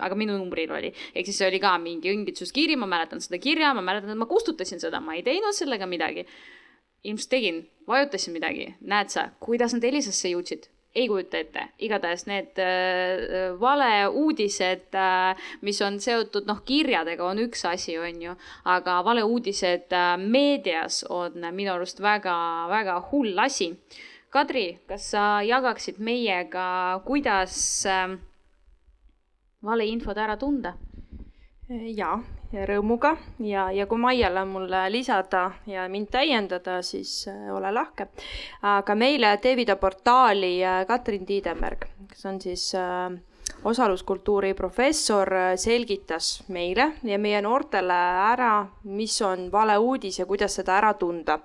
aga 0.00 0.18
minu 0.18 0.38
numbril 0.40 0.72
oli. 0.78 0.94
ehk 1.14 1.28
siis 1.28 1.42
see 1.42 1.50
oli 1.50 1.60
ka 1.62 1.76
mingi 1.82 2.12
õngitsuskiri, 2.14 2.78
ma 2.80 2.88
mäletan 2.90 3.20
seda 3.20 3.40
kirja, 3.42 3.74
ma 3.76 3.84
mäletan, 3.84 4.14
et 4.14 4.20
ma 4.20 4.30
kustutasin 4.30 4.80
seda, 4.80 5.02
ma 5.04 5.18
ei 5.18 5.26
teinud 5.26 5.56
sellega 5.56 5.88
midagi. 5.90 6.26
ilmselt 7.04 7.30
tegin, 7.32 7.62
vajutasin 7.88 8.34
midagi, 8.36 8.74
näed 8.80 9.08
sa, 9.12 9.30
kuidas 9.40 9.72
nad 9.76 9.84
Elisasse 9.88 10.32
jõudsid 10.32 10.68
ei 10.94 11.06
kujuta 11.08 11.38
ette, 11.38 11.64
igatahes 11.86 12.24
need 12.26 12.58
äh, 12.58 13.52
valeuudised 13.60 14.96
äh,, 14.98 15.50
mis 15.62 15.78
on 15.86 16.00
seotud 16.02 16.48
noh, 16.50 16.62
kirjadega 16.66 17.26
on 17.26 17.42
üks 17.44 17.62
asi, 17.70 17.94
on 17.98 18.22
ju, 18.24 18.34
aga 18.66 18.98
valeuudised 19.06 19.94
äh, 19.94 20.14
meedias 20.18 21.04
on 21.08 21.46
minu 21.54 21.74
arust 21.76 22.02
väga-väga 22.02 22.98
hull 23.12 23.38
asi. 23.38 23.72
Kadri, 24.30 24.66
kas 24.86 25.08
sa 25.14 25.24
jagaksid 25.46 25.98
meiega, 26.02 27.00
kuidas 27.06 27.54
äh, 27.86 28.18
valeinfot 29.66 30.18
ära 30.18 30.38
tunda? 30.40 30.74
jaa, 31.70 32.16
ja 32.52 32.66
rõõmuga 32.66 33.14
ja, 33.46 33.68
ja 33.74 33.86
kui 33.86 34.00
Maial 34.00 34.40
on 34.42 34.50
mulle 34.54 34.82
lisada 34.92 35.50
ja 35.70 35.86
mind 35.90 36.10
täiendada, 36.10 36.80
siis 36.82 37.28
äh, 37.30 37.48
ole 37.54 37.72
lahke. 37.72 38.08
aga 38.62 38.94
meile 38.94 39.36
Tevida 39.42 39.76
portaali 39.76 40.58
äh, 40.64 40.84
Katrin 40.86 41.26
Tiidenberg, 41.26 41.86
kes 42.10 42.26
on 42.26 42.40
siis 42.40 42.72
äh, 42.74 43.10
osaluskultuuri 43.64 44.54
professor, 44.54 45.28
selgitas 45.56 46.42
meile 46.48 46.92
ja 47.04 47.18
meie 47.18 47.42
noortele 47.42 47.96
ära, 48.32 48.66
mis 48.84 49.20
on 49.22 49.50
valeuudis 49.52 50.18
ja 50.18 50.26
kuidas 50.26 50.54
seda 50.54 50.78
ära 50.78 50.94
tunda. 50.94 51.40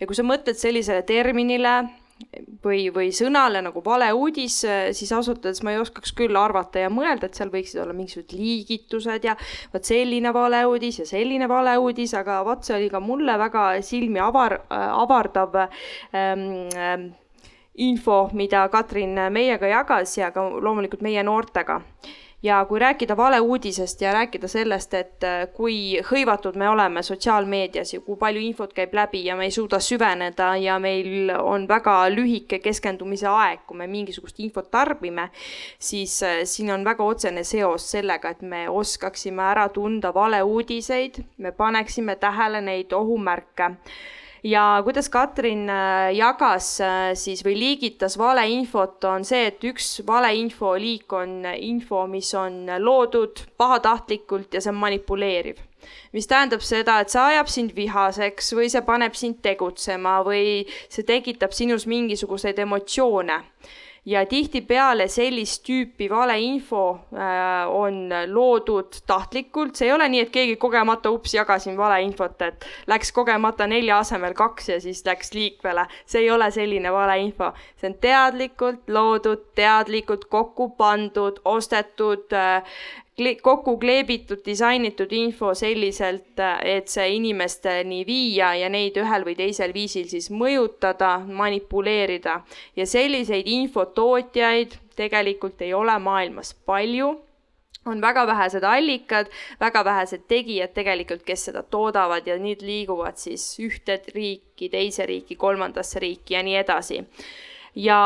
ja 0.00 0.06
kui 0.06 0.16
sa 0.16 0.22
mõtled 0.22 0.56
sellisele 0.56 1.02
terminile 1.02 2.05
või, 2.64 2.86
või 2.94 3.10
sõnale 3.14 3.60
nagu 3.64 3.82
valeuudis, 3.84 4.58
siis 4.96 5.12
ausalt 5.12 5.44
öeldes 5.44 5.62
ma 5.64 5.74
ei 5.74 5.80
oskaks 5.80 6.14
küll 6.16 6.36
arvata 6.38 6.82
ja 6.82 6.90
mõelda, 6.92 7.28
et 7.28 7.38
seal 7.38 7.52
võiksid 7.52 7.80
olla 7.82 7.94
mingisugused 7.96 8.34
liigitused 8.36 9.28
ja 9.28 9.36
vot 9.74 9.86
selline 9.86 10.32
valeuudis 10.34 11.02
ja 11.02 11.08
selline 11.08 11.48
valeuudis, 11.50 12.14
aga 12.18 12.40
vot 12.46 12.64
see 12.66 12.76
oli 12.78 12.90
ka 12.92 13.00
mulle 13.04 13.36
väga 13.40 13.68
silmi 13.86 14.22
avar, 14.22 14.58
avardav 14.70 15.60
ähm, 15.62 16.46
ähm, 16.76 17.08
info, 17.76 18.26
mida 18.32 18.66
Katrin 18.72 19.18
meiega 19.32 19.68
jagas 19.70 20.16
ja 20.18 20.32
ka 20.32 20.48
loomulikult 20.56 21.04
meie 21.04 21.22
noortega 21.26 21.82
ja 22.46 22.64
kui 22.64 22.78
rääkida 22.78 23.16
valeuudisest 23.16 24.00
ja 24.00 24.12
rääkida 24.12 24.48
sellest, 24.48 24.94
et 24.94 25.24
äh, 25.24 25.48
kui 25.54 25.98
hõivatud 26.10 26.56
me 26.58 26.68
oleme 26.70 27.02
sotsiaalmeedias 27.02 27.94
ja 27.94 28.00
kui 28.00 28.16
palju 28.20 28.42
infot 28.46 28.72
käib 28.76 28.94
läbi 28.94 29.24
ja 29.26 29.36
me 29.36 29.48
ei 29.48 29.54
suuda 29.54 29.80
süveneda 29.82 30.52
ja 30.62 30.78
meil 30.82 31.32
on 31.38 31.66
väga 31.68 31.96
lühike 32.14 32.60
keskendumise 32.64 33.28
aeg, 33.30 33.64
kui 33.66 33.78
me 33.82 33.88
mingisugust 33.90 34.38
infot 34.44 34.70
tarbime, 34.70 35.28
siis 35.78 36.20
äh, 36.22 36.42
siin 36.44 36.70
on 36.74 36.84
väga 36.86 37.04
otsene 37.04 37.44
seos 37.44 37.90
sellega, 37.96 38.30
et 38.36 38.42
me 38.42 38.66
oskaksime 38.70 39.42
ära 39.50 39.68
tunda 39.68 40.14
valeuudiseid, 40.14 41.22
me 41.38 41.52
paneksime 41.52 42.16
tähele 42.22 42.60
neid 42.60 42.92
ohumärke 42.92 43.74
ja 44.46 44.80
kuidas 44.84 45.08
Katrin 45.10 45.66
äh, 45.70 46.14
jagas 46.14 46.80
äh, 46.80 47.12
siis 47.18 47.42
või 47.44 47.56
liigitas 47.58 48.18
valeinfot, 48.18 49.04
on 49.10 49.24
see, 49.26 49.46
et 49.50 49.64
üks 49.66 50.00
valeinfo 50.06 50.74
liik 50.80 51.12
on 51.16 51.40
info, 51.56 52.04
mis 52.10 52.32
on 52.38 52.66
loodud 52.78 53.42
pahatahtlikult 53.58 54.54
ja 54.54 54.62
see 54.62 54.72
on 54.74 54.78
manipuleeriv. 54.82 55.58
Mis 56.14 56.26
tähendab 56.26 56.62
seda, 56.66 57.00
et 57.02 57.12
see 57.12 57.22
ajab 57.22 57.50
sind 57.50 57.74
vihaseks 57.76 58.54
või 58.58 58.70
see 58.72 58.82
paneb 58.86 59.18
sind 59.18 59.42
tegutsema 59.42 60.18
või 60.26 60.64
see 60.88 61.06
tekitab 61.06 61.54
sinus 61.54 61.86
mingisuguseid 61.90 62.58
emotsioone 62.62 63.42
ja 64.06 64.22
tihtipeale 64.26 65.08
sellist 65.08 65.64
tüüpi 65.66 66.08
valeinfo 66.10 66.82
äh, 66.94 67.68
on 67.68 68.08
loodud 68.30 69.00
tahtlikult, 69.06 69.74
see 69.76 69.88
ei 69.88 69.94
ole 69.94 70.08
nii, 70.08 70.22
et 70.26 70.32
keegi 70.34 70.56
kogemata 70.62 71.10
ups, 71.10 71.34
jagasin 71.34 71.76
valeinfot, 71.78 72.42
et 72.46 72.66
läks 72.86 73.10
kogemata 73.12 73.66
nelja 73.66 73.98
asemel 74.04 74.36
kaks 74.38 74.68
ja 74.68 74.80
siis 74.80 75.02
läks 75.06 75.34
liikvele. 75.34 75.86
see 76.06 76.22
ei 76.22 76.30
ole 76.30 76.50
selline 76.50 76.92
valeinfo, 76.92 77.52
see 77.80 77.90
on 77.90 77.98
teadlikult 78.00 78.88
loodud, 78.88 79.48
teadlikult 79.58 80.28
kokku 80.30 80.70
pandud, 80.78 81.42
ostetud 81.44 82.32
äh, 82.32 82.62
kokku 83.42 83.78
kleebitud, 83.80 84.42
disainitud 84.44 85.12
info 85.12 85.54
selliselt, 85.56 86.36
et 86.62 86.88
see 86.92 87.14
inimesteni 87.16 88.02
viia 88.06 88.52
ja 88.60 88.68
neid 88.68 88.98
ühel 89.00 89.24
või 89.24 89.36
teisel 89.38 89.72
viisil 89.72 90.08
siis 90.10 90.28
mõjutada, 90.30 91.18
manipuleerida. 91.24 92.42
ja 92.76 92.86
selliseid 92.86 93.46
infotootjaid 93.46 94.76
tegelikult 94.96 95.62
ei 95.62 95.72
ole 95.74 95.98
maailmas 95.98 96.54
palju 96.66 97.14
on 97.86 98.00
väga 98.00 98.26
vähesed 98.26 98.64
allikad, 98.64 99.26
väga 99.60 99.84
vähesed 99.84 100.26
tegijad 100.28 100.72
tegelikult, 100.74 101.22
kes 101.22 101.44
seda 101.48 101.62
toodavad 101.62 102.26
ja 102.26 102.36
need 102.38 102.62
liiguvad 102.62 103.16
siis 103.16 103.58
ühte 103.62 104.00
riiki, 104.14 104.68
teise 104.68 105.06
riiki, 105.06 105.36
kolmandasse 105.36 106.00
riiki 106.02 106.34
ja 106.34 106.42
nii 106.42 106.56
edasi 106.56 107.04
ja 107.76 108.00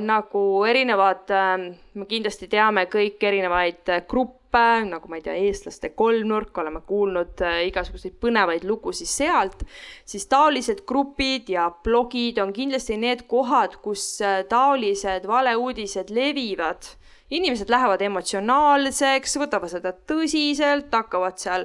nagu 0.00 0.64
erinevad, 0.68 1.32
me 1.94 2.06
kindlasti 2.08 2.48
teame 2.52 2.84
kõik 2.92 3.22
erinevaid 3.24 3.92
gruppe, 4.08 4.43
nagu 4.88 5.08
ma 5.08 5.18
ei 5.18 5.24
tea, 5.24 5.34
eestlaste 5.48 5.90
kolmnurk, 5.98 6.56
oleme 6.58 6.80
kuulnud 6.86 7.42
äh, 7.44 7.60
igasuguseid 7.68 8.16
põnevaid 8.22 8.66
lugusid 8.68 9.10
sealt, 9.10 9.64
siis 10.06 10.26
taolised 10.30 10.84
grupid 10.88 11.50
ja 11.52 11.70
blogid 11.84 12.38
on 12.42 12.52
kindlasti 12.54 12.98
need 13.00 13.26
kohad, 13.30 13.78
kus 13.84 14.20
äh, 14.22 14.42
taolised 14.48 15.26
valeuudised 15.30 16.12
levivad. 16.14 16.94
Inimesed 17.34 17.70
lähevad 17.72 18.02
emotsionaalseks, 18.04 19.38
võtavad 19.40 19.72
seda 19.72 19.94
tõsiselt, 20.06 20.92
hakkavad 20.92 21.40
seal 21.40 21.64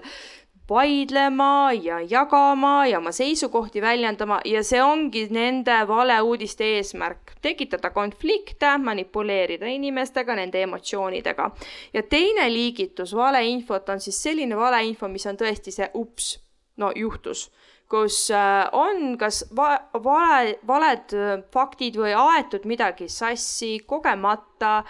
vaidlema 0.69 1.71
ja 1.81 1.99
jagama 2.09 2.87
ja 2.87 2.97
oma 2.97 3.11
seisukohti 3.11 3.81
väljendama 3.81 4.39
ja 4.45 4.63
see 4.63 4.81
ongi 4.83 5.25
nende 5.33 5.77
valeuudiste 5.87 6.67
eesmärk, 6.77 7.33
tekitada 7.41 7.89
konflikte, 7.89 8.77
manipuleerida 8.77 9.67
inimestega, 9.67 10.35
nende 10.35 10.61
emotsioonidega. 10.63 11.51
ja 11.93 12.03
teine 12.03 12.53
liigitus 12.53 13.15
valeinfot 13.15 13.89
on 13.89 13.99
siis 13.99 14.23
selline 14.23 14.57
valeinfo, 14.57 15.07
mis 15.07 15.25
on 15.25 15.37
tõesti 15.37 15.71
see 15.71 15.89
ups, 15.93 16.37
no 16.77 16.91
juhtus 16.95 17.49
kus 17.89 18.29
äh, 18.31 18.69
on 18.71 19.17
kas 19.17 19.41
va 19.57 19.71
vale, 20.03 20.59
valed 20.67 21.13
äh, 21.17 21.31
faktid 21.53 21.97
või 21.97 22.13
aetud 22.13 22.67
midagi 22.69 23.09
sassi, 23.09 23.79
kogemata, 23.89 24.83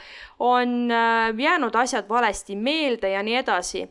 on 0.44 0.92
äh, 0.92 1.32
jäänud 1.40 1.76
asjad 1.80 2.10
valesti 2.10 2.60
meelde 2.60 3.14
ja 3.16 3.24
nii 3.24 3.40
edasi 3.40 3.86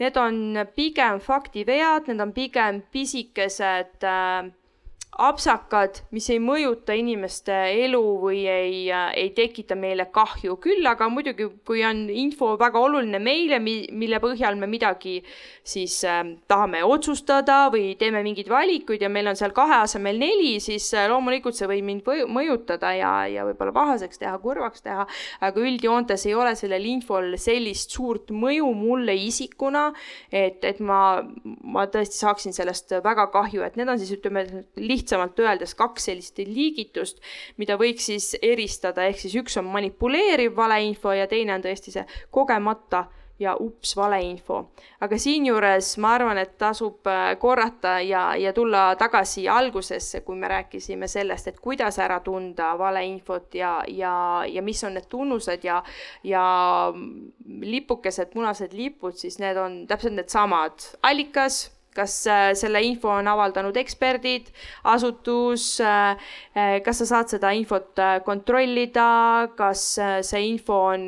Need 0.00 0.16
on 0.16 0.36
pigem 0.74 1.20
faktivead, 1.20 2.06
need 2.08 2.20
on 2.24 2.32
pigem 2.32 2.80
pisikesed 2.92 4.02
äh, 4.02 4.48
apsakad, 5.18 5.98
mis 6.14 6.28
ei 6.30 6.38
mõjuta 6.38 6.94
inimeste 6.94 7.54
elu 7.82 8.00
või 8.22 8.44
ei, 8.48 8.76
ei 8.90 9.30
tekita 9.34 9.74
meile 9.74 10.06
kahju. 10.12 10.54
küll 10.62 10.86
aga 10.86 11.08
muidugi, 11.10 11.48
kui 11.66 11.82
on 11.84 12.04
info 12.08 12.54
väga 12.60 12.78
oluline 12.78 13.18
meile, 13.18 13.58
mille 13.60 14.20
põhjal 14.22 14.56
me 14.56 14.68
midagi 14.70 15.18
siis 15.66 15.98
äh, 16.08 16.22
tahame 16.48 16.84
otsustada 16.86 17.68
või 17.72 17.96
teeme 17.98 18.22
mingeid 18.22 18.48
valikuid 18.48 19.02
ja 19.02 19.10
meil 19.10 19.28
on 19.28 19.36
seal 19.36 19.52
kahe 19.56 19.82
asemel 19.82 20.18
neli, 20.18 20.54
siis 20.62 20.88
äh, 20.94 21.08
loomulikult 21.10 21.58
see 21.58 21.68
võib 21.68 21.84
mind 21.90 22.06
mõjutada 22.30 22.94
ja, 22.96 23.12
ja 23.28 23.44
võib-olla 23.48 23.74
pahaseks 23.76 24.22
teha, 24.22 24.36
kurvaks 24.38 24.86
teha. 24.86 25.06
aga 25.40 25.60
üldjoontes 25.60 26.26
ei 26.26 26.34
ole 26.38 26.54
sellel 26.56 26.86
infol 26.86 27.34
sellist 27.36 27.90
suurt 27.92 28.30
mõju 28.30 28.70
mulle 28.78 29.18
isikuna, 29.18 29.90
et, 30.30 30.64
et 30.64 30.80
ma, 30.80 31.20
ma 31.44 31.86
tõesti 31.90 32.22
saaksin 32.22 32.56
sellest 32.56 32.94
väga 33.04 33.26
kahju, 33.34 33.66
et 33.66 33.76
need 33.76 33.90
on 33.90 34.00
siis 34.00 34.14
ütleme 34.16 34.46
lihtsalt 34.78 34.99
lihtsamalt 35.00 35.38
öeldes 35.40 35.74
kaks 35.78 36.10
sellist 36.10 36.38
liigitust, 36.38 37.20
mida 37.56 37.78
võiks 37.80 38.10
siis 38.10 38.34
eristada, 38.42 39.08
ehk 39.08 39.24
siis 39.24 39.38
üks 39.40 39.56
on 39.60 39.70
manipuleeriv 39.72 40.54
valeinfo 40.56 41.16
ja 41.16 41.26
teine 41.30 41.56
on 41.56 41.64
tõesti 41.64 41.96
see 41.96 42.06
kogemata 42.30 43.06
ja 43.40 43.56
ups, 43.60 43.94
valeinfo. 43.96 44.58
aga 45.00 45.18
siinjuures 45.18 45.94
ma 46.04 46.12
arvan, 46.18 46.38
et 46.42 46.58
tasub 46.60 47.08
äh, 47.08 47.32
korrata 47.40 47.96
ja, 48.04 48.34
ja 48.36 48.52
tulla 48.52 48.90
tagasi 49.00 49.46
algusesse, 49.48 50.20
kui 50.26 50.36
me 50.36 50.48
rääkisime 50.52 51.08
sellest, 51.08 51.48
et 51.48 51.60
kuidas 51.60 51.98
ära 51.98 52.20
tunda 52.20 52.74
valeinfot 52.78 53.56
ja, 53.56 53.78
ja, 53.88 54.14
ja 54.48 54.62
mis 54.62 54.84
on 54.84 54.98
need 54.98 55.08
tunnused 55.08 55.64
ja, 55.64 55.80
ja 56.24 56.44
lipukesed, 57.48 58.32
punased 58.34 58.76
lipud, 58.76 59.16
siis 59.16 59.40
need 59.40 59.56
on 59.56 59.84
täpselt 59.88 60.18
needsamad. 60.20 60.90
allikas 61.02 61.70
kas 61.94 62.26
äh, 62.26 62.52
selle 62.54 62.82
info 62.86 63.10
on 63.10 63.28
avaldanud 63.28 63.76
eksperdid, 63.80 64.50
asutus, 64.84 65.80
äh, 65.80 66.14
äh, 66.54 66.78
kas 66.84 67.02
sa 67.02 67.08
saad 67.14 67.34
seda 67.34 67.52
infot 67.56 67.98
kontrollida, 68.24 69.50
kas 69.58 69.84
see 70.26 70.42
info 70.46 70.78
on, 70.92 71.04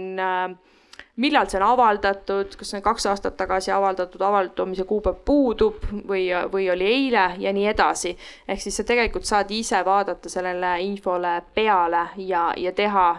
millal 1.23 1.49
see 1.49 1.61
on 1.61 1.67
avaldatud, 1.69 2.57
kas 2.59 2.73
see 2.73 2.81
on 2.81 2.85
kaks 2.85 3.07
aastat 3.13 3.37
tagasi 3.39 3.73
avaldatud, 3.75 4.23
avaldamise 4.27 4.87
kuupäev 4.89 5.21
puudub 5.25 5.85
või, 6.09 6.27
või 6.53 6.69
oli 6.73 6.89
eile 6.89 7.27
ja 7.39 7.53
nii 7.55 7.69
edasi. 7.73 8.17
ehk 8.49 8.63
siis 8.63 8.81
sa 8.81 8.87
tegelikult 8.89 9.29
saad 9.29 9.51
ise 9.55 9.85
vaadata 9.87 10.33
sellele 10.33 10.79
infole 10.83 11.41
peale 11.55 12.09
ja, 12.17 12.51
ja 12.57 12.73
teha 12.73 13.11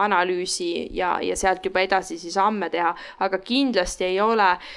analüüsi 0.00 0.88
ja, 0.96 1.18
ja 1.22 1.36
sealt 1.36 1.64
juba 1.66 1.82
edasi 1.82 2.18
siis 2.18 2.34
samme 2.34 2.70
teha, 2.70 2.94
aga 3.18 3.38
kindlasti 3.42 4.06
ei 4.06 4.20
ole 4.20 4.46
äh, 4.52 4.70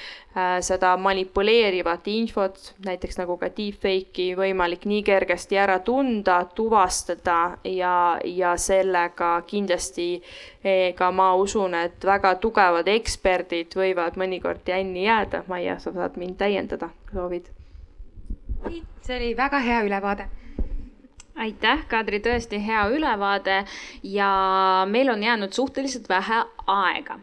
seda 0.60 0.96
manipuleerivat 0.98 2.08
infot, 2.10 2.58
näiteks 2.84 3.20
nagu 3.20 3.36
ka 3.38 3.46
deepfake'i 3.54 4.34
võimalik 4.38 4.86
nii 4.90 5.02
kergesti 5.06 5.58
ära 5.62 5.78
tunda, 5.86 6.40
tuvastada 6.58 7.56
ja, 7.70 8.18
ja 8.24 8.56
sellega 8.58 9.36
kindlasti 9.46 10.08
eh, 10.18 10.94
ka 10.98 11.10
ma 11.14 11.30
usun, 11.38 11.76
et 11.78 12.04
väga 12.04 12.34
tugevad 12.42 12.90
eksperdid 12.90 13.76
võivad 13.78 14.18
mõnikord 14.18 14.66
jänni 14.66 15.06
jääda. 15.06 15.44
Maia, 15.46 15.78
sa 15.78 15.94
saad 15.94 16.18
mind 16.18 16.40
täiendada, 16.42 16.90
soovid? 17.12 17.52
see 19.04 19.16
oli 19.18 19.34
väga 19.36 19.58
hea 19.60 19.82
ülevaade 19.84 20.24
aitäh, 21.36 21.82
Kadri, 21.90 22.22
tõesti 22.24 22.58
hea 22.64 22.86
ülevaade 22.88 23.64
ja 24.02 24.30
meil 24.88 25.10
on 25.12 25.22
jäänud 25.22 25.52
suhteliselt 25.52 26.08
vähe 26.08 26.40
aega 26.66 27.18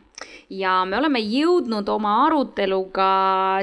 ja 0.49 0.81
me 0.85 0.98
oleme 0.99 1.22
jõudnud 1.23 1.89
oma 1.89 2.15
aruteluga 2.26 3.10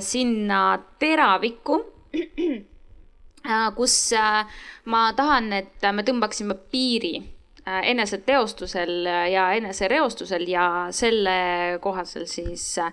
sinna 0.05 0.79
teravikku, 1.01 1.81
kus 3.79 3.97
äh, 4.17 4.61
ma 4.93 5.09
tahan, 5.17 5.53
et 5.61 5.89
me 5.95 6.05
tõmbaksime 6.07 6.57
piiri 6.73 7.15
äh, 7.21 7.81
eneseteostusel 7.93 9.09
ja 9.33 9.51
enesereostusel 9.59 10.49
ja 10.49 10.67
selle 10.95 11.39
kohasel 11.85 12.27
siis 12.31 12.67
äh, 12.83 12.93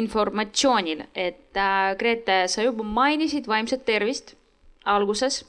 informatsioonil, 0.00 1.06
et 1.14 1.38
Grete, 1.98 2.44
sa 2.46 2.62
juba 2.62 2.84
mainisid 2.86 3.48
vaimset 3.50 3.82
tervist 3.88 4.36
alguses, 4.88 5.42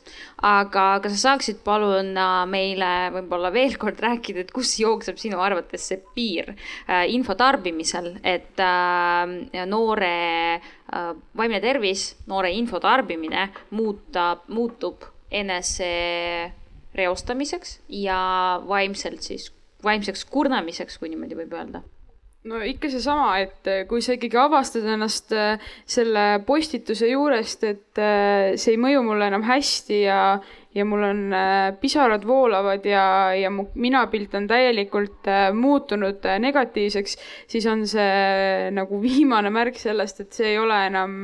aga 0.44 1.00
kas 1.04 1.16
sa 1.16 1.32
saaksid 1.32 1.62
palun 1.64 2.12
äh, 2.20 2.44
meile 2.52 2.90
võib-olla 3.16 3.52
veel 3.54 3.78
kord 3.80 4.02
rääkida, 4.04 4.44
et 4.44 4.52
kus 4.52 4.74
jookseb 4.82 5.20
sinu 5.22 5.40
arvates 5.40 5.86
see 5.88 6.02
piir 6.16 6.52
äh, 6.52 7.06
info 7.14 7.38
tarbimisel, 7.40 8.18
et 8.24 8.60
äh, 8.60 9.64
noore 9.66 10.16
vaimne 10.92 11.62
tervis, 11.64 12.18
noore 12.28 12.52
info 12.52 12.82
tarbimine 12.84 13.48
muutab, 13.72 14.44
muutub 14.52 15.08
enese 15.32 15.88
reostamiseks 16.92 17.78
ja 17.96 18.20
vaimselt 18.68 19.24
siis, 19.24 19.48
vaimseks 19.86 20.26
kurnamiseks, 20.28 21.00
kui 21.00 21.14
niimoodi 21.14 21.40
võib 21.40 21.56
öelda 21.56 21.86
no 22.50 22.62
ikka 22.66 22.90
seesama, 22.90 23.36
et 23.44 23.70
äh, 23.70 23.84
kui 23.90 24.02
sa 24.02 24.16
ikkagi 24.16 24.40
avastad 24.42 24.88
ennast 24.90 25.34
äh, 25.36 25.62
selle 25.90 26.26
postituse 26.48 27.10
juurest, 27.12 27.66
et 27.70 28.02
äh, 28.02 28.58
see 28.58 28.76
ei 28.76 28.82
mõju 28.82 29.04
mulle 29.06 29.30
enam 29.30 29.46
hästi 29.46 30.02
ja, 30.08 30.22
ja 30.74 30.86
mul 30.86 31.04
on 31.04 31.34
äh, 31.34 31.74
pisarad 31.82 32.24
voolavad 32.28 32.86
ja, 32.88 33.34
ja 33.36 33.50
mu 33.52 33.66
minapilt 33.76 34.34
on 34.40 34.48
täielikult 34.48 35.28
äh, 35.28 35.50
muutunud 35.54 36.24
äh, 36.26 36.40
negatiivseks, 36.40 37.18
siis 37.52 37.68
on 37.68 37.84
see 37.88 38.72
nagu 38.72 39.02
viimane 39.04 39.52
märk 39.52 39.80
sellest, 39.80 40.24
et 40.24 40.38
see 40.38 40.54
ei 40.54 40.60
ole 40.62 40.78
enam 40.88 41.20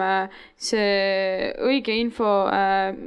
see 0.58 1.52
õige 1.64 1.96
info, 1.96 2.30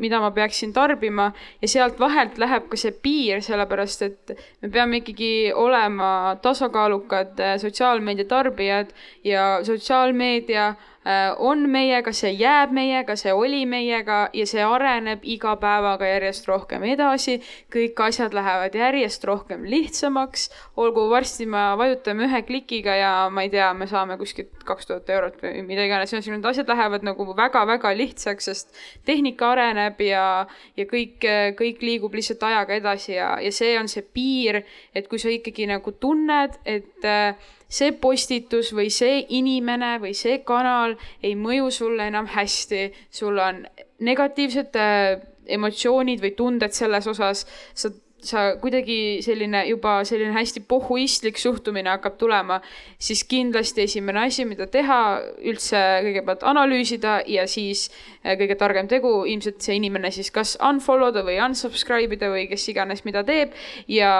mida 0.01 0.21
ma 0.23 0.31
peaksin 0.35 0.73
tarbima 0.73 1.29
ja 1.61 1.69
sealt 1.69 1.99
vahelt 2.01 2.39
läheb 2.41 2.69
ka 2.71 2.79
see 2.81 2.95
piir, 2.95 3.43
sellepärast 3.45 4.07
et 4.07 4.35
me 4.62 4.71
peame 4.73 5.03
ikkagi 5.03 5.51
olema 5.53 6.39
tasakaalukad 6.43 7.43
sotsiaalmeedia 7.61 8.29
tarbijad 8.31 8.95
ja 9.27 9.59
sotsiaalmeedia 9.67 10.73
on 11.39 11.62
meiega, 11.70 12.12
see 12.12 12.35
jääb 12.36 12.74
meiega, 12.77 13.14
see 13.16 13.32
oli 13.32 13.62
meiega 13.66 14.28
ja 14.36 14.44
see 14.47 14.60
areneb 14.60 15.22
iga 15.24 15.55
päevaga 15.56 16.05
järjest 16.05 16.48
rohkem 16.48 16.82
edasi. 16.85 17.39
kõik 17.72 18.01
asjad 18.05 18.35
lähevad 18.36 18.74
järjest 18.77 19.24
rohkem 19.24 19.64
lihtsamaks, 19.64 20.51
olgu 20.77 21.09
varsti 21.10 21.47
me 21.47 21.62
vajutame 21.81 22.27
ühe 22.28 22.43
klikiga 22.44 22.97
ja 22.97 23.12
ma 23.32 23.47
ei 23.47 23.51
tea, 23.51 23.72
me 23.74 23.86
saame 23.86 24.18
kuskilt 24.20 24.64
kaks 24.64 24.86
tuhat 24.86 25.09
eurot 25.10 25.40
või 25.43 25.62
mida 25.64 25.86
iganes, 25.89 26.12
ühesõnaga 26.12 26.36
need 26.36 26.51
asjad 26.52 26.68
lähevad 26.68 27.06
nagu 27.09 27.27
väga-väga 27.36 27.94
lihtsaks, 27.97 28.51
sest 28.51 28.77
tehnika 29.09 29.55
areneb 29.55 30.01
ja, 30.05 30.47
ja 30.77 30.85
kõik, 30.90 31.24
kõik 31.56 31.81
liigub 31.81 32.14
lihtsalt 32.14 32.44
ajaga 32.44 32.77
edasi 32.77 33.14
ja, 33.16 33.39
ja 33.40 33.52
see 33.52 33.72
on 33.81 33.89
see 33.89 34.05
piir, 34.05 34.62
et 34.94 35.09
kui 35.09 35.18
sa 35.18 35.32
ikkagi 35.32 35.70
nagu 35.70 35.97
tunned, 35.97 36.60
et 36.68 37.09
see 37.71 37.93
postitus 38.03 38.73
või 38.75 38.91
see 38.91 39.25
inimene 39.39 39.97
või 40.03 40.15
see 40.19 40.41
kanal 40.47 40.97
ei 41.23 41.37
mõju 41.39 41.71
sulle 41.75 42.09
enam 42.11 42.29
hästi, 42.35 42.91
sul 43.15 43.39
on 43.39 43.65
negatiivsed 44.03 44.77
äh, 44.81 45.21
emotsioonid 45.51 46.23
või 46.23 46.35
tunded 46.39 46.75
selles 46.75 47.07
osas, 47.11 47.47
sa 47.75 47.91
sa 48.27 48.57
kuidagi 48.61 49.21
selline 49.25 49.65
juba 49.69 50.01
selline 50.09 50.33
hästi 50.35 50.63
pohhuistlik 50.69 51.39
suhtumine 51.41 51.91
hakkab 51.91 52.19
tulema, 52.21 52.61
siis 53.01 53.23
kindlasti 53.29 53.85
esimene 53.87 54.25
asi, 54.27 54.45
mida 54.49 54.67
teha, 54.71 55.01
üldse 55.47 55.81
kõigepealt 56.05 56.45
analüüsida 56.51 57.21
ja 57.31 57.47
siis 57.51 57.87
äh, 58.25 58.37
kõige 58.41 58.57
targem 58.61 58.89
tegu, 58.91 59.13
ilmselt 59.29 59.63
see 59.65 59.79
inimene 59.79 60.13
siis 60.15 60.31
kas 60.35 60.57
unfollow 60.67 61.13
da 61.15 61.25
või 61.27 61.39
unsubscribe 61.45 62.19
ida 62.19 62.31
või 62.33 62.47
kes 62.51 62.67
iganes, 62.73 63.05
mida 63.09 63.25
teeb. 63.27 63.55
ja, 63.89 64.13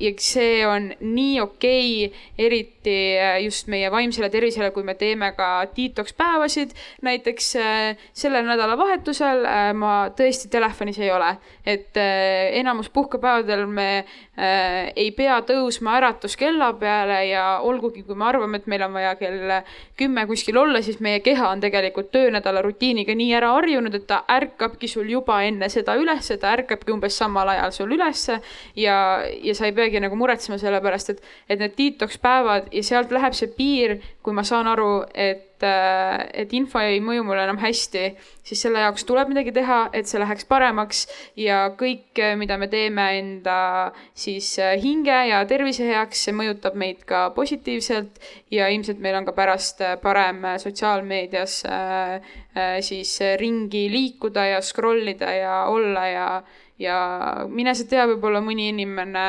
ja 0.00 0.12
see 0.22 0.66
on 0.66 0.90
nii 1.00 1.40
okei 1.44 2.08
okay,, 2.08 2.26
eriti 2.48 2.98
äh, 3.18 3.38
just 3.44 3.70
meie 3.72 3.90
vaimsele 3.92 4.30
tervisele, 4.32 4.70
kui 4.74 4.86
me 4.86 4.96
teeme 4.98 5.32
ka 5.36 5.68
detox 5.76 6.14
päevasid. 6.18 6.74
näiteks 7.02 7.50
äh, 7.56 8.08
sellel 8.12 8.46
nädalavahetusel 8.48 9.44
ma 9.78 9.94
tõesti 10.16 10.50
telefonis 10.52 10.98
ei 11.00 11.10
ole, 11.12 11.34
et 11.66 11.96
enamus 11.98 12.88
puhkepäeva 12.92 13.37
päevadel 13.42 13.66
me 13.66 13.98
äh, 13.98 14.04
ei 14.38 15.10
pea 15.16 15.40
tõusma 15.42 15.96
äratuskella 15.98 16.68
peale 16.78 17.18
ja 17.26 17.44
olgugi, 17.66 18.04
kui 18.06 18.14
me 18.18 18.28
arvame, 18.28 18.60
et 18.60 18.68
meil 18.70 18.84
on 18.86 18.92
vaja 18.94 19.14
kell 19.18 19.54
kümme 19.98 20.26
kuskil 20.30 20.60
olla, 20.60 20.82
siis 20.82 21.00
meie 21.02 21.20
keha 21.24 21.48
on 21.50 21.62
tegelikult 21.64 22.12
töönädala 22.14 22.62
rutiiniga 22.62 23.16
nii 23.18 23.32
ära 23.34 23.50
harjunud, 23.56 23.94
et 23.98 24.06
ta 24.06 24.20
ärkabki 24.30 24.90
sul 24.90 25.10
juba 25.10 25.40
enne 25.48 25.70
seda 25.72 25.96
üles, 25.98 26.30
ta 26.40 26.54
ärkabki 26.54 26.94
umbes 26.94 27.18
samal 27.18 27.50
ajal 27.54 27.74
sul 27.74 27.96
ülesse 27.98 28.38
ja, 28.78 28.96
ja 29.42 29.58
sa 29.58 29.66
ei 29.66 29.74
peagi 29.74 30.00
nagu 30.04 30.16
muretsema 30.18 30.60
selle 30.60 30.80
pärast, 30.84 31.16
et, 31.16 31.34
et 31.48 31.58
need 31.58 31.74
detox 31.78 32.20
päevad 32.22 32.70
ja 32.72 32.86
sealt 32.86 33.10
läheb 33.14 33.34
see 33.34 33.50
piir, 33.58 33.98
kui 34.22 34.36
ma 34.36 34.46
saan 34.46 34.70
aru, 34.70 35.02
et 35.14 35.48
Äh, 35.62 36.28
et 36.44 36.52
info 36.54 36.78
ei 36.78 37.00
mõju 37.02 37.24
mulle 37.26 37.42
enam 37.42 37.58
hästi, 37.58 38.02
siis 38.46 38.60
selle 38.62 38.82
jaoks 38.84 39.02
tuleb 39.08 39.30
midagi 39.32 39.50
teha, 39.56 39.88
et 39.96 40.06
see 40.06 40.20
läheks 40.22 40.46
paremaks 40.46 41.00
ja 41.40 41.64
kõik, 41.78 42.20
mida 42.38 42.58
me 42.60 42.68
teeme 42.70 43.06
enda 43.18 43.56
siis 44.14 44.27
äh, 44.62 44.76
hinge 44.82 45.16
ja 45.30 45.40
tervise 45.48 45.86
heaks, 45.88 46.26
see 46.26 46.36
mõjutab 46.36 46.76
meid 46.78 47.02
ka 47.08 47.28
positiivselt 47.36 48.20
ja 48.54 48.68
ilmselt 48.72 49.00
meil 49.04 49.18
on 49.18 49.28
ka 49.28 49.34
pärast 49.36 49.82
äh, 49.84 49.96
parem 50.02 50.44
sotsiaalmeedias 50.62 51.60
siis 52.82 53.12
ringi 53.38 53.84
liikuda 53.92 54.44
ja 54.48 54.62
scroll 54.64 55.12
ida 55.12 55.30
ja 55.30 55.52
olla 55.70 56.06
ja 56.10 56.28
ja 56.78 56.98
mine 57.50 57.74
sa 57.74 57.86
tea, 57.90 58.06
võib-olla 58.08 58.40
mõni 58.44 58.70
inimene 58.72 59.24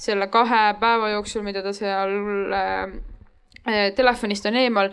selle 0.00 0.28
kahe 0.32 0.74
päeva 0.80 1.10
jooksul, 1.14 1.44
mida 1.46 1.62
ta 1.64 1.72
seal 1.76 2.12
äh, 2.56 3.90
telefonist 3.96 4.46
on 4.48 4.58
eemal, 4.60 4.92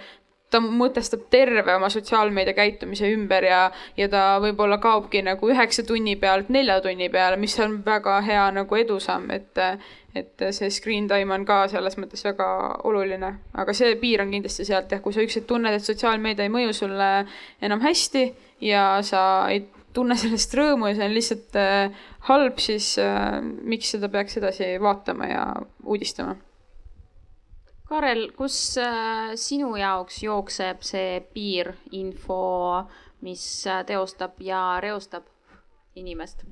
ta 0.51 0.61
mõtestab 0.63 1.27
terve 1.31 1.75
oma 1.75 1.89
sotsiaalmeedia 1.91 2.55
käitumise 2.55 3.09
ümber 3.11 3.43
ja, 3.47 3.59
ja 3.99 4.07
ta 4.11 4.23
võib-olla 4.43 4.79
kaobki 4.83 5.21
nagu 5.25 5.51
üheksa 5.51 5.83
tunni 5.87 6.15
pealt 6.19 6.51
nelja 6.53 6.79
tunni 6.83 7.09
peale, 7.11 7.39
mis 7.39 7.57
on 7.63 7.81
väga 7.85 8.19
hea 8.23 8.45
nagu 8.55 8.79
edusamm, 8.79 9.29
et, 9.35 9.59
et 10.15 10.47
see 10.55 10.71
screen 10.73 11.09
time 11.11 11.35
on 11.35 11.45
ka 11.47 11.65
selles 11.71 11.99
mõttes 11.99 12.23
väga 12.25 12.47
oluline. 12.87 13.33
aga 13.53 13.75
see 13.75 13.95
piir 13.99 14.23
on 14.23 14.31
kindlasti 14.31 14.67
sealt 14.67 14.91
jah, 14.91 15.03
kui 15.03 15.15
sa 15.15 15.25
ükskord 15.25 15.49
tunned, 15.51 15.75
et 15.75 15.83
sotsiaalmeedia 15.83 16.47
ei 16.47 16.53
mõju 16.53 16.75
sulle 16.79 17.11
enam 17.61 17.83
hästi 17.83 18.29
ja 18.63 18.89
sa 19.03 19.21
ei 19.51 19.65
tunne 19.97 20.15
sellest 20.19 20.53
rõõmu 20.55 20.91
ja 20.91 20.97
see 20.97 21.09
on 21.09 21.15
lihtsalt 21.17 21.59
äh, 21.59 22.03
halb, 22.29 22.59
siis 22.63 22.93
äh, 23.01 23.39
miks 23.43 23.91
seda 23.95 24.07
peaks 24.13 24.39
edasi 24.39 24.77
vaatama 24.79 25.27
ja 25.27 25.47
uudistama 25.83 26.37
Karel, 27.87 28.31
kus 28.35 28.77
äh, 28.83 29.31
sinu 29.39 29.75
jaoks 29.79 30.21
jookseb 30.23 30.83
see 30.83 31.21
piir 31.33 31.71
info, 31.95 32.39
mis 33.23 33.43
äh, 33.67 33.85
teostab 33.87 34.41
ja 34.43 34.79
reostab 34.83 35.29
inimest? 35.95 36.43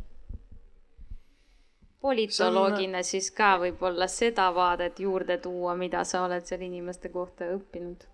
politoloogina 2.06 3.02
on... 3.02 3.04
siis 3.04 3.32
ka 3.34 3.56
võib-olla 3.60 4.08
seda 4.08 4.52
vaadet 4.56 5.00
juurde 5.00 5.40
tuua, 5.42 5.74
mida 5.76 6.04
sa 6.06 6.24
oled 6.28 6.46
seal 6.46 6.62
inimeste 6.62 7.10
kohta 7.10 7.48
õppinud 7.56 8.06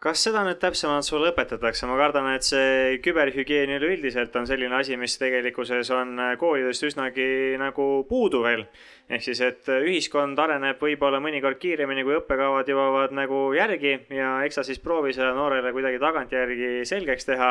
kas 0.00 0.22
seda 0.24 0.40
nüüd 0.46 0.56
täpsemalt 0.60 1.04
sulle 1.04 1.28
õpetatakse, 1.34 1.84
ma 1.88 1.98
kardan, 2.00 2.30
et 2.32 2.46
see 2.46 2.96
küberhügieen 3.04 3.74
üleüldiselt 3.76 4.36
on 4.40 4.46
selline 4.48 4.78
asi, 4.78 4.96
mis 4.96 5.18
tegelikkuses 5.20 5.90
on 5.92 6.14
koolidest 6.40 6.86
üsnagi 6.88 7.26
nagu 7.60 7.88
puudu 8.08 8.40
veel. 8.46 8.64
ehk 9.10 9.26
siis, 9.26 9.40
et 9.44 9.68
ühiskond 9.74 10.38
areneb 10.38 10.80
võib-olla 10.80 11.20
mõnikord 11.20 11.58
kiiremini, 11.60 12.04
kui 12.06 12.16
õppekavad 12.16 12.68
jõuavad 12.70 13.12
nagu 13.12 13.50
järgi 13.52 13.98
ja 14.14 14.38
eks 14.46 14.60
sa 14.60 14.64
siis 14.64 14.80
proovi 14.80 15.12
seda 15.12 15.34
noorele 15.36 15.72
kuidagi 15.76 15.98
tagantjärgi 16.00 16.72
selgeks 16.88 17.28
teha 17.28 17.50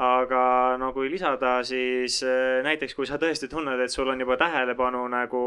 aga 0.00 0.76
no 0.80 0.92
kui 0.96 1.10
lisada, 1.12 1.58
siis 1.66 2.22
näiteks 2.64 2.94
kui 2.96 3.06
sa 3.06 3.18
tõesti 3.20 3.50
tunned, 3.50 3.80
et 3.80 3.92
sul 3.92 4.08
on 4.08 4.20
juba 4.20 4.38
tähelepanu 4.40 5.04
nagu 5.12 5.42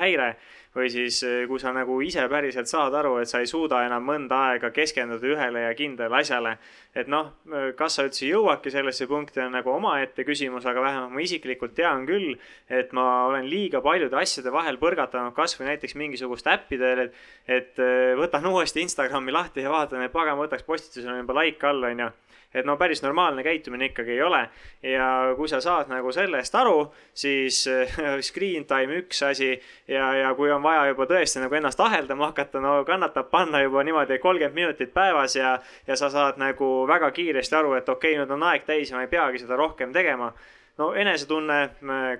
häire 0.00 0.34
või 0.74 0.90
siis 0.90 1.20
eh, 1.22 1.44
kui 1.46 1.60
sa 1.62 1.70
nagu 1.74 1.96
ise 2.02 2.24
päriselt 2.30 2.68
saad 2.70 2.94
aru, 2.98 3.16
et 3.22 3.30
sa 3.30 3.40
ei 3.42 3.48
suuda 3.48 3.84
enam 3.86 4.04
mõnda 4.06 4.40
aega 4.50 4.72
keskenduda 4.74 5.28
ühele 5.30 5.62
ja 5.68 5.74
kindlale 5.78 6.18
asjale. 6.18 6.56
et 6.94 7.08
noh, 7.10 7.32
kas 7.78 7.96
sa 7.96 8.04
üldse 8.06 8.26
jõuadki 8.26 8.70
sellesse 8.70 9.06
punkti, 9.10 9.40
on 9.42 9.54
nagu 9.54 9.70
omaette 9.70 10.22
küsimus, 10.26 10.66
aga 10.66 10.82
vähemalt 10.82 11.14
ma 11.14 11.22
isiklikult 11.22 11.74
tean 11.74 12.06
küll, 12.06 12.36
et 12.68 12.92
ma 12.94 13.26
olen 13.26 13.48
liiga 13.50 13.80
paljude 13.82 14.16
asjade 14.18 14.52
vahel 14.54 14.78
põrgatanud 14.78 15.34
kasvõi 15.34 15.72
näiteks 15.72 15.96
mingisugust 15.98 16.46
äppidel, 16.50 17.06
et, 17.06 17.22
et 17.46 17.82
eh, 17.82 18.14
võtan 18.18 18.46
uuesti 18.50 18.82
Instagrami 18.82 19.34
lahti 19.34 19.62
ja 19.62 19.70
vaatan, 19.74 20.02
et 20.02 20.14
pagan, 20.14 20.38
võtaks 20.38 20.66
postitusele 20.66 21.22
juba 21.22 21.38
like 21.40 21.66
all, 21.66 21.90
onju 21.90 22.10
et 22.54 22.66
no 22.66 22.76
päris 22.80 23.02
normaalne 23.02 23.42
käitumine 23.42 23.90
ikkagi 23.90 24.16
ei 24.16 24.22
ole. 24.22 24.48
ja 24.82 25.34
kui 25.36 25.48
sa 25.48 25.60
saad 25.60 25.90
nagu 25.90 26.12
sellest 26.12 26.54
aru, 26.54 26.92
siis 27.14 27.64
screen 28.28 28.64
time 28.70 29.00
üks 29.02 29.22
asi 29.26 29.50
ja, 29.88 30.12
ja 30.14 30.34
kui 30.34 30.50
on 30.52 30.62
vaja 30.62 30.86
juba 30.92 31.06
tõesti 31.10 31.42
nagu 31.42 31.54
ennast 31.54 31.80
aheldama 31.80 32.30
hakata, 32.30 32.60
no 32.60 32.80
kannatab 32.86 33.30
panna 33.30 33.62
juba 33.62 33.84
niimoodi 33.84 34.18
kolmkümmend 34.18 34.54
minutit 34.54 34.94
päevas 34.94 35.36
ja, 35.36 35.58
ja 35.86 35.96
sa 35.96 36.10
saad 36.10 36.38
nagu 36.38 36.86
väga 36.88 37.10
kiiresti 37.10 37.56
aru, 37.56 37.74
et 37.78 37.88
okei 37.88 38.14
okay,, 38.14 38.22
nüüd 38.22 38.36
on 38.36 38.50
aeg 38.50 38.66
täis 38.68 38.90
ja 38.90 38.98
ma 38.98 39.06
ei 39.06 39.12
peagi 39.12 39.42
seda 39.42 39.58
rohkem 39.58 39.92
tegema 39.92 40.32
no 40.78 40.90
enesetunne 40.98 41.58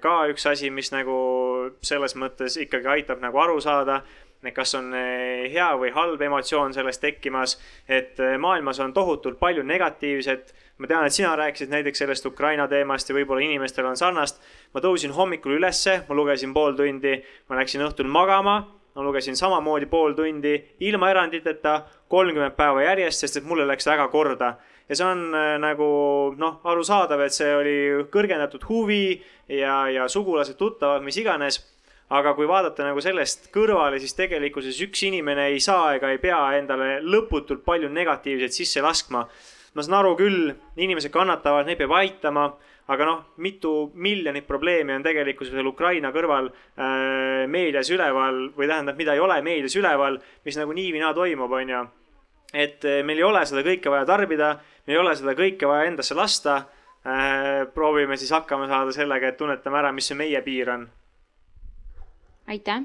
ka 0.02 0.14
üks 0.30 0.46
asi, 0.50 0.70
mis 0.70 0.92
nagu 0.94 1.16
selles 1.82 2.14
mõttes 2.18 2.58
ikkagi 2.62 2.90
aitab 2.98 3.22
nagu 3.22 3.40
aru 3.42 3.60
saada 3.62 4.02
kas 4.52 4.74
on 4.74 4.92
eh, 4.94 5.46
hea 5.52 5.70
või 5.80 5.92
halb 5.94 6.20
emotsioon 6.22 6.74
sellest 6.76 7.00
tekkimas, 7.00 7.56
et 7.88 8.20
eh, 8.20 8.36
maailmas 8.40 8.80
on 8.84 8.92
tohutult 8.92 9.38
palju 9.40 9.62
negatiivset. 9.62 10.54
ma 10.78 10.86
tean, 10.86 11.06
et 11.06 11.12
sina 11.12 11.36
rääkisid 11.36 11.70
näiteks 11.70 11.98
sellest 11.98 12.26
Ukraina 12.26 12.68
teemast 12.68 13.08
ja 13.08 13.14
võib-olla 13.14 13.40
inimestel 13.40 13.86
on 13.86 13.96
sarnast. 13.96 14.42
ma 14.74 14.80
tõusin 14.80 15.12
hommikul 15.12 15.56
ülesse, 15.58 16.02
ma 16.08 16.14
lugesin 16.14 16.54
pool 16.54 16.76
tundi, 16.76 17.22
ma 17.48 17.56
läksin 17.56 17.80
õhtul 17.80 18.06
magama, 18.06 18.58
ma 18.94 19.02
lugesin 19.02 19.36
samamoodi 19.36 19.86
pool 19.86 20.12
tundi 20.12 20.54
ilma 20.80 21.10
eranditeta, 21.10 21.84
kolmkümmend 22.08 22.56
päeva 22.56 22.82
järjest, 22.82 23.20
sest 23.20 23.36
et 23.36 23.44
mulle 23.44 23.66
läks 23.66 23.86
väga 23.86 24.08
korda 24.08 24.56
ja 24.88 24.96
see 24.96 25.06
on 25.06 25.34
äh, 25.34 25.54
nagu 25.60 25.86
noh, 26.36 26.58
arusaadav, 26.64 27.22
et 27.24 27.32
see 27.32 27.52
oli 27.56 27.76
kõrgendatud 28.12 28.66
huvi 28.68 29.22
ja, 29.48 29.84
ja 29.88 30.08
sugulased, 30.08 30.58
tuttavad, 30.60 31.04
mis 31.04 31.16
iganes 31.20 31.62
aga 32.14 32.34
kui 32.36 32.46
vaadata 32.46 32.86
nagu 32.86 33.02
sellest 33.02 33.48
kõrvale, 33.54 33.98
siis 34.02 34.14
tegelikkuses 34.14 34.78
üks 34.86 35.02
inimene 35.08 35.48
ei 35.50 35.62
saa 35.62 35.94
ega 35.96 36.12
ei 36.12 36.20
pea 36.22 36.38
endale 36.58 37.00
lõputult 37.02 37.64
palju 37.66 37.90
negatiivset 37.90 38.54
sisse 38.54 38.84
laskma. 38.84 39.24
ma 39.74 39.82
saan 39.82 39.96
aru 39.98 40.12
küll, 40.14 40.52
inimesed 40.78 41.10
kannatavad, 41.10 41.66
neid 41.66 41.80
peab 41.80 41.96
aitama, 41.98 42.44
aga 42.94 43.08
noh, 43.08 43.24
mitu 43.42 43.90
miljonit 43.98 44.46
probleemi 44.46 44.94
on 44.94 45.02
tegelikkuses 45.02 45.54
veel 45.56 45.66
Ukraina 45.66 46.12
kõrval 46.14 46.52
äh, 46.52 47.42
meedias 47.50 47.90
üleval 47.90 48.52
või 48.54 48.70
tähendab, 48.70 49.00
mida 49.00 49.16
ei 49.18 49.24
ole 49.24 49.40
meedias 49.42 49.74
üleval, 49.74 50.20
mis 50.46 50.60
nagu 50.60 50.76
nii 50.78 50.92
või 50.94 51.02
naa 51.02 51.14
toimub, 51.18 51.58
on 51.58 51.74
ju. 51.74 51.84
et 52.54 52.86
äh, 52.86 53.02
meil 53.02 53.18
ei 53.18 53.26
ole 53.26 53.42
seda 53.46 53.66
kõike 53.66 53.90
vaja 53.90 54.06
tarbida, 54.06 54.54
meil 54.86 55.00
ei 55.00 55.02
ole 55.02 55.16
seda 55.18 55.34
kõike 55.34 55.66
vaja 55.66 55.90
endasse 55.90 56.14
lasta 56.14 56.60
äh,. 57.02 57.64
proovime 57.74 58.16
siis 58.16 58.30
hakkama 58.30 58.70
saada 58.70 58.94
sellega, 58.94 59.32
et 59.32 59.40
tunnetame 59.40 59.82
ära, 59.82 59.90
mis 59.90 60.06
see 60.06 60.20
meie 60.20 60.44
piir 60.46 60.70
on 60.70 60.86
aitäh. 62.48 62.82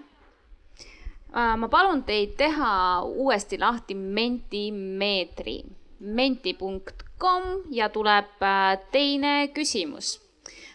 Äh, 1.36 1.58
ma 1.58 1.68
palun 1.70 2.04
teid 2.04 2.38
teha 2.38 3.02
uuesti 3.06 3.60
lahti 3.60 3.96
Mentimeetri, 3.96 5.60
menti.com 6.00 7.44
ja 7.72 7.90
tuleb 7.90 8.42
äh, 8.42 8.80
teine 8.92 9.48
küsimus. 9.54 10.20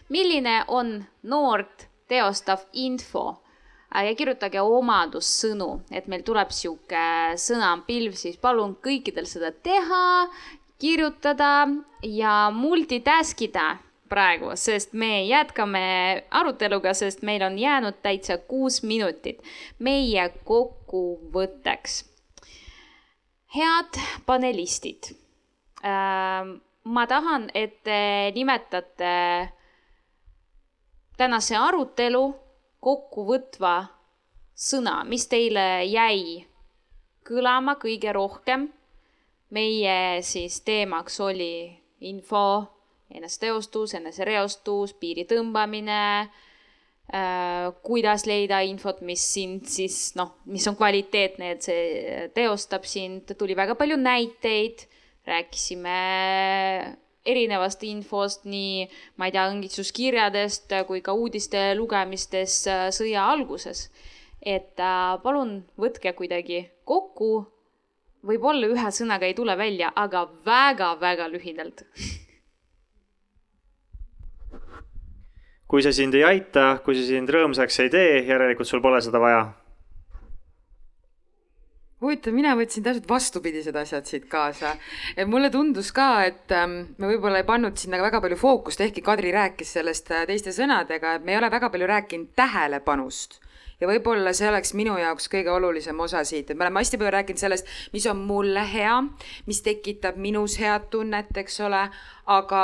milline 0.09 0.63
on 0.67 1.05
noort 1.23 1.87
teostav 2.07 2.59
info? 2.73 3.41
Äh, 3.95 4.05
ja 4.05 4.15
kirjutage 4.15 4.61
omadussõnu, 4.61 5.81
et 5.91 6.07
meil 6.07 6.23
tuleb 6.23 6.51
sihuke 6.51 7.35
sõnapilv, 7.35 8.15
siis 8.15 8.37
palun 8.37 8.77
kõikidel 8.83 9.25
seda 9.25 9.51
teha, 9.51 10.29
kirjutada 10.79 11.67
ja 12.03 12.49
multitask 12.53 13.41
ida 13.41 13.75
praegu, 14.09 14.51
sest 14.55 14.93
me 14.93 15.25
jätkame 15.25 16.23
aruteluga, 16.31 16.93
sest 16.93 17.23
meil 17.25 17.43
on 17.43 17.59
jäänud 17.59 18.01
täitsa 18.01 18.37
kuus 18.37 18.83
minutit 18.83 19.41
meie 19.79 20.29
kokkuvõtteks. 20.43 22.03
head 23.55 23.99
panelistid, 24.25 25.15
ähm, 25.85 26.57
ma 26.83 27.07
tahan, 27.07 27.49
et 27.53 27.83
te 27.83 28.31
nimetate 28.35 29.49
tänase 31.17 31.55
arutelu 31.55 32.35
kokkuvõtva 32.79 33.85
sõna, 34.55 35.03
mis 35.07 35.27
teile 35.27 35.85
jäi 35.85 36.45
kõlama 37.27 37.75
kõige 37.81 38.13
rohkem. 38.13 38.73
meie 39.49 40.21
siis 40.21 40.61
teemaks 40.61 41.19
oli 41.19 41.79
info 42.01 42.74
eneseteostus, 43.13 43.93
enesereostus, 43.99 44.95
piiri 44.99 45.27
tõmbamine 45.29 45.99
äh,, 46.25 47.69
kuidas 47.85 48.25
leida 48.29 48.61
infot, 48.65 49.01
mis 49.05 49.23
sind 49.35 49.69
siis 49.69 50.15
noh, 50.17 50.35
mis 50.49 50.65
on 50.69 50.77
kvaliteetne, 50.79 51.53
et 51.55 51.69
see 51.69 52.27
teostab 52.35 52.87
sind, 52.89 53.35
tuli 53.37 53.57
väga 53.57 53.77
palju 53.77 53.97
näiteid, 54.01 54.87
rääkisime 55.25 55.97
erinevast 57.25 57.83
infost, 57.83 58.45
nii 58.49 58.85
ma 59.17 59.29
ei 59.29 59.33
tea, 59.33 59.47
õngitsuskirjadest 59.49 60.75
kui 60.89 61.01
ka 61.05 61.15
uudiste 61.17 61.71
lugemistes 61.77 62.61
äh, 62.69 62.87
sõja 62.93 63.25
alguses. 63.31 63.89
et 64.45 64.77
äh, 64.77 65.15
palun 65.23 65.63
võtke 65.81 66.13
kuidagi 66.13 66.59
kokku, 66.85 67.47
võib-olla 68.25 68.69
ühe 68.69 68.91
sõnaga 68.93 69.25
ei 69.25 69.33
tule 69.33 69.57
välja, 69.57 69.91
aga 69.95 70.27
väga-väga 70.45 71.27
lühidalt 71.33 71.85
kui 75.67 75.83
see 75.85 75.93
sind 75.97 76.15
ei 76.17 76.23
aita, 76.25 76.79
kui 76.85 76.97
see 76.97 77.07
sind 77.09 77.31
rõõmsaks 77.31 77.79
ei 77.83 77.93
tee, 77.93 78.17
järelikult 78.27 78.69
sul 78.69 78.83
pole 78.83 79.01
seda 79.01 79.21
vaja. 79.21 79.45
huvitav, 82.05 82.35
mina 82.37 82.51
võtsin 82.53 82.83
täpselt 82.85 83.07
vastupidised 83.09 83.75
asjad 83.81 84.05
siit 84.05 84.27
kaasa. 84.29 84.75
et 85.17 85.27
mulle 85.27 85.49
tundus 85.49 85.91
ka, 85.91 86.25
et 86.25 86.51
ähm, 86.53 86.75
me 86.97 87.09
võib-olla 87.09 87.41
ei 87.41 87.47
pannud 87.47 87.77
sinna 87.81 88.01
väga 88.01 88.21
palju 88.21 88.37
fookust, 88.37 88.81
ehkki 88.81 89.01
Kadri 89.01 89.31
rääkis 89.33 89.73
sellest 89.79 90.11
äh, 90.11 90.27
teiste 90.29 90.53
sõnadega, 90.53 91.15
et 91.15 91.25
me 91.25 91.33
ei 91.33 91.39
ole 91.39 91.49
väga 91.51 91.71
palju 91.73 91.89
rääkinud 91.89 92.35
tähelepanust 92.35 93.39
ja 93.81 93.89
võib-olla 93.89 94.33
see 94.35 94.47
oleks 94.49 94.73
minu 94.77 94.97
jaoks 94.99 95.27
kõige 95.31 95.51
olulisem 95.51 95.99
osa 95.99 96.23
siit, 96.27 96.51
et 96.51 96.57
me 96.57 96.67
oleme 96.67 96.83
hästi 96.83 96.99
palju 97.01 97.15
rääkinud 97.17 97.41
sellest, 97.41 97.73
mis 97.93 98.05
on 98.11 98.21
mulle 98.27 98.63
hea, 98.69 98.99
mis 99.49 99.63
tekitab 99.65 100.19
minus 100.21 100.59
head 100.61 100.91
tunnet, 100.93 101.33
eks 101.41 101.59
ole, 101.65 101.87
aga 102.37 102.61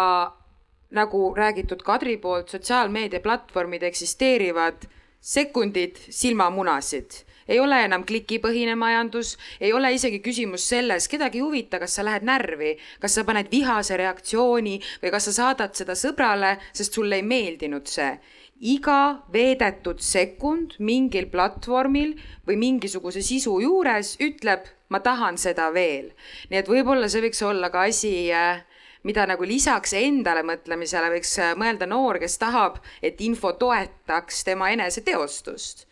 nagu 0.91 1.34
räägitud 1.38 1.84
Kadri 1.84 2.18
poolt, 2.18 2.49
sotsiaalmeediaplatvormid 2.49 3.84
eksisteerivad 3.84 4.88
sekundid 5.22 5.99
silmamunasid 6.09 7.23
ei 7.51 7.59
ole 7.59 7.81
enam 7.85 8.03
klikipõhine 8.07 8.76
majandus, 8.80 9.35
ei 9.59 9.73
ole 9.73 9.93
isegi 9.95 10.22
küsimus 10.23 10.65
selles, 10.72 11.07
kedagi 11.11 11.41
ei 11.41 11.45
huvita, 11.45 11.80
kas 11.81 11.97
sa 11.97 12.05
lähed 12.07 12.26
närvi, 12.27 12.76
kas 13.01 13.18
sa 13.18 13.26
paned 13.27 13.51
vihase 13.51 13.97
reaktsiooni 13.99 14.77
või 15.03 15.13
kas 15.13 15.30
sa 15.30 15.38
saadad 15.39 15.76
seda 15.77 15.97
sõbrale, 15.99 16.55
sest 16.73 16.95
sulle 16.97 17.19
ei 17.19 17.27
meeldinud 17.27 17.91
see. 17.91 18.13
iga 18.61 19.23
veedetud 19.34 20.03
sekund 20.05 20.76
mingil 20.77 21.26
platvormil 21.31 22.11
või 22.45 22.57
mingisuguse 22.61 23.23
sisu 23.26 23.55
juures 23.59 24.11
ütleb, 24.22 24.68
ma 24.89 24.99
tahan 24.99 25.38
seda 25.38 25.72
veel. 25.73 26.11
nii 26.49 26.59
et 26.59 26.69
võib-olla 26.69 27.09
see 27.09 27.26
võiks 27.26 27.41
olla 27.41 27.72
ka 27.73 27.88
asi 27.89 28.31
äh, 28.31 28.61
mida 29.03 29.26
nagu 29.30 29.45
lisaks 29.48 29.94
endale 29.98 30.44
mõtlemisele 30.45 31.11
võiks 31.15 31.34
äh, 31.41 31.53
mõelda 31.57 31.88
noor, 31.90 32.19
kes 32.22 32.38
tahab, 32.41 32.82
et 33.02 33.22
info 33.22 33.53
toetaks 33.53 34.44
tema 34.48 34.69
eneseteostust. 34.76 35.88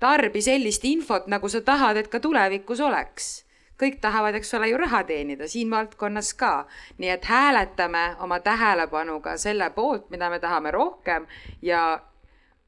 tarbi 0.00 0.40
sellist 0.42 0.84
infot, 0.84 1.26
nagu 1.26 1.48
sa 1.48 1.60
tahad, 1.60 1.96
et 1.96 2.08
ka 2.08 2.20
tulevikus 2.20 2.80
oleks. 2.80 3.44
kõik 3.80 4.00
tahavad, 4.00 4.34
eks 4.34 4.54
ole, 4.54 4.68
ju 4.68 4.76
raha 4.76 5.04
teenida, 5.04 5.48
siin 5.48 5.70
valdkonnas 5.70 6.34
ka. 6.34 6.66
nii 6.98 7.10
et 7.10 7.24
hääletame 7.24 8.16
oma 8.20 8.40
tähelepanuga 8.40 9.36
selle 9.36 9.70
poolt, 9.70 10.10
mida 10.10 10.30
me 10.30 10.38
tahame 10.38 10.70
rohkem 10.70 11.26
ja 11.62 12.00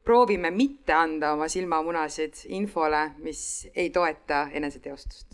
proovime 0.05 0.51
mitte 0.51 0.93
anda 0.93 1.33
oma 1.33 1.49
silmamunasid 1.49 2.35
infole, 2.49 3.11
mis 3.19 3.69
ei 3.75 3.91
toeta 3.91 4.49
eneseteostust 4.53 5.32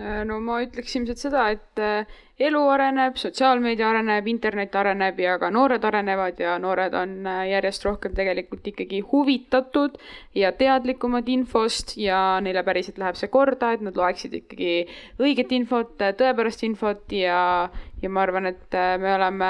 no 0.00 0.38
ma 0.40 0.62
ütleks 0.64 0.94
ilmselt 0.96 1.20
seda, 1.20 1.42
et 1.52 1.80
äh, 1.82 2.06
elu 2.40 2.60
areneb, 2.72 3.18
sotsiaalmeedia 3.20 3.90
areneb, 3.90 4.28
internet 4.30 4.74
areneb 4.80 5.20
ja 5.20 5.36
ka 5.38 5.50
noored 5.52 5.84
arenevad 5.84 6.40
ja 6.40 6.54
noored 6.62 6.96
on 6.96 7.12
äh, 7.28 7.42
järjest 7.50 7.84
rohkem 7.84 8.14
tegelikult 8.16 8.66
ikkagi 8.72 9.02
huvitatud 9.12 9.98
ja 10.38 10.52
teadlikumad 10.56 11.28
infost 11.28 11.96
ja 12.00 12.40
neile 12.40 12.64
päriselt 12.64 12.98
läheb 13.02 13.20
see 13.20 13.28
korda, 13.32 13.74
et 13.76 13.84
nad 13.84 13.98
loeksid 13.98 14.38
ikkagi 14.40 14.72
õiget 15.20 15.52
infot, 15.58 15.94
tõepärast 16.00 16.64
infot 16.66 17.12
ja, 17.12 17.68
ja 18.02 18.10
ma 18.10 18.22
arvan, 18.22 18.46
et 18.50 18.74
äh, 18.74 18.96
me 18.98 19.14
oleme 19.14 19.48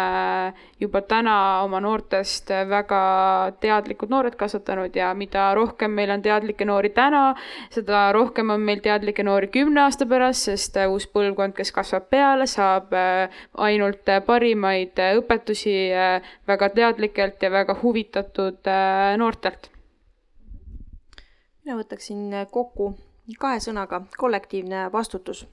juba 0.81 1.01
täna 1.09 1.35
oma 1.65 1.81
noortest 1.81 2.51
väga 2.69 3.01
teadlikud 3.62 4.12
noored 4.12 4.37
kasvatanud 4.39 4.97
ja 4.97 5.12
mida 5.16 5.47
rohkem 5.57 5.95
meil 5.97 6.12
on 6.12 6.23
teadlikke 6.23 6.66
noori 6.69 6.93
täna, 6.93 7.23
seda 7.73 8.05
rohkem 8.12 8.53
on 8.53 8.61
meil 8.61 8.83
teadlikke 8.85 9.24
noori 9.24 9.49
kümne 9.53 9.87
aasta 9.87 10.07
pärast, 10.09 10.51
sest 10.51 10.77
äh, 10.77 10.91
uus 10.91 11.09
põlvkond, 11.09 11.57
kes 11.57 11.73
kasvab 11.73 12.11
peale, 12.12 12.47
saab 12.51 12.93
äh, 12.97 13.43
ainult 13.69 14.09
parimaid 14.27 15.01
õpetusi 15.23 15.77
väga 16.49 16.69
teadlikelt 16.77 17.43
ja 17.43 17.51
väga 17.51 17.77
huvitatud 17.83 18.69
noortelt. 19.16 19.70
mina 21.65 21.77
võtaksin 21.79 22.35
kokku 22.51 22.93
kahe 23.39 23.61
sõnaga 23.62 24.03
kollektiivne 24.19 24.89
vastutus 24.93 25.47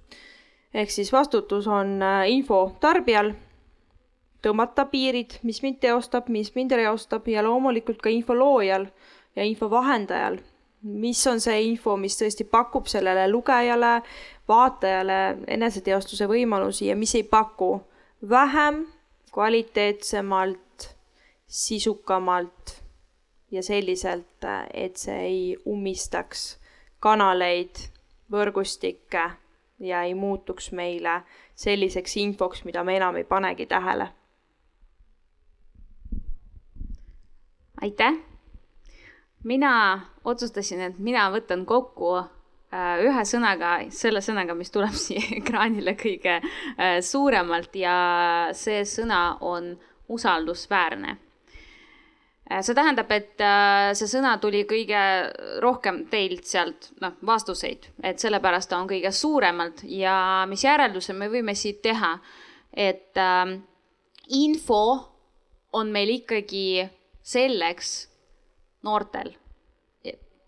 ehk 0.73 0.91
siis 0.91 1.11
vastutus 1.13 1.67
on 1.67 2.01
äh, 2.01 2.29
info 2.29 2.75
tarbijal, 2.79 3.33
tõmmata 4.43 4.85
piirid, 4.91 5.39
mis 5.43 5.61
mind 5.63 5.79
teostab, 5.83 6.29
mis 6.29 6.53
mind 6.55 6.75
reostab 6.77 7.27
ja 7.27 7.43
loomulikult 7.43 8.01
ka 8.01 8.11
info 8.13 8.37
loojal 8.37 8.87
ja 9.35 9.43
info 9.43 9.69
vahendajal. 9.69 10.39
mis 10.81 11.27
on 11.27 11.41
see 11.43 11.63
info, 11.67 11.97
mis 11.99 12.15
tõesti 12.15 12.45
pakub 12.47 12.85
sellele 12.87 13.25
lugejale, 13.27 13.97
vaatajale 14.47 15.17
eneseteostuse 15.51 16.27
võimalusi 16.27 16.87
ja 16.87 16.95
mis 16.95 17.15
ei 17.19 17.23
paku 17.23 17.81
vähem, 18.29 18.85
kvaliteetsemalt, 19.33 20.87
sisukamalt 21.47 22.77
ja 23.51 23.63
selliselt, 23.63 24.47
et 24.73 24.95
see 24.97 25.19
ei 25.19 25.43
ummistaks 25.67 26.55
kanaleid, 27.03 27.83
võrgustikke 28.31 29.27
ja 29.79 30.03
ei 30.03 30.13
muutuks 30.13 30.71
meile 30.71 31.21
selliseks 31.55 32.17
infoks, 32.17 32.63
mida 32.65 32.83
me 32.83 32.97
enam 32.97 33.15
ei 33.15 33.23
panegi 33.23 33.65
tähele. 33.65 34.09
aitäh! 37.81 38.17
mina 39.43 40.01
otsustasin, 40.25 40.81
et 40.81 40.97
mina 40.99 41.29
võtan 41.31 41.65
kokku 41.65 42.17
äh, 42.17 42.99
ühe 43.05 43.23
sõnaga, 43.25 43.77
selle 43.89 44.19
sõnaga, 44.21 44.55
mis 44.55 44.71
tuleb 44.71 44.95
siia 45.05 45.23
ekraanile 45.37 45.95
kõige 45.95 46.41
äh, 46.41 46.99
suuremalt 47.01 47.75
ja 47.75 47.95
see 48.53 48.83
sõna 48.83 49.37
on 49.39 49.77
usaldusväärne 50.09 51.17
see 52.49 52.75
tähendab, 52.75 53.11
et 53.13 53.41
see 53.97 54.09
sõna 54.09 54.31
tuli 54.41 54.63
kõige 54.69 54.99
rohkem 55.61 56.03
teilt 56.09 56.47
sealt, 56.49 56.89
noh, 57.01 57.13
vastuseid, 57.25 57.89
et 58.03 58.21
sellepärast 58.21 58.71
ta 58.71 58.79
on 58.81 58.89
kõige 58.89 59.11
suuremalt 59.13 59.83
ja 59.85 60.45
mis 60.49 60.63
järelduse 60.65 61.13
me 61.13 61.29
võime 61.29 61.53
siit 61.57 61.83
teha, 61.85 62.15
et 62.73 63.17
äh, 63.21 63.53
info 64.33 64.83
on 65.73 65.93
meil 65.93 66.15
ikkagi 66.17 66.87
selleks 67.21 67.93
noortel, 68.85 69.35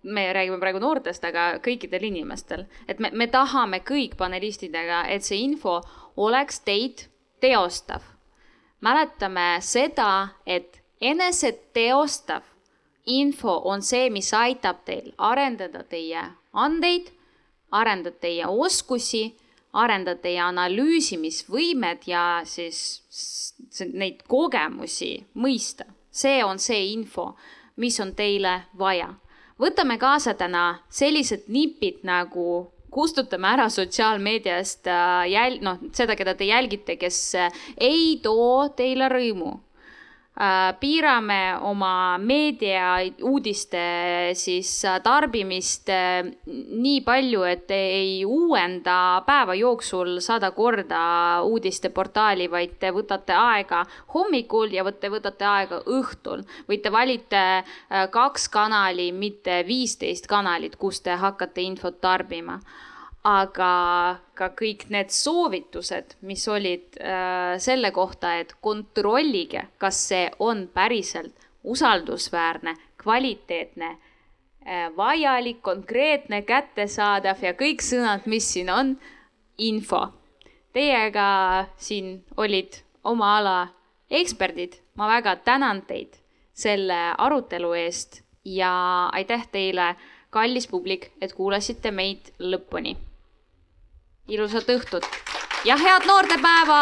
me 0.03 0.33
räägime 0.33 0.57
praegu 0.59 0.79
noortest, 0.81 1.23
aga 1.25 1.59
kõikidel 1.61 2.07
inimestel, 2.09 2.65
et 2.89 2.99
me, 2.99 3.11
me 3.13 3.27
tahame 3.29 3.83
kõik 3.85 4.15
panelistidega, 4.17 5.03
et 5.13 5.25
see 5.25 5.43
info 5.45 5.77
oleks 6.17 6.63
teid 6.65 7.05
teostav. 7.41 8.01
mäletame 8.81 9.59
seda, 9.61 10.27
et 10.45 10.80
eneseteostav 11.01 12.43
info 13.05 13.61
on 13.65 13.81
see, 13.81 14.09
mis 14.09 14.33
aitab 14.33 14.83
teil 14.85 15.13
arendada 15.17 15.83
teie 15.83 16.25
andeid, 16.53 17.09
arendada 17.71 18.19
teie 18.21 18.45
oskusi, 18.47 19.23
arendada 19.73 20.21
teie 20.21 20.41
analüüsimisvõimed 20.43 22.05
ja 22.05 22.25
siis 22.45 23.01
neid 23.93 24.21
kogemusi 24.27 25.15
mõista 25.33 25.87
see 26.11 26.43
on 26.43 26.59
see 26.59 26.91
info, 26.93 27.35
mis 27.75 27.99
on 27.99 28.13
teile 28.15 28.61
vaja. 28.77 29.13
võtame 29.61 29.97
kaasa 30.01 30.33
täna 30.33 30.81
sellised 30.89 31.47
nipid 31.47 32.01
nagu 32.03 32.71
kustutame 32.91 33.47
ära 33.47 33.69
sotsiaalmeediast 33.69 34.87
äh, 34.87 35.27
jäl-, 35.31 35.59
noh, 35.63 35.77
seda, 35.93 36.15
keda 36.19 36.33
te 36.35 36.49
jälgite, 36.49 36.97
kes 36.99 37.19
äh, 37.39 37.59
ei 37.77 38.17
too 38.23 38.67
teile 38.75 39.07
rõõmu 39.09 39.53
piirame 40.79 41.57
oma 41.69 42.17
meedia 42.17 42.95
uudiste 43.21 43.81
siis 44.33 44.71
äh, 44.89 44.97
tarbimist 45.03 45.89
äh, 45.93 46.31
nii 46.47 47.01
palju, 47.05 47.43
et 47.45 47.69
ei 47.75 48.23
uuenda 48.25 49.21
päeva 49.27 49.53
jooksul 49.59 50.17
sada 50.25 50.49
korda 50.51 51.01
uudisteportaali, 51.45 52.49
vaid 52.51 52.77
te 52.81 52.89
võtate 52.95 53.37
aega 53.37 53.83
hommikul 54.15 54.73
ja 54.73 54.85
te 54.91 55.11
võtate 55.13 55.45
aega 55.45 55.83
õhtul. 55.85 56.41
Või 56.67 56.81
te 56.81 56.91
valite 56.91 57.43
kaks 58.11 58.47
kanali, 58.49 59.11
mitte 59.11 59.61
viisteist 59.67 60.27
kanalit, 60.27 60.75
kus 60.81 61.01
te 61.05 61.17
hakkate 61.21 61.61
infot 61.61 62.01
tarbima 62.01 62.59
aga 63.27 64.19
ka 64.33 64.49
kõik 64.57 64.87
need 64.89 65.11
soovitused, 65.13 66.15
mis 66.25 66.47
olid 66.49 66.97
äh, 66.97 67.57
selle 67.61 67.91
kohta, 67.93 68.35
et 68.41 68.55
kontrollige, 68.61 69.67
kas 69.77 69.99
see 70.09 70.29
on 70.39 70.67
päriselt 70.73 71.35
usaldusväärne, 71.63 72.73
kvaliteetne 73.01 73.89
äh,, 73.91 74.89
vajalik, 74.97 75.61
konkreetne, 75.61 76.41
kättesaadav 76.41 77.43
ja 77.45 77.53
kõik 77.57 77.85
sõnad, 77.85 78.25
mis 78.25 78.49
siin 78.53 78.73
on, 78.73 78.95
info. 79.57 80.07
Teiega 80.73 81.67
siin 81.77 82.23
olid 82.39 82.79
oma 83.03 83.35
ala 83.37 83.57
eksperdid, 84.09 84.79
ma 84.95 85.11
väga 85.11 85.35
tänan 85.45 85.83
teid 85.85 86.17
selle 86.57 86.97
arutelu 87.17 87.73
eest 87.77 88.23
ja 88.45 88.73
aitäh 89.13 89.45
teile, 89.51 89.93
kallis 90.31 90.65
publik, 90.71 91.11
et 91.21 91.35
kuulasite 91.35 91.91
meid 91.91 92.33
lõpuni 92.39 92.95
ilusat 94.31 94.69
õhtut 94.71 95.07
ja 95.67 95.75
head 95.77 96.07
noortepäeva! 96.07 96.81